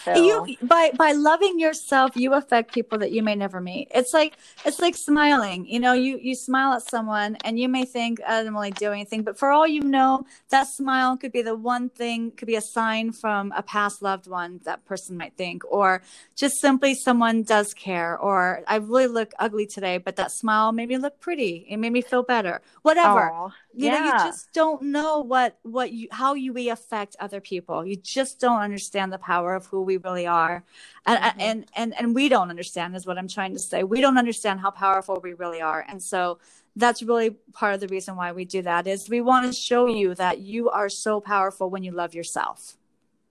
So 0.03 0.13
you 0.15 0.57
by 0.61 0.91
by 0.97 1.11
loving 1.13 1.59
yourself, 1.59 2.15
you 2.15 2.34
affect 2.34 2.73
people 2.73 2.97
that 2.99 3.11
you 3.11 3.23
may 3.23 3.36
never 3.36 3.61
meet. 3.61 3.88
It's 3.91 4.13
like 4.13 4.38
it's 4.65 4.79
like 4.79 4.95
smiling. 4.95 5.65
You 5.67 5.79
know, 5.79 5.93
you 5.93 6.17
you 6.17 6.36
smile 6.36 6.73
at 6.73 6.84
someone 6.84 7.38
and 7.43 7.59
you 7.59 7.69
may 7.69 7.86
think 7.86 8.19
oh, 8.21 8.34
I 8.34 8.39
didn't 8.39 8.53
really 8.53 8.71
do 8.71 8.91
anything, 8.91 9.23
but 9.23 9.38
for 9.38 9.51
all 9.51 9.67
you 9.67 9.81
know, 9.81 10.25
that 10.49 10.67
smile 10.67 11.17
could 11.17 11.31
be 11.31 11.41
the 11.41 11.55
one 11.55 11.89
thing, 11.89 12.31
could 12.31 12.47
be 12.47 12.55
a 12.55 12.61
sign 12.61 13.11
from 13.11 13.51
a 13.55 13.63
past 13.63 14.01
loved 14.01 14.27
one 14.27 14.59
that 14.63 14.86
person 14.86 15.17
might 15.17 15.36
think, 15.36 15.63
or 15.69 16.01
just 16.36 16.59
simply 16.59 16.95
someone 16.95 17.43
does 17.43 17.73
care, 17.73 18.17
or 18.17 18.63
I 18.67 18.77
really 18.77 19.07
look 19.07 19.31
ugly 19.39 19.65
today, 19.65 19.97
but 19.97 20.15
that 20.17 20.31
smile 20.31 20.71
made 20.71 20.89
me 20.89 20.97
look 20.97 21.19
pretty. 21.19 21.65
It 21.69 21.77
made 21.77 21.93
me 21.93 22.01
feel 22.01 22.23
better. 22.23 22.61
Whatever. 22.81 23.31
Aww 23.31 23.51
you 23.76 23.88
yeah. 23.88 23.99
know 23.99 24.05
you 24.05 24.11
just 24.11 24.53
don't 24.53 24.84
know 24.84 25.19
what 25.19 25.57
what 25.63 25.91
you 25.91 26.07
how 26.11 26.34
you 26.36 26.53
we 26.53 26.69
affect 26.69 27.15
other 27.19 27.41
people. 27.41 27.86
You 27.86 27.95
just 27.95 28.39
don't 28.39 28.61
understand 28.61 29.11
the 29.11 29.17
power 29.17 29.55
of 29.55 29.65
who 29.65 29.82
we 29.82 29.97
really 29.97 30.28
are. 30.28 30.63
And 31.05 31.19
mm-hmm. 31.19 31.39
and 31.39 31.65
and 31.76 31.93
and 31.97 32.15
we 32.15 32.30
don't 32.30 32.49
understand 32.49 32.95
is 32.95 33.05
what 33.05 33.17
i'm 33.17 33.28
trying 33.28 33.53
to 33.53 33.59
say. 33.59 33.84
We 33.84 34.01
don't 34.01 34.17
understand 34.17 34.59
how 34.59 34.71
powerful 34.71 35.19
we 35.21 35.34
really 35.34 35.61
are. 35.61 35.86
And 35.88 36.01
so 36.01 36.39
that's 36.76 37.01
really 37.03 37.32
part 37.53 37.74
of 37.74 37.82
the 37.82 37.88
reason 37.88 38.15
why 38.15 38.32
we 38.32 38.45
do 38.45 38.61
that 38.61 38.88
is 38.88 39.09
we 39.09 39.21
want 39.21 39.47
to 39.47 39.53
show 39.53 39.88
you 39.88 40.15
that 40.15 40.39
you 40.39 40.69
are 40.69 40.89
so 40.89 41.19
powerful 41.19 41.69
when 41.69 41.84
you 41.84 41.91
love 41.91 42.13
yourself. 42.13 42.78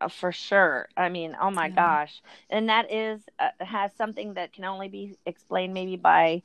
Uh, 0.00 0.08
for 0.08 0.32
sure. 0.32 0.88
I 0.96 1.08
mean 1.08 1.36
oh 1.40 1.50
my 1.50 1.66
yeah. 1.66 1.74
gosh. 1.74 2.22
And 2.50 2.68
that 2.68 2.92
is 2.92 3.20
uh, 3.38 3.50
has 3.60 3.92
something 3.96 4.34
that 4.34 4.52
can 4.52 4.64
only 4.64 4.88
be 4.88 5.16
explained 5.24 5.72
maybe 5.72 5.96
by 5.96 6.42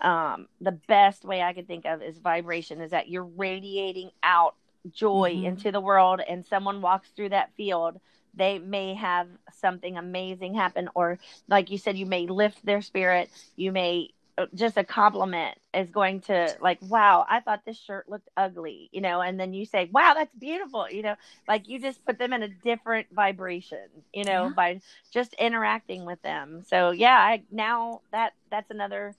um, 0.00 0.48
the 0.60 0.72
best 0.72 1.24
way 1.24 1.42
I 1.42 1.52
could 1.52 1.66
think 1.66 1.84
of 1.86 2.02
is 2.02 2.18
vibration 2.18 2.80
is 2.80 2.90
that 2.90 3.08
you're 3.08 3.24
radiating 3.24 4.10
out 4.22 4.54
joy 4.92 5.32
mm-hmm. 5.34 5.46
into 5.46 5.72
the 5.72 5.80
world 5.80 6.20
and 6.26 6.46
someone 6.46 6.80
walks 6.80 7.08
through 7.10 7.28
that 7.30 7.50
field 7.56 8.00
they 8.34 8.58
may 8.58 8.94
have 8.94 9.28
something 9.52 9.96
amazing 9.98 10.54
happen 10.54 10.88
or 10.94 11.18
like 11.48 11.70
you 11.70 11.78
said 11.78 11.98
you 11.98 12.06
may 12.06 12.26
lift 12.26 12.64
their 12.64 12.80
spirit 12.80 13.28
you 13.56 13.72
may 13.72 14.08
uh, 14.38 14.46
just 14.54 14.76
a 14.76 14.84
compliment 14.84 15.58
is 15.74 15.90
going 15.90 16.20
to 16.20 16.56
like 16.62 16.78
wow 16.82 17.26
i 17.28 17.40
thought 17.40 17.60
this 17.66 17.78
shirt 17.78 18.08
looked 18.08 18.28
ugly 18.36 18.88
you 18.92 19.00
know 19.00 19.20
and 19.20 19.38
then 19.38 19.52
you 19.52 19.66
say 19.66 19.88
wow 19.92 20.14
that's 20.14 20.34
beautiful 20.36 20.88
you 20.88 21.02
know 21.02 21.16
like 21.48 21.68
you 21.68 21.80
just 21.80 22.04
put 22.06 22.18
them 22.18 22.32
in 22.32 22.42
a 22.42 22.48
different 22.48 23.06
vibration 23.12 23.86
you 24.14 24.24
know 24.24 24.44
yeah. 24.44 24.52
by 24.54 24.80
just 25.12 25.34
interacting 25.34 26.04
with 26.06 26.20
them 26.22 26.62
so 26.66 26.90
yeah 26.90 27.18
i 27.18 27.42
now 27.50 28.00
that 28.12 28.32
that's 28.50 28.70
another 28.70 29.14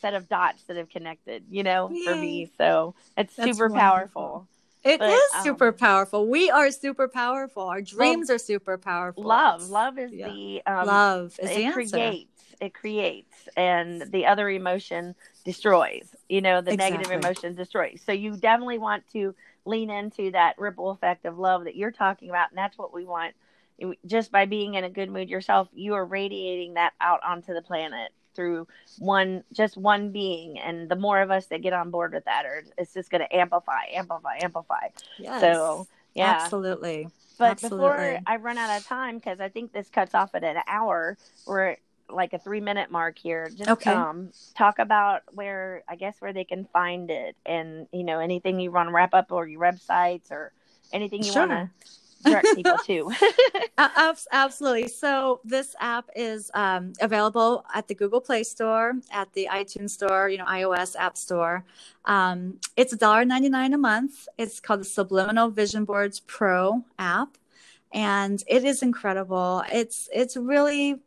set 0.00 0.14
of 0.14 0.28
dots 0.28 0.62
that 0.64 0.76
have 0.76 0.88
connected, 0.88 1.44
you 1.50 1.62
know, 1.62 1.90
Yay. 1.90 2.04
for 2.04 2.14
me. 2.14 2.50
So 2.58 2.94
it's 3.16 3.34
That's 3.36 3.52
super 3.52 3.68
wonderful. 3.68 3.80
powerful. 3.80 4.48
It 4.82 4.98
but, 4.98 5.10
is 5.10 5.22
um, 5.34 5.42
super 5.42 5.72
powerful. 5.72 6.26
We 6.26 6.50
are 6.50 6.70
super 6.70 7.06
powerful. 7.06 7.64
Our 7.64 7.82
dreams 7.82 8.28
well, 8.28 8.36
are 8.36 8.38
super 8.38 8.78
powerful. 8.78 9.24
Love, 9.24 9.68
love 9.68 9.98
is 9.98 10.12
yeah. 10.12 10.28
the 10.28 10.62
um, 10.66 10.86
love 10.86 11.36
is 11.38 11.50
it 11.50 11.54
the 11.54 11.64
answer. 11.64 11.96
creates. 11.96 12.26
It 12.60 12.74
creates, 12.74 13.48
and 13.56 14.02
the 14.12 14.26
other 14.26 14.48
emotion 14.50 15.14
destroys. 15.44 16.14
You 16.28 16.42
know, 16.42 16.60
the 16.60 16.72
exactly. 16.72 16.98
negative 16.98 17.24
emotion 17.24 17.54
destroys. 17.54 18.00
So 18.04 18.12
you 18.12 18.36
definitely 18.36 18.78
want 18.78 19.04
to 19.12 19.34
lean 19.64 19.90
into 19.90 20.30
that 20.32 20.58
ripple 20.58 20.90
effect 20.90 21.24
of 21.24 21.38
love 21.38 21.64
that 21.64 21.76
you're 21.76 21.90
talking 21.90 22.28
about, 22.28 22.50
and 22.50 22.58
that's 22.58 22.76
what 22.76 22.92
we 22.92 23.04
want. 23.04 23.34
Just 24.06 24.30
by 24.30 24.44
being 24.44 24.74
in 24.74 24.84
a 24.84 24.90
good 24.90 25.10
mood 25.10 25.30
yourself, 25.30 25.68
you 25.72 25.94
are 25.94 26.04
radiating 26.04 26.74
that 26.74 26.92
out 27.00 27.20
onto 27.22 27.54
the 27.54 27.62
planet 27.62 28.12
through 28.40 28.66
one 28.98 29.44
just 29.52 29.76
one 29.76 30.10
being 30.10 30.58
and 30.58 30.88
the 30.88 30.96
more 30.96 31.20
of 31.20 31.30
us 31.30 31.46
that 31.46 31.60
get 31.60 31.74
on 31.74 31.90
board 31.90 32.14
with 32.14 32.24
that 32.24 32.46
or 32.46 32.64
it's 32.78 32.94
just 32.94 33.10
going 33.10 33.20
to 33.20 33.36
amplify 33.36 33.84
amplify 33.92 34.38
amplify 34.40 34.88
yes, 35.18 35.42
so 35.42 35.86
yeah 36.14 36.38
absolutely 36.42 37.06
but 37.38 37.50
absolutely. 37.50 37.78
before 37.78 38.18
i 38.26 38.36
run 38.36 38.56
out 38.56 38.74
of 38.74 38.86
time 38.86 39.16
because 39.16 39.40
i 39.40 39.48
think 39.50 39.74
this 39.74 39.90
cuts 39.90 40.14
off 40.14 40.34
at 40.34 40.42
an 40.42 40.56
hour 40.66 41.18
we're 41.46 41.76
like 42.08 42.32
a 42.32 42.38
three 42.38 42.60
minute 42.60 42.90
mark 42.90 43.18
here 43.18 43.50
just 43.54 43.68
okay. 43.68 43.92
um 43.92 44.30
talk 44.56 44.78
about 44.78 45.20
where 45.32 45.82
i 45.86 45.94
guess 45.96 46.16
where 46.20 46.32
they 46.32 46.44
can 46.44 46.64
find 46.72 47.10
it 47.10 47.36
and 47.44 47.86
you 47.92 48.02
know 48.02 48.20
anything 48.20 48.58
you 48.58 48.72
want 48.72 48.88
to 48.88 48.92
wrap 48.92 49.12
up 49.12 49.30
or 49.30 49.46
your 49.46 49.60
websites 49.60 50.30
or 50.30 50.50
anything 50.94 51.22
you 51.22 51.30
sure. 51.30 51.46
want 51.46 51.50
to 51.50 51.90
direct 52.24 52.48
people 52.54 52.76
to. 52.86 53.12
Absolutely. 54.32 54.88
So 54.88 55.40
this 55.44 55.74
app 55.80 56.08
is 56.14 56.50
um, 56.54 56.92
available 57.00 57.64
at 57.74 57.88
the 57.88 57.94
Google 57.94 58.20
Play 58.20 58.44
Store, 58.44 58.94
at 59.10 59.32
the 59.32 59.48
iTunes 59.50 59.90
Store, 59.90 60.28
you 60.28 60.38
know, 60.38 60.44
iOS 60.44 60.96
App 60.96 61.16
Store. 61.16 61.64
Um, 62.04 62.58
it's 62.76 62.94
$1.99 62.94 63.74
a 63.74 63.78
month. 63.78 64.28
It's 64.38 64.60
called 64.60 64.80
the 64.80 64.84
Subliminal 64.84 65.50
Vision 65.50 65.84
Boards 65.84 66.20
Pro 66.20 66.84
app, 66.98 67.36
and 67.92 68.42
it 68.46 68.64
is 68.64 68.82
incredible. 68.82 69.62
It's 69.72 70.08
it's 70.12 70.36
really 70.36 71.00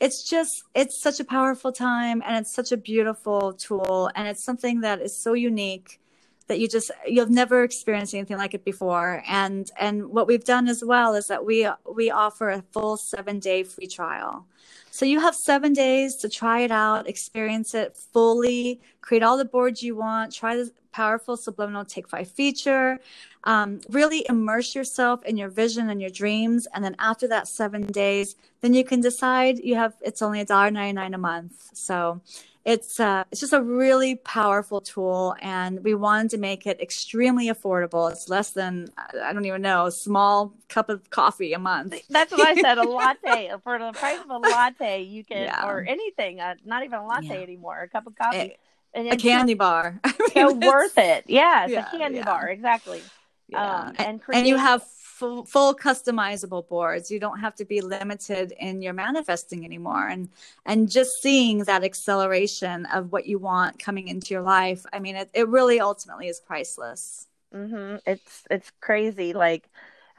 it's 0.00 0.28
just 0.28 0.64
it's 0.74 1.00
such 1.00 1.20
a 1.20 1.24
powerful 1.24 1.72
time 1.72 2.22
and 2.26 2.36
it's 2.36 2.52
such 2.52 2.72
a 2.72 2.76
beautiful 2.76 3.52
tool 3.54 4.10
and 4.14 4.28
it's 4.28 4.44
something 4.44 4.80
that 4.80 5.00
is 5.00 5.16
so 5.16 5.32
unique 5.32 6.00
that 6.48 6.60
you 6.60 6.68
just 6.68 6.90
you've 7.06 7.30
never 7.30 7.62
experienced 7.62 8.14
anything 8.14 8.36
like 8.36 8.54
it 8.54 8.64
before. 8.64 9.22
And 9.28 9.70
and 9.78 10.06
what 10.06 10.26
we've 10.26 10.44
done 10.44 10.68
as 10.68 10.84
well 10.84 11.14
is 11.14 11.26
that 11.26 11.44
we 11.44 11.68
we 11.92 12.10
offer 12.10 12.50
a 12.50 12.62
full 12.72 12.96
7 12.96 13.38
day 13.38 13.62
free 13.62 13.86
trial. 13.86 14.46
So 14.90 15.04
you 15.04 15.20
have 15.20 15.34
7 15.34 15.72
days 15.72 16.16
to 16.16 16.28
try 16.28 16.60
it 16.60 16.70
out 16.70 17.08
experience 17.08 17.74
it 17.74 17.96
fully 17.96 18.80
create 19.00 19.22
all 19.22 19.36
the 19.36 19.44
boards 19.44 19.82
you 19.82 19.94
want 19.94 20.32
try 20.32 20.56
the 20.56 20.72
powerful 20.90 21.36
subliminal 21.36 21.84
take 21.84 22.08
5 22.08 22.28
feature 22.30 22.98
um, 23.44 23.80
really 23.90 24.24
immerse 24.28 24.74
yourself 24.74 25.24
in 25.24 25.36
your 25.36 25.48
vision 25.48 25.88
and 25.88 26.00
your 26.00 26.10
dreams. 26.10 26.66
And 26.74 26.84
then 26.84 26.96
after 26.98 27.28
that 27.28 27.48
7 27.48 27.86
days 27.86 28.36
then 28.60 28.72
you 28.72 28.84
can 28.84 29.00
decide 29.00 29.58
you 29.58 29.74
have 29.74 29.94
it's 30.00 30.22
only 30.22 30.44
$1.99 30.44 31.14
a 31.14 31.18
month. 31.18 31.70
So 31.74 32.20
it's 32.66 32.98
uh, 32.98 33.22
it's 33.30 33.40
just 33.40 33.52
a 33.52 33.62
really 33.62 34.16
powerful 34.16 34.80
tool, 34.80 35.36
and 35.40 35.84
we 35.84 35.94
wanted 35.94 36.30
to 36.32 36.36
make 36.36 36.66
it 36.66 36.80
extremely 36.80 37.46
affordable. 37.46 38.10
It's 38.10 38.28
less 38.28 38.50
than 38.50 38.88
I 39.22 39.32
don't 39.32 39.44
even 39.44 39.62
know 39.62 39.86
a 39.86 39.92
small 39.92 40.52
cup 40.68 40.88
of 40.88 41.08
coffee 41.10 41.52
a 41.52 41.60
month. 41.60 41.94
That's 42.10 42.32
what 42.32 42.44
I 42.44 42.60
said. 42.60 42.78
A 42.78 42.82
latte 42.88 43.52
for 43.62 43.78
the 43.78 43.92
price 43.92 44.18
of 44.18 44.30
a 44.30 44.38
latte, 44.38 45.02
you 45.02 45.24
can 45.24 45.44
yeah. 45.44 45.64
or 45.64 45.84
anything. 45.86 46.40
Uh, 46.40 46.56
not 46.64 46.82
even 46.82 46.98
a 46.98 47.06
latte 47.06 47.28
yeah. 47.28 47.34
anymore. 47.34 47.82
A 47.82 47.88
cup 47.88 48.08
of 48.08 48.16
coffee. 48.16 48.38
It, 48.38 48.60
and 48.92 49.12
a 49.12 49.16
candy 49.16 49.54
bar. 49.54 50.00
I 50.04 50.12
mean, 50.18 50.60
so 50.60 50.68
worth 50.68 50.98
it. 50.98 51.26
Yeah, 51.28 51.66
yeah, 51.68 51.86
a 51.86 51.96
candy 51.96 52.22
bar. 52.22 52.48
Exactly. 52.48 53.00
Yeah. 53.48 53.80
Um, 53.80 53.94
and, 53.98 54.20
create- 54.20 54.38
and 54.38 54.48
you 54.48 54.56
have 54.56 54.82
full, 55.16 55.46
full 55.46 55.74
customizable 55.74 56.68
boards 56.68 57.10
you 57.10 57.18
don't 57.18 57.38
have 57.40 57.54
to 57.54 57.64
be 57.64 57.80
limited 57.80 58.52
in 58.58 58.82
your 58.82 58.92
manifesting 58.92 59.64
anymore 59.64 60.08
and 60.08 60.28
and 60.66 60.90
just 60.90 61.22
seeing 61.22 61.60
that 61.60 61.82
acceleration 61.84 62.84
of 62.86 63.12
what 63.12 63.24
you 63.24 63.38
want 63.38 63.78
coming 63.78 64.08
into 64.08 64.34
your 64.34 64.42
life 64.42 64.84
i 64.92 64.98
mean 64.98 65.16
it, 65.16 65.30
it 65.32 65.48
really 65.48 65.80
ultimately 65.80 66.28
is 66.28 66.38
priceless 66.40 67.28
mm-hmm. 67.54 67.96
it's 68.04 68.42
it's 68.50 68.70
crazy 68.80 69.32
like 69.32 69.70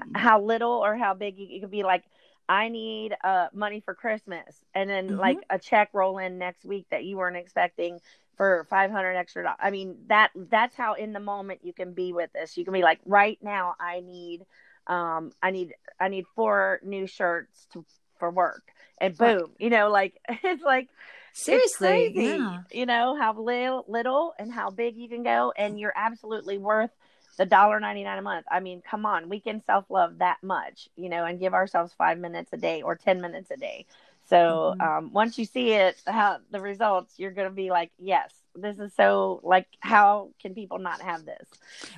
mm-hmm. 0.01 0.15
how 0.15 0.41
little 0.41 0.84
or 0.84 0.95
how 0.95 1.13
big 1.13 1.38
you, 1.38 1.45
you 1.45 1.61
could 1.61 1.71
be 1.71 1.84
like 1.84 2.03
I 2.49 2.69
need 2.69 3.13
uh, 3.25 3.47
money 3.51 3.82
for 3.82 3.93
Christmas, 3.93 4.63
and 4.73 4.89
then 4.89 5.09
mm-hmm. 5.09 5.19
like 5.19 5.39
a 5.49 5.59
check 5.59 5.89
roll 5.91 6.17
in 6.17 6.38
next 6.38 6.63
week 6.63 6.86
that 6.91 7.03
you 7.03 7.17
weren't 7.17 7.36
expecting 7.36 7.99
for 8.38 8.65
500 8.69 9.13
extra 9.15 9.43
dollars. 9.43 9.57
I 9.59 9.71
mean 9.71 9.97
that 10.07 10.29
that's 10.35 10.75
how 10.75 10.93
in 10.93 11.11
the 11.11 11.19
moment 11.19 11.61
you 11.63 11.73
can 11.73 11.93
be 11.93 12.13
with 12.13 12.31
this. 12.33 12.55
You 12.55 12.63
can 12.63 12.73
be 12.73 12.83
like, 12.83 12.99
right 13.05 13.38
now 13.41 13.75
I 13.79 13.99
need 13.99 14.45
um, 14.88 15.31
I 15.41 15.51
need 15.51 15.73
I 15.99 16.07
need 16.07 16.25
four 16.35 16.79
new 16.83 17.07
shirts 17.07 17.67
to, 17.73 17.85
for 18.19 18.31
work, 18.31 18.63
and 18.99 19.17
boom, 19.17 19.51
you 19.59 19.69
know, 19.69 19.89
like 19.89 20.19
it's 20.29 20.63
like 20.63 20.88
seriously, 21.33 22.13
it's 22.15 22.15
yeah. 22.15 22.59
you 22.71 22.85
know 22.85 23.15
how 23.17 23.33
little 23.33 23.85
little 23.88 24.33
and 24.39 24.51
how 24.51 24.69
big 24.69 24.95
you 24.95 25.09
can 25.09 25.23
go, 25.23 25.53
and 25.57 25.79
you're 25.79 25.93
absolutely 25.95 26.57
worth 26.57 26.91
the 27.38 27.45
dollar 27.45 27.79
ninety 27.79 28.03
nine 28.03 28.17
a 28.17 28.21
month. 28.21 28.45
I 28.49 28.61
mean, 28.61 28.81
come 28.81 29.05
on, 29.05 29.29
we 29.29 29.39
can 29.39 29.61
self 29.65 29.85
love 29.89 30.19
that 30.19 30.38
much, 30.41 30.89
you 30.95 31.09
know, 31.09 31.25
and 31.25 31.39
give 31.39 31.53
ourselves 31.53 31.93
five 31.97 32.17
minutes 32.17 32.51
a 32.53 32.57
day 32.57 32.81
or 32.81 32.95
ten 32.95 33.19
minutes 33.19 33.51
a 33.51 33.57
day. 33.57 33.85
So 34.30 34.75
mm-hmm. 34.80 34.82
um, 34.82 35.13
once 35.13 35.38
you 35.38 35.45
see 35.45 35.71
it, 35.71 36.01
how 36.05 36.39
the 36.51 36.59
results, 36.59 37.13
you're 37.17 37.32
going 37.32 37.47
to 37.47 37.53
be 37.53 37.69
like, 37.69 37.91
yes, 37.97 38.34
this 38.57 38.80
is 38.80 38.93
so 38.95 39.39
like 39.43 39.67
how 39.80 40.30
can 40.41 40.53
people 40.53 40.80
not 40.80 41.01
have 41.01 41.25
this? 41.25 41.47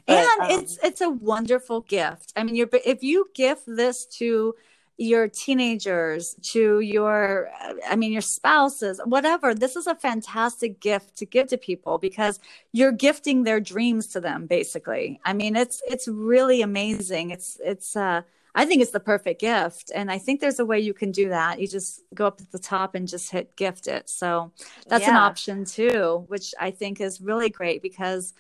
But, 0.06 0.18
and 0.18 0.42
um, 0.42 0.60
it's 0.60 0.78
it's 0.84 1.02
a 1.02 1.10
wonderful 1.10 1.82
gift. 1.82 2.34
I 2.36 2.44
mean 2.44 2.56
you're 2.56 2.70
if 2.86 3.02
you 3.02 3.30
gift 3.34 3.64
this 3.66 4.06
to 4.18 4.56
your 4.98 5.30
teenagers 5.30 6.36
to 6.42 6.82
your 6.82 7.50
i 7.90 7.96
mean 7.96 8.12
your 8.12 8.22
spouses 8.22 9.00
whatever 9.06 9.56
this 9.56 9.78
is 9.78 9.88
a 9.88 9.96
fantastic 9.96 10.82
gift 10.82 11.16
to 11.16 11.26
give 11.26 11.48
to 11.48 11.58
people 11.58 11.98
because 11.98 12.38
you're 12.74 12.92
gifting 12.92 13.44
their 13.46 13.62
dreams 13.62 14.08
to 14.08 14.20
them 14.20 14.46
basically. 14.46 15.18
I 15.24 15.32
mean 15.32 15.56
it's 15.56 15.82
it's 15.88 16.08
really 16.08 16.62
amazing. 16.62 17.30
It's 17.32 17.58
it's 17.64 17.96
uh 17.96 18.24
I 18.56 18.66
think 18.66 18.82
it's 18.82 18.90
the 18.92 19.00
perfect 19.00 19.40
gift. 19.42 19.92
And 19.94 20.12
I 20.12 20.18
think 20.18 20.42
there's 20.42 20.60
a 20.60 20.66
way 20.66 20.80
you 20.80 20.94
can 20.94 21.12
do 21.12 21.30
that. 21.30 21.60
You 21.60 21.68
just 21.68 22.02
go 22.14 22.28
up 22.28 22.42
at 22.42 22.52
the 22.52 22.60
top 22.60 22.96
and 22.96 23.08
just 23.08 23.32
hit 23.32 23.56
gift 23.56 23.88
it. 23.88 24.10
So 24.10 24.52
that's 24.88 25.04
yeah. 25.04 25.12
an 25.12 25.18
option 25.18 25.64
too, 25.66 26.26
which 26.28 26.54
I 26.60 26.72
think 26.72 27.00
is 27.00 27.22
really 27.22 27.50
great 27.50 27.82
because, 27.82 28.34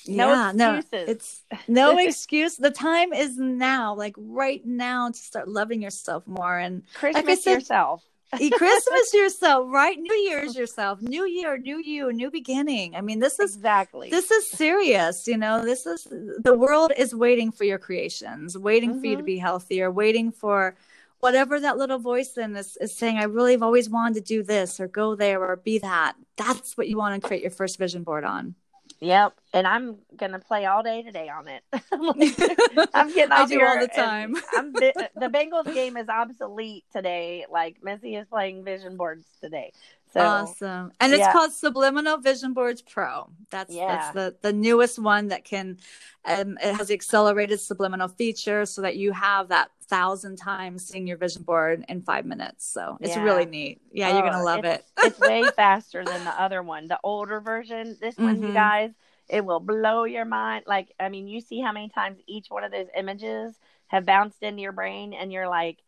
no 0.09 0.29
yeah, 0.29 0.51
excuses. 0.51 0.93
No, 0.93 1.13
it's 1.13 1.43
no 1.69 1.99
excuse. 1.99 2.57
The 2.57 2.71
time 2.71 3.13
is 3.13 3.39
now, 3.39 3.95
like 3.95 4.15
right 4.17 4.65
now, 4.65 5.11
to 5.11 5.19
start 5.19 5.49
loving 5.49 5.83
yourself 5.83 6.27
more 6.27 6.59
and 6.59 6.83
Christmas 6.95 7.25
like 7.27 7.39
said, 7.39 7.55
yourself. 7.55 8.05
Christmas 8.53 9.15
yourself, 9.15 9.69
right? 9.71 9.99
New 9.99 10.15
Year's 10.15 10.57
yourself. 10.57 11.01
New 11.01 11.27
year, 11.27 11.59
new 11.59 11.79
you, 11.79 12.13
new 12.13 12.31
beginning. 12.31 12.97
I 12.97 13.01
mean, 13.01 13.21
this 13.21 13.39
is 13.39 13.57
exactly 13.57 14.11
this 14.11 14.31
is 14.31 14.51
serious. 14.51 15.27
You 15.27 15.37
know, 15.37 15.65
this 15.65 15.87
is 15.87 16.07
the 16.11 16.55
world 16.55 16.93
is 16.97 17.15
waiting 17.15 17.53
for 17.53 17.65
your 17.65 17.79
creations, 17.79 18.59
waiting 18.59 18.91
mm-hmm. 18.91 19.01
for 19.01 19.07
you 19.07 19.13
to 19.13 19.19
mm-hmm. 19.19 19.27
be 19.27 19.39
healthier, 19.39 19.91
waiting 19.91 20.33
for 20.33 20.77
whatever 21.21 21.59
that 21.61 21.79
little 21.79 21.99
voice 21.99 22.37
in 22.37 22.57
is, 22.57 22.77
is 22.79 22.95
saying. 22.95 23.19
I 23.19 23.25
really 23.25 23.53
have 23.53 23.63
always 23.63 23.89
wanted 23.89 24.15
to 24.15 24.21
do 24.21 24.43
this 24.43 24.81
or 24.81 24.89
go 24.89 25.15
there 25.15 25.41
or 25.41 25.57
be 25.57 25.79
that. 25.79 26.15
That's 26.37 26.77
what 26.77 26.89
you 26.89 26.99
want 26.99 27.21
to 27.21 27.27
create 27.27 27.43
your 27.43 27.51
first 27.51 27.79
vision 27.79 28.03
board 28.03 28.25
on. 28.25 28.55
Yep, 29.01 29.35
and 29.53 29.67
I'm 29.67 29.99
gonna 30.17 30.39
play 30.39 30.67
all 30.67 30.83
day 30.83 31.03
today 31.03 31.29
on 31.29 31.49
it. 31.49 31.63
I'm 32.95 33.13
getting 33.13 33.33
I 33.33 33.47
do 33.47 33.61
all 33.63 33.81
the 33.81 33.89
time. 33.89 34.35
I'm 34.55 34.73
the 34.73 35.31
Bengals 35.33 35.73
game 35.75 35.97
is 35.97 36.09
obsolete 36.09 36.85
today. 36.93 37.45
Like 37.51 37.83
Missy 37.83 38.17
is 38.17 38.27
playing 38.29 38.65
vision 38.65 38.97
boards 38.97 39.27
today. 39.41 39.73
So, 40.13 40.21
awesome, 40.21 40.93
and 41.01 41.13
it's 41.13 41.21
yeah. 41.21 41.33
called 41.33 41.53
Subliminal 41.53 42.19
Vision 42.19 42.55
Boards 42.55 42.83
Pro. 42.83 43.29
That's 43.51 43.75
yeah. 43.75 43.89
that's 43.89 44.15
the 44.15 44.37
the 44.43 44.53
newest 44.53 44.99
one 44.99 45.29
that 45.29 45.45
can. 45.45 45.79
Um, 46.25 46.57
it 46.63 46.77
has 46.77 46.89
the 46.89 46.95
accelerated 46.95 47.61
subliminal 47.61 48.09
feature 48.09 48.65
so 48.65 48.81
that 48.83 48.97
you 48.97 49.13
have 49.13 49.49
that 49.49 49.71
thousand 49.89 50.37
times 50.37 50.87
seeing 50.87 51.07
your 51.07 51.17
vision 51.17 51.43
board 51.43 51.85
in 51.89 52.03
five 52.03 52.25
minutes. 52.25 52.67
So 52.67 52.97
it's 53.01 53.17
yeah. 53.17 53.23
really 53.23 53.47
neat. 53.47 53.81
Yeah, 53.93 54.11
oh, 54.11 54.13
you're 54.15 54.31
gonna 54.31 54.45
love 54.45 54.65
it's, 54.65 54.93
it. 54.99 55.07
it's 55.07 55.21
way 55.21 55.45
faster 55.57 56.05
than 56.05 56.25
the 56.25 56.41
other 56.41 56.63
one, 56.63 56.89
the 56.89 56.99
older 57.03 57.41
version. 57.41 57.97
This 58.01 58.17
one, 58.17 58.37
mm-hmm. 58.37 58.47
you 58.47 58.53
guys, 58.53 58.91
it 59.29 59.45
will 59.45 59.61
blow 59.61 60.05
your 60.05 60.25
mind. 60.25 60.65
Like, 60.67 60.93
I 60.99 61.09
mean, 61.09 61.29
you 61.29 61.41
see 61.41 61.61
how 61.61 61.73
many 61.73 61.89
times 61.89 62.19
each 62.27 62.47
one 62.49 62.65
of 62.65 62.73
those 62.73 62.89
images 62.97 63.55
have 63.89 64.07
bounced 64.07 64.43
into 64.43 64.63
your 64.63 64.73
brain, 64.73 65.13
and 65.13 65.33
you're 65.33 65.49
like, 65.49 65.79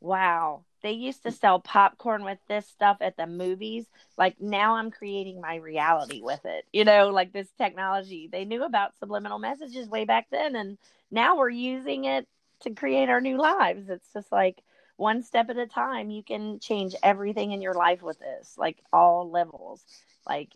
wow. 0.00 0.64
They 0.82 0.92
used 0.92 1.22
to 1.22 1.32
sell 1.32 1.60
popcorn 1.60 2.24
with 2.24 2.38
this 2.46 2.68
stuff 2.68 2.98
at 3.00 3.16
the 3.16 3.26
movies. 3.26 3.86
Like 4.18 4.38
now 4.38 4.74
I'm 4.74 4.90
creating 4.90 5.40
my 5.40 5.54
reality 5.56 6.20
with 6.22 6.44
it. 6.44 6.66
You 6.74 6.84
know, 6.84 7.08
like 7.08 7.32
this 7.32 7.48
technology. 7.56 8.28
They 8.30 8.44
knew 8.44 8.64
about 8.64 8.98
subliminal 8.98 9.38
messages 9.38 9.88
way 9.88 10.04
back 10.04 10.26
then 10.30 10.54
and 10.54 10.76
now 11.10 11.36
we're 11.36 11.48
using 11.48 12.04
it 12.04 12.26
to 12.64 12.74
create 12.74 13.08
our 13.08 13.20
new 13.20 13.38
lives. 13.38 13.88
It's 13.88 14.12
just 14.12 14.30
like 14.30 14.62
one 14.96 15.22
step 15.22 15.50
at 15.50 15.56
a 15.56 15.66
time, 15.66 16.10
you 16.10 16.22
can 16.22 16.60
change 16.60 16.94
everything 17.02 17.52
in 17.52 17.62
your 17.62 17.74
life 17.74 18.02
with 18.02 18.18
this, 18.18 18.54
like 18.56 18.78
all 18.92 19.30
levels. 19.30 19.84
Like, 20.26 20.50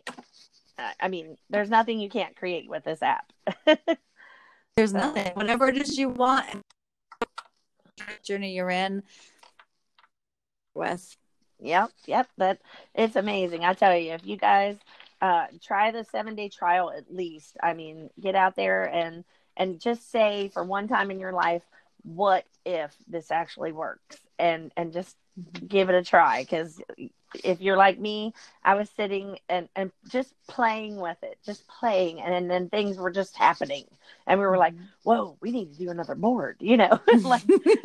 I 0.99 1.07
mean, 1.09 1.37
there's 1.49 1.69
nothing 1.69 1.99
you 1.99 2.09
can't 2.09 2.35
create 2.35 2.69
with 2.69 2.83
this 2.83 3.01
app. 3.01 3.31
there's 4.77 4.93
nothing. 4.93 5.31
Whatever 5.33 5.67
it 5.67 5.77
is 5.77 5.97
you 5.97 6.09
want, 6.09 6.45
journey 8.23 8.53
you're 8.53 8.69
in, 8.69 9.03
with. 10.73 11.17
Yep, 11.61 11.91
yep. 12.05 12.27
That 12.37 12.59
it's 12.95 13.17
amazing. 13.17 13.65
I 13.65 13.73
tell 13.73 13.95
you, 13.97 14.13
if 14.13 14.25
you 14.25 14.37
guys 14.37 14.77
uh, 15.21 15.47
try 15.61 15.91
the 15.91 16.05
seven 16.05 16.35
day 16.35 16.47
trial 16.47 16.91
at 16.95 17.13
least, 17.13 17.57
I 17.61 17.73
mean, 17.73 18.09
get 18.21 18.35
out 18.35 18.55
there 18.55 18.85
and 18.85 19.25
and 19.57 19.81
just 19.81 20.09
say 20.09 20.49
for 20.53 20.63
one 20.63 20.87
time 20.87 21.11
in 21.11 21.19
your 21.19 21.33
life, 21.33 21.63
what 22.03 22.45
if 22.65 22.95
this 23.07 23.31
actually 23.31 23.71
works, 23.71 24.17
and 24.37 24.71
and 24.77 24.93
just 24.93 25.15
give 25.67 25.89
it 25.89 25.95
a 25.95 26.03
try 26.03 26.41
because 26.41 26.81
if 27.43 27.61
you're 27.61 27.77
like 27.77 27.99
me, 27.99 28.33
I 28.63 28.75
was 28.75 28.89
sitting 28.89 29.37
and, 29.47 29.69
and 29.75 29.91
just 30.09 30.33
playing 30.47 30.97
with 30.97 31.17
it, 31.23 31.37
just 31.45 31.67
playing, 31.67 32.21
and 32.21 32.33
and 32.33 32.49
then 32.49 32.69
things 32.69 32.97
were 32.97 33.11
just 33.11 33.35
happening, 33.35 33.85
and 34.27 34.39
we 34.39 34.45
were 34.45 34.57
like, 34.57 34.73
mm-hmm. 34.73 34.85
"Whoa, 35.03 35.37
we 35.41 35.51
need 35.51 35.71
to 35.73 35.79
do 35.79 35.89
another 35.89 36.15
board," 36.15 36.57
you 36.59 36.77
know, 36.77 36.99
like 37.21 37.43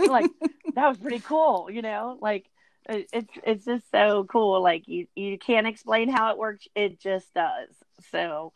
like 0.08 0.30
that 0.74 0.88
was 0.88 0.98
pretty 0.98 1.20
cool, 1.20 1.68
you 1.70 1.82
know, 1.82 2.18
like 2.20 2.46
it's 2.88 3.32
it's 3.44 3.64
just 3.64 3.90
so 3.90 4.24
cool. 4.24 4.62
Like 4.62 4.88
you 4.88 5.06
you 5.14 5.38
can't 5.38 5.66
explain 5.66 6.08
how 6.08 6.30
it 6.30 6.38
works; 6.38 6.66
it 6.74 7.00
just 7.00 7.32
does. 7.34 7.70
So, 8.10 8.52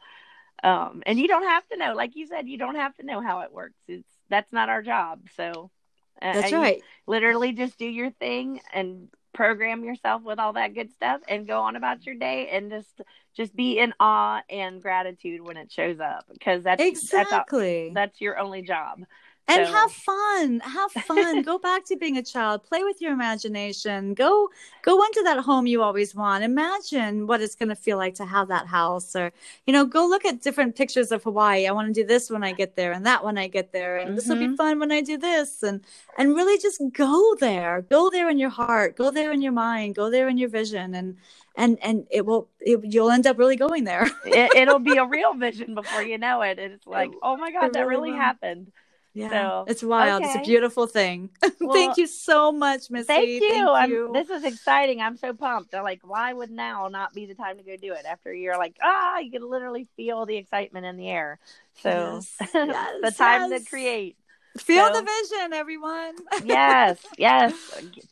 um, 0.62 1.02
and 1.06 1.18
you 1.18 1.28
don't 1.28 1.46
have 1.46 1.66
to 1.68 1.76
know, 1.76 1.94
like 1.94 2.16
you 2.16 2.26
said, 2.26 2.48
you 2.48 2.58
don't 2.58 2.74
have 2.74 2.94
to 2.96 3.06
know 3.06 3.20
how 3.20 3.40
it 3.40 3.52
works. 3.52 3.78
It's 3.86 4.17
that's 4.28 4.52
not 4.52 4.68
our 4.68 4.82
job. 4.82 5.20
So 5.36 5.70
that's 6.20 6.52
uh, 6.52 6.56
right. 6.56 6.82
Literally, 7.06 7.52
just 7.52 7.78
do 7.78 7.86
your 7.86 8.10
thing 8.10 8.60
and 8.72 9.08
program 9.34 9.84
yourself 9.84 10.22
with 10.22 10.38
all 10.38 10.54
that 10.54 10.74
good 10.74 10.92
stuff, 10.92 11.20
and 11.28 11.46
go 11.46 11.60
on 11.60 11.76
about 11.76 12.04
your 12.06 12.16
day, 12.16 12.48
and 12.48 12.70
just 12.70 13.00
just 13.36 13.54
be 13.54 13.78
in 13.78 13.94
awe 14.00 14.42
and 14.50 14.82
gratitude 14.82 15.40
when 15.40 15.56
it 15.56 15.70
shows 15.70 16.00
up, 16.00 16.24
because 16.32 16.64
that's 16.64 16.82
exactly 16.82 17.92
that's, 17.94 17.94
that's 17.94 18.20
your 18.20 18.38
only 18.38 18.62
job 18.62 19.04
and 19.48 19.66
so. 19.66 19.72
have 19.72 19.92
fun 19.92 20.60
have 20.60 20.92
fun. 20.92 21.42
Go 21.42 21.58
back 21.68 21.84
to 21.86 21.96
being 21.96 22.18
a 22.18 22.22
child. 22.22 22.64
Play 22.64 22.84
with 22.84 23.00
your 23.00 23.12
imagination. 23.12 24.14
Go 24.14 24.50
go 24.82 25.02
into 25.04 25.22
that 25.24 25.40
home 25.40 25.66
you 25.66 25.82
always 25.82 26.14
want. 26.14 26.44
Imagine 26.44 27.26
what 27.26 27.40
it's 27.40 27.54
going 27.54 27.70
to 27.70 27.74
feel 27.74 27.96
like 27.96 28.14
to 28.16 28.26
have 28.26 28.48
that 28.48 28.66
house 28.66 29.16
or 29.16 29.32
you 29.66 29.72
know 29.72 29.84
go 29.84 30.06
look 30.06 30.24
at 30.24 30.42
different 30.42 30.76
pictures 30.76 31.10
of 31.10 31.22
hawaii. 31.24 31.66
I 31.66 31.72
want 31.72 31.92
to 31.92 32.00
do 32.00 32.06
this 32.06 32.30
when 32.30 32.44
i 32.44 32.52
get 32.52 32.76
there 32.76 32.92
and 32.92 33.06
that 33.06 33.24
when 33.24 33.38
i 33.38 33.48
get 33.48 33.72
there. 33.72 33.96
And 33.96 34.08
mm-hmm. 34.08 34.16
this 34.16 34.28
will 34.28 34.36
be 34.36 34.54
fun 34.56 34.78
when 34.78 34.92
i 34.92 35.00
do 35.00 35.16
this. 35.16 35.62
And 35.62 35.80
and 36.18 36.34
really 36.34 36.58
just 36.60 36.82
go 36.92 37.34
there. 37.40 37.82
Go 37.88 38.10
there 38.10 38.28
in 38.28 38.38
your 38.38 38.50
heart. 38.50 38.96
Go 38.96 39.10
there 39.10 39.32
in 39.32 39.40
your 39.40 39.52
mind. 39.52 39.94
Go 39.94 40.10
there 40.10 40.28
in 40.28 40.36
your 40.36 40.50
vision. 40.50 40.94
And 40.94 41.16
and 41.56 41.78
and 41.82 42.06
it 42.10 42.26
will 42.26 42.48
it, 42.60 42.80
you'll 42.84 43.10
end 43.10 43.26
up 43.26 43.38
really 43.38 43.56
going 43.56 43.84
there. 43.84 44.06
It, 44.26 44.68
will 44.68 44.78
be 44.78 44.96
a 44.96 45.06
real 45.16 45.34
vision 45.34 45.74
before 45.74 46.02
you 46.02 46.18
know 46.18 46.42
it. 46.42 46.58
It's 46.58 46.86
like 46.86 47.10
oh 47.22 47.36
my 47.38 47.50
god 47.50 47.72
that 47.72 47.86
really, 47.86 48.10
really 48.10 48.18
happened 48.18 48.72
yeah, 49.18 49.30
so, 49.30 49.64
it's 49.66 49.82
wild. 49.82 50.22
Okay. 50.22 50.30
It's 50.32 50.46
a 50.46 50.48
beautiful 50.48 50.86
thing. 50.86 51.30
Well, 51.60 51.74
thank 51.74 51.98
you 51.98 52.06
so 52.06 52.50
much, 52.52 52.88
Missy. 52.88 53.06
Thank 53.06 53.28
you. 53.28 53.74
Thank 53.74 53.90
you. 53.90 54.10
this 54.14 54.30
is 54.30 54.44
exciting. 54.44 55.02
I'm 55.02 55.16
so 55.16 55.34
pumped. 55.34 55.74
I'm 55.74 55.82
like, 55.82 56.00
why 56.02 56.32
would 56.32 56.50
now 56.50 56.88
not 56.88 57.12
be 57.12 57.26
the 57.26 57.34
time 57.34 57.58
to 57.58 57.62
go 57.62 57.76
do 57.76 57.92
it? 57.92 58.06
After 58.06 58.32
you're 58.32 58.56
like, 58.56 58.76
ah, 58.82 59.18
you 59.18 59.30
can 59.30 59.42
literally 59.42 59.86
feel 59.96 60.24
the 60.24 60.36
excitement 60.36 60.86
in 60.86 60.96
the 60.96 61.08
air. 61.08 61.38
So 61.82 61.90
yes, 61.90 62.36
yes, 62.54 62.94
the 63.02 63.10
time 63.10 63.50
yes. 63.50 63.64
to 63.64 63.68
create. 63.68 64.16
Feel 64.56 64.86
so, 64.86 65.00
the 65.00 65.06
vision, 65.06 65.52
everyone. 65.52 66.14
yes, 66.44 66.98
yes. 67.18 67.54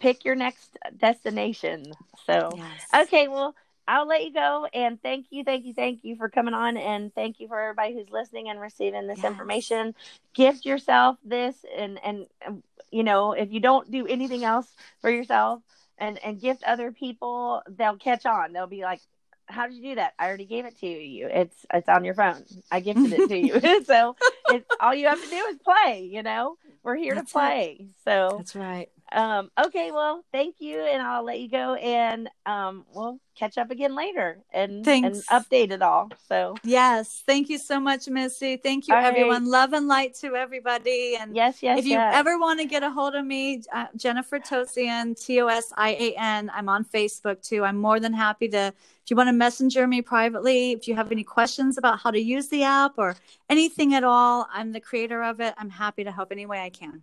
Pick 0.01 0.25
your 0.25 0.35
next 0.35 0.77
destination. 0.99 1.93
So, 2.27 2.59
okay, 2.95 3.29
well 3.29 3.55
I'll 3.89 4.07
let 4.07 4.25
you 4.25 4.33
go 4.33 4.67
and 4.73 5.01
thank 5.01 5.27
you, 5.31 5.45
thank 5.45 5.65
you, 5.65 5.73
thank 5.73 6.03
you 6.03 6.17
for 6.17 6.29
coming 6.29 6.55
on 6.55 6.77
and 6.77 7.15
thank 7.15 7.39
you 7.39 7.49
for 7.49 7.61
everybody 7.61 7.95
who's 7.95 8.11
listening 8.11 8.49
and 8.49 8.61
receiving 8.61 9.07
this 9.07 9.19
yes. 9.19 9.27
information. 9.27 9.95
Gift 10.35 10.65
yourself 10.65 11.17
this 11.25 11.55
and 11.77 12.01
and 12.05 12.27
um, 12.47 12.63
you 12.91 13.05
know, 13.05 13.33
if 13.33 13.53
you 13.53 13.61
don't 13.61 13.91
do 13.91 14.07
anything 14.07 14.45
else 14.45 14.67
for 15.01 15.11
yourself 15.11 15.63
and 15.99 16.19
and 16.25 16.41
gift 16.41 16.63
other 16.65 16.93
people, 16.93 17.63
they'll 17.69 17.97
catch 17.97 18.27
on. 18.27 18.53
They'll 18.53 18.67
be 18.67 18.83
like, 18.83 19.01
"How 19.47 19.67
did 19.67 19.77
you 19.77 19.83
do 19.91 19.95
that? 19.97 20.15
I 20.19 20.27
already 20.27 20.47
gave 20.47 20.65
it 20.65 20.79
to 20.81 20.87
you. 20.87 21.29
It's 21.31 21.67
it's 21.73 21.89
on 21.89 22.05
your 22.05 22.15
phone. 22.15 22.45
I 22.71 22.81
gifted 22.81 23.13
it 23.13 23.29
to 23.29 23.39
you." 23.39 23.61
so, 23.85 24.17
it's 24.51 24.67
all 24.81 24.95
you 24.95 25.07
have 25.07 25.23
to 25.23 25.31
do 25.31 25.37
is 25.37 25.59
play, 25.59 26.09
you 26.11 26.23
know. 26.23 26.57
We're 26.83 26.97
here 26.97 27.15
That's 27.15 27.33
to 27.33 27.39
play. 27.39 27.77
It. 27.81 27.87
So 28.05 28.35
That's 28.39 28.55
right. 28.55 28.89
Um, 29.13 29.51
okay, 29.67 29.93
well, 29.93 30.25
thank 30.33 30.57
you, 30.59 30.81
and 30.81 31.01
I'll 31.01 31.25
let 31.25 31.39
you 31.39 31.49
go, 31.49 31.75
and 31.75 32.29
um, 32.45 32.85
we'll 32.93 33.21
catch 33.37 33.57
up 33.59 33.71
again 33.71 33.95
later 33.95 34.39
and 34.53 34.85
Thanks. 34.85 35.27
and 35.31 35.45
update 35.45 35.71
it 35.71 35.83
all. 35.83 36.11
So 36.29 36.57
yes, 36.65 37.23
thank 37.27 37.49
you 37.49 37.59
so 37.59 37.79
much, 37.79 38.09
Missy. 38.09 38.57
Thank 38.57 38.89
you, 38.89 38.95
all 38.95 39.05
everyone. 39.05 39.45
Right. 39.45 39.51
Love 39.51 39.73
and 39.75 39.87
light 39.87 40.15
to 40.17 40.35
everybody. 40.35 41.17
And 41.21 41.37
yes, 41.37 41.63
yes. 41.63 41.79
If 41.79 41.85
you 41.85 41.93
yes. 41.93 42.15
ever 42.17 42.39
want 42.39 42.61
to 42.61 42.67
get 42.67 42.83
a 42.83 42.91
hold 42.91 43.15
of 43.15 43.25
me, 43.25 43.63
uh, 43.73 43.87
Jennifer 43.97 44.41
Tosian, 44.41 45.23
T 45.23 45.41
O 45.41 45.47
S 45.47 45.73
I 45.77 45.91
A 45.91 46.15
N. 46.19 46.51
I'm 46.53 46.69
on 46.69 46.85
Facebook 46.85 47.43
too. 47.43 47.65
I'm 47.65 47.77
more 47.77 48.01
than 48.01 48.13
happy 48.13 48.49
to. 48.49 48.73
If 49.05 49.11
you 49.11 49.17
want 49.17 49.29
to 49.29 49.33
messenger 49.33 49.87
me 49.87 50.03
privately, 50.03 50.73
if 50.73 50.89
you 50.89 50.97
have 50.97 51.13
any 51.13 51.23
questions 51.23 51.79
about 51.79 52.01
how 52.01 52.11
to 52.11 52.21
use 52.21 52.49
the 52.49 52.65
app 52.65 52.95
or 52.99 53.15
anything 53.49 53.95
at 53.95 54.03
all, 54.03 54.49
I'm 54.53 54.73
the 54.73 54.81
creator 54.81 55.23
of 55.23 55.39
it. 55.39 55.55
I'm 55.59 55.71
happy 55.71 56.03
to 56.03 56.11
help 56.11 56.33
any 56.33 56.45
way 56.45 56.61
I 56.61 56.71
can. 56.71 57.03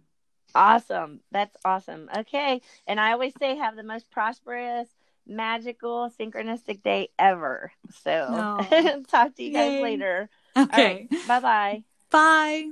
Awesome. 0.56 1.22
That's 1.32 1.56
awesome. 1.66 2.10
Okay. 2.16 2.62
And 2.88 3.00
I 3.00 3.12
always 3.14 3.34
say 3.40 3.56
have 3.56 3.76
the 3.76 3.84
most 3.84 4.10
prosperous, 4.12 4.88
magical, 5.28 6.12
synchronistic 6.20 6.84
day 6.84 7.10
ever. 7.18 7.72
So 8.04 8.58
oh. 8.62 9.04
talk 9.08 9.36
to 9.36 9.44
you 9.44 9.52
guys 9.52 9.74
Yay. 9.74 9.82
later. 9.82 10.30
Okay. 10.56 11.08
Right. 11.12 11.28
Bye-bye. 11.28 11.84
Bye. 12.12 12.70